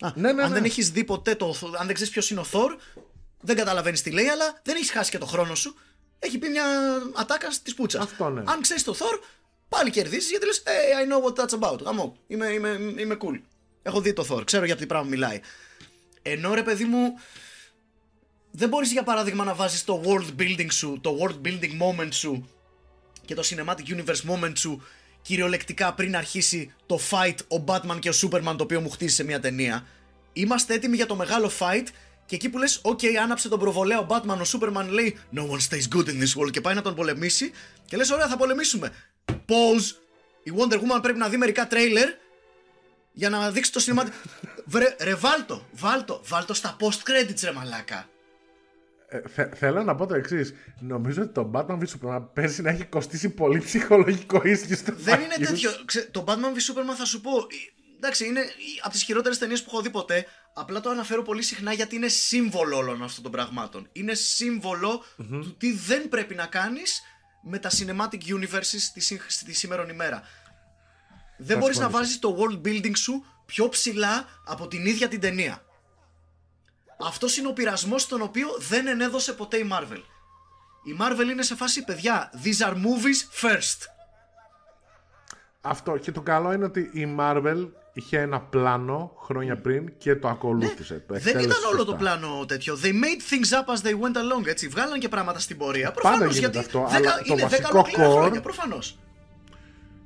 Α, 0.00 0.12
Ναι, 0.14 0.32
ναι, 0.32 0.42
αν 0.42 0.48
ναι. 0.48 0.54
δεν 0.54 0.64
έχεις 0.64 0.90
δει 0.90 1.04
ποτέ 1.04 1.34
το. 1.34 1.54
Αν 1.78 1.86
δεν 1.86 1.94
ξέρεις 1.94 2.12
ποιος 2.12 2.30
είναι 2.30 2.40
ο 2.40 2.44
Θόρ, 2.44 2.76
δεν 3.40 3.56
καταλαβαίνεις 3.56 4.02
τι 4.02 4.10
λέει, 4.10 4.26
αλλά 4.26 4.60
δεν 4.62 4.76
έχεις 4.76 4.90
χάσει 4.90 5.10
και 5.10 5.18
το 5.18 5.26
χρόνο 5.26 5.54
σου. 5.54 5.74
Έχει 6.18 6.38
πει 6.38 6.48
μια 6.48 6.64
ατάκα 7.14 7.48
της 7.62 7.74
πουτσα. 7.74 8.00
Αυτό, 8.00 8.30
ναι. 8.30 8.42
Αν 8.46 8.60
ξέρεις 8.60 8.82
το 8.82 8.94
Θόρ, 8.94 9.20
πάλι 9.76 9.90
κερδίζεις 9.90 10.30
γιατί 10.30 10.46
λες: 10.46 10.62
Hey, 10.66 11.00
I 11.00 11.12
know 11.12 11.20
what 11.24 11.44
that's 11.44 11.58
about. 11.60 11.78
Γαμό. 11.84 12.16
Είμαι, 12.26 12.46
είμαι, 12.46 12.78
είμαι 12.96 13.16
cool. 13.20 13.40
Έχω 13.82 14.00
δει 14.00 14.12
το 14.12 14.24
Θόρ. 14.24 14.44
Ξέρω 14.44 14.64
για 14.64 14.76
τι 14.76 14.86
πράγμα 14.86 15.08
μιλάει. 15.08 15.40
Ενώ 16.22 16.54
ρε 16.54 16.62
παιδί 16.62 16.84
μου, 16.84 17.14
δεν 18.50 18.68
μπορείς 18.68 18.92
για 18.92 19.02
παράδειγμα 19.02 19.44
να 19.44 19.54
βάζεις 19.54 19.84
το 19.84 20.02
world 20.04 20.40
building 20.40 20.72
σου, 20.72 20.98
το 21.00 21.18
world 21.20 21.46
building 21.46 21.80
moment 21.82 22.08
σου 22.10 22.48
και 23.24 23.34
το 23.34 23.42
cinematic 23.44 23.96
universe 23.96 24.30
moment 24.30 24.52
σου 24.56 24.82
κυριολεκτικά 25.22 25.94
πριν 25.94 26.16
αρχίσει 26.16 26.74
το 26.86 26.98
fight 27.10 27.36
ο 27.48 27.64
Batman 27.66 27.98
και 27.98 28.08
ο 28.08 28.12
Superman 28.22 28.54
το 28.56 28.62
οποίο 28.62 28.80
μου 28.80 28.90
χτίσει 28.90 29.14
σε 29.14 29.24
μια 29.24 29.40
ταινία. 29.40 29.86
Είμαστε 30.32 30.74
έτοιμοι 30.74 30.96
για 30.96 31.06
το 31.06 31.14
μεγάλο 31.16 31.50
fight 31.58 31.86
και 32.26 32.34
εκεί 32.34 32.48
που 32.48 32.58
λες 32.58 32.80
«ΟΚ, 32.82 33.00
άναψε 33.22 33.48
τον 33.48 33.58
προβολέα 33.58 33.98
ο 33.98 34.06
Batman, 34.08 34.38
ο 34.38 34.44
Superman 34.52 34.86
λέει 34.88 35.18
«No 35.34 35.40
one 35.40 35.60
stays 35.68 35.96
good 35.96 36.06
in 36.06 36.22
this 36.22 36.40
world» 36.40 36.50
και 36.50 36.60
πάει 36.60 36.74
να 36.74 36.82
τον 36.82 36.94
πολεμήσει 36.94 37.52
και 37.84 37.96
λες 37.96 38.10
«Ωραία, 38.10 38.28
θα 38.28 38.36
πολεμήσουμε». 38.36 38.92
Pause. 39.26 39.96
Η 40.42 40.52
Wonder 40.56 40.74
Woman 40.76 41.02
πρέπει 41.02 41.18
να 41.18 41.28
δει 41.28 41.36
μερικά 41.36 41.66
τρέιλερ 41.66 42.08
για 43.12 43.30
να 43.30 43.50
δείξει 43.50 43.72
το 43.72 43.84
cinematic... 43.86 44.08
Βρε, 44.64 44.96
ρε 45.00 45.14
βάλτο, 45.14 45.66
βάλτο, 45.72 46.20
βάλτο 46.24 46.54
στα 46.54 46.76
post 46.80 47.08
credits 47.08 47.40
ρε 47.44 47.52
μαλάκα. 47.52 48.08
Ε, 49.08 49.20
θε- 49.28 49.54
θέλω 49.56 49.82
να 49.82 49.94
πω 49.94 50.06
το 50.06 50.14
εξής. 50.14 50.54
Νομίζω 50.80 51.22
ότι 51.22 51.32
το 51.32 51.50
Batman 51.54 51.78
v 51.78 51.82
Superman 51.82 52.26
πέρσι 52.32 52.62
να 52.62 52.70
έχει 52.70 52.84
κοστίσει 52.84 53.28
πολύ 53.30 53.58
ψυχολογικό 53.60 54.40
ίσχυ 54.44 54.74
στο 54.74 54.92
Δεν 54.96 55.20
είναι 55.20 55.28
φάκελο. 55.28 55.46
τέτοιο. 55.48 55.70
Ξέ, 55.84 56.08
το 56.10 56.24
Batman 56.26 56.30
v 56.30 56.72
Superman 56.72 56.94
θα 56.96 57.04
σου 57.04 57.20
πω. 57.20 57.30
ε, 57.36 57.44
Εντάξει, 57.96 58.26
είναι 58.26 58.40
από 58.82 58.92
τις 58.92 59.02
χειρότερες 59.02 59.38
ταινίες 59.38 59.62
που 59.62 59.70
έχω 59.72 59.82
δει 59.82 59.90
ποτέ. 59.90 60.26
Απλά 60.54 60.80
το 60.80 60.90
αναφέρω 60.90 61.22
πολύ 61.22 61.42
συχνά 61.42 61.72
γιατί 61.72 61.96
είναι 61.96 62.08
σύμβολο 62.08 62.76
όλων 62.76 63.02
αυτών 63.02 63.22
των 63.22 63.32
πραγμάτων. 63.32 63.88
Είναι 63.92 64.14
σύμβολο 64.14 65.04
του 65.16 65.56
τι 65.58 65.72
δεν 65.72 66.08
πρέπει 66.08 66.34
να 66.34 66.46
κάνεις 66.46 67.02
με 67.42 67.58
τα 67.58 67.70
cinematic 67.70 68.22
universes 68.38 68.78
στη, 68.78 69.00
σύ- 69.00 69.30
στη 69.30 69.52
σήμερον 69.52 69.88
ημέρα. 69.88 70.22
Δεν 71.36 71.58
μπορείς 71.58 71.78
να 71.78 71.82
συμφωνήσω. 71.82 71.90
βάζεις 71.90 72.18
το 72.18 72.36
world 72.38 72.66
building 72.66 72.96
σου 72.96 73.24
πιο 73.46 73.68
ψηλά 73.68 74.24
από 74.44 74.68
την 74.68 74.86
ίδια 74.86 75.08
την 75.08 75.20
ταινία. 75.20 75.62
Αυτός 77.00 77.36
είναι 77.36 77.48
ο 77.48 77.52
πειρασμός 77.52 78.06
τον 78.06 78.22
οποίο 78.22 78.48
δεν 78.58 78.86
ενέδωσε 78.86 79.32
ποτέ 79.32 79.56
η 79.56 79.68
Marvel. 79.72 80.02
Η 80.84 80.96
Marvel 81.00 81.28
είναι 81.30 81.42
σε 81.42 81.54
φάση, 81.56 81.84
παιδιά, 81.84 82.32
these 82.44 82.66
are 82.68 82.74
movies 82.74 83.46
first. 83.46 83.78
Αυτό. 85.60 85.96
Και 85.96 86.12
το 86.12 86.20
καλό 86.20 86.52
είναι 86.52 86.64
ότι 86.64 86.80
η 86.80 87.16
Marvel 87.18 87.68
είχε 87.92 88.18
ένα 88.18 88.40
πλάνο 88.40 89.12
χρόνια 89.22 89.56
πριν 89.60 89.92
και 89.98 90.16
το 90.16 90.28
ακολούθησε. 90.28 91.04
Το 91.06 91.12
Ναι. 91.12 91.18
Δεν 91.18 91.28
εκτέλεσε 91.36 91.58
ήταν 91.58 91.64
όλο 91.70 91.76
σωστά. 91.78 91.90
το 91.92 91.96
πλάνο 91.96 92.44
τέτοιο. 92.46 92.78
They 92.82 92.86
made 92.92 93.22
things 93.30 93.50
up 93.58 93.74
as 93.74 93.86
they 93.86 93.92
went 93.94 94.16
along, 94.16 94.46
έτσι. 94.46 94.68
Βγάλαν 94.68 94.98
και 95.00 95.08
πράγματα 95.08 95.38
στην 95.38 95.56
πορεία. 95.56 95.90
Πάντα 95.92 96.00
Προφανώς 96.00 96.34
γίνεται 96.36 96.58
γιατί. 96.60 96.76
αυτό, 96.76 96.86
δέκα- 96.90 97.12
αλλά 97.12 97.22
το 97.22 97.32
είναι 97.32 97.42
10 97.42 97.48
βασικό 97.48 97.68
ολόκληρα 97.72 98.08
core- 98.08 98.12
χρόνια, 98.12 98.40
προφανώς. 98.40 98.98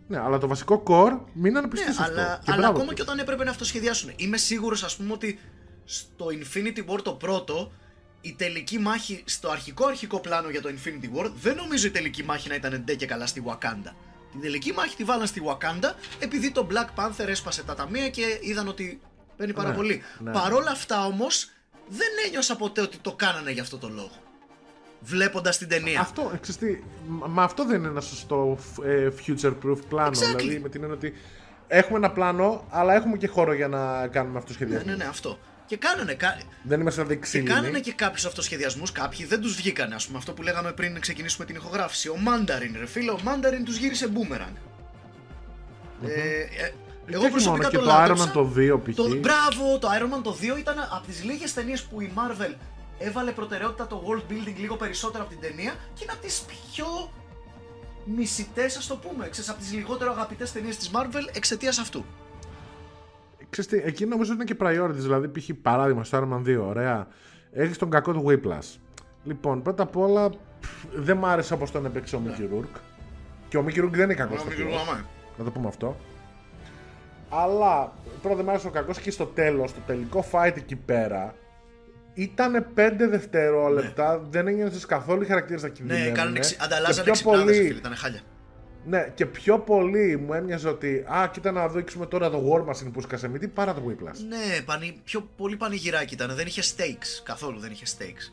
Ναι, 0.08 0.18
αλλά 0.18 0.38
το 0.38 0.46
βασικό 0.46 0.82
core 0.86 1.18
μείνανε 1.32 1.68
πιστοί 1.68 1.86
Ναι, 1.86 1.92
σε 1.92 2.02
αυτό. 2.02 2.12
αλλά, 2.14 2.24
Και 2.44 2.50
αλλά 2.52 2.56
μπράβο 2.56 2.72
ακόμα 2.72 2.84
τους. 2.86 2.94
και 2.94 3.02
όταν 3.02 3.18
έπρεπε 3.18 3.44
να 3.44 3.50
αυτοσχεδιάσουν. 3.50 4.10
Είμαι 4.16 4.36
σίγουρος, 4.36 4.82
ας 4.82 4.96
πούμε, 4.96 5.12
ότι 5.12 5.38
στο 5.84 6.26
Infinity 6.30 6.92
War 6.94 6.98
το 7.02 7.12
πρώτο, 7.12 7.72
η 8.20 8.34
τελική 8.38 8.78
μάχη 8.78 9.22
στο 9.26 9.48
αρχικό 9.50 9.86
αρχικό 9.86 10.20
πλάνο 10.20 10.48
για 10.48 10.62
το 10.62 10.68
Infinity 10.68 11.18
War, 11.18 11.30
δεν 11.42 11.56
νομίζω 11.56 11.86
η 11.86 11.90
τελική 11.90 12.24
μάχη 12.24 12.48
να 12.48 12.54
ήταν 12.54 12.82
ντε 12.84 12.94
και 12.94 13.06
καλά 13.06 13.26
στη 13.26 13.42
Wakanda. 13.46 13.92
Την 14.32 14.40
τελική 14.40 14.72
μάχη 14.72 14.96
τη 14.96 15.04
βάλαν 15.04 15.26
στη 15.26 15.42
Wakanda 15.46 15.90
επειδή 16.18 16.50
το 16.50 16.66
Black 16.70 17.00
Panther 17.04 17.26
έσπασε 17.28 17.62
τα 17.64 17.74
ταμεία 17.74 18.08
και 18.10 18.38
είδαν 18.40 18.68
ότι 18.68 19.00
παίρνει 19.36 19.52
πάρα 19.52 19.68
Ναι, 19.68 19.74
πολύ. 19.74 20.02
ναι. 20.18 20.32
Παρόλα 20.32 20.70
αυτά 20.70 21.04
όμως, 21.06 21.50
δεν 21.88 22.08
ένιωσα 22.26 22.56
ποτέ 22.56 22.80
ότι 22.80 22.96
το 22.96 23.12
κάνανε 23.12 23.50
για 23.50 23.62
αυτό 23.62 23.78
το 23.78 23.88
λόγο. 23.88 24.10
Βλέποντας 25.00 25.58
την 25.58 25.68
ταινία. 25.68 26.00
Αυτό, 26.00 26.30
ε, 26.34 26.38
ξέρεις 26.38 26.60
τι, 26.60 26.84
μα- 27.08 27.26
μα 27.26 27.42
αυτό 27.42 27.64
δεν 27.64 27.78
είναι 27.78 27.88
ένα 27.88 28.00
σωστό 28.00 28.58
ε, 28.84 29.08
future-proof 29.26 29.78
πλάνο. 29.88 30.10
Exactly. 30.18 30.36
Δηλαδή 30.36 30.58
με 30.58 30.68
την 30.68 30.82
έννοια 30.82 30.96
ότι 30.96 31.14
έχουμε 31.68 31.98
ένα 31.98 32.10
πλάνο, 32.10 32.66
αλλά 32.70 32.94
έχουμε 32.94 33.16
και 33.16 33.26
χώρο 33.28 33.52
για 33.52 33.68
να 33.68 34.06
κάνουμε 34.08 34.32
Ναι, 34.32 34.38
αυτοσχεδιασμό. 34.38 34.90
ναι, 34.90 34.96
ναι, 34.96 35.04
αυτό. 35.04 35.38
Και 35.66 35.76
κάνανε, 35.76 36.14
κα- 36.14 36.38
Δεν 36.62 36.80
είμαστε 36.80 37.00
δηλαδή 37.02 37.20
Και 37.20 37.26
ξύλινοι. 37.26 37.48
κάνανε 37.50 37.80
και 37.80 37.92
κάποιους 37.92 38.24
αυτοσχεδιασμούς, 38.24 38.92
κάποιοι 38.92 39.24
δεν 39.24 39.40
τους 39.40 39.54
βγήκανε. 39.56 39.94
Α 39.94 39.98
πούμε 40.06 40.18
αυτό 40.18 40.32
που 40.32 40.42
λέγαμε 40.42 40.72
πριν 40.72 41.00
ξεκινήσουμε 41.00 41.46
την 41.46 41.54
ηχογράφηση. 41.56 42.08
Ο 42.08 42.16
Mandarin, 42.26 42.76
ρε 42.78 42.86
φίλε, 42.86 43.10
ο 43.10 43.18
Mandarin 43.24 43.62
τους 43.64 43.76
γύρισε 43.76 44.08
boomerang. 44.14 44.56
Ε, 46.04 46.10
ε, 46.40 46.72
Και 47.06 47.14
εγώ 47.14 47.22
όχι 47.22 47.30
προσωπικά 47.30 47.50
μόνο, 47.50 47.70
το 47.70 47.70
και 47.70 47.76
το 47.76 47.82
Iron 47.82 47.98
λάτρεψα. 47.98 48.28
Man 48.28 48.32
το 48.32 48.52
2 48.56 48.80
π.χ. 48.84 48.94
Το, 48.94 49.14
μπράβο, 49.16 49.78
το 49.78 49.88
Iron 49.98 50.18
Man 50.18 50.22
το 50.22 50.36
2 50.40 50.58
ήταν 50.58 50.78
από 50.78 51.06
τις 51.06 51.24
λίγες 51.24 51.54
ταινίες 51.54 51.82
που 51.82 52.00
η 52.00 52.12
Marvel 52.16 52.54
έβαλε 52.98 53.30
προτεραιότητα 53.30 53.86
το 53.86 54.02
world 54.06 54.32
building 54.32 54.54
λίγο 54.56 54.76
περισσότερο 54.76 55.24
από 55.24 55.32
την 55.32 55.40
ταινία 55.40 55.74
και 55.94 56.02
είναι 56.02 56.12
από 56.12 56.22
τις 56.22 56.44
πιο 56.72 57.12
μισητές, 58.04 58.76
ας 58.76 58.86
το 58.86 58.96
πούμε. 58.96 59.28
Ξέρεις, 59.28 59.50
από 59.50 59.58
τις 59.60 59.72
λιγότερο 59.72 60.10
αγαπητές 60.12 60.52
ταινίες 60.52 60.76
της 60.76 60.90
Marvel 60.94 61.30
εξαιτίας 61.36 61.78
αυτού. 61.78 62.04
Ξέρεις 63.58 63.84
τι, 63.84 63.88
εκεί 63.88 64.06
νομίζω 64.06 64.32
ότι 64.32 64.42
είναι 64.42 64.52
και 64.52 64.64
priorities. 64.64 65.02
Δηλαδή, 65.02 65.28
π.χ. 65.28 65.50
παράδειγμα 65.62 66.04
στο 66.04 66.18
Iron 66.18 66.34
Man 66.36 66.58
2, 66.58 66.60
ωραία. 66.66 67.06
Έχεις 67.52 67.78
τον 67.78 67.90
κακό 67.90 68.12
του 68.12 68.24
Whiplash. 68.28 68.78
Λοιπόν, 69.24 69.62
πρώτα 69.62 69.82
απ' 69.82 69.96
όλα, 69.96 70.30
πφ, 70.60 70.84
δεν 70.94 71.16
μ' 71.16 71.24
άρεσε 71.24 71.54
όπως 71.54 71.70
τον 71.70 71.86
έπαιξε 71.86 72.16
ο 72.16 72.22
Mickey 72.26 72.54
Rourke. 72.54 72.80
Και 73.48 73.56
ο 73.56 73.64
Mickey 73.66 73.84
Rourke 73.84 73.90
δεν 73.90 74.04
είναι 74.04 74.14
κακός. 74.14 74.44
Να 75.38 75.44
το 75.44 75.50
πούμε 75.50 75.68
αυτό. 75.68 75.96
Αλλά 77.28 77.92
πρώτα 78.22 78.36
δεν 78.36 78.44
μ' 78.44 78.48
άρεσε 78.48 78.66
ο 78.66 78.70
κακός 78.70 79.00
και 79.00 79.10
στο 79.10 79.24
τέλος, 79.24 79.72
το 79.72 79.80
τελικό 79.86 80.24
fight 80.30 80.52
εκεί 80.56 80.76
πέρα, 80.76 81.34
ήταν 82.14 82.66
5 82.74 83.08
δευτερόλεπτα, 83.10 84.18
δεν 84.30 84.46
ένιωσε 84.46 84.86
καθόλου 84.86 85.22
οι 85.22 85.26
χαρακτήρες 85.26 85.62
να 85.62 85.68
κινδυνεύουν. 85.68 86.06
Ναι, 86.06 86.12
κάνανε 86.18 86.38
εξι... 86.38 86.56
ανταλλάζανε 86.60 87.02
πιο 87.02 87.10
εξυπνάδες, 87.10 87.44
πολύ- 87.44 87.66
φίλε, 87.66 87.78
ήταν 87.78 87.94
χάλια. 87.94 88.20
Ναι, 88.88 89.08
και 89.14 89.26
πιο 89.26 89.58
πολύ 89.58 90.16
μου 90.16 90.32
έμοιαζε 90.32 90.68
ότι 90.68 91.04
Α, 91.08 91.28
κοίτα 91.32 91.52
να 91.52 91.68
δείξουμε 91.68 92.06
τώρα 92.06 92.30
το 92.30 92.42
War 92.52 92.70
Machine 92.70 92.92
που 92.92 93.00
σκάσε 93.00 93.28
μύτη 93.28 93.48
παρά 93.48 93.74
το 93.74 93.82
Whiplash. 93.88 94.18
Ναι, 94.28 94.60
πανι... 94.64 95.00
πιο 95.04 95.28
πολύ 95.36 95.56
πανηγυράκι 95.56 96.14
ήταν. 96.14 96.34
Δεν 96.34 96.46
είχε 96.46 96.62
stakes. 96.76 97.22
Καθόλου 97.22 97.58
δεν 97.58 97.70
είχε 97.70 97.84
stakes. 97.98 98.32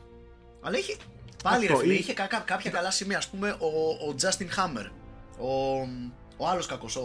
Αλλά 0.61 0.77
είχε. 0.77 0.95
Πάλι 1.43 1.65
Αυτό, 1.65 1.77
ρε 1.77 1.81
φίλε, 1.83 1.93
ή- 1.93 1.97
είχε 1.97 2.13
κα- 2.13 2.43
κάποια 2.45 2.71
καλά 2.71 2.91
σημεία. 2.91 3.17
Α 3.17 3.21
πούμε 3.31 3.49
ο, 3.49 4.09
ο 4.09 4.15
Justin 4.21 4.43
Hammer. 4.59 4.89
Ο, 5.37 5.47
ο 6.37 6.47
άλλος 6.47 6.65
κακός. 6.65 6.95
Ο, 6.95 7.01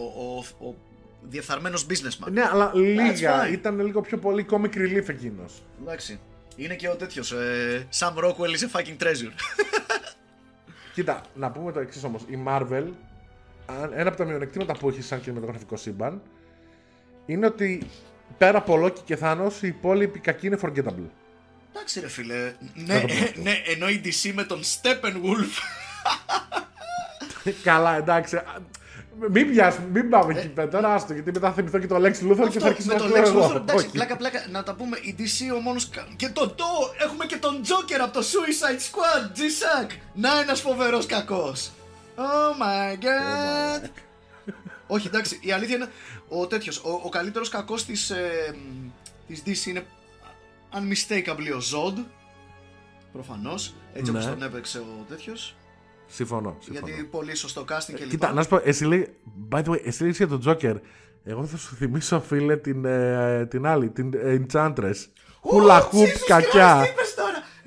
ο, 0.58 0.66
ο 0.68 0.74
διεφθαρμένος 1.22 1.86
businessman. 1.90 2.30
Ναι, 2.30 2.42
αλλά 2.52 2.72
λίγα. 2.74 3.44
fine. 3.48 3.52
Ήταν 3.52 3.80
λίγο 3.80 4.00
πιο 4.00 4.18
πολύ 4.18 4.46
comic 4.50 4.74
relief 4.76 5.08
εκείνος. 5.08 5.62
Εντάξει. 5.82 6.20
Είναι 6.56 6.74
και 6.74 6.88
ο 6.88 6.96
τέτοιος. 6.96 7.32
Ε, 7.32 7.88
Sam 7.98 8.12
Rockwell 8.24 8.56
is 8.58 8.76
a 8.76 8.78
fucking 8.80 9.02
treasure. 9.02 9.32
Κοίτα, 10.94 11.20
να 11.34 11.50
πούμε 11.50 11.72
το 11.72 11.80
εξής 11.80 12.04
όμως. 12.04 12.22
Η 12.28 12.38
Marvel, 12.46 12.70
αν- 12.72 12.96
ένα 13.94 14.08
από 14.08 14.16
τα 14.16 14.24
μειονεκτήματα 14.24 14.72
που 14.78 14.88
έχει 14.88 15.02
σαν 15.02 15.20
κινηματογραφικό 15.20 15.76
σύμπαν, 15.76 16.22
είναι 17.26 17.46
ότι 17.46 17.82
πέρα 18.38 18.58
από 18.58 18.84
Loki 18.84 18.98
και 19.04 19.18
Thanos, 19.22 19.52
οι 19.60 19.66
υπόλοιποι 19.68 20.18
κακοί 20.18 20.46
είναι 20.46 20.58
forgettable. 20.62 21.08
Εντάξει 21.72 22.00
ρε 22.00 22.08
φίλε. 22.08 22.52
Να 22.74 22.94
Ναι, 22.94 23.00
το 23.00 23.06
πω 23.06 23.12
αυτό. 23.14 23.40
ναι, 23.42 23.52
ενώ 23.66 23.88
η 23.88 24.00
DC 24.04 24.32
με 24.34 24.42
τον 24.44 24.60
Steppenwolf. 24.62 25.52
Καλά, 27.62 27.96
εντάξει. 27.96 28.36
α, 28.36 28.44
Μην 29.30 29.50
πιάσουμε, 29.50 29.86
μην 29.92 30.08
πάμε 30.10 30.32
εκεί 30.38 30.48
πέρα. 30.48 30.68
Τώρα 30.68 30.94
άστο, 30.94 31.12
γιατί 31.12 31.30
μετά 31.32 31.48
θα 31.48 31.54
θυμηθώ 31.54 31.78
και 31.78 31.86
το 31.86 31.96
Lex 31.96 32.00
Luthor 32.30 32.48
και 32.50 32.58
θα 32.58 32.68
Αυτό, 32.68 32.68
αρχίσω 32.68 32.88
με 32.88 32.94
να 32.94 32.98
τον 33.00 33.10
κλαίω 33.12 33.22
Lex 33.24 33.26
εγώ. 33.26 33.46
Luthor, 33.48 33.56
εντάξει, 33.56 33.84
Όχι. 33.84 33.90
πλάκα 33.90 34.16
πλάκα, 34.16 34.46
να 34.50 34.62
τα 34.62 34.74
πούμε, 34.74 34.96
η 35.02 35.14
DC 35.18 35.54
ο 35.56 35.60
μόνος, 35.60 35.88
κα- 35.88 36.06
και 36.16 36.28
το, 36.28 36.48
το, 36.48 36.64
έχουμε 36.98 37.26
και 37.26 37.36
τον 37.36 37.60
Joker 37.64 37.98
από 38.02 38.12
το 38.12 38.20
Suicide 38.20 38.80
Squad, 38.80 39.36
G-Sack, 39.38 39.90
να 40.14 40.40
ένας 40.40 40.60
φοβερός 40.60 41.06
κακός. 41.06 41.70
Oh 42.18 42.52
my 42.62 43.04
god. 43.04 43.88
Όχι, 44.86 45.06
εντάξει, 45.06 45.38
η 45.42 45.52
αλήθεια 45.52 45.76
είναι, 45.76 45.88
ο 46.28 46.46
τέτοιος, 46.46 46.78
ο, 46.78 47.00
ο 47.04 47.08
καλύτερος 47.08 47.48
κακός 47.48 47.84
της, 47.84 48.10
ε, 48.10 48.54
μ, 48.56 48.88
της 49.26 49.42
DC 49.46 49.66
είναι 49.68 49.86
unmistakably 50.72 51.52
ο 51.54 51.58
Zod, 51.72 52.04
προφανώς, 53.12 53.74
έτσι 53.94 54.10
όπως 54.10 54.24
Ναι. 54.24 54.30
τον 54.30 54.42
έπαιξε 54.42 54.78
ο 54.78 55.04
τέτοιος, 55.08 55.56
Συμφωνώ. 56.06 56.56
συμφωνώ. 56.60 56.86
γιατί 56.86 57.04
πολύ 57.04 57.34
σωστό 57.34 57.64
casting 57.68 57.84
και 57.86 57.92
Κοίτα, 57.92 58.06
λοιπά. 58.10 58.32
να 58.32 58.42
σου 58.42 58.48
πω, 58.48 58.60
εσύ 58.64 58.84
λέει, 58.84 59.14
by 59.50 59.58
the 59.64 59.68
way, 59.70 59.80
εσύ 59.84 60.02
λέει 60.02 60.12
για 60.12 60.28
τον 60.28 60.42
Joker. 60.46 60.74
Εγώ 61.24 61.44
θα 61.46 61.56
σου 61.56 61.74
θυμίσω, 61.76 62.20
φίλε, 62.20 62.56
την, 62.56 62.84
ε, 62.84 63.46
την 63.46 63.66
άλλη, 63.66 63.90
την 63.90 64.12
ε, 64.14 64.40
Enchantress. 64.46 64.94
Hula 65.42 65.80
hoop 65.80 65.92
Jesus 65.92 66.24
κακιά. 66.26 66.84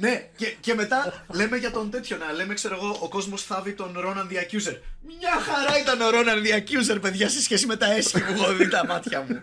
Christ, 0.01 0.07
είπες 0.07 0.07
τώρα. 0.07 0.13
Ναι, 0.13 0.29
και, 0.35 0.55
και 0.59 0.73
μετά 0.73 1.25
λέμε 1.33 1.57
για 1.57 1.71
τον 1.71 1.89
τέτοιο 1.91 2.17
να 2.17 2.31
λέμε, 2.31 2.53
ξέρω 2.53 2.75
εγώ, 2.75 2.97
ο 3.01 3.09
κόσμος 3.09 3.43
θάβει 3.43 3.73
τον 3.73 3.95
Ronan 3.97 4.31
the 4.33 4.35
Accuser. 4.35 4.77
Μια 5.19 5.31
χαρά 5.41 5.79
ήταν 5.79 6.01
ο 6.01 6.05
Ronan 6.09 6.45
the 6.47 6.59
Accuser, 6.59 7.01
παιδιά, 7.01 7.29
σε 7.29 7.41
σχέση 7.41 7.65
με 7.65 7.75
τα 7.75 7.91
έσχη 7.93 8.19
που 8.23 8.31
έχω 8.33 8.53
δει 8.53 8.67
τα 8.67 8.85
μάτια 8.85 9.21
μου. 9.21 9.41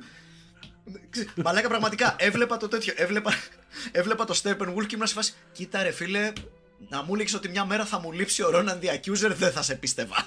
Ξε- 1.10 1.28
Μαλάκα, 1.36 1.68
πραγματικά 1.68 2.14
έβλεπα 2.18 2.56
το 2.56 2.68
τέτοιο. 2.68 2.92
Έβλεπα, 2.96 3.32
έβλεπα 3.92 4.24
το 4.24 4.40
Steppenwolf 4.42 4.86
και 4.86 4.94
ήμουν 4.94 5.06
σε 5.06 5.14
φάση. 5.14 5.34
Κοίτα, 5.52 5.82
ρε 5.82 5.90
φίλε, 5.90 6.32
να 6.88 7.02
μου 7.02 7.14
έλεγε 7.14 7.36
ότι 7.36 7.48
μια 7.48 7.64
μέρα 7.64 7.84
θα 7.84 7.98
μου 8.00 8.12
λείψει 8.12 8.42
ο 8.42 8.50
Ronan 8.54 8.78
the 8.84 8.94
Accuser, 8.94 9.30
δεν 9.36 9.52
θα 9.52 9.62
σε 9.62 9.74
πίστευα. 9.74 10.16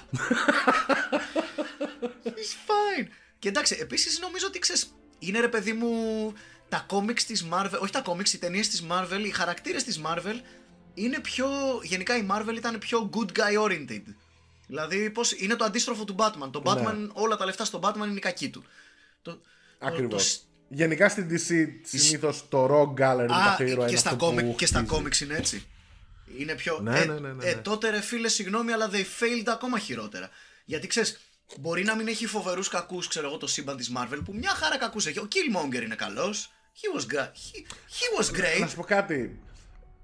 It's 2.24 2.54
fine. 2.68 3.06
Και 3.38 3.48
εντάξει, 3.48 3.76
επίσης 3.80 4.18
νομίζω 4.20 4.46
ότι 4.46 4.58
ξέρεις, 4.58 4.94
είναι 5.18 5.40
ρε 5.40 5.48
παιδί 5.48 5.72
μου 5.72 6.32
τα 6.72 6.84
κόμιξ 6.86 7.24
της 7.24 7.46
Marvel, 7.52 7.78
όχι 7.80 7.92
τα 7.92 8.00
κόμιξ, 8.00 8.32
οι 8.32 8.38
ταινίες 8.38 8.68
της 8.68 8.86
Marvel, 8.90 9.20
οι 9.24 9.30
χαρακτήρες 9.30 9.84
της 9.84 10.00
Marvel 10.04 10.40
είναι 10.94 11.20
πιο. 11.20 11.48
Γενικά 11.82 12.16
η 12.16 12.26
Marvel 12.30 12.54
ήταν 12.56 12.78
πιο 12.78 13.10
good 13.14 13.38
guy 13.38 13.64
oriented. 13.66 14.02
Δηλαδή, 14.66 15.10
πώς, 15.10 15.32
είναι 15.32 15.54
το 15.54 15.64
αντίστροφο 15.64 16.04
του 16.04 16.14
Batman. 16.18 16.50
Το 16.50 16.62
Batman, 16.64 17.08
όλα 17.12 17.36
τα 17.36 17.44
λεφτά 17.44 17.64
στον 17.64 17.80
Batman 17.84 18.06
είναι 18.06 18.16
η 18.16 18.18
κακή 18.18 18.50
του. 18.50 18.64
Το, 19.22 19.40
Ακριβώς. 19.78 20.38
το- 20.38 20.44
Γενικά 20.68 21.08
στην 21.08 21.28
DC 21.30 21.66
συνήθως 21.82 22.48
το 22.48 22.64
Rock 22.64 23.00
Gallery 23.00 23.26
του 23.26 23.34
Α, 23.34 23.44
κάθε 23.44 23.64
ήρωα 23.70 23.84
και 23.84 23.90
είναι 23.90 24.00
στα, 24.00 24.10
αυτό 24.10 24.26
κόμικ, 24.26 24.44
που 24.44 24.54
και 24.54 24.66
στα 24.66 24.78
χτίζει. 24.78 24.92
κόμιξ 24.94 25.20
είναι 25.20 25.36
έτσι. 25.36 25.66
Είναι 26.38 26.54
πιο. 26.54 26.78
Ναι, 26.82 26.98
ε, 26.98 27.04
ναι, 27.04 27.18
ναι, 27.18 27.32
ναι, 27.32 27.44
ε, 27.44 27.54
ναι. 27.54 27.60
τότε 27.60 27.90
ρε 27.90 28.00
φίλε, 28.00 28.28
συγγνώμη, 28.28 28.72
αλλά 28.72 28.90
they 28.92 29.04
failed 29.20 29.46
ακόμα 29.46 29.78
χειρότερα. 29.78 30.28
Γιατί 30.64 30.86
ξέρεις, 30.86 31.20
μπορεί 31.60 31.84
να 31.84 31.96
μην 31.96 32.08
έχει 32.08 32.26
φοβερούς 32.26 32.68
κακούς, 32.68 33.08
ξέρω 33.08 33.26
εγώ, 33.26 33.36
το 33.36 33.46
σύμπαν 33.46 33.76
της 33.76 33.92
Marvel 33.96 34.20
που 34.24 34.34
μια 34.34 34.50
χαρά 34.50 34.78
κακούς 34.78 35.06
έχει. 35.06 35.18
Ο 35.18 35.28
Killmonger 35.32 35.82
είναι 35.82 35.94
καλός. 35.94 36.52
He 36.80 36.86
was, 36.96 37.04
gra- 37.14 37.32
he, 37.44 37.56
he 37.96 38.06
was 38.20 38.32
Να 38.32 38.38
great. 38.64 38.68
σου 38.68 38.76
πω 38.76 38.82
κάτι. 38.82 39.40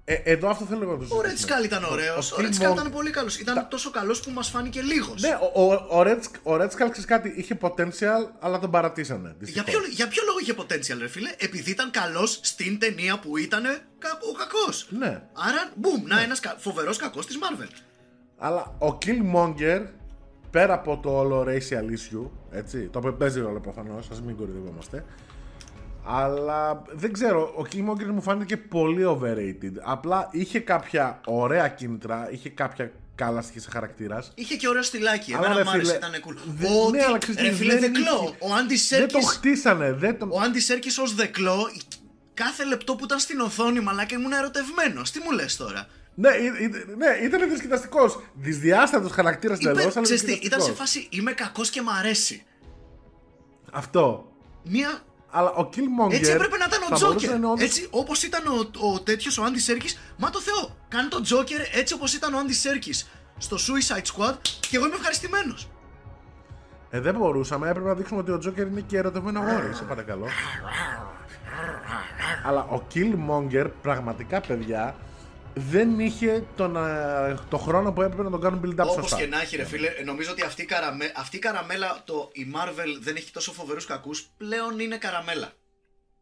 Ε, 0.05 0.13
εδώ 0.13 0.49
αυτό 0.49 0.65
θέλω 0.65 0.79
να 0.79 0.85
το 1.07 1.15
Ο 1.15 1.19
Red 1.19 1.23
συζητήσουμε. 1.25 1.59
Skull 1.59 1.63
ήταν 1.63 1.83
ωραίος. 1.83 2.31
Ο, 2.31 2.35
ο 2.35 2.39
Red 2.39 2.43
Skull 2.43 2.67
Killmonger- 2.67 2.71
ήταν 2.71 2.91
πολύ 2.91 3.09
καλός. 3.11 3.39
Ήταν 3.39 3.67
τόσο 3.69 3.91
καλός 3.91 4.19
που 4.19 4.31
μας 4.31 4.49
φάνηκε 4.49 4.81
λίγος. 4.81 5.21
Ναι, 5.21 5.37
ο, 5.53 5.63
ο, 5.65 5.73
ο, 5.73 6.01
Red, 6.01 6.19
ο 6.43 6.53
Red 6.55 6.65
Skull 6.67 6.69
ξέρεις 6.91 7.05
κάτι, 7.05 7.33
είχε 7.37 7.57
potential, 7.61 8.31
αλλά 8.39 8.59
τον 8.59 8.71
παρατήσανε. 8.71 9.27
Για 9.27 9.35
δυστυχώς. 9.39 9.69
ποιο, 9.69 9.79
για 9.89 10.07
ποιο 10.07 10.23
λόγο 10.25 10.37
είχε 10.39 10.53
potential, 10.57 10.97
ρε 10.99 11.07
φίλε, 11.07 11.35
επειδή 11.37 11.71
ήταν 11.71 11.91
καλός 11.91 12.39
στην 12.43 12.79
ταινία 12.79 13.19
που 13.19 13.37
ήταν 13.37 13.63
κα, 13.99 14.19
ο 14.29 14.33
κακός. 14.37 14.87
Ναι. 14.89 15.21
Άρα, 15.33 15.71
boom, 15.81 16.01
να 16.07 16.21
ένας 16.21 16.39
φοβερός 16.57 16.97
κακός 16.97 17.25
της 17.25 17.37
Marvel. 17.41 17.69
Αλλά 18.37 18.75
ο 18.79 18.97
Killmonger, 19.05 19.85
πέρα 20.51 20.73
από 20.73 20.99
το 21.03 21.17
όλο 21.17 21.41
racial 21.47 21.91
issue, 21.97 22.29
έτσι, 22.51 22.87
το 22.87 22.99
οποίο 22.99 23.13
παίζει 23.13 23.39
ρόλο 23.39 23.59
προφανώς, 23.59 24.09
ας 24.09 24.21
μην 24.21 24.35
κορυδευόμαστε. 24.35 25.05
Αλλά 26.05 26.81
δεν 26.91 27.13
ξέρω, 27.13 27.41
ο 27.57 27.61
Killmonger 27.71 28.05
μου 28.13 28.21
φάνηκε 28.21 28.57
πολύ 28.57 29.03
overrated. 29.07 29.71
Απλά 29.83 30.27
είχε 30.31 30.59
κάποια 30.59 31.21
ωραία 31.25 31.67
κίνητρα, 31.67 32.27
είχε 32.31 32.49
κάποια 32.49 32.91
καλά 33.15 33.41
στοιχεία 33.41 33.61
σε 33.61 33.69
χαρακτήρας. 33.71 34.31
Είχε 34.35 34.55
και 34.55 34.67
ωραίο 34.67 34.81
στυλάκι. 34.83 35.33
Αλλά, 35.33 35.45
Εμένα 35.45 35.55
ρε 35.59 35.63
μου 35.63 35.69
άρεσε, 35.69 35.93
φίλε, 35.93 36.07
ήταν 36.07 36.21
cool. 36.25 36.37
δε- 36.55 36.67
Ότι, 36.85 36.97
ναι, 36.97 37.03
αλλά 37.03 37.17
ξέρεις 37.17 37.41
ρε 37.41 37.49
τι, 37.49 37.55
φίλε, 37.55 37.71
δεν 37.77 37.81
δεκλό. 37.93 38.19
είχε- 38.23 38.35
Ο 38.51 38.53
Άντι 38.53 38.75
Δεν 38.75 39.07
το 39.07 39.13
Σέρκης, 39.19 39.27
χτίσανε, 39.29 39.91
δεν 39.93 40.19
τον. 40.19 40.29
ο 40.31 40.39
Άντι 40.39 40.59
Σέρκης 40.59 40.97
ως 40.97 41.15
δεκλό, 41.15 41.69
κάθε 42.33 42.65
λεπτό 42.65 42.95
που 42.95 43.03
ήταν 43.03 43.19
στην 43.19 43.39
οθόνη, 43.39 43.79
μαλάκα 43.79 44.15
ήμουν 44.15 44.31
ερωτευμένος. 44.31 45.11
Τι 45.11 45.19
μου 45.19 45.31
λες 45.31 45.55
τώρα; 45.57 45.87
Ναι, 46.15 46.29
ή- 46.29 46.63
ή- 46.63 46.95
ναι, 46.97 47.25
ήταν 47.25 47.47
διασκεδαστικό. 47.49 48.21
Δυσδιάστατος 48.33 49.11
χαρακτήρας 49.11 49.59
Είπε, 49.59 49.69
εντελώ, 49.69 49.91
αλλά 49.93 50.01
ξέρεις 50.01 50.23
τι, 50.23 50.31
ήταν 50.31 50.41
σε 50.43 50.47
διασκεδαστικός. 50.49 50.77
φάση 50.79 51.07
είμαι 51.11 51.31
κακός 51.31 51.69
και 51.69 51.81
μ' 51.81 51.89
αρέσει. 51.89 52.43
Αυτό. 53.71 54.31
Μία... 54.63 54.99
Αλλά 55.31 55.49
ο 55.51 55.69
Killmonger. 55.73 56.13
Έτσι 56.13 56.31
έπρεπε 56.31 56.57
να 56.57 56.65
ήταν 56.67 56.81
ο 56.81 56.85
θα 56.85 56.97
μπορούσε 56.99 57.05
Τζόκερ. 57.17 57.29
να 57.29 57.35
είναι 57.35 57.45
όντως- 57.45 57.61
Έτσι 57.65 57.87
όπως 57.91 58.23
ήταν 58.23 58.41
ο, 58.47 58.87
ο 58.91 58.99
τέτοιος 59.01 59.37
ο 59.37 59.43
Άντι 59.43 59.59
Σέρκης, 59.59 59.99
μα 60.17 60.29
το 60.29 60.39
Θεό. 60.41 60.75
Κάνει 60.87 61.07
τον 61.09 61.23
Τζόκερ 61.23 61.59
έτσι 61.71 61.93
όπως 61.93 62.13
ήταν 62.13 62.33
ο 62.33 62.37
Άντι 62.39 62.53
Σέρκης 62.53 63.07
στο 63.37 63.55
Suicide 63.57 63.97
Squad 64.13 64.35
και 64.69 64.75
εγώ 64.77 64.85
είμαι 64.85 64.95
ευχαριστημένος. 64.95 65.69
Ε, 66.89 66.99
δεν 66.99 67.15
μπορούσαμε. 67.15 67.69
Έπρεπε 67.69 67.87
να 67.87 67.93
δείξουμε 67.93 68.19
ότι 68.19 68.31
ο 68.31 68.37
Τζόκερ 68.37 68.67
είναι 68.67 68.81
και 68.81 68.97
ερωτευμένο 68.97 69.39
αγόρι. 69.39 69.73
Σε 69.73 69.83
παρακαλώ. 69.83 70.25
Αλλά 72.45 72.61
ο 72.63 72.81
Killmonger, 72.93 73.65
πραγματικά 73.81 74.41
παιδιά, 74.41 74.95
δεν 75.69 75.99
είχε 75.99 76.43
τον, 76.55 76.75
ε, 76.75 77.37
το 77.49 77.57
χρόνο 77.57 77.91
που 77.91 78.01
έπρεπε 78.01 78.23
να 78.23 78.29
τον 78.29 78.41
κάνουν 78.41 78.61
build-up 78.65 78.83
Όπως 78.87 78.93
σωστά. 78.93 79.17
και 79.17 79.25
να 79.27 79.41
έχει, 79.41 79.55
ρε 79.55 79.65
φίλε, 79.65 79.89
νομίζω 80.05 80.31
ότι 80.31 80.41
αυτή 80.41 80.61
η, 80.61 80.65
καραμε... 80.65 81.11
αυτή 81.15 81.35
η 81.35 81.39
καραμέλα, 81.39 82.01
το 82.05 82.29
η 82.33 82.51
Marvel 82.55 82.97
δεν 82.99 83.15
έχει 83.15 83.31
τόσο 83.31 83.51
φοβερούς 83.53 83.85
κακούς, 83.85 84.27
πλέον 84.37 84.79
είναι 84.79 84.97
καραμέλα. 84.97 85.53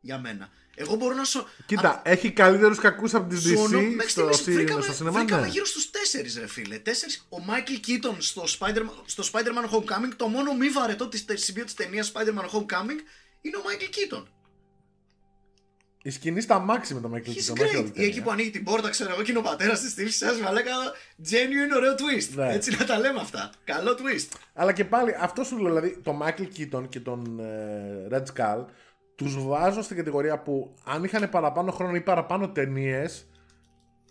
Για 0.01 0.19
μένα. 0.19 0.49
Εγώ 0.75 0.95
μπορώ 0.95 1.15
να 1.15 1.23
σου. 1.23 1.47
Κοίτα, 1.65 1.89
Α, 1.89 2.01
έχει 2.03 2.31
καλύτερους 2.31 2.79
κακούς 2.79 3.13
από 3.13 3.29
τη 3.29 3.41
σου 3.41 3.53
DC 3.53 3.57
ονο- 3.57 3.81
μέχρι 3.81 4.09
στο, 4.11 4.21
στιγμής 4.21 4.37
σι- 4.37 4.53
βρήκαμε, 4.53 4.81
στο 4.81 4.93
σινεμά. 4.93 5.17
βρήκαμε 5.19 5.41
ναι. 5.41 5.47
γύρω 5.47 5.65
στους 5.65 5.89
4 5.89 6.39
ρε 6.39 6.47
φίλε. 6.47 6.77
Τέσσερις, 6.77 7.27
ο 7.29 7.37
Michael 7.47 7.87
Keaton 7.87 8.15
στο 8.17 8.43
Spider-Man, 8.59 8.89
στο 9.05 9.23
Spider-Man 9.31 9.75
Homecoming, 9.75 10.11
το 10.15 10.27
μόνο 10.27 10.53
μη 10.53 10.69
βαρετό 10.69 11.07
της, 11.07 11.25
σημείο 11.33 11.63
της 11.63 11.73
ταινίας 11.73 12.11
Spider-Man 12.13 12.45
Homecoming 12.57 12.99
είναι 13.41 13.57
ο 13.57 13.61
Michael 13.65 14.13
Keaton. 14.13 14.23
Η 16.03 16.09
σκηνή 16.09 16.41
στα 16.41 16.59
μάξι 16.59 16.93
με 16.93 16.99
το 17.01 17.11
Michael 17.13 17.27
He's 17.29 17.51
Keaton. 17.51 17.61
όχι 17.63 17.75
όλη 17.75 17.77
great. 17.77 17.85
η 17.85 17.87
Ή 17.87 17.91
ταινία. 17.91 18.07
εκεί 18.09 18.21
που 18.21 18.31
ανοίγει 18.31 18.49
την 18.49 18.63
πόρτα, 18.63 18.89
ξέρω 18.89 19.11
εγώ, 19.13 19.21
και 19.21 19.31
είναι 19.31 19.39
ο 19.39 19.43
πατέρας 19.43 19.79
της 19.81 19.93
τύψη 19.93 20.17
σας, 20.17 20.39
μαλάκα. 20.39 20.71
Genuine 21.29 21.75
ωραίο 21.75 21.93
twist. 21.93 22.29
Ναι. 22.35 22.53
Έτσι 22.53 22.75
να 22.79 22.85
τα 22.85 22.99
λέμε 22.99 23.19
αυτά. 23.19 23.49
Καλό 23.63 23.91
twist. 23.91 24.37
Αλλά 24.53 24.73
και 24.73 24.85
πάλι, 24.85 25.15
αυτό 25.19 25.43
σου 25.43 25.57
λέω, 25.57 25.67
δηλαδή, 25.73 25.97
το 26.03 26.19
Michael 26.21 26.47
Keaton 26.57 26.89
και 26.89 26.99
τον 26.99 27.39
ε, 27.39 28.07
Red 28.11 28.23
Skull 28.35 28.65
τους 29.15 29.43
βάζω 29.47 29.81
στην 29.81 29.97
κατηγορία 29.97 30.39
που 30.39 30.75
αν 30.85 31.03
είχαν 31.03 31.29
παραπάνω 31.29 31.71
χρόνο 31.71 31.95
ή 31.95 32.01
παραπάνω 32.01 32.49
ταινίες, 32.49 33.27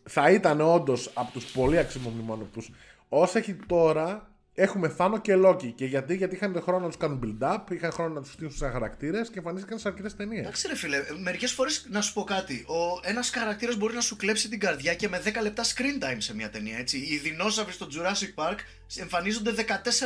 θα 0.03 0.31
ήταν 0.31 0.61
όντως 0.61 1.11
από 1.15 1.33
τους 1.33 1.45
πολύ 1.45 1.79
αξιομνημόνευτους. 1.79 2.71
Όσα 3.09 3.39
έχει 3.39 3.55
τώρα, 3.67 4.31
έχουμε 4.59 4.89
Θάνο 4.89 5.19
και 5.20 5.35
Λόκι. 5.35 5.73
Και 5.73 5.85
γιατί, 5.85 6.16
γιατί 6.16 6.35
είχαν 6.35 6.61
χρόνο 6.62 6.81
να 6.81 6.87
τους 6.87 6.97
κάνουν 6.97 7.20
build-up, 7.41 7.59
είχαν 7.70 7.91
χρόνο 7.93 8.15
να 8.15 8.20
τους 8.20 8.33
στήσουν 8.33 8.57
σαν 8.57 8.73
χαρακτήρες 8.73 9.31
και 9.31 9.39
εμφανίστηκαν 9.39 9.78
σε 9.78 9.89
αρκετές 9.89 10.16
ταινίες. 10.16 10.41
Εντάξει, 10.41 10.69
ρε 10.69 10.77
φίλε, 10.77 10.99
μερικές 11.23 11.53
φορές 11.53 11.87
να 11.91 12.01
σου 12.01 12.12
πω 12.12 12.24
κάτι. 12.24 12.65
Ο 12.69 13.01
ένας 13.03 13.31
χαρακτήρας 13.31 13.77
μπορεί 13.77 13.95
να 13.95 14.01
σου 14.01 14.16
κλέψει 14.16 14.49
την 14.49 14.61
καρδιά 14.61 14.95
και 14.95 15.09
με 15.09 15.23
10 15.24 15.43
λεπτά 15.43 15.62
screen 15.62 16.05
time 16.05 16.16
σε 16.19 16.35
μια 16.35 16.51
ταινία. 16.51 16.78
Έτσι. 16.78 16.99
Οι 16.99 17.19
δεινόσαυροι 17.19 17.73
στο 17.73 17.87
Jurassic 17.91 18.45
Park 18.45 18.57
εμφανίζονται 18.97 19.53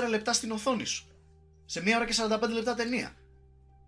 14 0.06 0.08
λεπτά 0.08 0.32
στην 0.32 0.50
οθόνη 0.50 0.84
σου. 0.84 1.06
Σε 1.64 1.82
μια 1.82 1.96
ώρα 1.96 2.06
και 2.06 2.14
45 2.16 2.48
λεπτά 2.54 2.74
ταινία. 2.74 3.14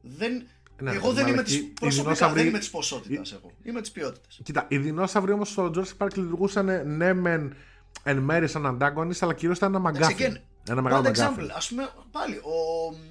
Δεν... 0.03 0.47
Ναι, 0.81 0.91
εγώ 0.93 1.09
ρε, 1.09 1.15
δεν 1.15 1.23
είμαι 1.27 1.31
μαλακή. 1.31 1.51
της 1.51 1.57
Οι 1.57 1.73
προσωπικά, 1.81 2.03
δεινόσαυροι- 2.03 2.39
δεν 2.39 2.47
είμαι 2.49 2.59
της 2.59 2.71
ποσότητας. 2.71 3.33
Εγώ. 3.33 3.51
Είμαι 3.63 3.81
της 3.81 3.91
ποιότητας. 3.91 4.41
Κοίτα, 4.43 4.67
οι 4.69 4.79
δεινόσαυροι 4.79 5.33
όμως 5.33 5.49
στο 5.49 5.71
Jurassic 5.75 6.05
Park 6.07 6.15
λειτουργούσαν 6.15 6.97
ναι, 6.97 7.13
μεν 7.13 7.55
εν 8.03 8.19
μέρει 8.19 8.49
σαν 8.49 8.79
antagonist, 8.81 9.17
αλλά 9.21 9.35
κυρίως 9.35 9.57
ήταν 9.57 9.75
ένα 9.75 9.89
Εντάξει, 9.89 10.13
μαγκάφι. 10.23 10.41
Again, 10.65 10.71
Ένα 10.71 10.83
μεγάλο 10.83 11.03
bad 11.03 11.07
example. 11.07 11.17
μαγκάφι. 11.19 11.51
Α 11.51 11.61
πούμε, 11.69 11.89
πάλι, 12.11 12.37
ο, 12.37 12.53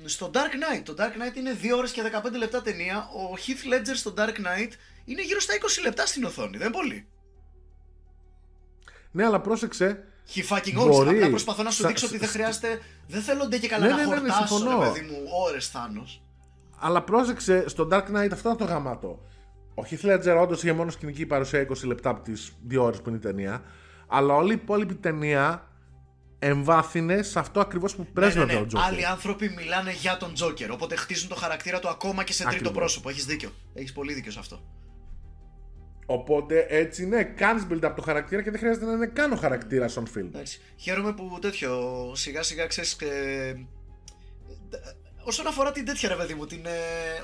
στο 0.05 0.31
Dark 0.33 0.37
Knight. 0.77 0.81
Το 0.83 0.95
Dark 0.97 1.01
Knight 1.33 1.37
είναι 1.37 1.57
2 1.61 1.77
ώρες 1.77 1.91
και 1.91 2.01
15 2.25 2.37
λεπτά 2.37 2.61
ταινία. 2.61 2.97
Ο 2.97 3.33
Heath 3.37 3.73
Ledger 3.73 3.95
στο 3.95 4.13
Dark 4.17 4.29
Knight 4.39 4.71
είναι 5.05 5.23
γύρω 5.23 5.39
στα 5.39 5.53
20 5.79 5.83
λεπτά 5.83 6.05
στην 6.05 6.23
οθόνη. 6.23 6.57
Δεν 6.57 6.67
είναι 6.67 6.75
πολύ. 6.75 7.07
Ναι, 9.11 9.25
αλλά 9.25 9.41
πρόσεξε. 9.41 10.03
He 10.35 10.39
fucking 10.55 10.77
owns. 10.81 10.87
Μπορεί. 10.87 11.15
Απλά 11.17 11.29
προσπαθώ 11.29 11.63
να 11.63 11.69
σου 11.71 11.81
Σα- 11.81 11.87
δείξω 11.87 12.05
ότι 12.07 12.17
δεν 12.17 12.27
σα- 12.27 12.33
χρειάζεται. 12.33 12.79
Δεν 13.07 13.21
θέλω 13.21 13.47
ντε 13.47 13.57
και 13.57 13.67
καλά 13.67 13.85
Ναι, 13.85 13.91
να 13.91 13.97
ναι, 13.97 14.03
ναι, 14.05 14.09
ναι, 14.21 14.29
χορτάσω, 14.29 14.57
συμφωνώ. 14.57 14.83
ρε 14.83 14.89
παιδί 14.91 15.05
μου, 15.05 15.17
ώρες 15.47 15.67
θάνος. 15.67 16.21
Αλλά 16.79 17.01
πρόσεξε, 17.03 17.69
στο 17.69 17.87
Dark 17.91 18.03
Knight 18.03 18.29
αυτό 18.31 18.49
ήταν 18.51 18.57
το 18.57 18.63
γαμάτο. 18.65 19.19
Ο 19.75 19.83
Heath 19.89 20.05
Ledger 20.05 20.37
όντως 20.41 20.63
είχε 20.63 20.73
μόνο 20.73 20.91
σκηνική 20.91 21.25
παρουσία 21.25 21.59
20 21.59 21.87
λεπτά 21.87 22.09
από 22.09 22.21
τις 22.21 22.51
2 22.67 22.83
ώρες 22.83 23.01
που 23.01 23.09
είναι 23.09 23.17
η 23.17 23.21
ταινία. 23.21 23.63
Αλλά 24.07 24.33
όλη 24.35 24.51
η 24.51 24.59
υπόλοιπη 24.61 24.95
ταινία 24.95 25.70
εμβάθυνες 26.43 27.27
σε 27.27 27.39
αυτό 27.39 27.59
ακριβώς 27.59 27.95
που 27.95 28.05
πρέσβευε 28.05 28.53
ναι, 28.53 28.59
ο 28.59 28.61
ναι. 28.61 28.67
Τζόκερ. 28.67 28.87
Άλλοι 28.87 29.05
άνθρωποι 29.05 29.49
μιλάνε 29.49 29.91
για 29.91 30.17
τον 30.17 30.33
Τζόκερ. 30.33 30.71
Οπότε 30.71 30.95
χτίζουν 30.95 31.29
το 31.29 31.35
χαρακτήρα 31.35 31.79
του 31.79 31.89
ακόμα 31.89 32.23
και 32.23 32.33
σε 32.33 32.43
τρίτο 32.43 32.55
Ακριβώς. 32.57 32.77
πρόσωπο. 32.77 33.09
Έχεις 33.09 33.25
δίκιο. 33.25 33.51
Έχεις 33.73 33.93
πολύ 33.93 34.13
δίκιο 34.13 34.31
σε 34.31 34.39
αυτό. 34.39 34.63
Οπότε 36.05 36.65
έτσι 36.69 37.05
ναι, 37.07 37.23
κάνεις 37.23 37.67
build 37.69 37.85
up 37.85 37.93
το 37.95 38.01
χαρακτήρα 38.01 38.41
και 38.41 38.51
δεν 38.51 38.59
χρειάζεται 38.59 38.85
να 38.85 38.91
είναι 38.91 39.05
καν 39.05 39.31
ο 39.31 39.35
χαρακτήρας 39.35 39.97
on 39.99 40.03
film. 40.17 40.25
Εντάξει. 40.25 40.61
Χαίρομαι 40.77 41.13
που 41.13 41.37
τέτοιο 41.41 42.11
σιγά 42.15 42.43
σιγά 42.43 42.67
ξέρεις. 42.67 42.93
Ε, 42.93 43.53
όσον 45.23 45.47
αφορά 45.47 45.71
την 45.71 45.85
τέτοια 45.85 46.09
ρε 46.09 46.15
παιδί 46.15 46.33
μου, 46.33 46.45
την, 46.45 46.65
ε, 46.65 46.69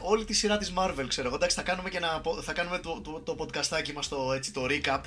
όλη 0.01 0.25
τη 0.25 0.33
σειρά 0.33 0.57
της 0.57 0.73
Marvel 0.77 1.05
ξέρω 1.07 1.27
εγώ. 1.27 1.35
Εντάξει, 1.35 1.55
θα 1.55 1.63
κάνουμε, 1.63 1.89
και 1.89 1.97
ένα, 1.97 2.21
πο- 2.21 2.41
θα 2.41 2.53
κάνουμε 2.53 2.77
το, 2.77 3.01
το, 3.01 3.21
το 3.21 3.35
podcastάκι 3.39 3.93
μας 3.93 4.07
το, 4.07 4.33
έτσι, 4.33 4.53
το 4.53 4.65
recap. 4.69 5.01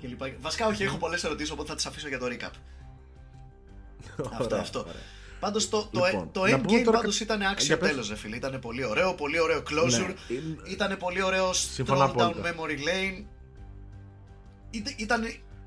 Και 0.00 0.06
λοιπά. 0.06 0.32
Βασικά 0.40 0.66
όχι, 0.66 0.82
έχω 0.82 0.96
πολλές 0.96 1.24
ερωτήσεις 1.24 1.50
οπότε 1.50 1.68
θα 1.68 1.74
τις 1.74 1.86
αφήσω 1.86 2.08
για 2.08 2.18
το 2.18 2.26
recap. 2.26 2.50
Αυτό, 4.32 4.44
Ωραία, 4.44 4.60
αυτό. 4.60 4.78
ωραία. 4.80 4.92
Πάντως 5.40 5.68
το, 5.68 5.88
το, 5.92 6.04
Λοιπόν, 6.06 6.28
το 6.32 6.46
να 6.46 6.60
πούμε 6.60 6.78
endgame 6.80 6.84
τώρα 6.84 6.98
πάντως 6.98 7.18
κα- 7.18 7.24
ήταν 7.24 7.38
Για 7.40 7.48
άξιο 7.48 7.76
πες. 7.78 7.88
τέλος 7.88 8.08
ρε 8.08 8.16
φίλε. 8.16 8.36
Ήταν 8.36 8.58
πολύ 8.60 8.84
ωραίο, 8.84 9.14
πολύ 9.14 9.40
ωραίο 9.40 9.58
closure. 9.58 9.90
Ναι, 9.90 10.14
είναι- 10.36 10.56
Ήταν 10.68 10.96
πολύ 10.98 11.22
ωραίο 11.22 11.52
Συμφωνώ 11.52 12.04
stroll 12.04 12.08
down 12.08 12.20
απόλυτα. 12.20 12.54
memory 12.54 12.78
lane. 12.88 13.24
Ήταν, 14.70 14.94
ήταν, 14.96 15.20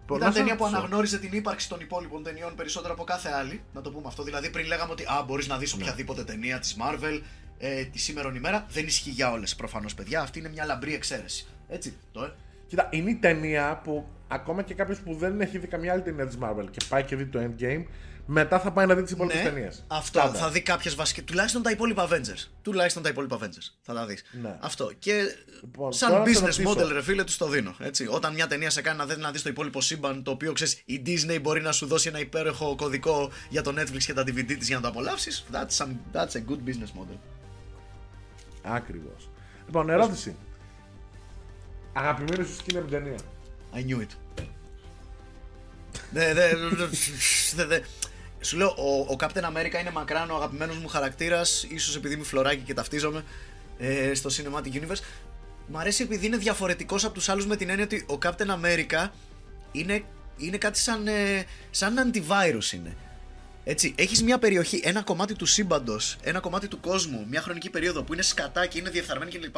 Πω, 0.08 0.16
ήταν 0.16 0.28
να 0.28 0.34
σε 0.34 0.38
ταινία 0.40 0.56
που 0.56 0.64
ρωτήσω. 0.64 0.80
αναγνώριζε 0.80 1.18
την 1.20 1.34
ύπαρξη 1.34 1.70
των 1.70 1.80
υπόλοιπων 1.80 2.24
ταινιών 2.24 2.56
περισσότερο 2.56 2.94
από 2.94 3.04
κάθε 3.04 3.30
άλλη. 3.30 3.64
Να 3.74 3.82
το 3.82 3.92
πούμε 3.92 4.08
αυτό. 4.08 4.24
Δηλαδή, 4.24 4.50
πριν 4.50 4.66
λέγαμε 4.68 4.92
ότι 4.92 5.04
α, 5.04 5.24
μπορείς 5.28 5.48
να 5.48 5.58
δεις 5.58 5.76
Ναι. 5.76 5.84
οποιαδήποτε 5.84 6.24
ταινία 6.24 6.60
της 6.60 6.76
Marvel 6.80 7.22
ε, 7.58 7.84
τη 7.84 8.00
σήμερον 8.00 8.36
ημέρα. 8.36 8.66
Δεν 8.70 8.86
ισχύει 8.86 9.10
για 9.10 9.32
όλες 9.32 9.56
προφανώς, 9.56 9.94
παιδιά. 9.94 10.22
Αυτή 10.22 10.40
είναι 10.40 10.50
μια 10.50 10.66
λαμπρή 10.66 10.94
εξαίρεση. 10.94 11.48
Έτσι. 11.70 11.98
Το, 12.12 12.24
ε. 12.24 12.34
Κοίτα, 12.68 12.88
είναι 12.92 13.10
η 13.10 13.16
ταινία 13.16 13.82
που 13.84 14.08
ακόμα 14.28 14.62
και 14.64 14.74
κάποιος 14.74 15.00
που 15.00 15.16
δεν 15.16 15.42
έχει 15.42 15.58
δει 15.58 15.68
καμιά 15.68 15.94
άλλη 15.94 16.02
ταινία 16.02 16.28
της 16.28 16.38
Marvel 16.42 16.66
και 16.72 16.86
πάει 16.90 17.04
και 17.04 17.16
δει 17.16 17.26
το 17.26 17.40
Endgame, 17.40 17.84
μετά 18.30 18.60
θα 18.60 18.72
πάει 18.72 18.86
να 18.86 18.96
δει 18.96 19.02
τις 19.04 19.12
υπόλοιπες 19.12 19.42
ταινίες. 19.42 19.78
Ναι, 19.78 19.98
αυτό. 19.98 20.20
Θα 20.34 20.50
δει 20.50 20.62
κάποιες 20.62 20.96
βασικέ. 20.96 21.22
Τουλάχιστον 21.22 21.62
τα 21.62 21.72
υπόλοιπα 21.72 22.08
Avengers. 22.10 22.48
Τουλάχιστον 22.62 23.04
τα 23.04 23.10
υπόλοιπα 23.10 23.38
Avengers. 23.42 23.76
Θα 23.82 23.94
τα 23.94 24.06
δεις. 24.06 24.24
Ναι. 24.42 24.58
Αυτό. 24.60 24.92
Και 25.00 25.22
Λοιπόν, 25.62 25.94
σαν 25.94 26.10
τώρα 26.10 26.24
να 26.24 26.26
σε 26.34 26.40
business 26.40 26.64
ρωτήσω. 26.66 26.72
model, 26.72 26.92
ρε 26.92 27.02
φίλε, 27.02 27.24
τους 27.24 27.38
το 27.38 27.48
δίνω. 27.48 27.76
Έτσι. 27.80 28.08
Όταν 28.10 28.34
μια 28.34 28.48
ταινία 28.48 28.70
σε 28.70 28.82
κάνει 28.82 28.98
να 28.98 29.06
δει 29.06 29.16
να 29.16 29.32
δεις 29.32 29.42
το 29.42 29.50
υπόλοιπο 29.50 29.82
σύμπαν, 29.82 30.24
το 30.24 30.32
οποίο 30.32 30.54
ξέρεις, 30.54 30.82
η 30.86 31.02
Disney 31.06 31.40
μπορεί 31.42 31.62
να 31.62 31.72
σου 31.72 31.86
δώσει 31.88 32.08
ένα 32.08 32.20
υπέροχο 32.20 32.76
κωδικό 32.76 33.32
για 33.50 33.62
το 33.62 33.74
Netflix 33.78 33.98
και 34.06 34.14
τα 34.14 34.22
DVD 34.22 34.56
της 34.58 34.68
για 34.68 34.76
να 34.76 34.82
το 34.82 34.88
απολαύσεις. 34.88 35.46
That's, 35.52 35.84
some- 35.86 36.16
that's 36.18 36.32
a 36.32 36.52
good 36.52 36.70
business 36.70 37.00
model. 37.02 37.18
Ακριβώς. 38.62 39.30
Λοιπόν, 39.66 39.90
ερώτηση. 39.90 40.36
Αγαπημένη 41.94 42.46
σου 42.46 42.54
σκηνή 42.56 42.80
από 42.80 42.88
την 42.90 42.98
ταινία. 43.04 43.18
I 43.74 43.80
knew 43.80 44.00
it. 44.02 44.44
Δε, 46.12 46.34
δε, 46.34 46.50
δε, 47.56 47.66
δε. 47.66 47.80
Σου 48.42 48.58
λέω, 48.58 48.68
ο, 48.78 49.00
ο 49.00 49.16
Captain 49.20 49.44
America 49.44 49.80
είναι 49.80 49.92
μακράν 49.92 50.32
ο 50.32 50.36
αγαπημένος 50.36 50.78
μου 50.78 50.88
χαρακτήρας, 50.88 51.66
ίσως 51.70 51.96
επειδή 51.96 52.14
είμαι 52.14 52.24
φλωράκι 52.24 52.62
και 52.62 52.74
ταυτίζομαι 52.74 53.24
ε, 53.78 54.14
στο 54.14 54.30
Cinematic 54.34 54.74
Universe. 54.74 55.02
Μ' 55.68 55.78
αρέσει 55.78 56.04
επειδή 56.04 56.26
είναι 56.26 56.38
διαφορετικός 56.38 57.06
από 57.06 57.14
τους 57.14 57.30
άλλους 57.30 57.46
με 57.46 57.56
την 57.56 57.70
έννοια 57.70 57.84
ότι 57.84 58.06
ο 58.10 58.18
Captain 58.24 58.48
America 58.48 59.10
είναι, 59.72 60.04
είναι 60.38 60.58
κάτι 60.58 60.80
σαν, 60.80 61.08
ε, 61.08 61.46
σαν 61.72 62.12
antivirus 62.14 62.72
είναι. 62.74 62.96
Έτσι, 63.64 63.96
έχεις 63.98 64.24
μια 64.24 64.38
περιοχή, 64.38 64.82
ένα 64.84 65.02
κομμάτι 65.02 65.34
του 65.36 65.46
σύμπαντος, 65.46 66.18
ένα 66.22 66.40
κομμάτι 66.40 66.68
του 66.68 66.80
κόσμου, 66.80 67.26
μια 67.30 67.42
χρονική 67.42 67.70
περίοδο 67.70 68.04
που 68.04 68.14
είναι 68.14 68.22
σκατά 68.22 68.66
και 68.66 68.80
είναι 68.80 68.90
διεφθαρμένη 68.90 69.32
κλπ. 69.32 69.56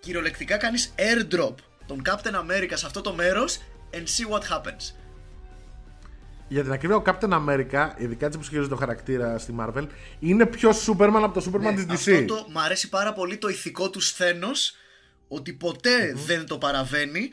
Κυριολεκτικά 0.00 0.56
κάνεις 0.56 0.94
airdrop 0.96 1.54
τον 1.86 2.02
Captain 2.04 2.34
America 2.34 2.72
σε 2.74 2.86
αυτό 2.86 3.00
το 3.00 3.14
μέρος 3.14 3.58
and 3.92 3.96
see 3.96 4.34
what 4.34 4.40
happens. 4.40 4.94
Για 6.48 6.62
την 6.62 6.72
ακρίβεια, 6.72 6.96
ο 6.96 7.02
Captain 7.06 7.30
America, 7.30 7.90
ειδικά 7.96 8.26
έτσι 8.26 8.38
που 8.38 8.44
σχεδίζει 8.44 8.68
το 8.68 8.76
χαρακτήρα 8.76 9.38
στη 9.38 9.54
Marvel, 9.60 9.86
είναι 10.18 10.46
πιο 10.46 10.70
Superman 10.70 11.20
από 11.22 11.40
το 11.40 11.50
Superman 11.50 11.60
Ναι, 11.60 11.84
της 11.84 11.84
DC. 11.84 12.12
Αυτό 12.12 12.24
το, 12.34 12.46
μ' 12.50 12.58
αρέσει 12.58 12.88
πάρα 12.88 13.12
πολύ 13.12 13.36
το 13.36 13.48
ηθικό 13.48 13.90
του 13.90 14.00
σθένος 14.00 14.74
ότι 15.28 15.52
ποτέ 15.52 16.14
δεν 16.26 16.46
το 16.46 16.58
παραβαίνει 16.58 17.30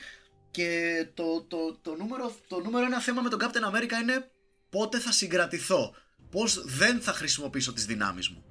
και 0.52 1.06
το, 1.14 1.42
το, 1.48 1.78
το, 1.82 1.96
νούμερο, 1.96 2.36
το 2.48 2.60
νούμερο 2.60 2.86
ένα 2.86 3.00
θέμα 3.00 3.22
με 3.22 3.30
τον 3.30 3.40
Captain 3.42 3.76
America 3.76 4.02
είναι 4.02 4.32
πότε 4.70 5.00
θα 5.00 5.12
συγκρατηθώ. 5.12 5.96
Πώς 6.32 6.64
δεν 6.66 7.02
θα 7.02 7.14
χρησιμοποιήσω 7.14 7.74
τις 7.74 7.86
δυνάμεις 7.86 8.30
μου. 8.30 8.44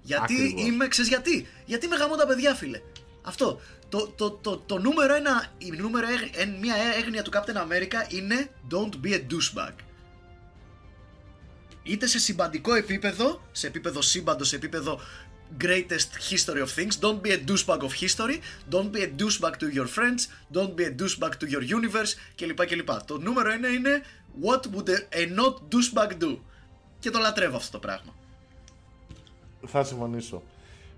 Γιατί 0.00 0.34
Ακριβώς. 0.34 0.66
είμαι, 0.66 0.88
ξέρεις 0.88 1.10
γιατί; 1.10 1.46
Γιατί 1.64 1.88
με 1.88 1.96
γαμώ 1.96 2.16
τα 2.16 2.26
παιδιά 2.26 2.54
φίλε. 2.54 2.80
Αυτό. 3.22 3.60
Το, 3.92 4.12
το, 4.16 4.30
το, 4.30 4.56
το 4.56 4.78
νούμερο 4.78 5.14
ένα, 5.14 5.52
η 5.58 5.70
νούμερο 5.70 6.06
έγ- 6.08 6.36
εν- 6.40 6.56
μια 6.60 6.74
έγνοια 6.96 7.22
του 7.22 7.30
Captain 7.34 7.56
America 7.56 8.12
είναι 8.12 8.50
don't 8.70 9.06
be 9.06 9.12
a 9.12 9.20
douchebag 9.30 9.72
είτε 11.82 12.06
σε 12.06 12.18
συμπαντικό 12.18 12.74
επίπεδο, 12.74 13.42
σε 13.52 13.66
επίπεδο 13.66 14.00
σύμπαντος, 14.02 14.48
σε 14.48 14.56
επίπεδο 14.56 15.00
greatest 15.60 16.30
history 16.30 16.62
of 16.66 16.68
things. 16.76 17.00
Don't 17.00 17.20
be 17.20 17.30
a 17.30 17.50
douchebag 17.50 17.78
of 17.78 17.92
history. 18.00 18.38
Don't 18.70 18.90
be 18.92 19.00
a 19.02 19.10
douchebag 19.20 19.54
to 19.58 19.68
your 19.78 19.86
friends. 19.86 20.20
Don't 20.52 20.74
be 20.76 20.84
a 20.84 21.02
douchebag 21.02 21.32
to 21.40 21.46
your 21.52 21.62
universe 21.78 22.12
κλπ. 22.34 22.66
κλπ. 22.66 22.90
Το 23.04 23.18
νούμερο 23.18 23.50
ένα 23.52 23.68
είναι 23.68 24.02
What 24.42 24.60
would 24.60 24.88
a, 24.88 25.16
a 25.16 25.38
not 25.38 25.54
douchebag 25.74 26.22
do? 26.22 26.38
Και 26.98 27.10
το 27.10 27.18
λατρεύω 27.18 27.56
αυτό 27.56 27.70
το 27.70 27.78
πράγμα. 27.78 28.14
Θα 29.66 29.84
συμφωνήσω. 29.84 30.42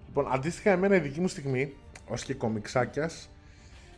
Λοιπόν, 0.06 0.32
αντίστοιχα, 0.32 0.70
εμένα 0.70 0.96
η 0.96 0.98
δική 1.00 1.20
μου 1.20 1.28
στιγμή, 1.28 1.74
ως 2.06 2.24
και 2.24 2.34
κομιξάκιας, 2.34 3.28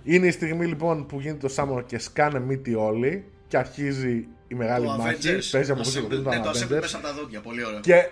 είναι 0.03 0.27
η 0.27 0.31
στιγμή 0.31 0.67
λοιπόν 0.67 1.07
που 1.07 1.21
γίνεται 1.21 1.49
το 1.49 1.55
Summer 1.57 1.85
και 1.87 1.99
σκάνε 1.99 2.39
μύτη 2.41 2.75
όλοι 2.75 3.25
και 3.49 3.57
αρχίζει 3.57 4.27
η 4.49 4.55
μεγάλη 4.55 4.87
Το 4.87 4.93
μάχη. 4.93 5.19
Avengers. 5.23 5.49
Παίζει 5.51 5.71
από 5.71 5.81
Assemble. 5.81 5.85
πίσω 5.85 6.03
το 6.03 6.17
Ναι, 6.29 6.41
το 6.41 6.51
Assemble 6.51 6.73
Avengers. 6.77 6.81
μέσα 6.81 6.97
από 6.97 7.07
τα 7.07 7.13
δόντια. 7.13 7.41
Πολύ 7.41 7.65
ωραίο. 7.65 7.81
Και 7.81 8.09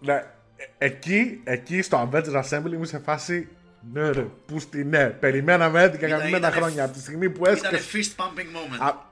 ναι, 0.00 0.12
ε, 0.56 0.86
εκεί, 0.86 1.40
εκεί 1.44 1.82
στο 1.82 2.08
Avengers 2.12 2.42
Assembly 2.44 2.72
ήμουν 2.72 2.86
σε 2.86 2.98
φάση. 2.98 3.48
Ναι, 3.92 4.10
ρε, 4.10 4.26
πού 4.46 4.58
στη 4.58 4.84
ναι. 4.84 5.06
Περιμέναμε 5.08 5.82
11 5.82 5.94
Ήταν- 5.94 6.04
αγαπημένα 6.12 6.36
ήτανε- 6.48 6.54
χρόνια 6.54 6.84
από 6.84 6.92
τη 6.92 7.00
στιγμή 7.00 7.30
που 7.30 7.40
Ήταν 7.42 7.54
έσκασε. 7.54 7.84
fist 7.92 8.20
pumping 8.22 8.40
moment. 8.56 8.78
Α- 8.88 9.06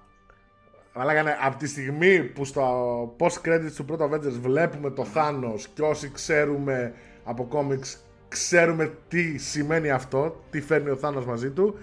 Αλλά 0.92 1.12
έκανε 1.12 1.36
από 1.40 1.58
τη 1.58 1.66
στιγμή 1.68 2.22
που 2.22 2.44
στο 2.44 3.16
post 3.18 3.48
credits 3.48 3.72
του 3.76 3.84
πρώτου 3.84 4.10
Avengers 4.12 4.38
βλέπουμε 4.40 4.90
το 4.90 5.06
Thanos 5.14 5.60
και 5.74 5.82
όσοι 5.82 6.10
ξέρουμε 6.14 6.94
από 7.24 7.48
comics 7.52 7.96
ξέρουμε 8.28 8.98
τι 9.08 9.38
σημαίνει 9.38 9.90
αυτό, 9.90 10.44
τι 10.50 10.60
φέρνει 10.60 10.90
ο 10.90 10.98
Thanos 11.02 11.24
μαζί 11.26 11.50
του 11.50 11.78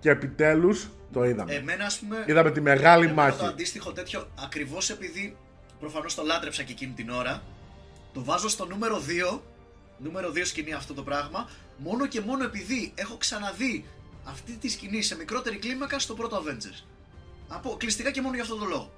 και 0.00 0.10
επιτέλους 0.10 0.88
το 1.12 1.24
είδαμε. 1.24 1.54
Εμένα, 1.54 1.84
ας 1.84 1.98
πούμε, 1.98 2.24
Είδαμε 2.26 2.50
τη 2.50 2.60
μεγάλη 2.60 3.04
Εμένα 3.04 3.22
μάχη. 3.22 3.38
Το 3.38 3.46
αντίστοιχο 3.46 3.92
τέτοιο, 3.92 4.28
ακριβώς 4.44 4.90
επειδή 4.90 5.36
προφανώς 5.80 6.14
το 6.14 6.22
λάτρεψα 6.22 6.62
και 6.62 6.72
εκείνη 6.72 6.92
την 6.92 7.10
ώρα, 7.10 7.42
το 8.12 8.24
βάζω 8.24 8.48
στο 8.48 8.66
νούμερο 8.66 9.02
2. 9.34 9.40
Νούμερο 9.98 10.32
2 10.34 10.44
σκηνή 10.44 10.72
αυτό 10.72 10.94
το 10.94 11.02
πράγμα. 11.02 11.50
Μόνο 11.76 12.06
και 12.06 12.20
μόνο 12.20 12.44
επειδή 12.44 12.92
έχω 12.94 13.16
ξαναδεί 13.16 13.84
αυτή 14.24 14.52
τη 14.52 14.68
σκηνή 14.68 15.02
σε 15.02 15.16
μικρότερη 15.16 15.56
κλίμακα 15.56 15.98
στο 15.98 16.14
πρώτο 16.14 16.42
Avengers. 16.44 16.84
Αποκλειστικά 17.48 18.10
και 18.10 18.20
μόνο 18.20 18.34
για 18.34 18.42
αυτόν 18.42 18.58
τον 18.58 18.68
λόγο. 18.68 18.92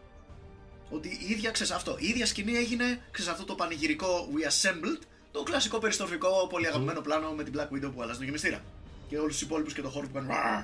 Ότι 0.90 1.08
η 1.08 1.30
ίδια, 1.30 1.50
ξέρεις, 1.50 1.72
αυτό, 1.72 1.96
η 1.98 2.06
ίδια 2.08 2.26
σκηνή 2.26 2.56
έγινε, 2.56 3.02
ξέρεις, 3.10 3.30
αυτό 3.30 3.44
το 3.44 3.54
πανηγυρικό 3.54 4.28
We 4.34 4.48
Assembled, 4.50 5.02
το 5.34 5.42
κλασικό 5.42 5.78
περιστροφικό 5.78 6.28
πολύ 6.50 6.66
αγαπημένο 6.66 7.00
πλάνο 7.00 7.30
με 7.30 7.42
την 7.44 7.52
Black 7.56 7.74
Widow 7.74 7.90
που 7.94 8.02
αλλάζει 8.02 8.16
τον 8.16 8.26
γεμιστήρα. 8.26 8.60
Και 9.08 9.18
όλους 9.18 9.32
τους 9.32 9.42
υπόλοιπους 9.42 9.72
και 9.74 9.82
το 9.82 9.88
χώρο 9.88 10.06
που 10.06 10.12
κάνουν. 10.12 10.28
«Ραρ». 10.30 10.62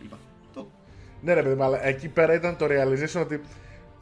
κλπ. 0.00 0.12
Το 0.54 0.70
Ναι, 1.22 1.32
ρε 1.34 1.42
παιδί 1.42 1.54
μου, 1.54 1.62
αλλά 1.64 1.84
εκεί 1.86 2.08
πέρα 2.08 2.34
ήταν 2.34 2.56
το 2.56 2.66
realization 2.66 3.20
ότι 3.20 3.40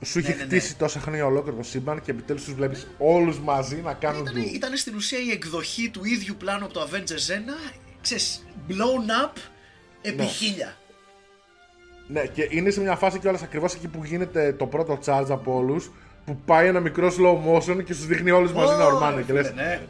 σου 0.05 0.19
είχε 0.19 0.29
Ναι, 0.29 0.35
ναι, 0.35 0.41
ναι. 0.43 0.49
χτίσει 0.49 0.77
τόσα 0.77 1.01
χρόνια 1.01 1.27
ολόκληρο 1.27 1.57
το 1.57 1.63
σύμπαν 1.63 2.01
και 2.03 2.11
επιτέλους 2.11 2.45
τους 2.45 2.55
βλέπεις 2.55 2.87
όλους 2.99 3.39
μαζί 3.39 3.77
να 3.77 3.93
κάνουν 3.95 4.21
Ήταν, 4.23 4.35
ντου. 4.35 4.49
ήταν 4.55 4.77
στην 4.77 4.95
ουσία 4.95 5.19
η 5.19 5.31
εκδοχή 5.31 5.91
του 5.91 6.05
ίδιου 6.05 6.35
πλάνου 6.39 6.65
από 6.65 6.73
το 6.75 6.81
Avengers 6.91 7.31
1, 7.31 7.73
ξέρεις, 8.01 8.47
blown 8.69 9.27
up 9.27 9.33
επί 10.03 10.17
Ναι. 10.17 10.25
χίλια. 10.29 10.77
Ναι, 12.09 12.27
και 12.27 12.49
είναι 12.51 12.71
σε 12.71 12.81
μια 12.81 12.97
φάση 12.97 13.19
κιόλας 13.19 13.43
ακριβώς 13.43 13.75
εκεί 13.75 13.89
που 13.89 14.05
γίνεται 14.05 14.53
το 14.53 14.67
πρώτο 14.67 14.99
charge 15.05 15.27
από 15.29 15.55
όλους. 15.57 15.91
Που 16.31 16.37
πάει 16.45 16.67
ένα 16.67 16.81
μικρό 16.81 17.09
slow 17.09 17.55
motion 17.55 17.85
και 17.85 17.95
σου 17.95 18.05
δείχνει 18.07 18.31
όλου 18.31 18.53
μαζί 18.53 18.77
να 18.77 18.85
Ω, 18.85 18.87
ορμάνε. 18.87 19.17
Και 19.21 19.27
φίλε, 19.27 19.41
λες. 19.43 19.53
ναι. 19.55 19.81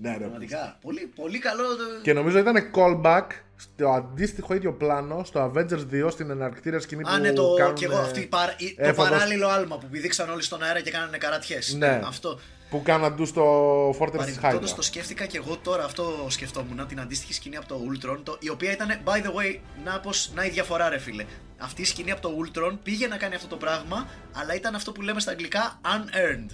Ναι, 0.00 0.10
ρε. 0.10 0.16
Πραγματικά. 0.18 0.78
Πολύ, 0.82 1.12
πολύ 1.16 1.38
καλό. 1.38 1.62
το- 1.62 2.00
Και 2.02 2.12
νομίζω 2.12 2.38
ήταν 2.38 2.54
callback 2.74 3.26
στο 3.56 3.88
αντίστοιχο 3.88 4.54
ίδιο 4.54 4.72
πλάνο 4.72 5.22
στο 5.24 5.52
Avengers 5.54 5.86
2 6.06 6.10
στην 6.10 6.30
εναρκτήρια 6.30 6.80
σκηνή 6.80 7.02
Α, 7.02 7.14
που 7.16 7.20
ναι, 7.20 7.32
το, 7.32 7.54
κάνουν, 7.54 7.74
και 7.74 7.84
εγώ 7.84 7.96
αυτή, 7.96 8.20
η 8.20 8.26
παρα- 8.26 8.54
η- 8.58 8.74
το 8.74 8.82
έφαγος- 8.84 9.10
παράλληλο 9.12 9.48
άλμα 9.48 9.78
που 9.78 9.86
πηδήξαν 9.90 10.30
όλοι 10.30 10.42
στον 10.42 10.62
αέρα 10.62 10.80
και 10.80 10.90
κάνανε 10.90 11.16
καρατιές. 11.18 11.74
Ναι. 11.78 12.00
Αυτό. 12.06 12.38
Που 12.70 12.82
κάνουν 12.82 13.04
αντού 13.04 13.26
στο 13.26 13.44
Fortress 13.90 14.10
της 14.24 14.38
Παρεμπιπτόντως 14.40 14.72
Hydra. 14.72 14.76
το 14.76 14.82
σκέφτηκα 14.82 15.26
και 15.26 15.36
εγώ 15.36 15.56
τώρα 15.56 15.84
αυτό 15.84 16.26
σκεφτόμουν, 16.28 16.86
την 16.86 17.00
αντίστοιχη 17.00 17.32
σκηνή 17.32 17.56
από 17.56 17.66
το 17.68 17.80
Ultron, 17.90 18.18
το, 18.22 18.36
η 18.40 18.48
οποία 18.50 18.72
ήταν, 18.72 18.88
by 19.04 19.16
the 19.16 19.26
way, 19.30 19.58
να, 19.84 20.00
πως, 20.00 20.30
να 20.34 20.44
η 20.44 20.48
διαφορά 20.50 20.88
ρε 20.88 20.98
φίλε. 20.98 21.24
Αυτή 21.58 21.82
η 21.82 21.84
σκηνή 21.84 22.10
από 22.10 22.20
το 22.20 22.30
Ultron 22.44 22.78
πήγε 22.82 23.06
να 23.06 23.16
κάνει 23.16 23.34
αυτό 23.34 23.46
το 23.48 23.56
πράγμα, 23.56 24.08
αλλά 24.32 24.54
ήταν 24.54 24.74
αυτό 24.74 24.92
που 24.92 25.02
λέμε 25.02 25.20
στα 25.20 25.30
αγγλικά 25.30 25.80
unearned. 25.82 26.50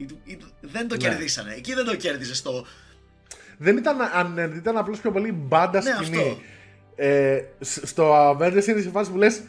It- 0.00 0.30
it- 0.30 0.50
δεν 0.60 0.88
το 0.88 0.94
Ναι. 0.94 1.00
κερδίσανε. 1.08 1.54
Εκεί 1.54 1.74
δεν 1.74 1.84
το 1.84 1.96
κέρδιζες 1.96 2.36
στο. 2.38 2.66
Δεν 3.58 3.76
ήταν 3.76 3.96
unended, 4.16 4.56
ήταν 4.56 4.76
απλώς 4.76 5.00
πιο 5.00 5.10
πολύ 5.12 5.32
μπάντα 5.32 5.82
Ναι, 5.82 5.90
σκηνή. 6.00 6.16
αυτό. 6.18 6.38
Ε, 6.96 7.40
σ- 7.60 7.86
στο 7.86 8.30
Avengers 8.30 8.66
είναι 8.66 8.80
σε 8.80 8.90
φάση 8.90 9.10
που 9.10 9.16
λες. 9.16 9.42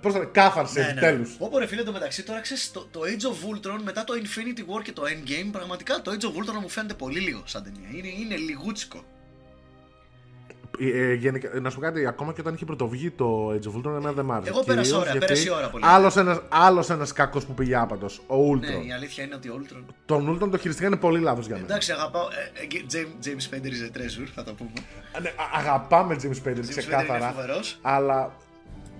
Πώς 0.00 0.12
θα 0.12 0.24
κάθαρσες 0.24 0.84
Ναι, 0.84 0.90
επιτέλους. 0.90 1.36
Όπω 1.38 1.58
ρε 1.58 1.66
φίλε 1.66 1.82
το 1.82 1.92
μεταξύ, 1.92 2.22
τώρα 2.22 2.40
ξέρεις 2.40 2.70
το, 2.72 2.86
το 2.90 3.00
Age 3.00 3.22
of 3.24 3.54
Ultron 3.54 3.80
μετά 3.84 4.04
το 4.04 4.14
Infinity 4.16 4.60
War 4.60 4.82
και 4.82 4.92
το 4.92 5.02
Endgame, 5.02 5.48
πραγματικά 5.52 6.02
το 6.02 6.10
Age 6.10 6.24
of 6.24 6.28
Ultron 6.28 6.60
μου 6.60 6.68
φαίνεται 6.68 6.94
πολύ 6.94 7.20
λίγο 7.20 7.42
σαν 7.44 7.62
ταινία. 7.62 7.88
Είναι, 7.92 8.08
είναι 8.08 8.36
λιγούτσικο. 8.36 9.04
Ε, 10.80 11.12
γενικά, 11.14 11.60
να 11.60 11.70
σου 11.70 11.76
πω 11.76 11.82
κάτι, 11.82 12.06
ακόμα 12.06 12.32
και 12.32 12.40
όταν 12.40 12.54
είχε 12.54 12.64
πρωτοβγεί 12.64 13.10
το 13.10 13.48
Age 13.50 13.66
of 13.66 13.76
Ultron, 13.78 13.84
εμένα 13.86 14.12
δεν 14.12 14.24
μ' 14.24 14.32
άρεσε. 14.32 14.48
Εγώ 14.50 14.62
πέρασα 14.64 14.82
Κυρίως 14.82 15.00
ωραία, 15.00 15.12
γιατί 15.12 15.26
πέρασε 15.26 15.48
η 15.48 15.50
ώρα 15.50 15.70
πολύ. 15.70 15.84
Άλλος 15.86 16.16
ένας, 16.16 16.40
άλλος 16.48 16.90
ένας 16.90 17.12
κακός 17.12 17.44
που 17.44 17.54
πήγε 17.54 17.76
άπατος, 17.76 18.20
ο 18.26 18.50
Ultron. 18.50 18.58
Ναι, 18.60 18.86
η 18.86 18.92
αλήθεια 18.92 19.24
είναι 19.24 19.34
ότι 19.34 19.48
ο 19.48 19.60
Ultron. 19.62 19.82
Τον 20.06 20.38
Ultron 20.42 20.50
το 20.50 20.58
χειριστήκανε 20.58 20.96
πολύ 20.96 21.20
λάθος 21.20 21.46
για 21.46 21.54
μένα. 21.54 21.66
Εντάξει, 21.66 21.92
αγαπάω. 21.92 22.28
Ε, 22.54 22.62
ε, 22.62 22.84
James, 22.92 23.26
James 23.26 23.54
Spader 23.54 23.66
is 23.70 23.90
a 23.90 23.98
treasure, 23.98 24.28
θα 24.34 24.44
το 24.44 24.52
πούμε. 24.52 24.70
Ναι, 25.22 25.28
α- 25.28 25.58
αγαπάμε 25.58 26.16
James 26.22 26.26
Spader 26.26 26.30
James 26.30 26.48
Spader 26.48 26.54
είναι 26.54 26.74
ξεκάθαρα. 26.76 27.28
φοβερός. 27.32 27.78
Αλλά 27.82 28.36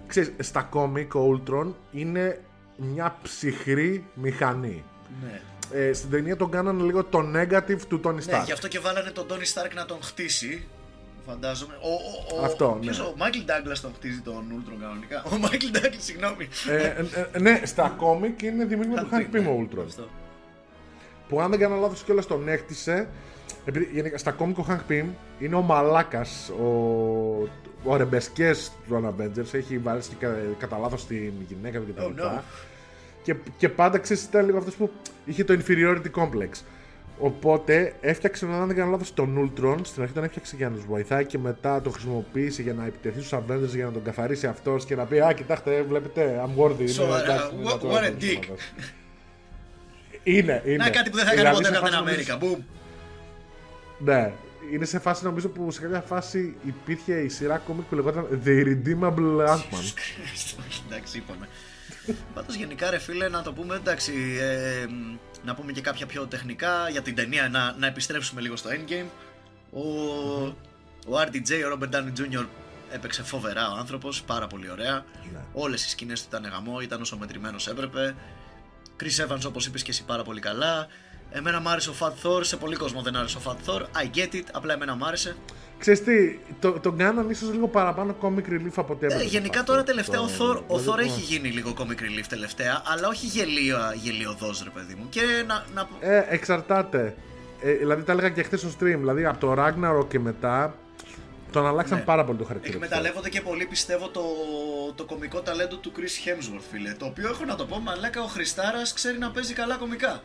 ξέρεις, 0.06 0.32
στα 0.38 0.62
κόμικ 0.62 1.14
ο 1.14 1.42
Ultron 1.44 1.72
είναι 1.92 2.40
μια 2.76 3.18
ψυχρή 3.22 4.04
μηχανή. 4.14 4.84
Ναι. 5.22 5.40
Ε, 5.72 5.92
στην 5.92 6.10
ταινία 6.10 6.36
τον 6.36 6.50
κάνανε 6.50 6.82
λίγο 6.82 7.04
το 7.04 7.24
negative 7.34 7.80
του 7.88 8.00
Tony 8.04 8.14
ναι, 8.14 8.22
Stark. 8.38 8.44
γι' 8.44 8.52
αυτό 8.52 8.68
και 8.68 8.78
βάλανε 8.78 9.10
τον 9.10 9.26
Tony 9.28 9.60
Stark 9.60 9.70
να 9.74 9.84
τον 9.84 10.02
χτίσει. 10.02 10.66
Φαντάζομαι. 11.26 11.74
Ο, 11.80 11.88
ο, 11.88 12.40
ο, 12.40 12.44
Αυτό, 12.44 12.78
ποιος, 12.80 12.98
ναι. 12.98 13.04
Ο 13.04 13.14
Michael 13.18 13.50
Douglas 13.50 13.78
τον 13.82 13.92
χτίζει 13.94 14.20
τον 14.20 14.44
Ultron 14.50 14.76
κανονικά. 14.80 15.22
Ο 15.24 15.30
Michael 15.42 15.76
Douglas, 15.76 15.98
συγγνώμη. 15.98 16.48
Ε, 16.68 16.76
ε, 16.76 17.28
ε, 17.32 17.38
ναι, 17.38 17.60
στα 17.64 17.94
κόμικ 17.96 18.42
είναι 18.42 18.64
δημιούργημα 18.64 19.02
του 19.02 19.08
Hank 19.12 19.36
Pym 19.36 19.44
ο 19.46 19.60
Ultron. 19.60 19.84
Αυτό. 19.86 20.08
Που 21.28 21.40
αν 21.40 21.50
δεν 21.50 21.58
κάνω 21.58 21.76
λάθος 21.76 22.02
κιόλας 22.02 22.26
τον 22.26 22.48
έκτισε. 22.48 23.08
Επειδή 23.68 23.88
γενικά 23.92 24.18
στα 24.18 24.30
κόμικ 24.30 24.58
ο 24.58 24.66
Hank 24.68 24.90
Pym 24.92 25.04
είναι 25.38 25.54
ο 25.54 25.60
μαλάκας, 25.62 26.48
ο, 26.50 26.64
ο 27.84 27.96
ρεμπεσκές 27.96 28.72
των 28.88 29.14
Avengers. 29.18 29.52
Έχει 29.54 29.78
βάλει 29.78 30.00
και 30.00 30.14
κα, 30.18 30.36
κατά 30.58 30.78
λάθος 30.78 31.06
την 31.06 31.32
γυναίκα 31.48 31.78
του 31.78 31.86
κτλ. 31.94 32.02
Oh, 32.22 32.24
no. 32.36 32.40
και, 33.22 33.34
και 33.56 33.68
πάντα 33.68 33.98
ξέρεις 33.98 34.22
ήταν 34.24 34.44
λίγο 34.46 34.58
αυτός 34.58 34.74
που 34.74 34.90
είχε 35.24 35.44
το 35.44 35.58
inferiority 35.60 36.10
complex. 36.16 36.48
Οπότε 37.18 37.94
έφτιαξε, 38.00 38.46
αν 38.46 38.66
δεν 38.66 38.76
κάνω 38.76 38.90
λάθος, 38.90 39.14
τον 39.14 39.52
Ultron. 39.54 39.76
Στην 39.82 40.02
αρχή 40.02 40.14
τον 40.14 40.24
έφτιαξε 40.24 40.56
για 40.56 40.68
να 40.68 40.74
τους 40.76 40.84
βοηθάει 40.84 41.24
και 41.24 41.38
μετά 41.38 41.80
το 41.80 41.90
χρησιμοποίησε 41.90 42.62
για 42.62 42.72
να 42.72 42.84
επιτεθεί 42.86 43.20
στους 43.22 43.38
Avengers 43.38 43.74
για 43.74 43.84
να 43.84 43.92
τον 43.92 44.02
καθαρίσει 44.02 44.46
αυτός 44.46 44.84
και 44.84 44.94
να 44.96 45.04
πει 45.04 45.20
Α, 45.20 45.32
κοιτάξτε, 45.32 45.82
βλέπετε, 45.82 46.42
I'm 46.46 46.62
worthy. 46.62 46.78
είναι, 46.80 46.88
Σοβαρά, 46.90 47.22
εντάξει, 47.34 47.48
είναι 47.60 47.70
what- 47.72 47.78
το 47.80 47.88
what 47.88 47.92
a 47.92 47.96
άτομο 48.02 48.16
της 48.18 48.30
dick. 48.38 48.44
ομάδας». 48.46 48.72
Είναι, 50.22 50.62
είναι. 50.66 50.76
Να 50.76 50.90
κάτι 50.90 51.10
που 51.10 51.16
δεν 51.16 51.24
θα 51.24 51.30
Δηλαδή, 51.34 51.44
κάνει 51.44 51.56
ποτέ 51.56 51.68
σε 51.74 51.80
Captain 51.80 51.82
φάση 51.82 51.96
νομίζω- 51.96 52.38
America. 52.38 52.42
Boom. 52.42 52.62
Ναι. 53.98 54.32
Είναι 54.72 54.84
σε 54.84 54.98
φάση 54.98 55.24
νομίζω 55.24 55.48
που 55.48 55.70
σε 55.70 55.80
κάποια 55.80 56.00
φάση 56.00 56.56
υπήρχε 56.66 57.14
η 57.14 57.28
σειρά 57.28 57.58
κόμικ 57.58 57.84
που 57.84 57.94
λεγόταν 57.94 58.42
The 58.44 58.64
Redeemable 58.64 59.46
Ant-Man. 59.48 59.92
εντάξει, 60.86 61.18
είπαμε. 61.18 61.48
Πάντως 62.34 62.54
γενικά, 62.54 62.90
ρε 62.90 62.98
φίλε, 62.98 63.28
να 63.28 63.42
το 63.42 63.52
πούμε 63.52 63.74
εντάξει. 63.74 64.12
ε, 64.40 64.86
μ, 64.86 65.16
να 65.44 65.54
πούμε 65.54 65.72
και 65.72 65.80
κάποια 65.80 66.06
πιο 66.06 66.26
τεχνικά 66.26 66.88
για 66.90 67.02
την 67.02 67.14
ταινία, 67.14 67.48
να, 67.48 67.74
να 67.78 67.86
επιστρέψουμε 67.86 68.40
λίγο 68.40 68.56
στο 68.56 68.70
endgame. 68.70 69.06
Ο, 69.70 69.82
ο 71.08 71.20
RDJ, 71.20 71.50
ο 71.72 71.78
Robert 71.78 71.94
Downey 71.94 72.20
Jr. 72.20 72.46
έπαιξε 72.92 73.22
φοβερά 73.22 73.70
ο 73.70 73.76
άνθρωπος, 73.78 74.22
πάρα 74.22 74.46
πολύ 74.46 74.70
ωραία. 74.70 75.04
Ναι. 75.32 75.38
Όλες 75.52 75.84
οι 75.84 75.88
σκηνές 75.88 76.20
του 76.20 76.26
ήταν 76.28 76.50
γαμό, 76.52 76.80
ήταν 76.80 77.00
όσο 77.00 77.16
μετρημένος 77.16 77.68
έπρεπε. 77.68 78.14
Chris 79.00 79.26
Evans, 79.26 79.42
όπως 79.46 79.66
είπες 79.66 79.82
και 79.82 79.90
εσύ, 79.90 80.04
πάρα 80.04 80.22
πολύ 80.22 80.40
καλά. 80.40 80.86
Εμένα 81.36 81.60
μ' 81.60 81.68
άρεσε 81.68 81.90
ο 81.90 81.94
Fat 82.00 82.12
Thor, 82.26 82.44
σε 82.44 82.56
πολύ 82.56 82.76
κόσμο 82.76 83.02
δεν 83.02 83.16
άρεσε 83.16 83.38
ο 83.38 83.40
Fat 83.44 83.70
Thor. 83.70 83.80
I 83.80 84.16
get 84.16 84.34
it, 84.34 84.42
απλά 84.52 84.72
εμένα 84.72 84.94
μ' 84.94 85.04
άρεσε. 85.04 85.36
Ξέρεις 85.78 86.02
τι, 86.04 86.38
το, 86.60 86.72
τον 86.72 86.96
κάναν 86.96 87.30
ίσως 87.30 87.50
λίγο 87.50 87.68
παραπάνω 87.68 88.16
comic 88.20 88.48
relief 88.52 88.72
από 88.76 88.92
ό,τι 88.92 89.04
Ε, 89.04 89.08
έπρεπε. 89.08 89.24
γενικά 89.28 89.58
αυτό. 89.60 89.72
τώρα 89.72 89.84
τελευταία 89.84 90.20
ο 90.20 90.26
Το- 90.26 90.32
Thor, 90.38 90.62
ο 90.66 90.78
δηλαδή, 90.78 90.90
Thor 90.90 90.94
το- 91.06 91.12
έχει 91.12 91.20
γίνει 91.20 91.48
λίγο 91.48 91.74
comic 91.78 92.00
relief 92.00 92.24
τελευταία, 92.28 92.82
αλλά 92.86 93.08
όχι 93.08 93.26
γελίο, 93.26 93.76
γελιοδός 94.02 94.62
ρε 94.64 94.70
παιδί 94.70 94.94
μου. 94.94 95.08
Και 95.08 95.20
να, 95.46 95.64
να... 95.74 95.88
Ε, 96.00 96.24
εξαρτάται. 96.28 97.14
Ε, 97.60 97.72
δηλαδή 97.72 98.02
τα 98.02 98.12
έλεγα 98.12 98.28
και 98.28 98.42
χθες 98.42 98.60
στο 98.60 98.68
stream. 98.68 98.96
Δηλαδή 98.98 99.24
από 99.24 99.38
το 99.38 99.62
Ragnarok 99.62 100.08
και 100.08 100.18
μετά 100.18 100.74
τον 101.52 101.66
αλλάξαν 101.66 101.98
Ναι. 101.98 102.04
πάρα 102.04 102.24
πολύ 102.24 102.38
το 102.38 102.44
χαρακτήρα. 102.44 102.72
τους 102.78 102.82
Thor. 102.82 102.86
εκμεταλλεύονται 102.90 103.28
και 103.28 103.40
πολύ 103.40 103.66
πιστεύω 103.66 104.08
το, 104.08 104.22
το 104.94 105.04
κομικό 105.04 105.40
ταλέντο 105.40 105.76
του 105.76 105.92
Chris 105.96 106.00
Hemsworth 106.28 106.62
φίλε. 106.70 106.92
Το 106.98 107.04
οποίο 107.06 107.28
έχω 107.28 107.44
να 107.44 107.54
το 107.56 107.64
πω, 107.66 107.78
μαλάκα 107.80 108.22
ο 108.22 108.26
Χριστάρας 108.26 108.92
ξέρει 108.92 109.18
να 109.18 109.30
παίζει 109.30 109.52
καλά 109.54 109.76
κομικά. 109.76 110.22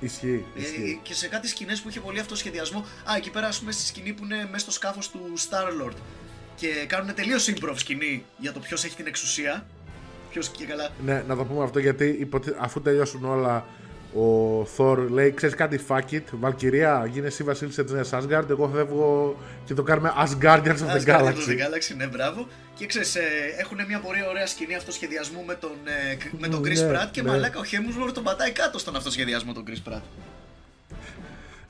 Ισχύει. 0.00 0.44
Ε, 0.56 0.60
ισχύει. 0.60 1.00
και 1.02 1.14
σε 1.14 1.28
κάτι 1.28 1.48
σκηνές 1.48 1.80
που 1.80 1.88
είχε 1.88 2.00
πολύ 2.00 2.18
αυτοσχεδιασμό. 2.18 2.78
Α, 2.78 3.16
εκεί 3.16 3.30
πέρα, 3.30 3.46
ας 3.46 3.58
πούμε, 3.58 3.72
στη 3.72 3.86
σκηνή 3.86 4.12
που 4.12 4.24
είναι 4.24 4.36
μέσα 4.50 4.58
στο 4.58 4.70
σκάφος 4.70 5.10
του 5.10 5.32
Star-Lord 5.36 5.94
και 6.56 6.84
κάνουν 6.86 7.14
τελείως 7.14 7.48
improv 7.50 7.74
σκηνή 7.74 8.24
για 8.38 8.52
το 8.52 8.60
ποιος 8.60 8.84
έχει 8.84 8.96
την 8.96 9.06
εξουσία. 9.06 9.66
Ποιος 10.30 10.48
και 10.48 10.64
καλά. 10.64 10.88
Ναι, 11.04 11.24
να 11.28 11.36
το 11.36 11.44
πούμε 11.44 11.64
αυτό 11.64 11.78
γιατί 11.78 12.16
υποθε... 12.20 12.56
αφού 12.58 12.82
τελειώσουν 12.82 13.24
όλα, 13.24 13.66
ο 14.14 14.62
Thor 14.76 14.96
λέει: 15.10 15.30
Ξέρεις 15.32 15.54
κάτι, 15.54 15.80
fuck 15.88 16.10
it. 16.12 16.22
Βαλκυρία, 16.32 17.06
γίνε 17.10 17.26
εσύ 17.26 17.42
βασίλισσα 17.42 17.84
τη 17.84 17.92
Νέα 17.92 18.04
Asgard. 18.10 18.48
Εγώ 18.50 18.70
φεύγω 18.74 19.36
και 19.64 19.74
το 19.74 19.82
κάνουμε 19.82 20.12
Asgardians 20.24 20.64
of 20.64 20.86
the 20.86 20.96
Ας 20.96 21.04
κάνει 21.04 21.32
το 21.32 21.40
Galaxy. 21.40 21.48
The 21.50 21.52
Galaxy, 21.52 21.96
ναι, 21.96 22.06
μπράβο. 22.06 22.46
Και 22.74 22.86
ξέρεις, 22.86 23.14
ε, 23.16 23.20
έχουν 23.58 23.78
μια 23.88 24.00
πολύ 24.00 24.18
ωραία 24.28 24.46
σκηνή 24.46 24.74
αυτοσχεδιασμού 24.74 25.44
με 25.46 25.54
τον, 25.54 25.70
ε, 26.10 26.14
κ- 26.14 26.40
με 26.40 26.48
τον 26.48 26.60
Chris 26.60 26.78
Ναι, 26.78 26.90
Pratt 26.90 27.08
και 27.10 27.22
ναι. 27.22 27.28
μαλάκα 27.30 27.58
ο 27.58 27.62
Hemsworth 27.62 28.12
τον 28.14 28.22
πατάει 28.22 28.50
κάτω 28.52 28.78
στον 28.78 28.96
αυτοσχεδιασμό 28.96 29.52
τον 29.52 29.64
Chris 29.68 29.90
Pratt. 29.92 30.00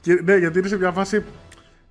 Και, 0.00 0.20
ναι, 0.24 0.36
γιατί 0.36 0.58
είναι 0.58 0.68
σε 0.68 0.76
μια 0.78 0.92
φάση. 0.92 1.16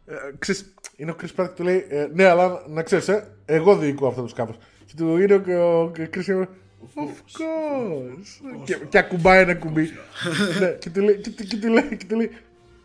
Ε, 0.06 0.14
ξέρεις, 0.40 0.74
είναι 0.96 1.12
ο 1.12 1.16
Chris 1.22 1.42
Pratt 1.42 1.48
που 1.48 1.54
του 1.56 1.64
λέει: 1.64 1.86
ε, 1.90 2.08
Ναι, 2.14 2.24
αλλά 2.26 2.64
να 2.68 2.82
ξέρεις, 2.84 3.08
ε, 3.08 3.28
εγώ 3.46 3.78
διοικώ 3.78 4.08
αυτό 4.08 4.22
το 4.22 4.28
σκάφος. 4.28 4.56
Και 4.86 4.94
του 4.98 5.18
είναι 5.18 5.34
ο, 5.34 5.82
ο, 5.82 5.92
Chris 5.98 6.30
Pratt, 6.30 6.48
Of 6.96 7.16
course. 7.40 8.64
Και, 8.66 8.76
και 8.90 8.98
ακουμπάει 8.98 9.40
ένα 9.42 9.56
κουμπί. 9.56 9.94
ναι, 10.60 10.68
και 10.68 10.90
του 10.90 11.02
λέει, 11.02 11.16
και, 11.22 11.30
του- 11.30 11.44
και 11.48 11.58
του 11.58 11.68
λέει, 11.68 11.98
και 11.98 12.06
του 12.10 12.16
λέει 12.16 12.32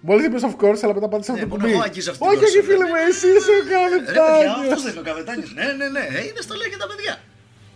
Μόλις 0.01 0.27
είπες 0.27 0.43
of 0.45 0.55
course, 0.65 0.79
αλλά 0.83 0.95
μετά 0.95 1.09
πάτησες 1.09 1.35
Ναι, 1.35 1.41
αυτό 1.43 1.49
το 1.49 1.49
μόνο 1.49 1.63
κουμπί. 1.63 1.71
εγώ 1.73 1.81
αγγίζω 1.83 2.11
αυτή 2.11 2.23
την 2.23 2.33
Όχι, 2.33 2.45
όχι, 2.45 2.55
κόρσα, 2.55 2.69
φίλε 2.73 2.85
ναι. 2.85 2.91
μου, 2.91 2.97
εσύ 3.09 3.27
είσαι 3.37 3.51
ο 3.51 3.55
Ρε 3.55 3.99
παιδιά, 3.99 4.21
καπετάνιος. 4.21 4.63
αυτός 4.65 4.83
δεν 4.83 4.93
είναι 4.93 5.01
ο 5.05 5.07
καπετάνιος. 5.11 5.51
Ναι, 5.59 5.67
ναι, 5.81 5.87
ναι, 5.97 6.03
ε, 6.19 6.21
είναι 6.29 6.41
στο 6.47 6.55
λέει 6.61 6.69
και 6.73 6.81
τα 6.85 6.87
παιδιά. 6.91 7.15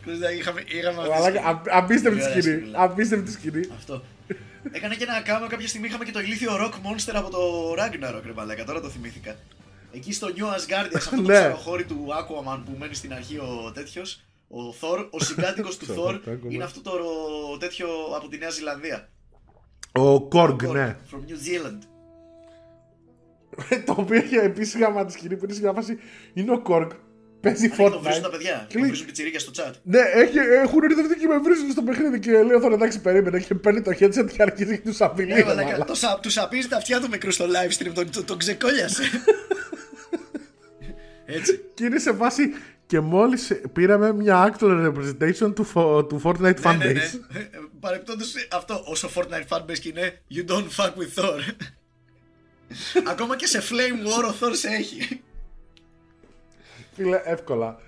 Ξέρεις, 0.03 0.19
δηλαδή, 0.21 0.37
Είχαμε, 0.41 0.61
είχαμε 0.77 0.99
αυτή 1.01 1.11
τη 1.13 1.15
Μαλάκα, 1.15 1.41
σκηνή. 1.41 1.49
α- 1.51 1.79
απίστευτη 1.81 2.19
Πολύ 2.19 2.31
ωραία 2.31 2.41
σκηνή. 2.43 2.57
σκηνή. 2.59 2.73
Απίστευτη 2.87 3.31
σκηνή. 3.39 3.63
Αυτό. 3.79 3.95
Έκανε 4.77 4.95
και 4.99 5.05
ένα 5.09 5.17
κάμεο 5.29 5.49
κάποια 5.55 5.69
στιγμή 5.73 5.87
είχαμε 5.91 6.05
και 6.09 6.15
το 6.17 6.21
ηλίθιο 6.27 6.53
rock 6.63 6.75
monster 6.87 7.15
από 7.21 7.29
το 7.37 7.41
Ragnarok, 7.81 8.25
ρε 8.29 8.35
μαλάκα, 8.39 8.65
τώρα 8.69 8.81
το 8.85 8.89
θυμήθηκα. 8.95 9.33
Εκεί 9.99 10.13
στο 10.19 10.27
New 10.37 10.47
Asgardia, 10.57 10.95
σε 11.03 11.09
αυτό 11.11 11.17
το 11.17 11.23
Ναι. 11.31 11.39
ψαροχώρι 11.39 11.85
του 11.91 11.99
Aquaman 12.21 12.59
που 12.67 12.73
μένει 12.81 12.95
στην 13.01 13.13
αρχή 13.19 13.37
ο 13.39 13.73
τέτοιος, 13.79 14.09
ο 14.61 14.75
Thor, 14.81 15.07
ο 15.11 15.19
συγκάτοικος 15.21 15.77
του 15.77 15.87
Ξέρω, 15.93 16.03
Thor 16.09 16.21
το 16.25 16.31
Aquaman. 16.31 16.51
είναι 16.53 16.65
αυτό 16.65 16.81
το 16.81 16.97
ρο- 16.97 17.59
τέτοιο 17.59 17.87
από 18.17 18.29
τη 18.29 18.39
Νέα 18.39 18.51
Ζηλανδία. 18.51 19.09
Ο 19.93 20.15
Korg, 20.33 20.57
Korg, 20.57 20.69
ναι. 20.73 20.97
From 21.11 21.17
New 21.19 21.39
Zealand. 21.47 21.79
το 23.87 23.95
οποίο 23.99 24.17
έχει 24.17 24.35
επίσης 24.37 24.81
γάμα 24.81 25.05
τη 25.05 25.13
σκηνή 25.13 25.37
που 25.37 25.45
είναι 25.45 25.55
σε 25.55 25.61
μια 25.61 25.73
φάση. 25.73 25.99
Είναι 26.35 26.53
ο 26.53 26.63
Korg. 26.67 26.89
Παίζει 27.41 27.71
Και 27.71 27.77
το 27.77 28.01
βρίζουν 28.01 28.23
τα 28.23 28.29
Fortnite. 28.29 28.31
παιδιά. 28.31 28.65
Και 28.69 28.73
Το 28.75 28.79
λέει, 28.79 28.89
βρίζουν 28.89 29.07
πιτσιρίκια 29.07 29.41
στο 29.41 29.51
chat. 29.55 29.73
Ναι, 29.83 29.99
έχει, 30.15 30.39
έχουν 30.39 30.83
ήρθει 30.83 31.19
και 31.21 31.27
με 31.27 31.39
βρίσκουν 31.39 31.71
στο 31.71 31.83
παιχνίδι 31.83 32.19
και 32.19 32.43
λέω 32.43 32.61
θα 32.61 32.67
εντάξει 32.67 33.01
περίμενε 33.01 33.41
και 33.41 33.55
παίρνει 33.55 33.83
το 33.83 33.91
headset 34.01 34.27
και 34.33 34.43
αρχίζει 34.43 34.79
και 34.81 34.89
τους 34.89 35.01
απειλεί. 35.01 35.29
Ναι, 35.29 35.35
ρε 35.35 35.45
μαλάκα, 35.45 35.65
μαλάκα. 35.65 35.85
το 35.85 35.95
σα- 35.95 36.21
Τους 36.21 36.39
απίζει 36.39 36.69
τα 36.69 36.77
αυτιά 36.77 37.01
του 37.01 37.09
μικρού 37.09 37.31
στο 37.31 37.45
live 37.45 37.83
stream, 37.83 37.91
τον, 37.95 38.11
τον, 38.11 38.25
τον 38.25 38.39
ξεκόλιασε. 38.39 39.03
Έτσι. 41.27 41.61
Και 41.75 41.85
είναι 41.85 41.99
σε 41.99 42.13
φάση 42.13 42.43
και 42.93 43.01
μόλις 43.01 43.53
πήραμε 43.73 44.13
μια 44.13 44.55
actual 44.59 44.93
representation 44.93 45.55
του, 45.55 45.65
φο- 45.65 46.05
του 46.05 46.21
Fortnite 46.25 46.41
Ναι, 46.41 46.51
ναι, 46.51 46.55
fanbase. 46.63 47.21
ναι. 47.33 47.49
Παρεπτόντως 47.81 48.35
αυτό, 48.53 48.83
όσο 48.87 49.11
Fortnite 49.15 49.47
fanbase 49.49 49.79
και 49.81 49.89
είναι, 49.89 50.21
you 50.35 50.51
don't 50.51 50.67
fuck 50.77 50.91
with 50.91 51.23
Thor. 51.23 51.41
Ακόμα 53.13 53.37
και 53.37 53.47
σε 53.47 53.63
Flame 53.71 54.07
War 54.07 54.25
ο 54.31 54.35
Thor 54.41 54.51
σε 54.53 54.69
έχει. 54.69 55.21
Φίλε, 56.93 57.21
εύκολα. 57.25 57.79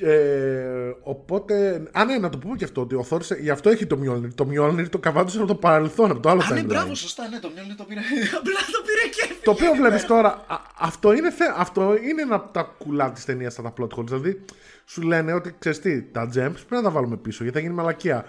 Ε, 0.00 0.94
οπότε, 1.02 1.82
α 1.92 2.04
ναι, 2.04 2.18
να 2.18 2.28
το 2.28 2.38
πούμε 2.38 2.56
και 2.56 2.64
αυτό, 2.64 2.80
ότι 2.80 2.94
ο 2.94 3.02
Θόρ 3.02 3.22
γι' 3.40 3.50
αυτό 3.50 3.70
έχει 3.70 3.86
το 3.86 3.98
Mjolnir. 4.02 4.34
Το 4.34 4.48
Mjolnir 4.50 4.88
το 4.88 4.98
καβάντωσε 4.98 5.38
από 5.38 5.46
το 5.46 5.54
παρελθόν, 5.54 6.10
από 6.10 6.20
το 6.20 6.28
άλλο 6.28 6.42
Α, 6.42 6.52
ναι, 6.52 6.60
timeline. 6.60 6.64
μπράβο, 6.64 6.94
σωστά, 6.94 7.28
ναι, 7.28 7.38
το 7.38 7.48
Mjolnir 7.54 7.74
το 7.76 7.84
πήρε. 7.84 8.00
Απλά 8.38 8.52
το 8.72 8.82
πήρε 8.86 9.08
και 9.14 9.20
έφυγε. 9.22 9.40
Το 9.42 9.50
οποίο 9.50 9.74
βλέπεις 9.74 10.04
τώρα, 10.06 10.44
α, 10.48 10.56
αυτό, 10.78 11.12
είναι, 11.12 11.30
θε- 11.30 11.52
αυτό 11.56 11.96
είναι 12.02 12.22
ένα 12.22 12.34
από 12.34 12.52
τα 12.52 12.62
κουλά 12.78 13.12
της 13.12 13.24
ταινίας 13.24 13.52
στα 13.52 13.62
τα 13.62 13.72
plot 13.80 13.88
holes. 13.98 14.04
Δηλαδή, 14.06 14.44
σου 14.86 15.02
λένε 15.02 15.32
ότι 15.32 15.54
ξέρεις 15.58 15.78
τι, 15.80 16.02
τα 16.02 16.22
gems 16.26 16.32
πρέπει 16.32 16.66
να 16.68 16.82
τα 16.82 16.90
βάλουμε 16.90 17.16
πίσω 17.16 17.42
γιατί 17.42 17.58
θα 17.58 17.62
γίνει 17.64 17.74
μαλακία. 17.76 18.24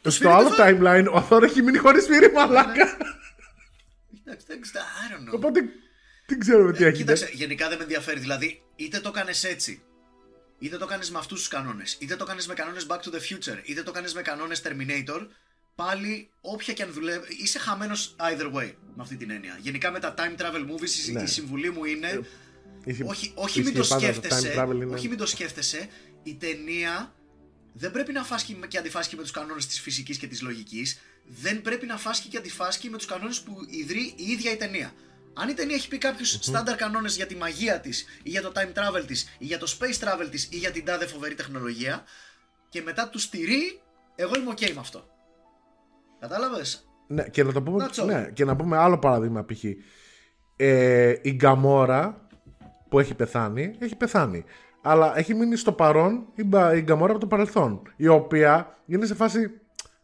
Στο 0.00 0.10
σφύρι 0.10 0.28
άλλο 0.30 0.48
το 0.48 0.54
θα- 0.54 0.66
timeline, 0.80 1.06
ο 1.12 1.20
Θόρ 1.20 1.42
έχει 1.44 1.62
μείνει 1.62 1.78
χωρίς 1.78 2.02
σφύρι 2.04 2.32
μαλάκα. 2.32 2.96
Εντάξει, 4.24 4.46
εντάξει, 4.50 4.72
I 4.74 5.12
don't 5.12 5.28
know. 5.30 5.34
Οπότε, 5.34 5.60
δεν 6.26 6.38
ξέρουμε 6.38 6.72
τι 6.72 6.84
Ε, 6.84 6.86
έγινε. 6.86 6.98
Κοίταξε, 7.02 7.30
γενικά 7.32 7.68
δεν 7.68 7.76
με 7.76 7.82
ενδιαφέρει. 7.82 8.20
Δηλαδή, 8.20 8.62
είτε 8.76 8.98
το 9.00 9.10
κάνει 9.10 9.30
έτσι, 9.50 9.82
είτε 10.60 10.76
το 10.76 10.86
κάνεις 10.86 11.10
με 11.10 11.18
αυτούς 11.18 11.38
τους 11.38 11.48
κανόνες, 11.48 11.96
είτε 12.00 12.16
το 12.16 12.24
κάνεις 12.24 12.46
με 12.46 12.54
κανόνες 12.54 12.86
Back 12.88 12.96
to 13.00 13.10
the 13.14 13.20
Future, 13.30 13.58
είτε 13.64 13.82
το 13.82 13.90
κάνεις 13.90 14.14
με 14.14 14.22
κανόνες 14.22 14.62
Terminator, 14.64 15.26
πάλι 15.74 16.30
όποια 16.40 16.74
και 16.74 16.82
αν 16.82 16.92
δουλεύει, 16.92 17.34
είσαι 17.42 17.58
χαμένος 17.58 18.16
either 18.18 18.52
way 18.52 18.72
με 18.94 19.02
αυτή 19.02 19.16
την 19.16 19.30
έννοια. 19.30 19.58
Γενικά 19.60 19.90
με 19.90 19.98
τα 20.00 20.14
time 20.18 20.40
travel 20.40 20.60
movies, 20.70 21.08
η- 21.08 21.12
Ναι. 21.12 21.22
η 21.22 21.26
συμβουλή 21.26 21.70
μου 21.70 21.84
είναι. 21.84 22.20
Ισχύει- 22.84 23.06
όχι, 23.08 23.32
όχι 23.34 23.58
μην 23.62 23.68
ισχύει 23.68 23.80
το 23.82 23.86
πάντα, 23.94 24.00
σκέφτεσαι. 24.12 24.54
time 24.56 24.58
travel 24.68 24.74
είναι- 24.74 24.94
Όχι 24.94 25.08
μην 25.08 25.18
το 25.18 25.26
σκέφτεσαι. 25.26 25.88
Η 26.22 26.34
ταινία 26.34 27.14
δεν 27.72 27.90
πρέπει 27.90 28.12
να 28.12 28.24
φάσκει 28.24 28.58
και 28.68 28.78
αντιφάσκει 28.78 29.16
με 29.16 29.22
τους 29.22 29.30
κανόνες 29.30 29.66
της 29.66 29.80
φυσικής 29.80 30.18
και 30.18 30.26
της 30.26 30.40
λογικής. 30.42 30.98
Δεν 31.26 31.62
πρέπει 31.62 31.86
να 31.86 31.96
φάσκει 31.96 32.28
και 32.28 32.36
αντιφάσκει 32.36 32.90
με 32.90 32.96
τους 32.96 33.06
κανόνες 33.06 33.40
που 33.40 33.56
ιδρύει 33.68 34.14
η 34.16 34.30
ίδια 34.30 34.52
η 34.52 34.56
ταινία. 34.56 34.92
Αν 35.42 35.48
η 35.48 35.54
ταινία 35.54 35.74
έχει 35.74 35.88
πει 35.88 35.98
κάποιους 35.98 36.30
στάνταρ 36.30 36.76
κανόνες 36.76 37.16
για 37.16 37.26
τη 37.26 37.36
μαγεία 37.36 37.80
της, 37.80 38.06
ή 38.22 38.30
για 38.30 38.42
το 38.42 38.52
time 38.54 38.78
travel 38.78 39.04
της, 39.06 39.36
ή 39.38 39.44
για 39.44 39.58
το 39.58 39.76
space 39.78 40.04
travel 40.04 40.28
της, 40.30 40.48
ή 40.52 40.56
για 40.56 40.70
την 40.70 40.84
τάδε 40.84 41.06
φοβερή 41.06 41.34
τεχνολογία, 41.34 42.02
και 42.68 42.82
μετά 42.82 43.08
τους 43.08 43.22
στηρεί, 43.22 43.80
εγώ 44.14 44.32
είμαι 44.36 44.52
OK 44.56 44.70
με 44.74 44.80
αυτό. 44.80 45.04
Κατάλαβες; 46.20 46.88
Ναι, 47.06 47.28
και 47.28 47.42
να 47.44 47.52
το 47.52 47.62
πούμε, 47.62 47.88
That's 47.90 48.02
all. 48.02 48.06
ναι, 48.06 48.30
και 48.32 48.44
να 48.44 48.56
πούμε 48.56 48.76
άλλο 48.76 48.98
παράδειγμα 48.98 49.44
π.χ. 49.44 49.64
Ε, 50.56 51.14
η 51.22 51.30
Γκαμόρα 51.32 52.26
που 52.88 52.98
έχει 52.98 53.14
πεθάνει, 53.14 53.74
έχει 53.78 53.96
πεθάνει. 53.96 54.44
Αλλά 54.82 55.18
έχει 55.18 55.34
μείνει 55.34 55.56
στο 55.56 55.72
παρόν 55.72 56.26
η, 56.34 56.44
Μπα- 56.44 56.74
η 56.74 56.80
Γκαμόρα 56.80 57.10
από 57.10 57.20
το 57.20 57.26
παρελθόν. 57.26 57.82
Η 57.96 58.08
οποία 58.08 58.78
είναι 58.86 59.06
σε 59.06 59.14
φάση. 59.14 59.50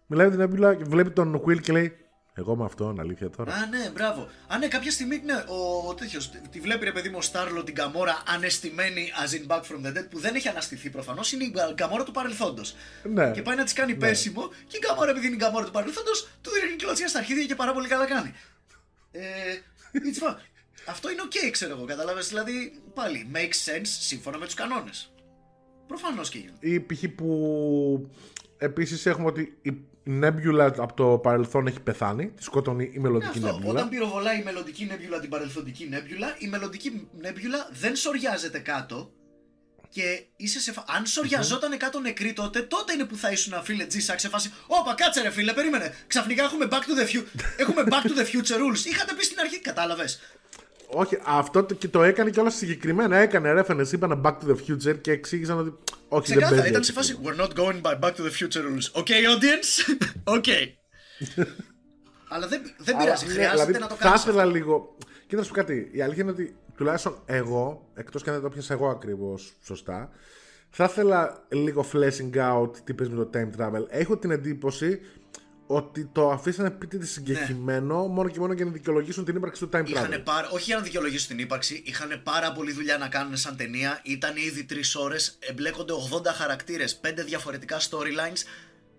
Μιλάει 0.07 0.29
με 0.31 0.37
την 0.37 0.45
Nebula 0.67 0.77
και 0.77 0.85
βλέπει 0.85 1.11
τον 1.11 1.43
Will 1.47 1.61
και 1.61 1.73
λέει 1.73 1.97
Εγώ 2.39 2.57
με 2.57 2.65
αυτόν, 2.65 3.01
αλήθεια 3.01 3.31
τώρα. 3.31 3.55
Α, 3.55 3.67
ναι, 3.67 3.91
μπράβο. 3.93 4.29
Α, 4.47 4.59
ναι, 4.59 4.69
κάποια 4.69 4.91
στιγμή 4.91 5.21
ναι, 5.25 5.45
ο, 5.49 5.89
ο 5.89 5.95
τέτοιος. 5.95 6.31
Τη 6.51 6.61
βλέπει 6.61 6.85
ρε 6.85 6.93
παιδί 6.93 7.09
μου 7.09 7.17
ο 7.19 7.23
Στάρλο 7.23 7.65
την 7.65 7.75
Καμόρα 7.75 8.23
ανεστημένη 8.27 9.13
as 9.25 9.35
in 9.35 9.47
back 9.57 9.61
from 9.61 9.87
the 9.87 9.99
dead 9.99 10.07
που 10.11 10.19
δεν 10.19 10.35
έχει 10.35 10.49
αναστηθεί 10.49 10.91
προφανώς. 10.91 11.33
Είναι 11.33 11.45
η 11.45 11.53
Καμόρα 11.75 12.05
του 12.05 12.13
παρελθόντος. 12.13 12.75
ναι. 13.03 13.31
Και 13.31 13.43
πάει 13.43 13.57
να 13.57 13.65
της 13.65 13.73
κάνει 13.73 13.95
πέσιμο 13.95 14.51
και 14.67 14.77
η 14.77 14.81
Καμόρα, 14.81 15.11
επειδή 15.11 15.27
είναι 15.27 15.35
η 15.37 15.39
Καμόρα 15.39 15.65
του 15.65 15.71
παρελθόντος, 15.71 16.29
του 16.43 16.51
δίνει 16.51 16.77
κλωτσιά 16.77 17.09
στα 17.09 17.19
αρχίδια 17.19 17.45
και 17.45 17.55
πάρα 17.55 17.73
πολύ 17.73 17.89
καλά 17.89 18.07
κάνει. 18.07 18.35
Ε, 19.13 19.21
it's 19.93 20.29
fun. 20.29 20.35
Αυτό 20.87 21.11
είναι 21.11 21.23
ok, 21.25 21.51
ξέρω 21.51 21.77
εγώ, 21.77 21.85
κατάλαβες. 21.85 22.29
Δηλαδή, 22.29 22.81
πάλι, 22.95 23.31
makes 23.35 23.71
sense 23.71 23.83
σύμφωνα 23.85 24.39
με 24.39 24.45
τους 24.45 24.55
κανόνες. 24.55 25.11
Προφανώς 25.87 26.29
και 26.29 26.39
γίνεται. 26.39 26.69
Ή 26.69 26.81
π.χ. 26.81 27.05
που 27.17 28.11
επίσης 28.59 29.07
έχουμε 29.07 29.27
ότι 29.27 29.59
η 30.07 30.21
Nebula 30.23 30.73
από 30.77 30.95
το 30.95 31.19
παρελθόν 31.19 31.67
έχει 31.67 31.81
πεθάνει. 31.81 32.27
Τη 32.27 32.43
σκοτώνει 32.43 32.91
η 32.95 32.99
μελλοντική 32.99 33.39
Ναι, 33.39 33.49
αυτό. 33.49 33.61
Nebula. 33.63 33.71
Όταν 33.71 33.89
πυροβολάει 33.89 34.41
η 34.41 34.43
μελλοντική 34.43 34.87
νέμπιουλα 34.87 35.21
την 35.21 35.31
παρελθοντική 35.31 35.89
νέμπιουλα, 35.89 36.35
η 36.39 36.47
μελλοντική 36.47 37.09
νέμπιουλα 37.21 37.69
δεν 37.73 37.97
σοριάζεται 37.97 38.59
κάτω. 38.59 39.11
Και 39.89 40.25
είσαι 40.37 40.61
σε 40.61 40.73
φα... 40.73 40.85
Αν 40.87 41.07
σοριαζόταν 41.07 41.77
κάτω 41.77 42.01
νεκρή 42.01 42.33
τότε, 42.33 42.63
τότε 42.63 42.93
είναι 42.93 43.05
που 43.05 43.17
θα 43.17 43.31
ήσουν 43.31 43.63
φίλε 43.63 43.87
G-Sack 43.93 44.15
σε 44.17 44.29
φάση. 44.29 44.53
Όπα, 44.67 44.95
κάτσε 44.95 45.23
ρε 45.23 45.31
φίλε, 45.31 45.53
περίμενε. 45.53 45.95
Ξαφνικά 46.07 46.45
έχουμε 46.45 46.69
back 46.71 46.75
to 46.75 47.01
the, 47.01 47.15
future. 47.15 47.25
έχουμε 47.63 47.85
back 47.91 48.03
to 48.03 48.19
the 48.19 48.25
future 48.25 48.59
rules. 48.59 48.85
Είχατε 48.85 49.15
πει 49.15 49.25
στην 49.25 49.41
αρχή, 49.41 49.61
κατάλαβες. 49.61 50.21
Όχι, 50.89 51.19
αυτό 51.27 51.65
το, 51.65 51.75
και 51.75 51.89
το 51.89 52.03
έκανε 52.03 52.31
και 52.31 52.41
όλα 52.41 52.51
συγκεκριμένα. 52.51 53.17
Έκανε 53.17 53.65
reference, 53.67 53.93
είπαν 53.93 54.21
Back 54.25 54.33
to 54.39 54.51
the 54.51 54.57
Future 54.69 55.01
και 55.01 55.11
εξήγησαν 55.13 55.59
ότι. 55.59 55.75
Όχι, 56.09 56.33
δεν 56.33 56.37
Ξεκάθαρα, 56.43 56.51
παίζει. 56.51 56.69
ήταν 56.69 56.81
έτσι. 56.81 56.93
σε 56.93 56.99
φάση. 56.99 57.19
We're 57.25 57.41
not 57.41 57.53
going 57.59 57.81
by 57.83 57.99
back 58.01 58.13
to 58.15 58.23
the 58.23 58.33
future 58.39 58.63
rules. 58.63 59.01
Okay, 59.01 59.21
audience? 59.33 59.97
okay. 60.39 60.65
Αλλά 62.29 62.47
δεν, 62.49 62.61
δεν 62.79 62.95
Αλλά, 62.95 63.05
πειράζει, 63.05 63.27
ναι, 63.27 63.33
χρειάζεται 63.33 63.65
δηλαδή, 63.65 63.79
να 63.79 63.87
το 63.87 63.95
Θα 63.95 64.05
κάνεις. 64.05 64.23
ήθελα 64.23 64.45
λίγο. 64.45 64.97
Κοίτα 65.27 65.37
να 65.37 65.43
σου 65.43 65.49
πω 65.49 65.55
κάτι. 65.57 65.91
Η 65.93 66.03
αλήθεια 66.03 66.23
είναι 66.23 66.33
ότι 66.33 66.57
τουλάχιστον 66.77 67.19
εγώ, 67.25 67.91
εκτός 67.95 68.23
και 68.23 68.29
αν 68.31 68.35
δεν 68.35 68.45
το 68.45 68.51
πιάσα 68.51 68.73
εγώ 68.75 68.89
ακριβώς 68.89 69.57
σωστά, 69.63 70.11
θα 70.71 70.85
ήθελα 70.85 71.47
λίγο 71.49 71.85
fleshing 71.93 72.37
out 72.53 72.71
τι 72.85 72.95
παίζει 72.95 73.13
με 73.13 73.25
το 73.25 73.31
time 73.35 73.61
travel. 73.61 73.85
Έχω 73.89 74.17
την 74.17 74.31
εντύπωση 74.31 75.01
ότι 75.67 76.05
το 76.13 76.31
αφήσανε 76.31 76.71
πίτι 76.71 76.99
της 76.99 77.11
συγκεκριμένο 77.13 78.07
μόνο 78.07 78.29
και 78.29 78.39
μόνο 78.39 78.53
για 78.53 78.65
να 78.65 78.71
δικαιολογήσουν 78.71 79.25
την 79.25 79.37
ύπαρξη 79.37 79.61
του 79.61 79.69
time 79.73 79.81
travel. 79.81 79.89
Είχανε 79.89 80.19
πάρα, 80.19 80.49
όχι 80.49 80.65
για 80.65 80.77
να 80.77 80.83
δικαιολογήσουν 80.83 81.29
την 81.29 81.39
ύπαρξη, 81.39 81.83
είχαν 81.87 82.21
πάρα 82.23 82.53
πολλή 82.53 82.73
δουλειά 82.73 82.99
να 82.99 83.09
κάνουν 83.09 83.37
σαν 83.37 83.57
ταινία. 83.57 84.01
Ήταν 84.05 84.37
ήδη 84.37 84.65
τρεις 84.65 84.95
ώρες, 84.95 85.37
εμπλέκονται 85.41 85.93
80 85.93 86.27
χαρακτήρες, 86.35 87.01
5 87.01 87.25
διαφορετικά 87.25 87.79
storylines. 87.81 88.43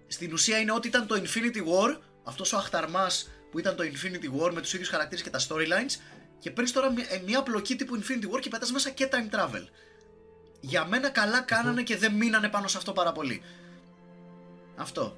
Στην 0.08 0.34
ουσία 0.34 0.58
είναι 0.58 0.72
ότι 0.72 0.88
ήταν 0.88 1.08
το 1.08 1.16
Infinity 1.16 1.58
War, 1.58 1.98
αυτός 2.24 2.54
ο 2.54 2.58
αχταρμάς 2.58 3.30
που 3.52 3.60
ήταν 3.60 3.76
το 3.76 3.84
Infinity 3.84 4.42
War 4.42 4.52
με 4.54 4.62
τους 4.62 4.74
ίδιους 4.74 4.90
χαρακτήρες 4.90 5.24
και 5.24 5.30
τα 5.30 5.40
storylines, 5.40 6.02
και 6.40 6.52
παίρνεις 6.52 6.72
τώρα 6.72 6.92
μια, 6.92 7.06
ε, 7.10 7.22
μια 7.26 7.44
πλοκή 7.44 7.76
τύπου 7.76 8.00
Infinity 8.00 8.36
War 8.36 8.40
και 8.40 8.50
πετάς 8.50 8.72
μέσα 8.72 8.90
και 8.90 9.10
time 9.12 9.36
travel. 9.36 9.68
Για 10.60 10.86
μένα 10.86 11.10
καλά 11.10 11.42
κάνανε 11.42 11.84
και 11.84 11.98
δεν 11.98 12.14
μείνανε 12.14 12.50
πάνω 12.50 12.68
σε 12.68 12.78
αυτό 12.78 12.92
πάρα 12.92 13.12
πολύ. 13.12 13.42
Αυτό. 14.76 15.18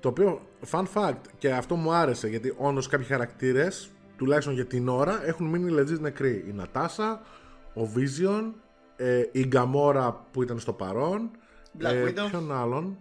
Το 0.00 0.08
οποίο, 0.08 0.48
fun 0.70 0.84
fact, 0.94 1.20
και 1.38 1.52
αυτό 1.52 1.74
μου 1.74 1.92
άρεσε 1.92 2.28
γιατί 2.28 2.54
όντως 2.58 2.86
κάποιοι 2.86 3.06
χαρακτήρες, 3.06 3.90
τουλάχιστον 4.16 4.54
για 4.54 4.66
την 4.66 4.88
ώρα, 4.88 5.26
έχουν 5.26 5.46
μείνει 5.46 5.74
legit 5.78 5.98
νεκροί. 6.00 6.44
Η 6.48 6.52
Νατάσα, 6.52 7.22
ο 7.74 7.82
Vision, 7.96 8.52
ε, 8.96 9.22
η 9.32 9.44
Γκαμόρα 9.46 10.26
που 10.32 10.42
ήταν 10.42 10.58
στο 10.58 10.72
παρόν. 10.72 11.30
Black 11.80 11.84
ε, 11.84 12.04
Widow. 12.04 12.28
Ποιον 12.30 12.52
άλλον; 12.52 12.98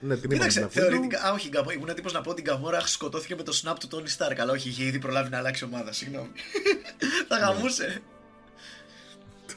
Ναι, 0.00 0.16
την 0.16 0.30
Κοίταξε, 0.30 0.58
είπαμε 0.58 0.72
την 0.72 0.82
θεωρητικά. 0.82 1.22
Α, 1.26 1.32
όχι, 1.32 1.48
Γκαμό- 1.48 1.72
ήμουν 1.72 1.88
έτοιμος 1.88 2.12
να 2.12 2.20
πω 2.20 2.30
ότι 2.30 2.40
η 2.40 2.44
Γκαμόρα 2.48 2.80
σκοτώθηκε 2.80 3.34
με 3.34 3.42
το 3.42 3.60
snap 3.64 3.74
του 3.80 3.88
Τόνι 3.88 4.08
Stark. 4.18 4.36
Αλλά 4.38 4.52
όχι, 4.52 4.68
είχε 4.68 4.84
ήδη 4.84 4.98
προλάβει 4.98 5.30
να 5.30 5.38
αλλάξει 5.38 5.64
ομάδα. 5.64 5.92
Συγγνώμη. 5.92 6.30
Θα 7.28 7.36
γαμούσε. 7.36 8.02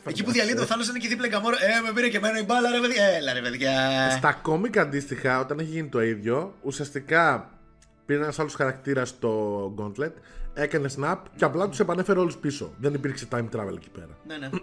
Εκεί 0.05 0.23
που 0.23 0.31
διαλύεται 0.31 0.61
ο 0.61 0.65
Θάνο 0.65 0.83
είναι 0.89 0.99
και 0.99 1.07
δίπλα 1.07 1.25
η 1.25 1.29
Γκαμόρα. 1.29 1.57
Ε, 1.63 1.81
με 1.81 1.91
πήρε 1.93 2.09
και 2.09 2.17
εμένα 2.17 2.39
η 2.39 2.43
μπάλα, 2.43 2.71
ρε 2.71 2.79
παιδιά. 2.79 3.05
Έλα, 3.05 3.33
ρε 3.33 3.41
παιδιά. 3.41 4.09
Στα 4.09 4.33
κόμικ 4.33 4.77
αντίστοιχα, 4.77 5.39
όταν 5.39 5.59
έχει 5.59 5.69
γίνει 5.69 5.87
το 5.87 6.01
ίδιο, 6.01 6.53
ουσιαστικά 6.61 7.49
πήρε 8.05 8.23
ένας 8.23 8.39
άλλος 8.39 8.53
χαρακτήρας 8.53 9.09
στο 9.09 9.73
Gauntlet, 9.77 10.11
έκανε 10.53 10.89
snap 10.99 11.17
και 11.35 11.45
απλά 11.45 11.69
τους 11.69 11.79
επανέφερε 11.79 12.19
όλους 12.19 12.37
πίσω. 12.37 12.73
Δεν 12.77 12.93
υπήρξε 12.93 13.27
time 13.31 13.49
travel 13.55 13.75
εκεί 13.75 13.89
πέρα. 13.89 14.17
Ναι, 14.27 14.37
ναι. 14.37 14.49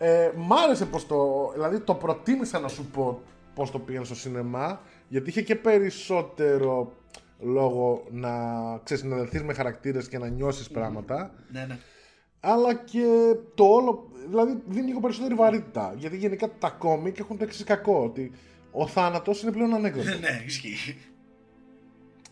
Ε, 0.00 0.30
μ' 0.36 0.52
άρεσε 0.52 0.84
πως 0.84 1.06
το. 1.06 1.50
Δηλαδή 1.54 1.80
το 1.80 1.94
προτίμησα 1.94 2.58
να 2.58 2.68
σου 2.68 2.84
πω 2.84 3.22
πώ 3.54 3.70
το 3.70 3.78
πήγαινε 3.78 4.04
στο 4.04 4.14
σινεμά, 4.14 4.80
γιατί 5.08 5.28
είχε 5.30 5.42
και 5.42 5.54
περισσότερο 5.54 6.92
λόγο 7.40 8.06
να 8.10 8.30
ξεσυνδεθείς 8.84 9.42
με 9.42 9.54
χαρακτήρες 9.54 10.08
και 10.08 10.18
να 10.18 10.28
νιώσεις 10.28 10.68
πράγματα 10.68 11.30
ναι, 11.52 11.64
ναι. 11.68 11.78
Αλλά 12.40 12.74
και 12.74 13.34
το 13.54 13.64
όλο 13.64 14.10
δηλαδή 14.28 14.62
δίνει 14.66 14.86
λίγο 14.86 15.00
περισσότερη 15.00 15.34
βαρύτητα 15.34 15.94
γιατί 15.96 16.16
γενικά 16.16 16.50
τα 16.58 16.70
κόμικ 16.70 17.18
έχουν 17.18 17.38
το 17.38 17.44
εξής 17.44 17.64
κακό 17.64 18.04
ότι 18.04 18.32
ο 18.70 18.86
θάνατος 18.86 19.42
είναι 19.42 19.52
πλέον 19.52 19.74
ανέκδοτο 19.74 20.18
ναι, 20.18 20.42
ισχύει. 20.46 20.98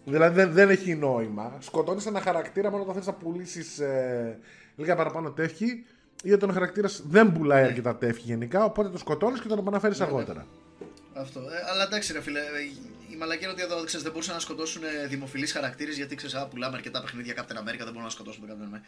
Δηλαδή 0.05 0.35
δεν, 0.35 0.53
δεν 0.53 0.71
έχει 0.71 0.95
νόημα. 0.95 1.57
Σκοτώνεις 1.61 2.07
ένα 2.07 2.21
χαρακτήρα 2.21 2.71
μόνο 2.71 2.83
όταν 2.83 2.95
θες 2.95 3.07
να 3.07 3.13
πουλήσεις 3.13 3.79
ε, 3.79 4.39
λίγα 4.77 4.97
παραπάνω 4.97 5.31
τεύχη, 5.31 5.85
ή 6.23 6.33
όταν 6.33 6.51
ο 6.51 6.53
χαρακτήρας 6.53 7.03
δεν 7.07 7.33
πουλάει 7.33 7.63
Ναι. 7.63 7.69
αρκετά 7.69 7.97
τεύχη 7.97 8.23
γενικά, 8.25 8.65
οπότε 8.65 8.89
το 8.89 8.99
σκοτώνεις 8.99 9.41
και 9.41 9.49
τον 9.49 9.59
επαναφέρεις 9.59 10.01
αργότερα. 10.01 10.47
Αυτό. 11.15 11.41
Ε, 11.41 11.45
αλλά 11.71 11.83
εντάξει, 11.85 12.13
ρε 12.13 12.21
φίλε, 12.21 12.39
ε, 12.39 12.43
η 13.13 13.17
μαλακία 13.17 13.43
είναι 13.43 13.53
ότι 13.63 13.63
εδώ 13.73 13.85
ξέρεις, 13.85 14.03
δεν 14.03 14.13
μπορούσαν 14.13 14.35
να 14.35 14.41
σκοτώσουν 14.41 14.83
ε, 14.85 15.07
δημοφιλείς 15.07 15.53
χαρακτήρες 15.53 15.97
γιατί 15.97 16.15
ξέρεις, 16.15 16.35
α, 16.35 16.47
πουλάμε 16.47 16.77
αρκετά 16.77 17.01
παιχνίδια 17.01 17.35
Captain 17.37 17.57
America, 17.57 17.77
δεν 17.77 17.87
μπορούμε 17.87 18.03
να 18.03 18.09
σκοτώσουμε 18.11 18.47
τον 18.47 18.57
Captain 18.57 18.75
America. 18.77 18.81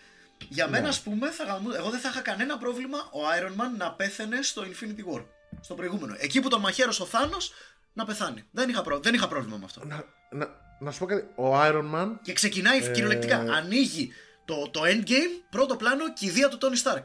Για 0.48 0.68
μένα, 0.68 0.88
ας 0.88 1.00
πούμε, 1.00 1.30
θα 1.30 1.44
γαμού... 1.44 1.70
εγώ 1.72 1.90
δεν 1.90 2.00
θα 2.00 2.08
είχα 2.08 2.20
κανένα 2.20 2.58
πρόβλημα 2.58 2.98
ο 2.98 3.18
Iron 3.38 3.50
Man 3.60 3.76
να 3.78 3.92
πέθαινε 3.92 4.42
στο 4.42 4.62
Infinity 4.62 5.14
War. 5.16 5.24
Στο 5.60 5.74
προηγούμενο. 5.74 6.14
Εκεί 6.18 6.40
που 6.40 6.48
τον 6.48 6.60
μαχαίρωσε 6.60 7.02
ο 7.02 7.06
Θάνος 7.06 7.52
να 7.92 8.04
πεθάνει. 8.04 8.44
Δεν 8.50 8.68
είχα, 8.68 8.82
προ... 8.82 8.98
δεν 8.98 9.14
είχα 9.14 9.28
πρόβλημα 9.28 9.56
με 9.56 9.64
αυτό. 9.64 9.84
Να, 9.84 10.04
να, 10.30 10.48
να 10.80 10.90
σου 10.90 10.98
πω 10.98 11.06
κάτι. 11.06 11.28
Ο 11.36 11.60
Iron 11.62 11.94
Man. 11.94 12.08
Και 12.22 12.32
ξεκινάει 12.32 12.78
Ε. 12.78 12.90
κυριολεκτικά. 12.90 13.36
Ανοίγει 13.38 14.12
το, 14.44 14.68
το 14.70 14.80
endgame, 14.84 15.42
πρώτο 15.50 15.76
πλάνο, 15.76 16.12
κηδεία 16.12 16.48
του 16.48 16.58
Tony 16.60 16.88
Stark. 16.92 17.02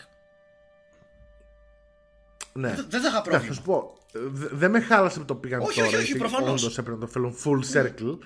Ναι. 2.53 2.73
Δεν- 2.73 2.85
Δεν 2.89 3.01
θα 3.01 3.07
είχα 3.07 3.09
Ναι, 3.09 3.13
θα 3.13 3.21
πρόβλημα. 3.21 3.53
σου 3.53 3.61
πω. 3.61 3.97
ε, 4.13 4.19
δε- 4.23 4.47
Δεν 4.51 4.71
με 4.71 4.79
χάλασε 4.79 5.19
που 5.19 5.25
το 5.25 5.35
πήγαν 5.35 5.61
Όχι, 5.61 5.73
τώρα. 5.75 5.87
όχι, 5.87 5.95
όχι, 5.95 6.05
γιατί 6.05 6.19
προφανώς. 6.19 6.61
όντως 6.63 6.77
έπρεπε 6.77 6.97
να 6.99 7.05
το 7.05 7.11
φέρουν 7.11 7.37
full 7.43 7.73
circle. 7.75 8.17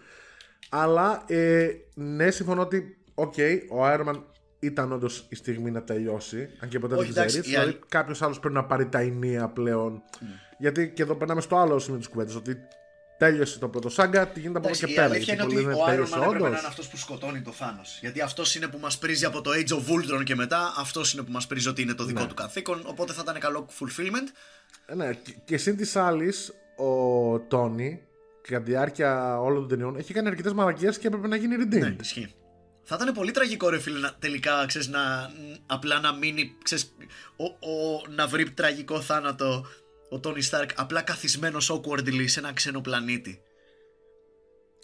Αλλά 0.70 1.24
ε, 1.28 1.68
ναι, 1.94 2.32
συμφωνώ 2.32 2.62
ότι. 2.62 2.98
Οκ, 3.16 3.34
ο 3.72 3.86
Iron 3.86 4.06
Man 4.08 4.24
ήταν 4.60 4.92
όντως 4.92 5.26
η 5.30 5.36
στιγμή 5.36 5.72
να 5.72 5.84
τελειώσει. 5.84 6.50
Αν 6.60 6.70
και 6.70 6.80
ποτέ 6.80 6.96
Όχι, 6.96 7.04
δεν 7.12 7.12
εντάξει, 7.24 7.40
ξέρει. 7.40 7.56
η 7.56 7.58
άλλη- 7.58 7.70
Δηλαδή, 7.70 7.86
κάποιος 7.90 8.22
άλλος 8.22 8.40
πρέπει 8.40 8.56
να 8.56 8.66
πάρει 8.66 8.88
τα 8.88 9.00
ηνία 9.00 9.48
πλέον. 9.48 10.02
Γιατί 10.58 10.90
και 10.92 11.02
εδώ 11.02 11.16
περνάμε 11.16 11.42
στο 11.42 11.56
άλλο 11.58 11.80
σημείο 11.80 12.00
της 12.00 12.08
κουβέντας. 12.08 12.36
Ότι 12.36 12.58
τέλειωσε 13.18 13.60
το 13.60 13.68
πρώτο 13.70 13.90
σάγκα, 13.90 14.28
τι 14.28 14.40
γίνεται 14.40 14.58
από 14.58 14.68
εδώ 14.68 14.78
Εντάξει, 14.78 14.86
και 14.86 14.92
η 14.92 14.96
πέρα. 14.96 15.08
αλήθεια 15.14 15.34
είναι 15.34 15.44
Γιατί 15.44 15.58
ότι 15.58 15.64
πολλοί 15.66 15.76
ο 15.76 15.86
λένε 15.86 15.92
Iron 15.92 16.04
Man 16.08 16.10
τέλειωσε 16.10 16.14
έπρεπε 16.16 16.40
να 16.40 16.46
όντως. 16.46 16.60
είναι 16.60 16.68
αυτός 16.68 16.88
που 16.88 16.98
σκοτώνει 16.98 17.42
το 17.42 17.54
Thanos. 17.60 17.98
Γιατί 18.02 18.22
αυτός 18.22 18.56
είναι 18.56 18.68
που 18.68 18.78
μας 18.82 18.98
πρίζει 18.98 19.26
από 19.26 19.42
το 19.42 19.52
Age 19.54 19.72
of 19.74 20.18
Ultron 20.20 20.24
και 20.24 20.36
μετά, 20.36 20.74
αυτός 20.78 21.14
είναι 21.14 21.22
που 21.24 21.32
μας 21.32 21.48
πρίζει 21.48 21.68
ότι 21.70 21.82
είναι 21.82 21.94
το 21.94 22.04
δικό 22.04 22.22
Ναι. 22.22 22.28
του 22.28 22.34
καθήκον. 22.34 22.82
Οπότε 22.86 23.14
θα 23.14 23.22
ήταν 23.24 23.40
καλό 23.40 23.68
fulfillment. 23.80 24.28
Ε, 24.86 24.96
Ναι, 24.96 25.14
και, 25.14 25.36
και 25.46 25.58
συν 25.58 25.78
της 25.78 25.96
άλλης, 25.96 26.54
ο 26.78 27.40
Τόνι 27.40 28.02
κατά 28.42 28.64
τη 28.64 28.72
διάρκεια 28.72 29.40
όλων 29.42 29.60
των 29.60 29.68
ταινιών 29.68 29.96
έχει 29.98 30.14
κάνει 30.14 30.28
αρκετές 30.28 30.54
μαλακίες 30.54 30.98
και 30.98 31.08
έπρεπε 31.08 31.28
να 31.28 31.36
γίνει 31.36 31.56
redeem. 31.60 31.80
Ναι, 31.80 31.96
ισχύει. 32.02 32.34
Θα 32.90 32.98
ήταν 33.02 33.14
πολύ 33.14 33.32
τραγικό 33.32 33.70
ρε 33.70 33.80
φίλε 33.80 34.00
να, 34.00 34.16
τελικά 34.20 34.66
ξέρεις, 34.68 34.88
να, 34.88 35.00
μ, 35.00 35.54
απλά 35.66 36.00
να 36.00 36.14
μείνει 36.14 36.56
ξέρεις, 36.64 36.96
ο, 37.36 37.44
ο, 37.46 38.02
να 38.16 38.28
βρει 38.28 38.52
τραγικό 38.52 39.02
θάνατο 39.02 39.66
ο 40.10 40.20
Τόνι 40.20 40.42
Σταρκ 40.42 40.70
απλά 40.76 41.02
καθισμένος 41.02 41.72
awkwardly 41.72 42.24
σε 42.26 42.40
ένα 42.40 42.54
ξένο 42.54 42.82
πλανήτη. 42.82 43.42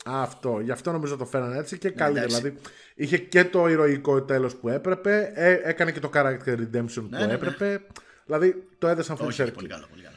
Αυτό, 0.05 0.59
γι' 0.59 0.71
αυτό 0.71 0.91
νομίζω 0.91 1.17
το 1.17 1.25
φέρανε 1.25 1.57
έτσι 1.57 1.77
και 1.77 1.89
καλύτερα. 1.89 2.25
εντάξει. 2.25 2.41
Δηλαδή, 2.41 2.61
είχε 2.95 3.17
και 3.17 3.45
το 3.45 3.67
ηρωικό 3.67 4.23
τέλος 4.23 4.55
που 4.55 4.69
έπρεπε, 4.69 5.31
ε, 5.35 5.59
έκανε 5.63 5.91
και 5.91 5.99
το 5.99 6.09
character 6.13 6.57
redemption 6.57 7.07
Ναι, 7.09 7.19
που 7.19 7.25
ναι, 7.25 7.33
έπρεπε. 7.33 7.81
Δηλαδή, 8.25 8.67
το 8.77 8.87
έδεσαν 8.87 9.17
full 9.17 9.25
Όχι, 9.27 9.43
circle. 9.43 9.53
πολύ 9.53 9.67
καλό, 9.67 9.85
πολύ 9.89 10.01
καλό. 10.01 10.15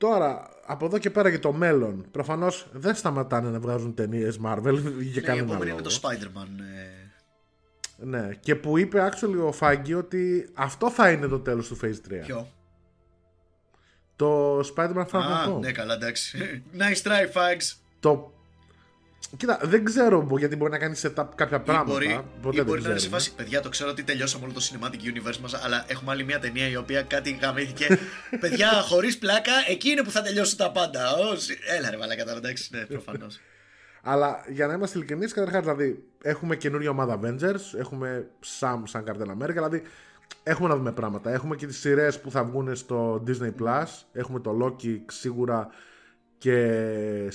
Τώρα, 0.00 0.48
από 0.66 0.86
εδώ 0.86 0.98
και 0.98 1.10
πέρα 1.10 1.30
και 1.30 1.38
το 1.38 1.52
μέλλον, 1.52 2.06
προφανώς 2.10 2.66
δεν 2.72 2.94
σταματάνε 2.94 3.50
να 3.50 3.60
βγάζουν 3.60 3.94
ταινίες 3.94 4.38
Marvel 4.44 4.62
για 4.74 4.82
Ναι, 4.94 5.02
η 5.02 5.20
κανένα 5.20 5.44
επόμενη 5.44 5.70
λόγο. 5.70 5.78
είναι 5.80 5.88
το 5.88 6.00
Spider-Man. 6.02 6.46
Ε, 6.60 8.04
Ναι, 8.04 8.28
και 8.40 8.54
που 8.54 8.78
είπε 8.78 9.10
actually 9.10 9.46
ο 9.46 9.52
Φάγκη 9.52 9.94
ότι 9.94 10.50
αυτό 10.54 10.90
θα 10.90 11.10
είναι 11.10 11.26
το 11.26 11.38
τέλος 11.40 11.68
του 11.68 11.78
Phase 11.82 12.12
3. 12.12 12.20
ποιο; 12.24 12.48
Το 14.16 14.58
Spider-Man 14.58 15.04
Far 15.06 15.10
From 15.10 15.20
Α, 15.20 15.46
Home. 15.48 15.60
ναι, 15.60 15.72
καλά, 15.72 15.94
εντάξει. 15.94 16.38
nice 16.78 17.02
try, 17.08 17.32
fags. 17.36 17.74
Το... 18.00 18.32
Κοίτα, 19.36 19.58
δεν 19.62 19.84
ξέρω 19.84 20.20
μπο- 20.22 20.38
γιατί 20.38 20.56
μπορεί 20.56 20.70
να 20.70 20.78
κάνει 20.78 20.94
setup 21.02 21.24
κάποια 21.34 21.56
Ή 21.56 21.60
πράγματα. 21.64 21.84
μπορεί, 21.92 22.20
ποτέ 22.42 22.60
ή 22.60 22.62
μπορεί 22.64 22.64
δεν 22.64 22.66
να 22.66 22.72
είναι 22.72 22.82
σε 22.88 22.94
ξέρουμε. 22.94 23.16
φάση. 23.16 23.34
Παιδιά, 23.34 23.60
το 23.60 23.68
ξέρω 23.68 23.90
ότι 23.90 24.02
τελειώσαμε 24.02 24.44
όλο 24.44 24.52
το 24.52 24.60
cinematic 24.70 24.94
universe 25.28 25.36
μας, 25.38 25.54
αλλά 25.64 25.84
έχουμε 25.88 26.12
άλλη 26.12 26.24
μια 26.24 26.38
ταινία 26.38 26.68
η 26.68 26.76
οποία 26.76 27.02
κάτι 27.02 27.38
γαμήθηκε. 27.42 27.98
Παιδιά, 28.40 28.68
χωρίς 28.70 29.18
πλάκα, 29.18 29.52
εκεί 29.68 29.90
είναι 29.90 30.02
που 30.02 30.10
θα 30.10 30.22
τελειώσουν 30.22 30.56
τα 30.56 30.70
πάντα. 30.70 31.12
Ω, 31.12 31.32
έλα 31.76 31.90
ρε, 31.90 31.96
μαλάκα 31.96 32.24
τώρα, 32.24 32.36
εντάξει, 32.36 32.68
ναι, 32.76 32.84
προφανώς. 32.86 33.40
Αλλά 34.02 34.44
για 34.48 34.66
να 34.66 34.72
είμαστε 34.72 34.98
ειλικρινείς, 34.98 35.32
καταρχάς 35.32 35.60
δηλαδή 35.60 36.02
έχουμε 36.22 36.56
καινούργια 36.56 36.90
ομάδα 36.90 37.20
Avengers, 37.22 37.78
έχουμε 37.78 38.26
Sam 38.60 38.82
σαν 38.84 39.04
Captain 39.08 39.42
America, 39.42 39.52
δηλαδή 39.52 39.82
έχουμε 40.42 40.68
να 40.68 40.76
δούμε 40.76 40.92
πράγματα. 40.92 41.32
Έχουμε 41.32 41.56
και 41.56 41.66
τις 41.66 41.78
σειρές 41.78 42.20
που 42.20 42.30
θα 42.30 42.44
βγουν 42.44 42.76
στο 42.76 43.22
Disney 43.26 43.52
Plus. 43.62 43.84
Έχουμε 44.12 44.40
το 44.40 44.58
Loki 44.62 44.98
σίγουρα 45.06 45.68
και 46.38 46.78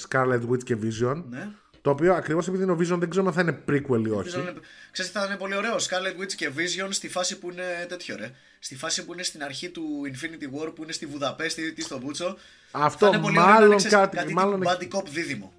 Scarlet 0.09 0.41
Witch 0.49 0.63
και 0.63 0.77
Vision. 0.81 1.23
ναι. 1.29 1.47
Το 1.85 1.91
οποίο 1.91 2.13
ακριβώς 2.13 2.47
επειδή 2.47 2.63
είναι 2.63 2.71
ο 2.71 2.75
Vision 2.75 2.97
δεν 2.99 3.09
ξέρουμε 3.09 3.29
αν 3.29 3.35
θα 3.35 3.41
είναι 3.41 3.59
prequel 3.69 4.07
ή 4.07 4.09
όχι. 4.09 4.27
Ξέρω, 4.27 4.41
είναι- 4.41 4.59
Ξέρεις 4.91 5.11
τι 5.11 5.17
θα 5.17 5.25
είναι 5.25 5.35
πολύ 5.35 5.55
ωραίο; 5.55 5.75
Scarlet 5.75 6.21
Witch 6.21 6.33
και 6.33 6.49
Vision 6.57 6.87
στη 6.89 7.09
φάση 7.09 7.39
που 7.39 7.51
είναι 7.51 7.85
τέτοιο 7.87 8.15
ρε. 8.15 8.31
Στη 8.59 8.75
φάση 8.75 9.05
που 9.05 9.13
είναι 9.13 9.23
στην 9.23 9.43
αρχή 9.43 9.69
του 9.69 9.83
Infinity 10.05 10.43
War 10.59 10.75
που 10.75 10.83
είναι 10.83 10.91
στη 10.91 11.05
Βουδαπέστη 11.05 11.73
ή 11.77 11.81
στο 11.81 11.97
Μπούτσο. 11.97 12.37
Αυτό 12.71 13.05
θα 13.05 13.11
είναι 13.15 13.21
πολύ 13.23 13.37
ωραίο 13.37 13.47
να 13.47 13.53
μάλλον 13.53 13.67
είναι, 13.67 13.75
ξέρεις, 13.75 13.95
κάτι. 13.97 14.17
κάτι 14.17 14.33
μάλλον, 14.33 14.59
τύπου 14.59 14.97
buddy 14.97 14.97
cop 14.97 15.05
δίδυμο. 15.09 15.53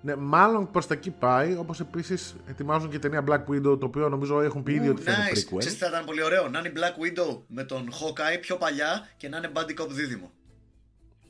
ναι, 0.00 0.16
μάλλον 0.16 0.70
προς 0.70 0.86
τα 0.86 0.94
εκεί 0.94 1.10
πάει. 1.10 1.56
Όπως 1.56 1.80
επίσης 1.80 2.36
ετοιμάζουν 2.48 2.90
και 2.90 2.98
ταινία 2.98 3.24
Black 3.28 3.44
Widow, 3.50 3.78
το 3.80 3.86
οποίο 3.86 4.08
νομίζω 4.08 4.40
έχουν 4.40 4.62
πει 4.62 4.72
ήδη 4.72 4.88
Ου, 4.88 4.90
ότι 4.90 5.02
θα 5.02 5.12
είναι 5.12 5.24
nice. 5.28 5.32
prequel. 5.38 5.58
Ξέρεις 5.58 5.78
τι 5.78 5.84
θα 5.84 5.86
ήταν 5.88 6.04
πολύ 6.04 6.22
ωραίο; 6.22 6.48
Να 6.48 6.58
είναι 6.58 6.68
η 6.68 6.72
Black 6.76 7.02
Widow 7.04 7.40
με 7.46 7.64
τον 7.64 7.88
Hawkeye 7.92 8.38
πιο 8.40 8.56
παλιά 8.56 9.08
και 9.16 9.28
να 9.28 9.36
είναι 9.36 9.50
buddy 9.54 9.82
cop 9.82 9.88
δίδυμο. 9.88 10.32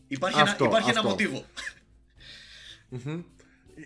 Υπάρχει, 0.08 0.40
Αυτό, 0.40 0.64
ένα, 0.64 0.72
υπάρχει 0.72 0.90
ένα 0.90 0.98
αυτό. 0.98 1.10
μοτίβο. 1.10 1.44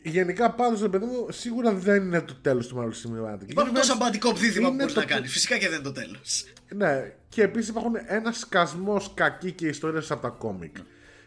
Γενικά 0.02 0.50
πάντω, 0.50 0.88
παιδί 0.88 1.04
μου, 1.04 1.26
σίγουρα 1.30 1.72
δεν 1.74 2.02
είναι 2.02 2.20
το 2.20 2.34
τέλος 2.42 2.66
του 2.66 2.76
Marvel 2.76 2.88
Cinematic 3.08 3.40
Υπάρχουν 3.50 3.74
Universe. 3.74 3.78
τόσα 3.78 3.96
buddy 3.98 4.26
cop 4.28 4.34
δίδυμα 4.36 4.66
που 4.68 4.72
είναι 4.74 4.82
μπορείς 4.82 4.92
το- 4.94 5.00
να 5.00 5.06
κάνεις. 5.06 5.32
Φυσικά 5.32 5.58
και 5.58 5.68
δεν 5.68 5.74
είναι 5.74 5.84
το 5.88 5.92
τέλος. 5.92 6.44
Ναι, 6.74 7.12
και 7.28 7.42
επίσης 7.42 7.68
υπάρχουν 7.68 7.92
ένα 8.06 8.32
σκασμός 8.32 9.10
κακοί 9.14 9.52
και 9.52 9.66
ιστορίε 9.66 10.00
από 10.08 10.22
τα 10.22 10.28
κόμικ. 10.28 10.76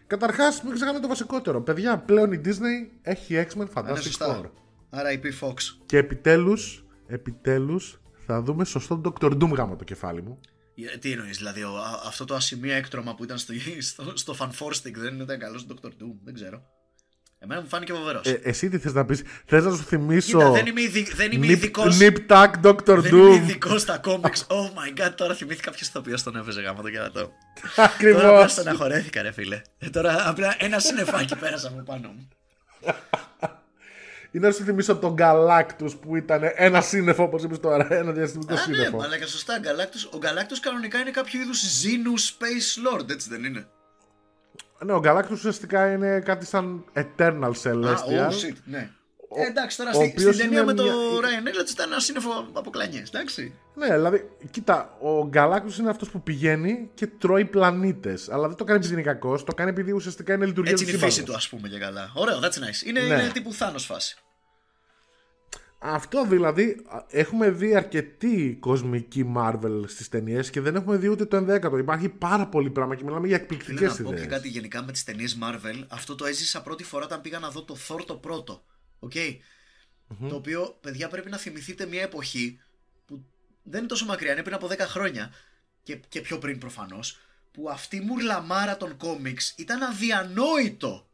Καταρχάς, 0.08 0.64
μην 0.64 0.74
ξεχνάμε 0.74 1.00
το 1.00 1.08
βασικότερο. 1.08 1.62
Παιδιά, 1.62 1.98
πλέον 1.98 2.32
η 2.32 2.42
Disney 2.46 2.98
έχει 3.02 3.46
X-Men 3.50 3.56
Είναι 3.56 3.68
Fantastic 3.74 3.92
Four. 3.94 4.02
σωστά. 4.02 4.52
Άρα 4.90 5.12
η 5.12 5.20
P 5.24 5.28
Fox. 5.48 5.54
Και 5.86 5.98
επιτέλους, 5.98 6.86
επιτέλους, 7.08 8.02
θα 8.26 8.42
δούμε 8.42 8.66
σωστό 8.66 9.02
Dr. 9.06 9.26
Doom 9.32 9.52
γάμο 9.56 9.76
το 9.76 9.84
κεφάλι 9.84 10.22
μου. 10.22 10.40
Ε, 10.94 10.98
Τι 10.98 11.12
εννοείς, 11.12 11.38
δηλαδή 11.38 11.64
ο- 11.64 11.78
α- 11.78 12.02
αυτό 12.08 12.26
το 12.26 12.36
ασημεία 12.36 12.76
έκτρωμα 12.76 13.16
που 13.16 13.24
ήταν 13.24 13.38
στο, 13.38 13.54
στο, 13.90 14.12
στο 14.18 14.36
Fanforstic 14.40 14.94
δεν 14.96 15.20
ήταν 15.20 15.40
καλός 15.40 15.62
στον 15.62 15.80
Dr. 15.82 15.88
Doom, 15.88 16.16
δεν 16.24 16.34
ξέρω. 16.34 16.64
Εμένα 17.44 17.62
μου 17.62 17.68
φάνηκε 17.68 17.94
φοβερός. 17.94 18.26
Ε, 18.26 18.40
εσύ 18.44 18.70
τι 18.70 18.78
θες 18.78 18.94
να 18.94 19.06
πεις, 19.06 19.22
θες 19.46 19.64
να 19.64 19.72
σου 19.76 19.84
θυμίσω 19.84 20.38
Κοίτα, 20.38 20.52
δεν 20.52 20.66
είμαι, 20.66 20.82
ειδι, 20.82 21.08
δεν 21.16 21.32
είμαι 21.32 21.46
Nip, 21.46 21.50
ειδικός, 21.50 21.98
Nip 22.02 22.16
Tuck 22.28 22.52
Dr. 22.64 22.86
δεν 22.86 23.16
είμαι 23.16 23.30
Doom. 23.30 23.36
ειδικός 23.36 23.82
στα 23.82 24.00
comics. 24.04 24.48
Oh 24.48 24.66
my 24.78 25.02
god, 25.08 25.12
τώρα 25.16 25.34
θυμήθηκα 25.34 25.72
ποιος 25.72 25.88
ηθοποιός 25.88 26.24
τον 26.24 26.36
έβαιζε 26.36 26.62
γάμο 26.62 26.82
το 26.82 26.90
κερατό. 26.90 27.20
Τώρα 27.22 27.28
απλά 27.78 27.84
Ακριβώς. 27.84 28.52
στεναχωρέθηκα 28.52 29.22
ρε 29.22 29.32
φίλε. 29.32 29.62
Ε, 29.78 29.90
τώρα 29.90 30.30
απλά 30.30 30.56
ένα 30.60 30.80
συννεφάκι 30.80 31.36
πέρασα 31.36 31.68
από 31.68 31.82
πάνω 31.86 32.08
μου. 32.08 32.28
Ή 34.32 34.40
να 34.40 34.52
σου 34.52 34.64
θυμίσω 34.64 34.96
τον 34.96 35.16
Galactus 35.20 36.00
που 36.02 36.16
ήταν 36.16 36.42
ένα 36.56 36.82
σύννεφο, 36.82 37.24
όπως 37.24 37.44
είπες 37.44 37.60
τώρα, 37.60 37.88
ένα 37.94 38.12
διαστημικό 38.12 38.54
Α, 38.54 38.56
ναι, 38.56 38.62
σύννεφο. 38.62 39.00
αλλά 39.02 39.18
και 39.18 39.26
σωστά, 39.26 39.60
Galactus, 39.64 40.16
ο 40.16 40.18
Galactus 40.22 40.58
κανονικά 40.62 41.00
είναι 41.00 41.12
κάποιο 41.12 41.42
είδους 41.42 41.62
Xenu 41.62 42.20
Space 42.30 43.00
Lord, 43.00 43.10
έτσι 43.10 43.30
δεν 43.30 43.44
είναι; 43.44 43.68
Ναι, 44.86 44.94
ο 44.94 45.02
Galactus 45.04 45.32
ουσιαστικά 45.32 45.92
είναι 45.92 46.20
κάτι 46.20 46.46
σαν 46.46 46.84
Eternal 46.94 47.42
Α, 47.44 47.52
Celestial. 47.64 48.30
oh 48.30 48.32
shit, 48.32 48.56
ναι. 48.66 48.90
Ε, 49.36 49.46
εντάξει, 49.48 49.78
τώρα 49.78 49.90
ο 49.90 49.94
στη, 49.94 50.04
οποίος 50.04 50.36
στην 50.36 50.38
ταινία 50.46 50.62
είναι 50.62 50.72
με 50.72 50.74
το 50.74 50.84
μια- 50.84 50.94
Ryan 50.94 51.48
Reynolds 51.48 51.72
ήταν 51.72 51.92
ένα 51.92 52.00
σύννεφο 52.00 52.30
από 52.54 52.70
κλανιές, 52.70 53.10
εντάξει. 53.10 53.54
Ναι, 53.76 53.88
δηλαδή, 53.96 54.30
κοίτα, 54.52 54.98
ο 55.02 55.30
Galactus 55.34 55.80
είναι 55.80 55.90
αυτός 55.90 56.10
που 56.10 56.22
πηγαίνει 56.24 56.90
και 56.94 57.08
τρώει 57.08 57.46
πλανήτες. 57.46 58.30
Αλλά 58.30 58.48
δεν 58.48 58.58
το 58.58 58.64
κάνει 58.64 58.80
επειδή 58.80 58.94
είναι 58.94 59.02
κακός, 59.02 59.44
το 59.44 59.54
κάνει 59.54 59.70
επειδή 59.70 59.92
ουσιαστικά 59.92 60.34
είναι 60.34 60.46
λειτουργία 60.46 60.72
Έτσι 60.72 60.84
του 60.86 60.90
είναι 60.92 61.00
η 61.00 61.04
φύση 61.04 61.16
σύμπαντος. 61.16 61.36
του, 61.50 61.56
ας 61.56 61.62
πούμε 61.62 61.68
και 61.74 61.80
καλά. 61.86 62.12
Ωραίο, 62.16 62.40
that's 62.40 62.44
nice. 62.60 62.88
Είναι, 62.88 63.00
Ναι. 63.00 63.06
είναι 63.14 63.30
τύπου 63.34 63.54
Thanos 63.60 63.76
φάση. 63.78 64.18
Αυτό 65.86 66.26
δηλαδή, 66.28 66.82
α, 66.88 67.06
έχουμε 67.10 67.50
δει 67.50 67.76
αρκετή 67.76 68.58
κοσμική 68.60 69.34
Marvel 69.36 69.84
στις 69.88 70.10
ταινίες 70.10 70.50
και 70.50 70.62
δεν 70.62 70.76
έχουμε 70.76 70.98
δει 70.98 71.08
ούτε 71.08 71.26
το 71.26 71.36
ένα 71.36 71.48
δέκατο. 71.48 71.78
Υπάρχει 71.78 72.10
πάρα 72.10 72.48
πολύ 72.48 72.70
πράγμα 72.70 72.96
και 72.96 73.04
μιλάμε 73.04 73.28
για 73.28 73.38
Θέλω 73.38 73.50
εκπληκτικές 73.52 73.98
να 73.98 74.04
πω 74.04 74.10
και 74.10 74.16
ιδέες. 74.16 74.32
κάτι 74.32 74.48
γενικά 74.50 74.84
με 74.84 74.92
τις 74.92 75.04
ταινίες 75.04 75.38
Marvel. 75.44 75.86
Αυτό 75.88 76.16
το 76.16 76.26
έζησα 76.26 76.62
πρώτη 76.62 76.84
φορά 76.84 77.06
όταν 77.06 77.22
πήγα 77.22 77.40
να 77.40 77.50
δω 77.50 77.64
το 77.64 77.78
Thor 77.88 78.06
το 78.06 78.16
πρώτο. 78.16 78.64
Οκ; 79.00 79.12
Το 80.30 80.36
οποίο, 80.36 80.78
παιδιά, 80.82 81.08
πρέπει 81.08 81.30
να 81.30 81.38
θυμηθείτε 81.38 81.86
μια 81.86 82.02
εποχή 82.02 82.60
που 83.06 83.26
δεν 83.64 83.80
είναι 83.80 83.88
τόσο 83.88 84.06
μακριά, 84.06 84.32
είναι 84.32 84.44
πριν 84.44 84.56
από 84.56 84.68
10 84.68 84.78
χρόνια 84.80 85.34
και, 85.84 85.96
και 85.96 86.22
πιο 86.22 86.38
πριν 86.38 86.58
προφανώς. 86.58 87.20
Που 87.52 87.70
αυτή 87.70 87.96
η 87.96 88.00
μουρλαμάρα 88.02 88.78
των 88.78 88.98
κόμιξ 88.98 89.54
ήταν 89.58 89.82
αδιανόητο 89.84 91.08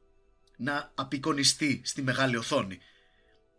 να 0.58 0.91
απεικονιστεί 0.96 1.82
στη 1.84 2.02
μεγάλη 2.02 2.38
οθόνη. 2.38 2.80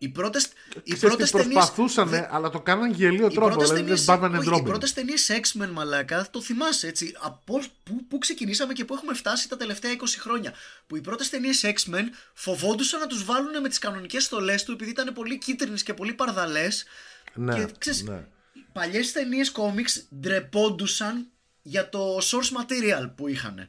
Οι 0.02 0.08
πρώτες, 0.08 0.44
οι 0.82 0.92
Ξέρεις 0.92 1.00
πρώτες 1.00 1.30
τι, 1.30 1.36
ταινίες 1.36 1.54
προσπαθούσαν, 1.54 2.08
δεν- 2.08 2.26
αλλά 2.30 2.50
το 2.50 2.60
κάναν 2.60 2.92
γελίο 2.92 3.26
οι 3.26 3.34
τρόπο. 3.34 3.46
πρώτες 3.48 3.68
Δηλαδή, 3.68 3.80
ταινίες, 3.80 4.04
δεν 4.04 4.18
Batman 4.20 4.34
and 4.34 4.38
όχι, 4.38 4.48
οι 4.48 4.52
Robin. 4.56 4.64
πρώτες 4.64 4.92
ταινίες 4.92 5.30
X-Men 5.30 5.68
μαλάκα 5.72 6.28
το 6.30 6.40
θυμάσαι 6.42 6.86
έτσι 6.86 7.14
από 7.20 7.60
που, 7.82 8.06
που 8.08 8.18
ξεκινήσαμε 8.18 8.72
και 8.72 8.84
που 8.84 8.94
έχουμε 8.94 9.14
φτάσει 9.14 9.48
τα 9.48 9.56
τελευταία 9.56 9.90
20 9.92 10.18
χρόνια 10.20 10.52
που 10.86 10.96
οι 10.96 11.00
πρώτες 11.00 11.28
ταινίες 11.28 11.60
X-Men 11.64 12.04
φοβόντουσαν 12.34 13.00
να 13.00 13.06
τους 13.06 13.24
βάλουν 13.24 13.60
με 13.60 13.68
τις 13.68 13.78
κανονικές 13.78 14.24
στολές 14.24 14.64
του 14.64 14.72
επειδή 14.72 14.90
ήταν 14.90 15.12
πολύ 15.14 15.38
κίτρινες 15.38 15.82
και 15.82 15.94
πολύ 15.94 16.12
παρδαλές 16.12 16.84
Ναι, 17.34 17.54
και 17.54 17.66
ξέρεις, 17.78 18.02
ναι. 18.02 18.26
οι 18.52 18.64
παλιές 18.72 19.12
ταινίες 19.12 19.50
κόμιξ 19.50 20.06
ντρεπόντουσαν 20.20 21.26
για 21.62 21.88
το 21.88 22.16
source 22.18 22.50
material 22.60 23.10
που 23.16 23.28
είχαν. 23.28 23.68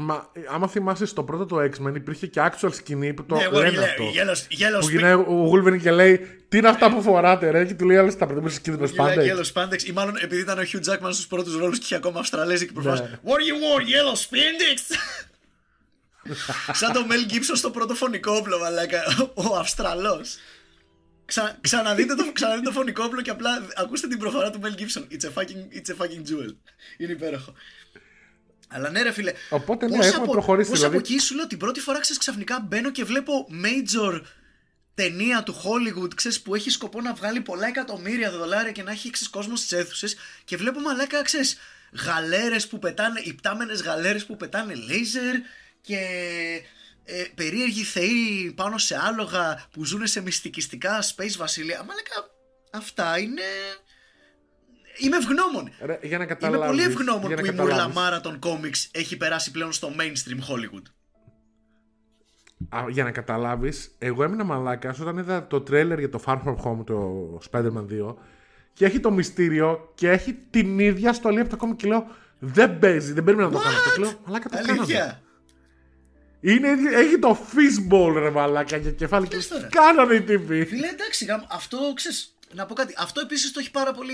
Μα 0.00 0.30
ε, 0.32 0.40
άμα 0.48 0.68
θυμάσαι 0.68 1.06
στο 1.06 1.22
πρώτο 1.24 1.46
το 1.46 1.56
X-Men 1.56 1.94
υπήρχε 1.94 2.26
και 2.26 2.40
actual 2.50 2.68
σκηνή 2.74 3.14
που 3.14 3.24
το 3.24 3.34
Ναι, 3.36 3.48
λένε 3.48 3.68
γέλο- 3.68 3.84
αυτό. 3.84 4.02
γέλος- 4.02 4.46
γέλος 4.50 4.78
Που 4.78 4.84
σπι- 4.86 4.94
γυρνάει 4.98 5.12
ο 5.14 5.50
Wolverine 5.52 5.80
και 5.80 5.90
λέει 5.90 6.16
Τι 6.48 6.58
είναι 6.58 6.68
αυτά 6.68 6.90
που 6.90 7.02
φοράτε, 7.02 7.50
ρε, 7.50 7.64
και 7.64 7.74
του 7.74 7.84
λέει 7.86 7.96
άλλες 7.96 8.16
τα 8.16 8.26
προτιμήσει 8.26 8.60
κίτρινο 8.60 8.86
Γελάει 8.86 9.14
πάντα. 9.16 9.34
yellow 9.34 9.52
spandex 9.52 9.82
ή 9.82 9.92
μάλλον 9.92 10.16
επειδή 10.20 10.40
ήταν 10.40 10.58
ο 10.58 10.62
Hugh 10.62 10.76
Jackman 10.92 11.08
στους 11.12 11.26
πρώτους 11.26 11.56
ρόλους 11.56 11.78
και 11.78 11.84
είχε 11.84 11.94
ακόμα 11.94 12.20
αυστραλέζικη 12.20 12.72
προφάση. 12.72 13.02
Ναι. 13.02 13.08
What 13.24 13.36
do 13.36 13.42
you 13.48 13.56
want, 13.64 13.82
yellow 13.84 14.14
spandex? 14.16 14.96
Σαν 16.72 16.92
το 16.92 17.06
Mel 17.10 17.32
Gibson 17.32 17.52
στο 17.54 17.70
πρώτο 17.70 17.94
φωνικό 17.94 18.32
όπλο, 18.32 18.58
μαλάκα. 18.58 19.02
Ο 19.34 19.56
Αυστραλός. 19.56 20.36
Ξα, 21.24 21.58
ξαναδείτε, 21.60 22.14
το, 22.14 22.32
ξαναδείτε 22.32 22.64
το 22.66 22.72
φωνικό 22.72 23.04
όπλο 23.04 23.20
και 23.22 23.30
απλά 23.30 23.50
ακούστε 23.76 24.06
την 24.08 24.18
προφορά 24.18 24.50
του 24.50 24.60
Mel 24.62 24.80
Gibson. 24.80 25.02
It's 25.12 25.24
a 25.24 25.32
fucking, 25.42 25.76
it's 25.76 25.90
a 25.94 26.04
fucking 26.04 26.22
jewel. 26.30 26.54
Είναι 26.98 27.12
υπέροχο. 27.12 27.52
Αλλά 28.68 28.90
ναι, 28.90 29.02
ρε 29.02 29.12
φίλε. 29.12 29.32
Οπότε, 29.50 29.88
ναι, 29.88 29.96
πώς 29.96 30.06
έχουμε 30.06 30.22
από, 30.22 30.32
προχωρήσει, 30.32 30.70
πώς 30.70 30.78
δηλαδή. 30.78 30.96
από 30.96 31.06
εκεί 31.06 31.20
σου 31.20 31.34
λέω 31.34 31.46
την 31.46 31.58
πρώτη 31.58 31.80
φορά 31.80 32.00
ξέρεις, 32.00 32.18
ξαφνικά 32.18 32.60
μπαίνω 32.60 32.90
και 32.90 33.04
βλέπω 33.04 33.48
major 33.64 34.20
ταινία 34.94 35.42
του 35.42 35.54
Hollywood, 35.54 36.14
ξέρεις, 36.14 36.42
που 36.42 36.54
έχει 36.54 36.70
σκοπό 36.70 37.00
να 37.00 37.14
βγάλει 37.14 37.40
πολλά 37.40 37.66
εκατομμύρια 37.66 38.30
δολάρια 38.30 38.72
και 38.72 38.82
να 38.82 38.90
έχει 38.90 39.10
ξέρεις, 39.10 39.28
κόσμος 39.28 39.58
στις 39.58 39.72
αίθουσες 39.72 40.16
και 40.44 40.56
βλέπω 40.56 40.80
μαλάκα, 40.80 41.22
ξέρεις, 41.22 41.58
γαλέρες 42.04 42.68
που 42.68 42.78
πετάνε, 42.78 43.20
υπτάμενες 43.24 43.82
γαλέρες 43.82 44.24
που 44.26 44.36
πετάνε 44.36 44.74
λέιζερ 44.74 45.34
και 45.80 45.98
ε, 47.04 47.24
περίεργοι 47.34 47.82
θεοί 47.82 48.52
πάνω 48.56 48.78
σε 48.78 48.98
άλογα 49.02 49.66
που 49.72 49.84
ζουν 49.84 50.06
σε 50.06 50.20
μυστικιστικά 50.20 51.02
space 51.02 51.36
βασιλεία. 51.36 51.82
Μαλάκα, 51.82 52.30
αυτά 52.72 53.18
είναι... 53.18 53.42
Είμαι 54.98 55.16
ευγνώμων. 55.16 55.70
Ρε, 55.84 55.98
για 56.02 56.18
να 56.18 56.24
Είμαι 56.24 56.34
καταλάβεις, 56.34 56.66
πολύ 56.68 56.82
ευγνώμων 56.82 57.26
για 57.26 57.36
να 57.36 57.40
που 57.42 57.46
η 57.46 57.50
καταλάβεις. 57.50 57.84
μουρλαμάρα 57.84 58.20
των 58.20 58.38
κόμιξ 58.38 58.88
έχει 58.92 59.16
περάσει 59.16 59.50
πλέον 59.50 59.72
στο 59.72 59.90
mainstream 59.98 60.38
Hollywood. 60.52 60.82
Α, 62.68 62.84
για 62.90 63.04
να 63.04 63.10
καταλάβεις, 63.10 63.94
εγώ 63.98 64.22
έμεινα 64.22 64.44
μαλάκας 64.44 65.00
όταν 65.00 65.18
είδα 65.18 65.46
το 65.46 65.60
τρέλερ 65.60 65.98
για 65.98 66.08
το 66.08 66.22
Far 66.26 66.38
From 66.44 66.56
Home, 66.64 66.84
το 66.86 67.38
Spider-Man 67.50 67.84
2, 67.90 68.14
και 68.72 68.84
έχει 68.84 69.00
το 69.00 69.10
μυστήριο 69.10 69.92
και 69.94 70.10
έχει 70.10 70.32
την 70.50 70.78
ίδια 70.78 71.12
στολή 71.12 71.40
από 71.40 71.48
το 71.50 71.56
κόμικ 71.56 71.76
και 71.76 71.88
λέω 71.88 72.06
Δεν 72.38 72.78
παίζει, 72.78 73.12
δεν 73.12 73.24
πρέπει 73.24 73.38
να 73.40 73.50
το 73.50 73.58
κάνω 73.58 73.76
αυτό. 73.76 73.90
Και 73.94 74.00
λέω 74.00 74.10
Μαλάκα 74.24 74.48
το 74.48 74.56
κάναμε. 74.56 74.78
Αλήθεια. 74.80 75.22
Είναι, 76.40 76.68
ίδιο- 76.68 76.98
έχει 76.98 77.18
το 77.18 77.38
fishbowl 77.52 78.12
ρε 78.14 78.30
μαλάκα 78.30 78.76
για 78.76 78.90
κεφάλι 78.90 79.28
και 79.28 79.36
Λες 79.36 79.48
τώρα; 79.48 79.68
κάνανε 79.70 80.14
οι 80.14 80.22
τύποι. 80.22 80.64
Φίλε, 80.64 80.86
εντάξει, 80.88 81.24
γαμ- 81.24 81.44
αυτό 81.50 81.78
ξέρεις, 81.94 82.37
να 82.54 82.66
πω 82.66 82.74
κάτι. 82.74 82.94
Αυτό 82.98 83.20
επίσης 83.20 83.52
το 83.52 83.60
έχει 83.60 83.70
πάρα 83.70 83.92
πολύ 83.92 84.12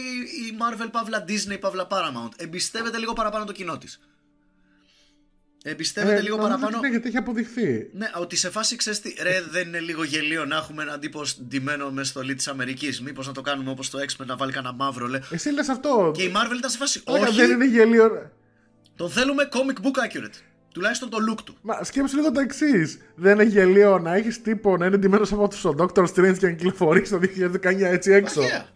η 0.48 0.56
Marvel 0.60 0.88
Παύλα 0.90 1.24
Disney 1.28 1.60
Παύλα 1.60 1.86
Paramount. 1.90 2.28
Εμπιστεύεται 2.36 2.98
λίγο 2.98 3.12
παραπάνω 3.12 3.44
το 3.44 3.52
κοινό 3.52 3.78
της. 3.78 4.00
Εμπιστεύεται 5.66 6.16
Ε, 6.18 6.20
λίγο 6.20 6.36
νομίζω 6.36 6.52
παραπάνω. 6.54 6.76
ότι 6.76 6.86
Ναι, 6.86 6.92
γιατί 6.92 7.08
έχει 7.08 7.16
αποδειχθεί. 7.16 7.90
Ναι, 7.92 8.10
ότι 8.14 8.36
σε 8.36 8.50
φάση 8.50 8.76
ξέρεις 8.76 9.00
τι, 9.00 9.14
ρε, 9.22 9.42
δεν 9.50 9.66
είναι 9.68 9.80
λίγο 9.80 10.04
γελίο 10.04 10.44
να 10.44 10.56
έχουμε 10.56 10.82
έναν 10.82 11.00
τύπο 11.00 11.22
ντυμένο 11.42 11.90
μες 11.90 12.08
στολή 12.08 12.34
της 12.34 12.48
Αμερικής. 12.48 13.00
Μήπως 13.02 13.26
να 13.26 13.32
το 13.32 13.40
κάνουμε 13.40 13.70
όπως 13.70 13.90
το 13.90 13.98
X-Men 13.98 14.26
να 14.26 14.36
βάλει 14.36 14.52
κανένα 14.52 14.74
μαύρο, 14.74 15.06
λε. 15.06 15.18
Εσύ 15.30 15.50
λες 15.50 15.68
αυτό. 15.68 16.12
Και 16.16 16.22
η 16.22 16.32
Marvel 16.36 16.56
ήταν 16.56 16.70
σε 16.70 16.76
φάση. 16.78 17.02
Μαλάκα, 17.06 17.28
Όχι, 17.28 17.36
δεν 17.36 17.50
είναι 17.50 17.66
γελίο. 17.66 18.06
ρε. 18.12 18.30
τον 18.96 19.10
θέλουμε 19.10 19.48
comic 19.52 19.84
book 19.84 19.90
accurate. 20.06 20.34
Τουλάχιστον 20.74 21.10
το 21.10 21.18
look 21.30 21.38
του. 21.44 21.56
Μα 21.62 21.84
σκέψου 21.84 22.16
λίγο 22.16 22.32
το 22.32 22.40
εξής. 22.40 22.98
Δεν 23.14 23.32
είναι 23.32 23.42
γελίο 23.44 23.98
να 23.98 24.14
έχεις 24.14 24.42
τύπο 24.42 24.76
να 24.76 24.86
είναι 24.86 24.96
ντυμένος 24.96 25.32
από 25.32 25.48
τον 25.62 25.76
Doctor 25.78 26.02
Strange 26.02 26.38
και 26.38 26.46
να 26.46 26.52
κυκλοφορείς 26.52 27.08
το 27.08 27.18
2019 27.18 27.80
έτσι 27.80 28.12
έξω; 28.12 28.40
Βαθιά. 28.40 28.68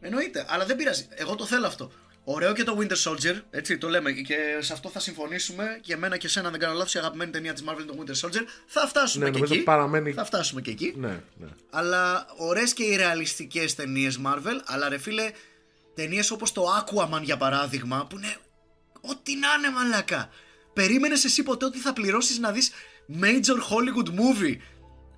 Εννοείται, 0.00 0.44
αλλά 0.48 0.64
δεν 0.66 0.76
πειράζει. 0.76 1.06
Εγώ 1.14 1.34
το 1.34 1.44
θέλω 1.44 1.66
αυτό. 1.66 1.90
Ωραίο 2.24 2.52
και 2.52 2.62
το 2.64 2.78
Winter 2.80 3.10
Soldier, 3.10 3.40
έτσι 3.50 3.78
το 3.78 3.88
λέμε 3.88 4.12
και 4.12 4.34
σε 4.58 4.72
αυτό 4.72 4.88
θα 4.88 5.00
συμφωνήσουμε. 5.00 5.78
Και 5.80 5.92
εμένα 5.92 6.16
και 6.16 6.26
εσένα, 6.26 6.46
αν 6.46 6.52
δεν 6.52 6.60
κάνω 6.60 6.74
λάθος, 6.74 6.94
η 6.94 6.98
αγαπημένη 6.98 7.30
ταινία 7.30 7.52
της 7.52 7.64
Marvel 7.66 7.80
είναι 7.80 7.92
το 7.92 7.94
Winter 7.98 8.26
Soldier. 8.26 8.42
Θα 8.66 8.86
φτάσουμε 8.86 9.24
Ναι, 9.24 9.30
και 9.30 9.36
νομίζω 9.36 9.54
εκεί. 9.54 9.62
παραμένει- 9.62 10.14
Θα 10.14 10.24
φτάσουμε 10.24 10.60
και 10.60 10.70
εκεί. 10.70 10.94
Ναι, 10.96 11.08
ναι. 11.36 11.46
Αλλά 11.70 12.26
ωραίες 12.36 12.72
και 12.72 12.82
οι 12.84 12.96
ρεαλιστικέ 12.96 13.64
ταινίες 13.76 14.20
Marvel. 14.26 14.60
Αλλά 14.64 14.88
ρε 14.88 14.98
φίλε, 14.98 15.30
ταινίες 15.94 16.30
όπως 16.30 16.52
το 16.52 16.64
Aquaman 16.78 17.20
για 17.22 17.36
παράδειγμα, 17.36 18.06
που 18.10 18.16
είναι. 18.16 18.36
Ό,τι 19.00 19.32
να 19.36 19.48
είναι 19.58 19.70
μαλάκα. 19.76 20.28
Περίμενες 20.74 21.24
εσύ 21.24 21.42
ποτέ 21.42 21.64
ότι 21.64 21.78
θα 21.78 21.92
πληρώσεις 21.92 22.38
να 22.38 22.50
δεις 22.50 22.70
major 23.20 23.56
Hollywood 23.70 24.08
movie 24.08 24.56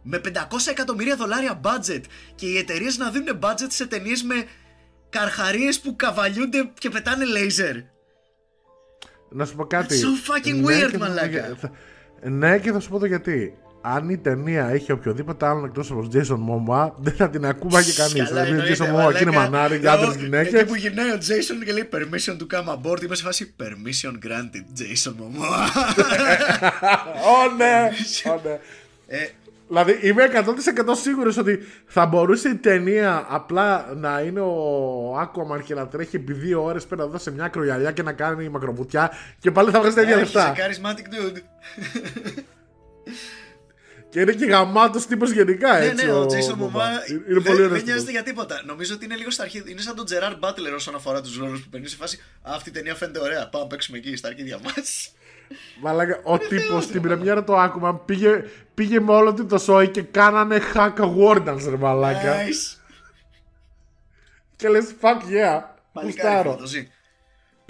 με 0.02 0.20
500 0.24 0.30
εκατομμύρια 0.70 1.16
δολάρια 1.16 1.60
budget 1.64 2.00
και 2.34 2.46
οι 2.46 2.58
εταιρείες 2.58 2.96
να 2.98 3.10
δίνουν 3.10 3.38
budget 3.42 3.66
σε 3.68 3.86
ταινίες 3.86 4.22
με 4.22 4.44
καρχαρίες 5.10 5.80
που 5.80 5.96
καβαλιούνται 5.96 6.70
και 6.78 6.90
πετάνε 6.90 7.24
laser. 7.36 7.74
Να 9.30 9.44
σου 9.44 9.56
πω 9.56 9.64
κάτι. 9.66 10.00
That's 10.00 10.04
so 10.04 10.30
fucking 10.46 10.54
Ναι, 10.60 10.66
weird, 10.66 10.78
και 10.78 10.82
θα 10.82 10.88
σου 10.90 10.98
πω 10.98 10.98
μαλάκα. 10.98 11.26
για- 11.28 11.56
θα- 11.60 11.70
Ναι, 12.30 12.58
και 12.58 12.72
θα 12.72 12.80
σου 12.80 12.88
πω 12.90 12.98
το 12.98 13.06
γιατί. 13.06 13.54
Αν 13.94 14.08
η 14.08 14.16
ταινία 14.18 14.74
είχε 14.74 14.92
οποιοδήποτε 14.92 15.46
άλλο 15.46 15.64
εκτός 15.64 15.90
από 15.90 16.08
τον 16.08 16.10
Jason 16.14 16.34
Momoa, 16.48 16.90
δεν 16.96 17.12
θα 17.14 17.30
την 17.30 17.46
ακούμε 17.46 17.82
και 17.82 17.92
κανείς. 17.92 18.28
Καλά, 18.28 18.44
Δηλαδή, 18.44 18.50
ο 18.50 18.54
εννοείται, 18.54 18.74
Jason 18.84 19.06
Momoa 19.06 19.12
και 19.16 19.22
είναι 19.22 19.30
μαλάκα. 19.30 19.50
μανάρι 19.50 19.76
για 19.78 19.92
άντρες 19.92 20.08
Εγώ, 20.14 20.18
γυναίκες. 20.24 20.52
Εκεί 20.52 20.64
που 20.64 20.74
γυρνάει 20.74 21.10
ο 21.10 21.18
Jason 21.20 21.64
και 21.64 21.72
λέει 21.72 21.88
permission 21.92 22.36
to 22.36 22.46
come 22.56 22.68
aboard, 22.74 23.02
είμαι 23.02 23.14
σε 23.14 23.22
φάση 23.22 23.54
permission 23.60 24.12
granted, 24.26 24.80
Jason 24.80 25.10
Momoa. 25.10 25.66
Ω 27.34 27.54
ναι! 27.56 27.90
Ω, 28.32 28.40
ναι. 28.44 28.58
ε, 29.06 29.28
Δηλαδή 29.68 29.98
είμαι 30.02 30.24
100% 30.32 30.96
σίγουρος 31.02 31.36
ότι 31.36 31.58
θα 31.86 32.06
μπορούσε 32.06 32.48
η 32.48 32.54
ταινία 32.54 33.26
απλά 33.28 33.86
να 33.96 34.20
είναι 34.20 34.40
ο 34.40 35.20
Aquaman 35.20 35.62
και 35.64 35.74
να 35.74 35.86
τρέχει 35.86 36.16
επί 36.16 36.32
δύο 36.32 36.64
ώρες 36.64 36.86
πέρα 36.86 37.02
εδώ 37.02 37.18
σε 37.18 37.30
μια 37.32 37.44
ακρογιαλιά 37.44 37.92
και 37.92 38.02
να 38.02 38.12
κάνει 38.12 38.48
μακροβουτιά 38.48 39.10
και 39.38 39.50
πάλι 39.50 39.70
θα 39.70 39.80
βγάζει 39.80 39.94
τα 39.94 40.02
ίδια 40.02 40.16
έχεις 40.16 40.34
λεφτά. 40.34 40.54
a 40.54 40.58
charismatic 40.58 41.04
dude. 41.14 41.38
Και 44.16 44.22
είναι 44.22 44.32
και 44.32 44.44
γαμάτος 44.44 45.06
τύπος 45.06 45.30
γενικά 45.30 45.78
Ναι, 45.78 45.84
έτσι. 45.84 46.04
ναι, 46.06 46.12
ο 46.12 46.20
ο 46.20 46.24
Jason 46.24 46.52
Momoa. 46.62 46.76
Momoa 46.76 47.10
Είναι 47.10 47.22
δεν, 47.26 47.42
πολύ 47.42 47.56
δεν 47.56 47.64
ωραίος. 47.70 47.82
νοιάζεται 47.84 48.10
για 48.10 48.22
τίποτα. 48.22 48.62
Νομίζω 48.66 48.94
ότι 48.94 49.04
είναι 49.04 49.16
λίγο 49.16 49.30
στα 49.30 49.42
αρχή. 49.42 49.62
Είναι 49.66 49.80
σαν 49.80 49.94
τον 49.96 50.06
Gerard 50.08 50.48
Butler 50.48 50.74
όσον 50.74 50.94
αφορά 50.94 51.20
τους 51.20 51.36
ρόλους 51.38 51.62
που 51.62 51.68
παίρνει 51.68 51.88
σε 51.88 51.96
φάση. 51.96 52.22
«Α, 52.42 52.52
Αυτή 52.54 52.68
η 52.68 52.72
ταινία 52.72 52.94
φαίνεται 52.94 53.20
ωραία. 53.20 53.48
Πάμε 53.48 53.64
να 53.64 53.70
παίξουμε 53.70 53.98
εκεί 53.98 54.16
στα 54.16 54.28
αρχίδια 54.28 54.58
μας. 54.64 55.12
Μαλάκα, 55.82 56.20
ο 56.22 56.38
τύπος 56.38 56.84
στην 56.84 57.02
πρεμιέρα 57.02 57.44
του 57.44 57.52
Aquaman 57.56 58.00
πήγε, 58.04 58.44
πήγε 58.74 59.00
με 59.00 59.12
όλο 59.12 59.34
του 59.34 59.46
το 59.46 59.58
σόι 59.58 59.88
και 59.88 60.02
κάνανε 60.02 60.60
hack 60.74 60.94
awardance 60.96 61.64
ρε 61.68 61.76
μαλάκα. 61.76 62.34
Nice. 62.36 62.78
Και 64.56 64.68
λες, 64.68 64.84
fuck 65.00 65.06
yeah. 65.06 65.60
Παλικάρι 65.92 66.48
Γουστάρω. 66.48 66.58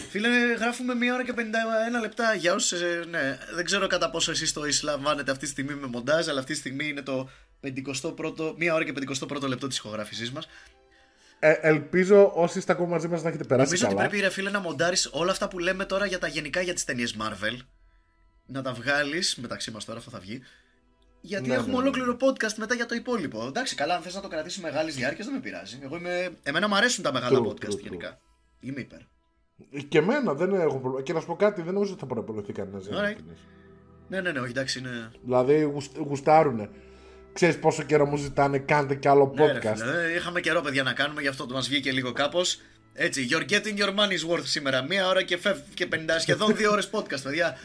Φίλε, 0.02 0.28
το 0.28 0.35
ζει. 0.35 0.36
Φίλε, 0.44 0.55
γράφουμε 0.55 0.94
μία 0.94 1.14
ώρα 1.14 1.24
και 1.24 1.32
51 1.36 2.01
λεπτά 2.01 2.35
για 2.35 2.55
όσου. 2.55 2.77
Ναι, 3.10 3.39
δεν 3.55 3.64
ξέρω 3.64 3.86
κατά 3.86 4.10
πόσο 4.10 4.31
εσείς 4.31 4.52
το 4.52 4.64
εισλαμβάνετε 4.64 5.31
αυτή 5.31 5.44
τη 5.44 5.51
στιγμή 5.51 5.74
με 5.74 5.86
μοντάζ, 5.86 6.28
αλλά 6.28 6.39
αυτή 6.40 6.52
τη 6.52 6.59
στιγμή 6.59 6.89
είναι 6.89 7.02
το 7.02 7.28
51ο, 7.62 8.55
μία 8.56 8.74
ώρα 8.74 8.85
και 8.85 8.93
51ο 9.20 9.48
λεπτό 9.48 9.66
της 9.66 9.77
ηχογράφησής 9.78 10.32
μας. 10.32 10.48
Ε, 11.39 11.52
ελπίζω 11.60 12.32
όσοι 12.35 12.59
είστε 12.59 12.73
ακόμα 12.73 12.89
μαζί 12.89 13.09
μας 13.09 13.23
να 13.23 13.28
έχετε 13.28 13.44
περάσει 13.44 13.64
Νομίζω 13.73 13.86
ότι 13.86 13.94
καλά. 13.94 14.09
πρέπει, 14.09 14.23
ρε 14.24 14.31
φίλε, 14.31 14.51
να 14.51 14.60
μοντάρεις 14.60 15.09
όλα 15.12 15.31
αυτά 15.31 15.48
που 15.48 15.59
λέμε 15.59 15.85
τώρα 15.85 16.06
για 16.06 16.18
τα 16.18 16.27
γενικά 16.27 16.60
για 16.60 16.74
τις 16.74 16.85
ταινίες 16.85 17.16
Marvel. 17.20 17.56
Να 18.47 18.62
τα 18.62 18.73
βγάλεις 18.73 19.36
μεταξύ 19.36 19.70
μας 19.70 19.85
τώρα, 19.85 19.98
αυτό 19.98 20.10
θα 20.10 20.18
βγει. 20.18 20.43
Γιατί 21.20 21.48
Ναι, 21.48 21.55
έχουμε 21.55 21.66
ναι, 21.73 21.73
ναι. 21.77 21.82
ολόκληρο 21.82 22.16
podcast 22.20 22.55
μετά 22.56 22.74
για 22.74 22.86
το 22.86 22.94
υπόλοιπο. 22.94 23.47
Εντάξει, 23.47 23.74
καλά, 23.74 23.94
αν 23.94 24.02
θες 24.02 24.14
να 24.14 24.20
το 24.20 24.28
κρατήσεις 24.28 24.62
μεγάλης 24.62 24.94
διάρκειας, 24.94 25.27
δεν 25.27 25.35
με 25.35 25.40
πειράζει. 25.40 25.78
Εγώ 25.82 25.97
είμαι... 25.97 26.31
Εμένα 26.43 26.68
μου 26.68 26.74
αρέσουν 26.77 27.02
τα 27.05 27.12
μεγάλα 27.12 27.39
True, 27.39 27.47
podcast 27.47 27.66
true, 27.70 27.74
true. 27.74 27.81
γενικά. 27.82 28.20
Είμαι 28.60 28.81
υπέρ. 28.81 28.98
Και 29.89 29.99
εμένα 29.99 30.35
δεν 30.35 30.55
έχω 30.55 30.78
πρόβλημα. 30.78 31.03
Και 31.03 31.12
να 31.12 31.20
σου 31.20 31.27
πω 31.27 31.37
κάτι, 31.37 31.62
δεν 31.62 31.74
νομίζω 31.74 31.91
ότι 31.93 32.01
θα 32.01 32.07
παραπολουθεί 32.07 32.53
κανένας. 32.53 32.85
Alright. 32.91 33.16
Ναι, 34.09 34.20
ναι, 34.20 34.33
ναι, 34.33 34.41
όχι, 34.41 34.51
εντάξει, 34.51 34.78
είναι. 34.78 35.11
Δηλαδή 35.24 35.62
γουσ- 35.62 35.99
γουστάρουνε. 35.99 36.69
Ξέρεις 37.33 37.59
πόσο 37.59 37.83
καιρό 37.83 38.07
μου 38.07 38.16
ζητάνε, 38.16 38.59
κάντε 38.59 38.95
κι 38.95 39.09
άλλο 39.09 39.33
Ναι, 39.37 39.47
ρε, 39.47 39.53
podcast. 39.59 39.74
φίλε, 39.77 40.05
ε, 40.05 40.15
είχαμε 40.15 40.41
καιρό, 40.41 40.61
παιδιά, 40.61 40.83
να 40.83 40.93
κάνουμε, 40.93 41.20
γι' 41.20 41.28
αυτό 41.28 41.47
το 41.47 41.55
μας 41.55 41.69
βγήκε 41.69 41.93
λίγο 41.93 42.12
κάπως. 42.12 42.61
Έτσι, 42.93 43.28
you're 43.31 43.51
getting 43.53 43.78
your 43.78 43.89
money's 43.95 44.35
worth 44.35 44.45
σήμερα. 44.45 44.83
Μία 44.83 45.09
ώρα 45.09 45.23
και, 45.23 45.37
φεύ, 45.37 45.62
και 45.74 45.87
50, 45.93 45.97
σχεδόν 46.19 46.57
δύο 46.57 46.70
ώρες 46.70 46.91
podcast, 46.93 47.23
παιδιά. 47.23 47.57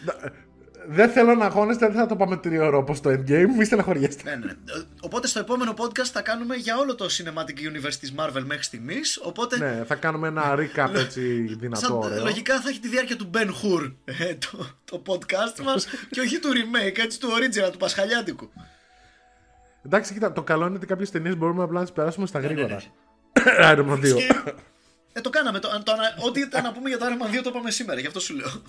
Δεν 0.87 1.09
θέλω 1.09 1.35
να 1.35 1.45
αγχώνεστε, 1.45 1.85
δεν 1.87 1.95
θα 1.95 2.05
το 2.05 2.15
πάμε 2.15 2.37
τριώρο 2.37 2.77
όπως 2.77 3.01
το 3.01 3.09
endgame. 3.09 3.45
Μη 3.57 3.65
στεναχωριέστε. 3.65 4.29
ναι, 4.29 4.35
ναι, 4.35 4.45
ναι. 4.45 4.51
Ε, 4.51 4.83
Οπότε 5.01 5.27
στο 5.27 5.39
επόμενο 5.39 5.73
podcast 5.77 6.05
θα 6.11 6.21
κάνουμε 6.21 6.55
για 6.55 6.77
όλο 6.77 6.95
το 6.95 7.05
Cinematic 7.05 7.57
Universe 7.69 7.93
της 7.99 8.13
Marvel 8.17 8.41
μέχρι 8.45 8.63
στιγμής. 8.63 9.19
Οπότε 9.23 9.57
ναι, 9.57 9.83
θα 9.87 9.95
κάνουμε 9.95 10.27
ένα 10.27 10.55
recap 10.57 10.93
έτσι 10.95 11.21
δυνατό. 11.59 11.85
σαν, 11.85 11.91
ωραίο. 11.91 12.23
λογικά 12.23 12.61
θα 12.61 12.69
έχει 12.69 12.79
τη 12.79 12.87
διάρκεια 12.87 13.15
του 13.15 13.29
Ben 13.33 13.47
Hur 13.47 13.93
ε, 14.05 14.35
το, 14.35 14.67
το 14.85 15.01
podcast 15.07 15.63
μας 15.63 15.87
και 16.09 16.19
όχι 16.19 16.39
του 16.39 16.49
remake, 16.49 16.97
έτσι 17.03 17.19
του 17.19 17.29
original, 17.29 17.71
του 17.71 17.77
Πασχαλιάτικου. 17.77 18.49
Εντάξει, 19.85 20.13
κοίτα, 20.13 20.31
το 20.31 20.43
καλό 20.43 20.65
είναι 20.65 20.75
ότι 20.75 20.85
κάποιες 20.85 21.11
ταινίες 21.11 21.37
μπορούμε 21.37 21.63
απλά 21.63 21.77
να 21.79 21.85
τις 21.85 21.93
περάσουμε 21.93 22.27
στα 22.27 22.39
ναι, 22.39 22.45
γρήγορα. 22.47 22.81
Iron 23.71 23.85
Man 23.89 23.97
2. 23.97 24.01
Και- 24.01 24.53
Ε, 25.13 25.21
το 25.21 25.29
κάναμε. 25.29 25.59
Το, 25.59 25.67
το, 25.83 25.91
ανα- 25.91 26.15
ό,τι 26.27 26.39
ήταν 26.39 26.63
να 26.63 26.71
πούμε 26.71 26.89
για 26.89 26.97
το 26.97 27.05
Iron 27.05 27.25
Man 27.35 27.39
2 27.39 27.41
το 27.43 27.49
είπαμε 27.49 27.71
σήμερα, 27.71 27.99
γι' 27.99 28.07
αυτό 28.07 28.19
σου 28.19 28.35
λέω. 28.35 28.61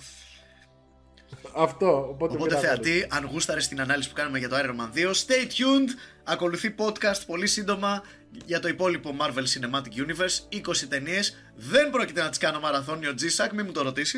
Αυτό. 1.55 2.07
Οπότε, 2.09 2.35
Οπότε 2.35 2.53
μην 2.55 2.63
θεατή, 2.63 3.07
αν 3.09 3.25
γούσταρε 3.25 3.59
την 3.59 3.81
ανάλυση 3.81 4.09
που 4.09 4.15
κάνουμε 4.15 4.39
για 4.39 4.49
το 4.49 4.55
Iron 4.55 4.69
Man 4.81 4.97
2, 4.97 5.07
stay 5.07 5.45
tuned. 5.47 5.89
Ακολουθεί 6.23 6.75
podcast 6.77 7.21
πολύ 7.25 7.47
σύντομα 7.47 8.03
για 8.45 8.59
το 8.59 8.67
υπόλοιπο 8.67 9.15
Marvel 9.19 9.43
Cinematic 9.43 10.05
Universe. 10.05 10.57
20 10.57 10.59
ταινίε. 10.89 11.19
Δεν 11.55 11.89
πρόκειται 11.89 12.21
να 12.21 12.29
τι 12.29 12.39
κάνω 12.39 12.59
μαραθώνιο 12.59 13.11
G-Sack, 13.11 13.49
μην 13.53 13.65
μου 13.65 13.71
το 13.71 13.81
ρωτήσει. 13.81 14.17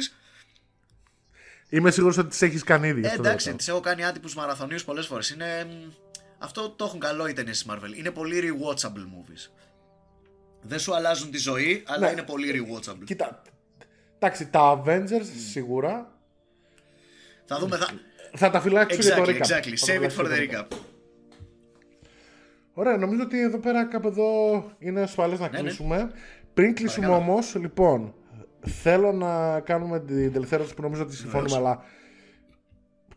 Είμαι 1.70 1.92
σίγουρο 1.92 2.16
ότι 2.18 2.38
τι 2.38 2.46
έχει 2.46 2.60
κάνει 2.60 2.88
ήδη. 2.88 3.02
Ε, 3.04 3.08
αυτό 3.08 3.22
δεν 3.22 3.26
εντάξει, 3.32 3.50
το- 3.50 3.56
τι 3.56 3.66
έχω 3.68 3.80
κάνει 3.80 4.06
άτυπου 4.06 4.30
μαραθωνίου 4.36 4.78
πολλέ 4.86 5.02
φορέ. 5.02 5.22
Είναι... 5.34 5.68
μ, 5.70 5.92
Αυτό 6.38 6.70
το 6.70 6.86
έχουν 6.86 7.00
καλό 7.00 7.28
οι 7.28 7.34
ταινίε 7.34 7.54
τη 7.54 7.62
Marvel. 7.70 7.98
Είναι 7.98 8.12
πολύ 8.12 8.40
rewatchable 8.44 8.88
movies. 8.90 9.50
Δεν 10.62 10.80
σου 10.80 10.96
αλλάζουν 10.96 11.32
τη 11.32 11.38
ζωή, 11.38 11.84
αλλά 11.88 12.06
Ναι. 12.06 12.12
είναι 12.12 12.24
πολύ 12.24 12.52
rewatchable. 12.68 13.04
Κοίτα. 13.06 13.42
Εντάξει, 14.20 14.48
τα 14.48 14.84
Avengers 14.86 15.26
σίγουρα 15.52 16.15
Θα 17.46 17.60
δούμε. 17.60 17.78
Θα... 17.78 17.88
θα 18.36 18.50
τα 18.50 18.62
φυλάξουν 18.62 19.02
για 19.02 19.16
το 19.16 19.22
Exactly, 19.22 19.28
recap. 19.28 19.38
exactly. 19.38 19.74
Θα 19.76 19.86
τα 19.86 19.94
Save 19.94 20.04
it 20.06 20.10
φυλάξουν 20.10 20.26
for 20.26 20.30
the 20.30 20.48
για 20.50 20.68
το 20.68 20.76
recap. 20.76 20.78
Ωραία, 22.74 22.98
νομίζω 22.98 23.24
ότι 23.24 23.42
εδώ 23.42 23.58
πέρα 23.60 23.86
κάπου 23.86 24.08
εδώ 24.08 24.64
είναι 24.80 25.02
ασφαλές 25.02 25.40
να 25.40 25.50
Ναι, 25.50 25.52
ναι. 25.58 25.60
κλείσουμε. 25.64 26.12
Πριν 26.54 26.74
κλείσουμε 26.76 27.06
Παρακαλώ. 27.08 27.32
όμως, 27.32 27.56
λοιπόν, 27.56 28.14
θέλω 28.62 29.12
να 29.12 29.60
κάνουμε 29.60 30.00
την 30.00 30.32
τελευταία 30.34 30.58
ερώτηση 30.58 30.76
που 30.76 30.82
νομίζω 30.82 31.02
ότι 31.04 31.16
συμφωνούμε, 31.16 31.56
αλλά 31.56 31.84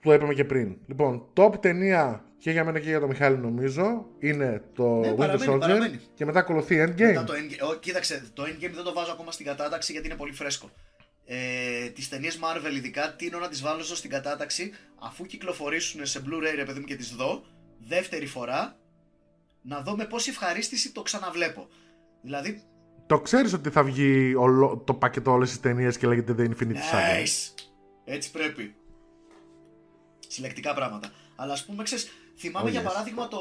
το 0.00 0.12
είπαμε 0.14 0.34
και 0.34 0.44
πριν. 0.44 0.76
Λοιπόν, 0.86 1.28
top 1.36 1.60
ταινία 1.60 2.24
και 2.38 2.50
για 2.50 2.64
μένα 2.64 2.78
και 2.78 2.88
για 2.88 3.00
τον 3.00 3.09
Μιχάλη 3.09 3.38
νομίζω 3.38 4.06
είναι 4.18 4.62
το 4.74 4.94
Ναι, 4.94 5.10
Winter 5.12 5.16
παραμένει, 5.16 5.52
Soldier 5.55 5.60
παραμένει. 5.60 6.00
και 6.14 6.24
μετά 6.24 6.38
ακολουθεί 6.38 6.84
Endgame. 6.88 7.00
Μετά 7.06 7.24
το 7.24 7.32
Endgame. 7.32 7.68
Ω, 7.70 7.74
Κοίταξε, 7.74 8.22
το 8.32 8.42
Endgame 8.42 8.70
δεν 8.74 8.84
το 8.84 8.92
βάζω 8.92 9.12
ακόμα 9.12 9.32
στην 9.32 9.46
κατάταξη 9.46 9.92
γιατί 9.92 10.06
είναι 10.06 10.16
πολύ 10.16 10.32
φρέσκο. 10.32 10.70
Ε, 11.30 11.88
τις 11.88 12.09
ταινίες 12.09 12.38
Marvel, 12.42 12.72
ειδικά, 12.74 13.14
τίνω 13.16 13.38
να 13.38 13.48
τις 13.48 13.60
βάλω 13.62 13.82
στην 13.82 14.10
κατάταξη 14.10 14.72
αφού 14.98 15.26
κυκλοφορήσουν 15.26 16.06
σε 16.06 16.22
Blu-ray, 16.26 16.52
ρε 16.55 16.64
παιδί 16.64 16.78
μου, 16.80 16.84
και 16.86 16.96
τις 16.96 17.14
δω 17.14 17.44
δεύτερη 17.78 18.26
φορά 18.26 18.76
να 19.62 19.80
δω 19.80 19.96
με 19.96 20.05
πόση 20.05 20.30
ευχαρίστηση 20.30 20.92
το 20.92 21.02
ξαναβλέπω. 21.02 21.68
Δηλαδή, 22.22 22.62
Το 23.06 23.20
ξέρεις 23.20 23.52
ότι 23.52 23.70
θα 23.70 23.82
βγει 23.82 24.34
ολο- 24.34 24.82
το 24.86 24.94
πακέτο 24.94 25.30
όλες 25.30 25.48
τις 25.48 25.60
ταινίες 25.60 25.98
και 25.98 26.06
λέγεται 26.06 26.34
The 26.38 26.42
Infinity 26.50 26.72
Saga. 26.72 27.22
nice! 27.24 27.52
Έτσι 28.05 28.30
πρέπει. 28.30 28.74
Συλλεκτικά 30.28 30.74
πράγματα. 30.74 31.10
Αλλά 31.36 31.52
ας 31.52 31.64
πούμε, 31.64 31.82
ξέρεις, 31.82 32.09
θυμάμαι 32.36 32.68
Oh, 32.68 32.72
για 32.72 32.80
yes. 32.80 32.84
παράδειγμα 32.84 33.28
το, 33.28 33.38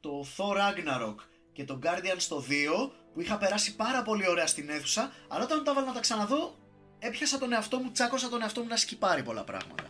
το 0.00 0.26
Thor 0.36 0.56
Ragnarok 0.56 1.14
και 1.52 1.64
το 1.64 1.78
Guardian 1.82 2.14
στο 2.16 2.44
2 2.48 2.92
που 3.14 3.20
είχα 3.20 3.38
περάσει 3.38 3.76
πάρα 3.76 4.02
πολύ 4.02 4.28
ωραία 4.28 4.46
στην 4.46 4.68
αίθουσα, 4.70 5.12
αλλά 5.28 5.44
όταν 5.44 5.64
τα 5.64 5.70
έβαλα 5.70 5.86
να 5.86 5.92
τα 5.92 6.00
ξαναδώ, 6.00 6.56
έπιασα 7.02 7.38
τον 7.38 7.52
εαυτό 7.52 7.78
μου, 7.78 7.90
τσάκωσα 7.92 8.28
τον 8.28 8.42
εαυτό 8.42 8.60
μου 8.60 8.68
να 8.68 8.76
σκυπάρει 8.76 9.22
πολλά 9.22 9.44
πράγματα. 9.44 9.84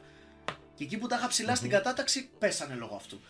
Και 0.75 0.85
εκεί 0.85 0.99
που 0.99 1.07
τα 1.07 1.17
είχα 1.17 1.29
ψηλά 1.29 1.55
στην 1.55 1.71
κατάταξη, 1.71 2.31
πέσανε 2.39 2.75
λόγω 2.75 2.97
αυτού. 2.97 3.21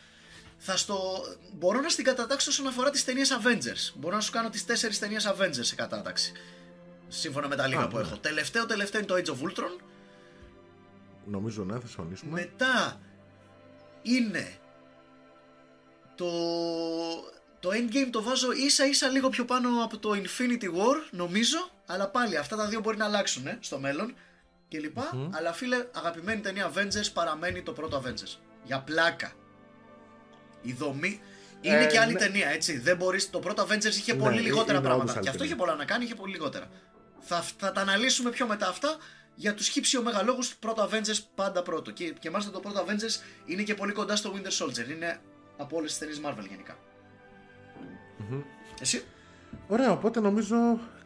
Θα 0.59 0.77
στο... 0.77 1.25
Μπορώ 1.53 1.81
να 1.81 1.89
στην 1.89 2.05
κατατάξω 2.05 2.51
όσον 2.51 2.67
αφορά 2.67 2.91
τις 2.91 3.05
ταινίες 3.05 3.39
Avengers. 3.43 3.93
Μπορώ 3.95 4.15
να 4.15 4.21
σου 4.21 4.33
κάνω 4.33 4.51
τις 4.51 4.65
4 4.69 4.95
ταινίες 4.99 5.29
Avengers 5.29 5.61
σε 5.61 5.75
κατάταξη. 5.75 6.33
Σύμφωνα 7.09 7.49
με 7.49 7.57
τα 7.57 7.67
λίγα 7.67 7.83
Α, 7.83 7.89
που 7.89 7.97
ναι. 7.97 8.03
έχω. 8.03 8.17
Τελευταίο 8.17 8.67
τελευταίο 8.67 9.01
είναι 9.01 9.09
το 9.09 9.15
Age 9.15 9.37
of 9.37 9.49
Ultron. 9.49 9.81
Νομίζω 11.25 11.65
ναι, 11.65 11.81
θα 11.81 11.87
συμφωνήσουμε. 11.87 12.41
Μετά 12.41 13.01
είναι 14.03 14.59
το, 16.15 16.31
το 17.61 17.71
Endgame 17.71 18.09
το 18.11 18.23
βάζω 18.23 18.53
ίσα 18.53 18.87
ίσα 18.87 19.09
λίγο 19.09 19.29
πιο 19.29 19.45
πάνω 19.45 19.85
από 19.85 19.99
το 19.99 20.11
Infinity 20.11 20.65
War 20.65 20.97
νομίζω 21.11 21.71
αλλά 21.93 22.09
πάλι 22.09 22.37
αυτά 22.37 22.57
τα 22.57 22.67
δύο 22.67 22.81
μπορεί 22.81 22.97
να 22.97 23.05
αλλάξουν 23.05 23.47
ε, 23.47 23.59
στο 23.61 23.79
μέλλον 23.79 24.15
και 24.69 24.79
λοιπα 24.79 25.31
αλλά 25.31 25.53
φίλε 25.53 25.87
αγαπημένη 25.93 26.41
ταινία 26.41 26.73
Avengers 26.75 27.11
παραμένει 27.13 27.63
το 27.63 27.73
πρώτο 27.73 28.03
Avengers. 28.05 28.37
Για 28.65 28.81
πλάκα. 28.81 29.33
Η 30.63 30.73
δομή 30.73 31.21
είναι 31.61 31.77
Ε, 31.83 31.87
και 31.87 31.99
άλλη 31.99 32.13
ναι. 32.13 32.19
ταινία 32.19 32.49
έτσι. 32.49 32.79
Δεν 32.79 32.97
μπορείς, 32.97 33.31
το 33.31 33.39
πρώτο 33.39 33.63
Avengers 33.69 33.85
είχε 33.85 34.13
Ναι, 34.15 34.19
πολύ 34.23 34.39
ε- 34.39 34.41
λιγότερα 34.41 34.79
είναι 34.79 34.87
πράγματα. 34.87 35.03
όντως 35.03 35.15
άλλη 35.15 35.23
και 35.25 35.29
αυτό 35.29 35.39
ταινία. 35.39 35.45
είχε 35.45 35.55
πολλά 35.55 35.75
να 35.75 35.85
κάνει 35.85 36.05
είχε 36.05 36.15
πολύ 36.15 36.33
λιγότερα. 36.33 36.69
Θα, 37.21 37.41
θα 37.59 37.73
τα 37.73 37.81
αναλύσουμε 37.81 38.31
πιο 38.31 38.47
μετά 38.47 38.69
αυτά 38.69 38.97
για 39.35 39.55
τους 39.55 39.69
χύψη 39.69 39.99
μεγαλόγους 39.99 40.55
πρώτο 40.57 40.89
Avengers 40.93 41.19
πάντα 41.35 41.63
πρώτο. 41.63 41.91
Και, 41.91 42.11
και 42.19 42.31
μάλιστα 42.31 42.53
το 42.53 42.61
πρώτο 42.61 42.85
Avengers 42.87 43.21
είναι 43.45 43.63
και 43.63 43.75
πολύ 43.75 43.93
κοντά 43.93 44.17
στο 44.17 44.33
Winter 44.35 44.65
Soldier. 44.67 44.89
Είναι 44.91 45.21
από 45.57 45.77
όλες 45.77 45.91
τις 45.91 45.99
ταινίες 45.99 46.21
Marvel 46.25 46.47
γενικά. 46.49 46.79
Εσύ, 48.81 49.05
Ωραία, 49.69 49.91
οπότε 49.91 50.21
νομίζω 50.21 50.57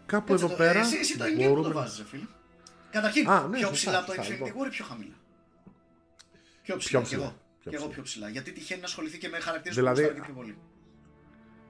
κάπου 0.06 0.26
Κάτσε 0.30 0.44
εδώ 0.44 0.48
το- 0.54 0.58
πέρα 0.62 0.78
εσύ, 0.80 0.96
εσύ 0.96 1.18
το 1.18 1.24
Endgame 1.24 1.54
που 1.54 1.62
το 1.62 1.68
να- 1.68 1.74
βάζεις 1.74 1.98
ρε 1.98 2.04
φίλε 2.04 2.24
Καταρχήν, 2.90 3.28
Α, 3.28 3.46
ναι, 3.48 3.56
πιο 3.58 3.66
σωστά, 3.68 3.72
ψηλά 3.72 3.98
από 3.98 4.06
το 4.06 4.12
σωστά, 4.12 4.34
Infinity 4.34 4.44
λοιπόν. 4.46 4.62
War 4.62 4.66
ή 4.66 4.70
πιο 4.70 4.84
χαμηλά 4.84 5.14
Πιο 6.62 6.76
ψηλά, 6.76 7.02
ψηλά, 7.02 7.18
κι 7.20 7.24
εγώ. 7.24 7.34
πιο 7.60 7.70
Κι 7.70 7.76
εγώ 7.76 7.84
ψηλά. 7.84 7.94
πιο 7.94 8.02
ψηλά. 8.02 8.28
Γιατί 8.28 8.52
τυχαίνει 8.52 8.80
να 8.80 8.86
ασχοληθεί 8.86 9.18
και 9.18 9.28
με 9.28 9.38
χαρακτήρες 9.38 9.76
Δηλαδή, 9.76 10.00
που 10.02 10.06
γουστάρω 10.08 10.26
και 10.26 10.32
πιο 10.32 10.42
πολύ. 10.42 10.56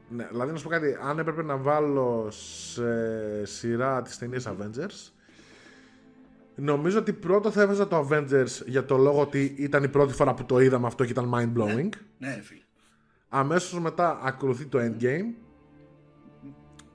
Ναι, 0.09 0.27
δηλαδή 0.31 0.53
να 0.53 0.57
σου 0.59 0.65
πω 0.65 0.71
κάτι, 0.71 0.97
αν 1.03 1.19
έπρεπε 1.19 1.43
να 1.43 1.57
βάλω 1.57 2.29
σε 2.31 3.45
σειρά 3.45 4.03
τις 4.03 4.19
ταινίες 4.19 4.49
Avengers, 4.49 5.13
νομίζω 6.55 6.99
ότι 6.99 7.13
πρώτο 7.13 7.51
θα 7.51 7.63
έβαζα 7.63 7.89
το 7.89 8.09
Avengers 8.11 8.63
για 8.67 8.85
το 8.85 8.97
λόγο 8.97 9.21
ότι 9.21 9.55
ήταν 9.59 9.83
η 9.85 9.89
πρώτη 9.89 10.13
φορά 10.13 10.35
που 10.35 10.45
το 10.45 10.61
είδαμε 10.61 10.87
αυτό 10.87 11.05
και 11.05 11.11
ήταν 11.11 11.33
mind-blowing. 11.35 11.89
Ναι, 12.19 12.35
ρε 12.35 12.41
φίλε. 12.43 12.61
Αμέσως 13.29 13.81
μετά 13.81 14.21
ακολουθεί 14.23 14.65
το 14.67 14.79
Endgame, 14.79 15.35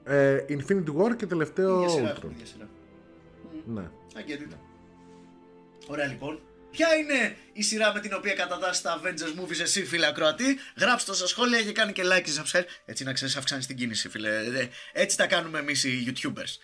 ε, 0.04 0.44
Infinity 0.48 0.96
War 0.96 1.16
και 1.16 1.26
τελευταίο 1.26 1.78
Για 1.80 1.88
σειρά 1.88 2.12
Ultron. 2.12 2.16
έχουμε, 2.16 2.32
για 2.36 2.46
σειρά. 2.46 2.68
Ναι. 3.66 3.82
I 4.14 4.30
get 4.30 4.52
it. 4.52 4.56
Ωραία 5.86 6.06
λοιπόν. 6.06 6.40
Ποια 6.70 6.94
είναι 6.94 7.36
η 7.52 7.62
σειρά 7.62 7.92
με 7.92 8.00
την 8.00 8.14
οποία 8.14 8.34
κατατάσσει 8.34 8.82
τα 8.82 9.00
Avengers 9.00 9.40
movies 9.42 9.60
εσύ 9.60 9.84
φίλε 9.84 10.06
ακροατή; 10.06 10.58
Γράψτε 10.80 11.10
το 11.10 11.16
στα 11.16 11.26
σχόλια 11.26 11.62
και 11.62 11.72
κάνει 11.72 11.92
και 11.92 12.02
like 12.04 12.22
και 12.22 12.30
subscribe. 12.42 12.64
Έτσι 12.84 13.04
να 13.04 13.12
ξέρεις 13.12 13.36
αυξάνεις 13.36 13.66
την 13.66 13.76
κίνηση 13.76 14.08
φίλε. 14.08 14.28
Ε, 14.38 14.68
Έτσι 14.92 15.16
τα 15.16 15.26
κάνουμε 15.26 15.58
εμείς 15.58 15.84
οι 15.84 16.04
YouTubers. 16.14 16.56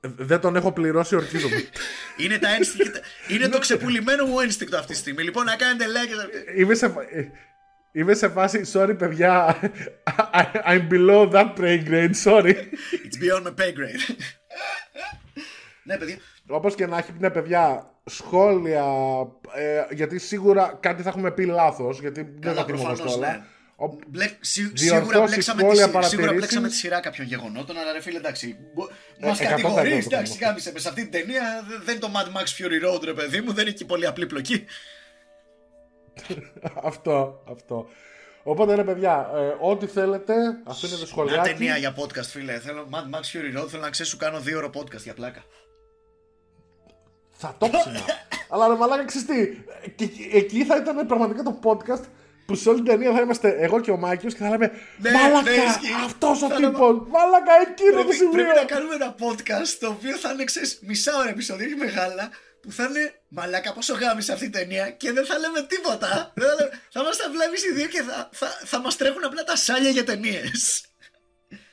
Ε, 0.00 0.08
Δεν 0.16 0.40
τον 0.40 0.56
έχω 0.56 0.72
πληρώσει, 0.72 1.16
ορκίζομαι. 1.16 1.64
Είναι, 2.22 2.38
τα 2.38 2.48
ένστικτα, 2.54 3.00
είναι 3.28 3.48
το 3.48 3.58
ξεπουλημένο 3.58 4.24
μου 4.26 4.40
ένστικτο 4.40 4.76
αυτή 4.76 4.92
τη 4.92 4.98
στιγμή. 4.98 5.22
Λοιπόν 5.22 5.44
να 5.44 5.56
κάνετε 5.56 5.84
like 5.86 6.06
και 6.08 6.14
subscribe. 6.14 6.58
Είμαι 6.60 6.74
σε, 6.74 6.88
φα- 6.88 7.02
ε, 7.16 7.30
είμαι 7.96 8.14
σε 8.14 8.28
φάση, 8.28 8.60
sorry 8.72 8.94
παιδιά, 8.98 9.58
I- 10.32 10.68
I'm 10.68 10.88
below 10.92 11.30
that 11.32 11.52
playing 11.58 11.84
grade, 11.88 12.14
sorry. 12.24 12.54
It's 13.04 13.18
beyond 13.22 13.42
my 13.46 13.54
pay 13.60 13.72
grade. 13.78 14.14
ναι 15.84 15.96
παιδιά. 15.96 16.16
Όπως 16.46 16.74
και 16.74 16.86
να 16.86 16.98
έχει, 16.98 17.10
ναι, 17.18 17.30
παιδιά, 17.30 17.90
σχόλια. 18.04 18.84
Ε, 19.54 19.94
γιατί 19.94 20.18
σίγουρα 20.18 20.78
κάτι 20.80 21.02
θα 21.02 21.08
έχουμε 21.08 21.30
πει 21.30 21.44
λάθος. 21.46 22.00
Γιατί 22.00 22.20
δεν 22.22 22.40
Καλά, 22.40 22.54
θα 22.54 22.64
θυμόμαστε 22.64 23.02
προφανώς, 23.02 23.16
όλα. 23.16 23.30
ναι. 23.32 23.42
Ο- 23.76 23.98
Μπλε, 24.08 24.30
σι, 24.40 24.62
Διορθώσεις, 24.62 24.80
σίγουρα, 24.80 25.26
μπλέξαμε 25.26 25.62
τη, 25.62 25.66
σχόλια, 25.66 25.74
σι- 25.74 25.84
σίγουρα 25.84 25.92
παρατηρήσεις. 25.92 26.32
μπλέξαμε 26.36 26.68
τη 26.68 26.74
σειρά 26.74 27.00
κάποιων 27.00 27.26
γεγονότων, 27.26 27.78
αλλά 27.78 27.92
ρε 27.92 28.00
φίλε 28.00 28.18
εντάξει. 28.18 28.56
Ε, 29.20 29.26
Μας 29.26 29.38
100% 29.40 29.48
κατηγορείς, 29.48 30.08
το 30.08 30.16
εντάξει, 30.16 30.32
κάνουμε. 30.32 30.36
κάμισε 30.38 30.72
με 30.72 30.78
σε 30.78 30.88
αυτή 30.88 31.02
την 31.02 31.10
ταινία. 31.10 31.42
δε- 31.68 31.76
Δεν 31.84 31.94
είναι 31.96 32.04
το 32.06 32.10
Mad 32.14 32.28
Max 32.36 32.46
Fury 32.56 32.78
Road, 32.94 33.02
ρε 33.04 33.12
παιδί 33.12 33.40
μου, 33.40 33.52
δεν 33.52 33.66
είναι 33.66 33.74
και 33.76 33.84
πολύ 33.84 34.06
απλή 34.06 34.26
πλοκή. 34.26 34.64
αυτό, 36.90 37.42
αυτό. 37.50 37.86
Οπότε, 38.42 38.74
ρε 38.74 38.84
παιδιά, 38.84 39.30
ε, 39.34 39.56
ό,τι 39.60 39.86
θέλετε, 39.86 40.34
αφήνετε 40.64 40.96
Μια 40.98 41.06
σχολιάκι. 41.06 41.48
ταινία 41.52 41.76
για 41.76 41.94
podcast, 41.98 42.22
φίλε. 42.26 42.58
Θέλω 42.58 42.88
Mad 42.92 43.14
Max 43.16 43.20
Fury 43.22 43.60
Road, 43.62 43.68
θέλω 43.68 43.82
να 43.82 43.90
ξέρει, 43.90 44.08
σου 44.08 44.16
κάνω 44.16 44.40
δύο 44.40 44.58
ώρο 44.58 44.70
podcast 44.74 45.02
για 45.02 45.14
πλάκα. 45.14 45.42
Θα 47.30 47.54
το 47.58 47.68
ψηνα. 47.68 48.00
Αλλά 48.48 48.68
ρε 48.68 48.74
μαλάκα, 48.74 49.04
ξέρεις 49.04 49.26
τι, 49.26 49.40
ε, 49.40 49.88
και 49.88 50.04
εκεί- 50.04 50.30
εκεί 50.32 50.64
θα 50.64 50.76
ήταν 50.76 51.06
πραγματικά 51.06 51.42
το 51.42 51.58
podcast 51.62 52.04
που 52.46 52.54
σε 52.54 52.68
όλη 52.68 52.76
την 52.82 52.86
ταινία 52.90 53.12
θα 53.12 53.20
είμαστε 53.20 53.48
εγώ 53.58 53.80
και 53.80 53.90
ο 53.90 53.96
Μάκιος 53.96 54.34
και 54.34 54.42
θα 54.42 54.48
λέμε 54.50 54.70
Ναι, 54.98 55.10
Μαλάκα, 55.12 55.42
ναι, 55.50 55.56
ισχύει. 55.56 55.92
αυτός 56.04 56.42
ο 56.42 56.48
Θα 56.48 56.54
τύπος, 56.56 56.96
μαλάκα, 57.08 57.52
εκείνο 57.70 57.90
το 57.90 57.94
Πρέπει, 57.96 58.14
σημείο. 58.14 58.32
πρέπει 58.32 58.54
να 58.58 58.64
κάνουμε 58.64 58.94
ένα 58.94 59.14
podcast 59.18 59.68
το 59.80 59.88
οποίο 59.88 60.16
θα 60.16 60.32
είναι 60.32 60.44
ξέρεις, 60.44 60.78
μισά 60.82 61.16
ώρα 61.18 61.28
επεισόδιο, 61.28 61.66
όχι 61.66 61.74
μεγάλα, 61.76 62.30
που 62.64 62.72
θα 62.72 62.84
είναι 62.84 63.12
μαλάκα 63.28 63.72
πόσο 63.72 63.94
γάμισε 63.94 64.32
αυτή 64.32 64.44
η 64.44 64.50
ταινία 64.50 64.90
και 64.90 65.12
δεν 65.12 65.24
θα 65.26 65.38
λέμε 65.38 65.62
τίποτα. 65.66 66.32
Δεν 66.34 66.48
θα, 66.48 66.54
λέμε- 66.54 66.72
θα 66.90 67.02
μας 67.02 67.16
τα 67.16 67.30
βλέπεις 67.30 67.64
οι 67.64 67.72
δύο 67.72 67.86
και 67.86 68.02
θα, 68.02 68.28
θα, 68.32 68.46
θα 68.64 68.80
μας 68.80 68.96
τρέχουν 68.96 69.24
απλά 69.24 69.44
τα 69.44 69.56
σάλια 69.56 69.90
για 69.90 70.04
ταινίες. 70.04 70.84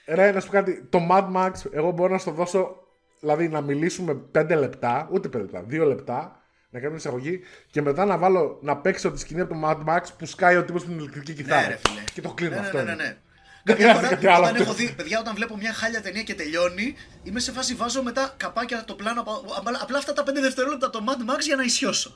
Ρε, 0.06 0.32
να 0.32 0.40
σου 0.40 0.46
πω 0.48 0.54
κάτι. 0.54 0.88
Το 0.90 1.08
Mad 1.12 1.32
Max, 1.36 1.52
εγώ 1.72 1.92
μπορώ 1.92 2.14
να 2.14 2.18
στο 2.20 2.32
δώσω. 2.32 2.76
Δηλαδή 3.20 3.48
να 3.48 3.62
μιλήσουμε 3.62 4.22
5 4.36 4.46
λεπτά, 4.58 5.08
ούτε 5.12 5.28
5 5.28 5.32
λεπτά, 5.42 5.66
2 5.70 5.86
λεπτά, 5.88 6.42
να 6.70 6.80
κάνουμε 6.80 6.98
εισαγωγή 6.98 7.40
και 7.72 7.82
μετά 7.82 8.06
να 8.06 8.18
βάλω 8.18 8.60
να 8.62 8.78
παίξω 8.78 9.12
τη 9.12 9.20
σκηνή 9.20 9.42
από 9.42 9.54
το 9.54 9.60
Mad 9.64 9.96
Max 9.96 10.02
που 10.18 10.26
σκάει 10.26 10.56
ο 10.58 10.64
τύπος 10.66 10.82
στην 10.82 10.98
ηλεκτρική 11.00 11.34
κιθάρα. 11.34 11.62
Ναι, 11.62 11.68
ρε 11.68 11.80
φίλε. 11.88 12.04
Και 12.14 12.22
το 12.22 12.34
κλείνω 12.34 12.56
ναι, 12.56 12.60
ναι, 12.62 12.66
αυτό. 12.66 12.78
ναι, 12.78 12.84
ναι, 12.84 12.92
είναι. 12.92 13.04
ναι. 13.04 13.18
Δεν 13.64 13.76
Κάποια 13.76 13.94
χρειάζεται 13.94 14.06
φορά, 14.08 14.16
κάτι 14.16 14.28
άλλο 14.28 14.44
όταν 14.44 14.52
αυτό. 14.56 14.64
έχω 14.64 14.74
δει, 14.74 14.94
παιδιά, 14.96 15.20
όταν 15.20 15.36
βλέπω 15.36 15.56
μια 15.58 15.74
χάλια 15.74 16.02
ταινία 16.02 16.24
και 16.24 16.36
τελειώνει, 16.36 16.96
είμαι 17.24 17.40
σε 17.40 17.52
φάση 17.52 17.74
βάζω 17.76 18.04
μετά 18.04 18.34
καπάκια 18.38 18.84
το 18.86 18.96
πλάνο. 18.96 19.22
από- 19.22 19.44
απλά- 19.58 19.80
Απλά 19.82 19.98
αυτά 19.98 20.14
τα 20.14 20.24
5 20.24 20.42
δευτερόλεπτα 20.42 20.90
το 20.90 21.04
Mad 21.08 21.32
Max 21.32 21.40
για 21.40 21.56
να 21.56 21.64
ισιώσω. 21.64 22.14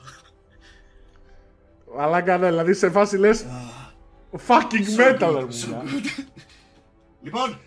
Αλλά 1.98 2.20
ναι, 2.38 2.48
δηλαδή 2.48 2.74
σε 2.74 2.90
φάση 2.90 3.16
λες. 3.16 3.44
Fucking 4.46 5.00
metal, 5.00 5.34
ρε 5.34 5.46
So 5.46 5.66
μου. 5.66 5.82
good. 5.84 6.24
Λοιπόν, 7.22 7.60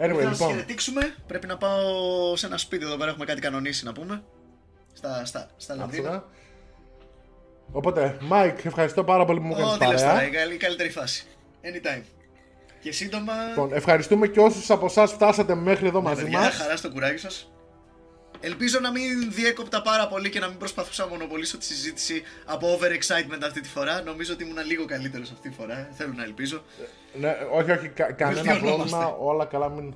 Anyway, 0.00 0.04
Ήρθα 0.08 0.14
να 0.22 0.28
σας 0.28 0.38
λοιπόν. 0.38 0.48
χαιρετήξουμε. 0.54 1.14
Πρέπει 1.26 1.46
να 1.46 1.56
πάω 1.56 2.36
σε 2.36 2.46
ένα 2.46 2.58
σπίτι 2.58 2.84
εδώ 2.84 2.96
πέρα. 2.96 3.10
Έχουμε 3.10 3.24
κάτι 3.24 3.40
κανονίσει 3.40 3.84
να 3.84 3.92
πούμε. 3.92 4.22
Στα, 4.92 5.24
στα, 5.24 5.50
στα 5.56 5.74
Λονδίνα. 5.74 6.08
άψογα. 6.08 6.24
Οπότε, 7.72 8.18
Mike, 8.30 8.64
ευχαριστώ 8.64 9.04
πάρα 9.04 9.24
πολύ 9.24 9.40
που 9.40 9.46
μου 9.46 9.52
έκανες 9.56 9.72
Ό,τι 9.74 9.86
λες 9.86 10.00
τώρα, 10.00 10.12
η 10.12 10.16
παρέα. 10.16 10.30
καλή- 10.30 10.54
η 10.54 10.56
καλύτερη 10.56 10.90
φάση. 10.90 11.24
Anytime. 11.62 12.02
Και 12.80 12.92
σύντομα. 12.92 13.32
Λοιπόν, 13.48 13.72
ευχαριστούμε 13.72 14.26
και 14.26 14.40
όσους 14.40 14.70
από 14.70 14.86
εσάς 14.86 15.12
φτάσατε 15.12 15.54
μέχρι 15.54 15.86
εδώ 15.86 16.00
μαζί 16.02 16.22
παιδιά, 16.22 16.38
μας. 16.38 16.54
χαρά 16.54 16.76
στο 16.76 16.90
κουράγιο 16.90 17.18
σας. 17.18 17.52
Ελπίζω 18.40 18.78
να 18.80 18.90
μην 18.90 19.02
διέκοπτα 19.30 19.82
πάρα 19.82 20.08
πολύ 20.08 20.28
και 20.30 20.38
να 20.38 20.48
μην 20.48 20.56
προσπαθούσα 20.58 21.02
να 21.04 21.08
μονοπολίσω 21.10 21.58
τη 21.58 21.64
συζήτηση 21.64 22.22
από 22.44 22.66
overexcitement 22.78 23.40
αυτή 23.44 23.60
τη 23.60 23.68
φορά. 23.68 24.02
Νομίζω 24.02 24.32
ότι 24.32 24.44
ήμουν 24.44 24.56
λίγο 24.66 24.84
καλύτερος 24.84 25.30
αυτή 25.30 25.48
τη 25.48 25.54
φορά. 25.54 25.78
ε. 25.78 25.88
Θέλω 25.92 26.12
να 26.16 26.22
ελπίζω. 26.24 26.62
Ναι, 27.20 27.36
όχι, 27.52 27.70
όχι, 27.70 27.88
κα- 27.88 28.12
κανένα 28.12 28.42
Βελτιωνόμαστε. 28.42 28.96
πρόβλημα. 28.96 29.16
Όλα 29.20 29.44
καλά, 29.44 29.68
μην. 29.68 29.94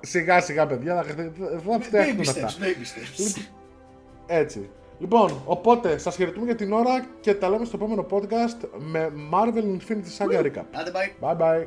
Σιγά 0.00 0.40
σιγά, 0.40 0.66
παιδιά, 0.66 0.94
θα, 0.94 1.02
θα 1.02 1.30
Baby 1.76 1.80
φτιάχνουν 1.80 2.20
steps, 2.24 2.28
αυτά. 2.28 2.64
baby 2.64 2.82
steps. 3.20 3.42
Έτσι. 4.26 4.70
Λοιπόν, 4.98 5.42
οπότε 5.44 5.98
σας 5.98 6.16
χαιρετούμε 6.16 6.44
για 6.46 6.54
την 6.54 6.72
ώρα 6.72 7.06
και 7.20 7.34
τα 7.34 7.48
λέμε 7.48 7.64
στο 7.64 7.76
επόμενο 7.76 8.06
podcast 8.10 8.68
με 8.78 9.12
Marvel 9.32 9.64
Infinity 9.78 10.18
Saga 10.18 10.40
Recap. 10.42 10.64
Άντε, 10.72 10.90
bye. 10.94 11.24
Bye 11.30 11.36
bye. 11.36 11.66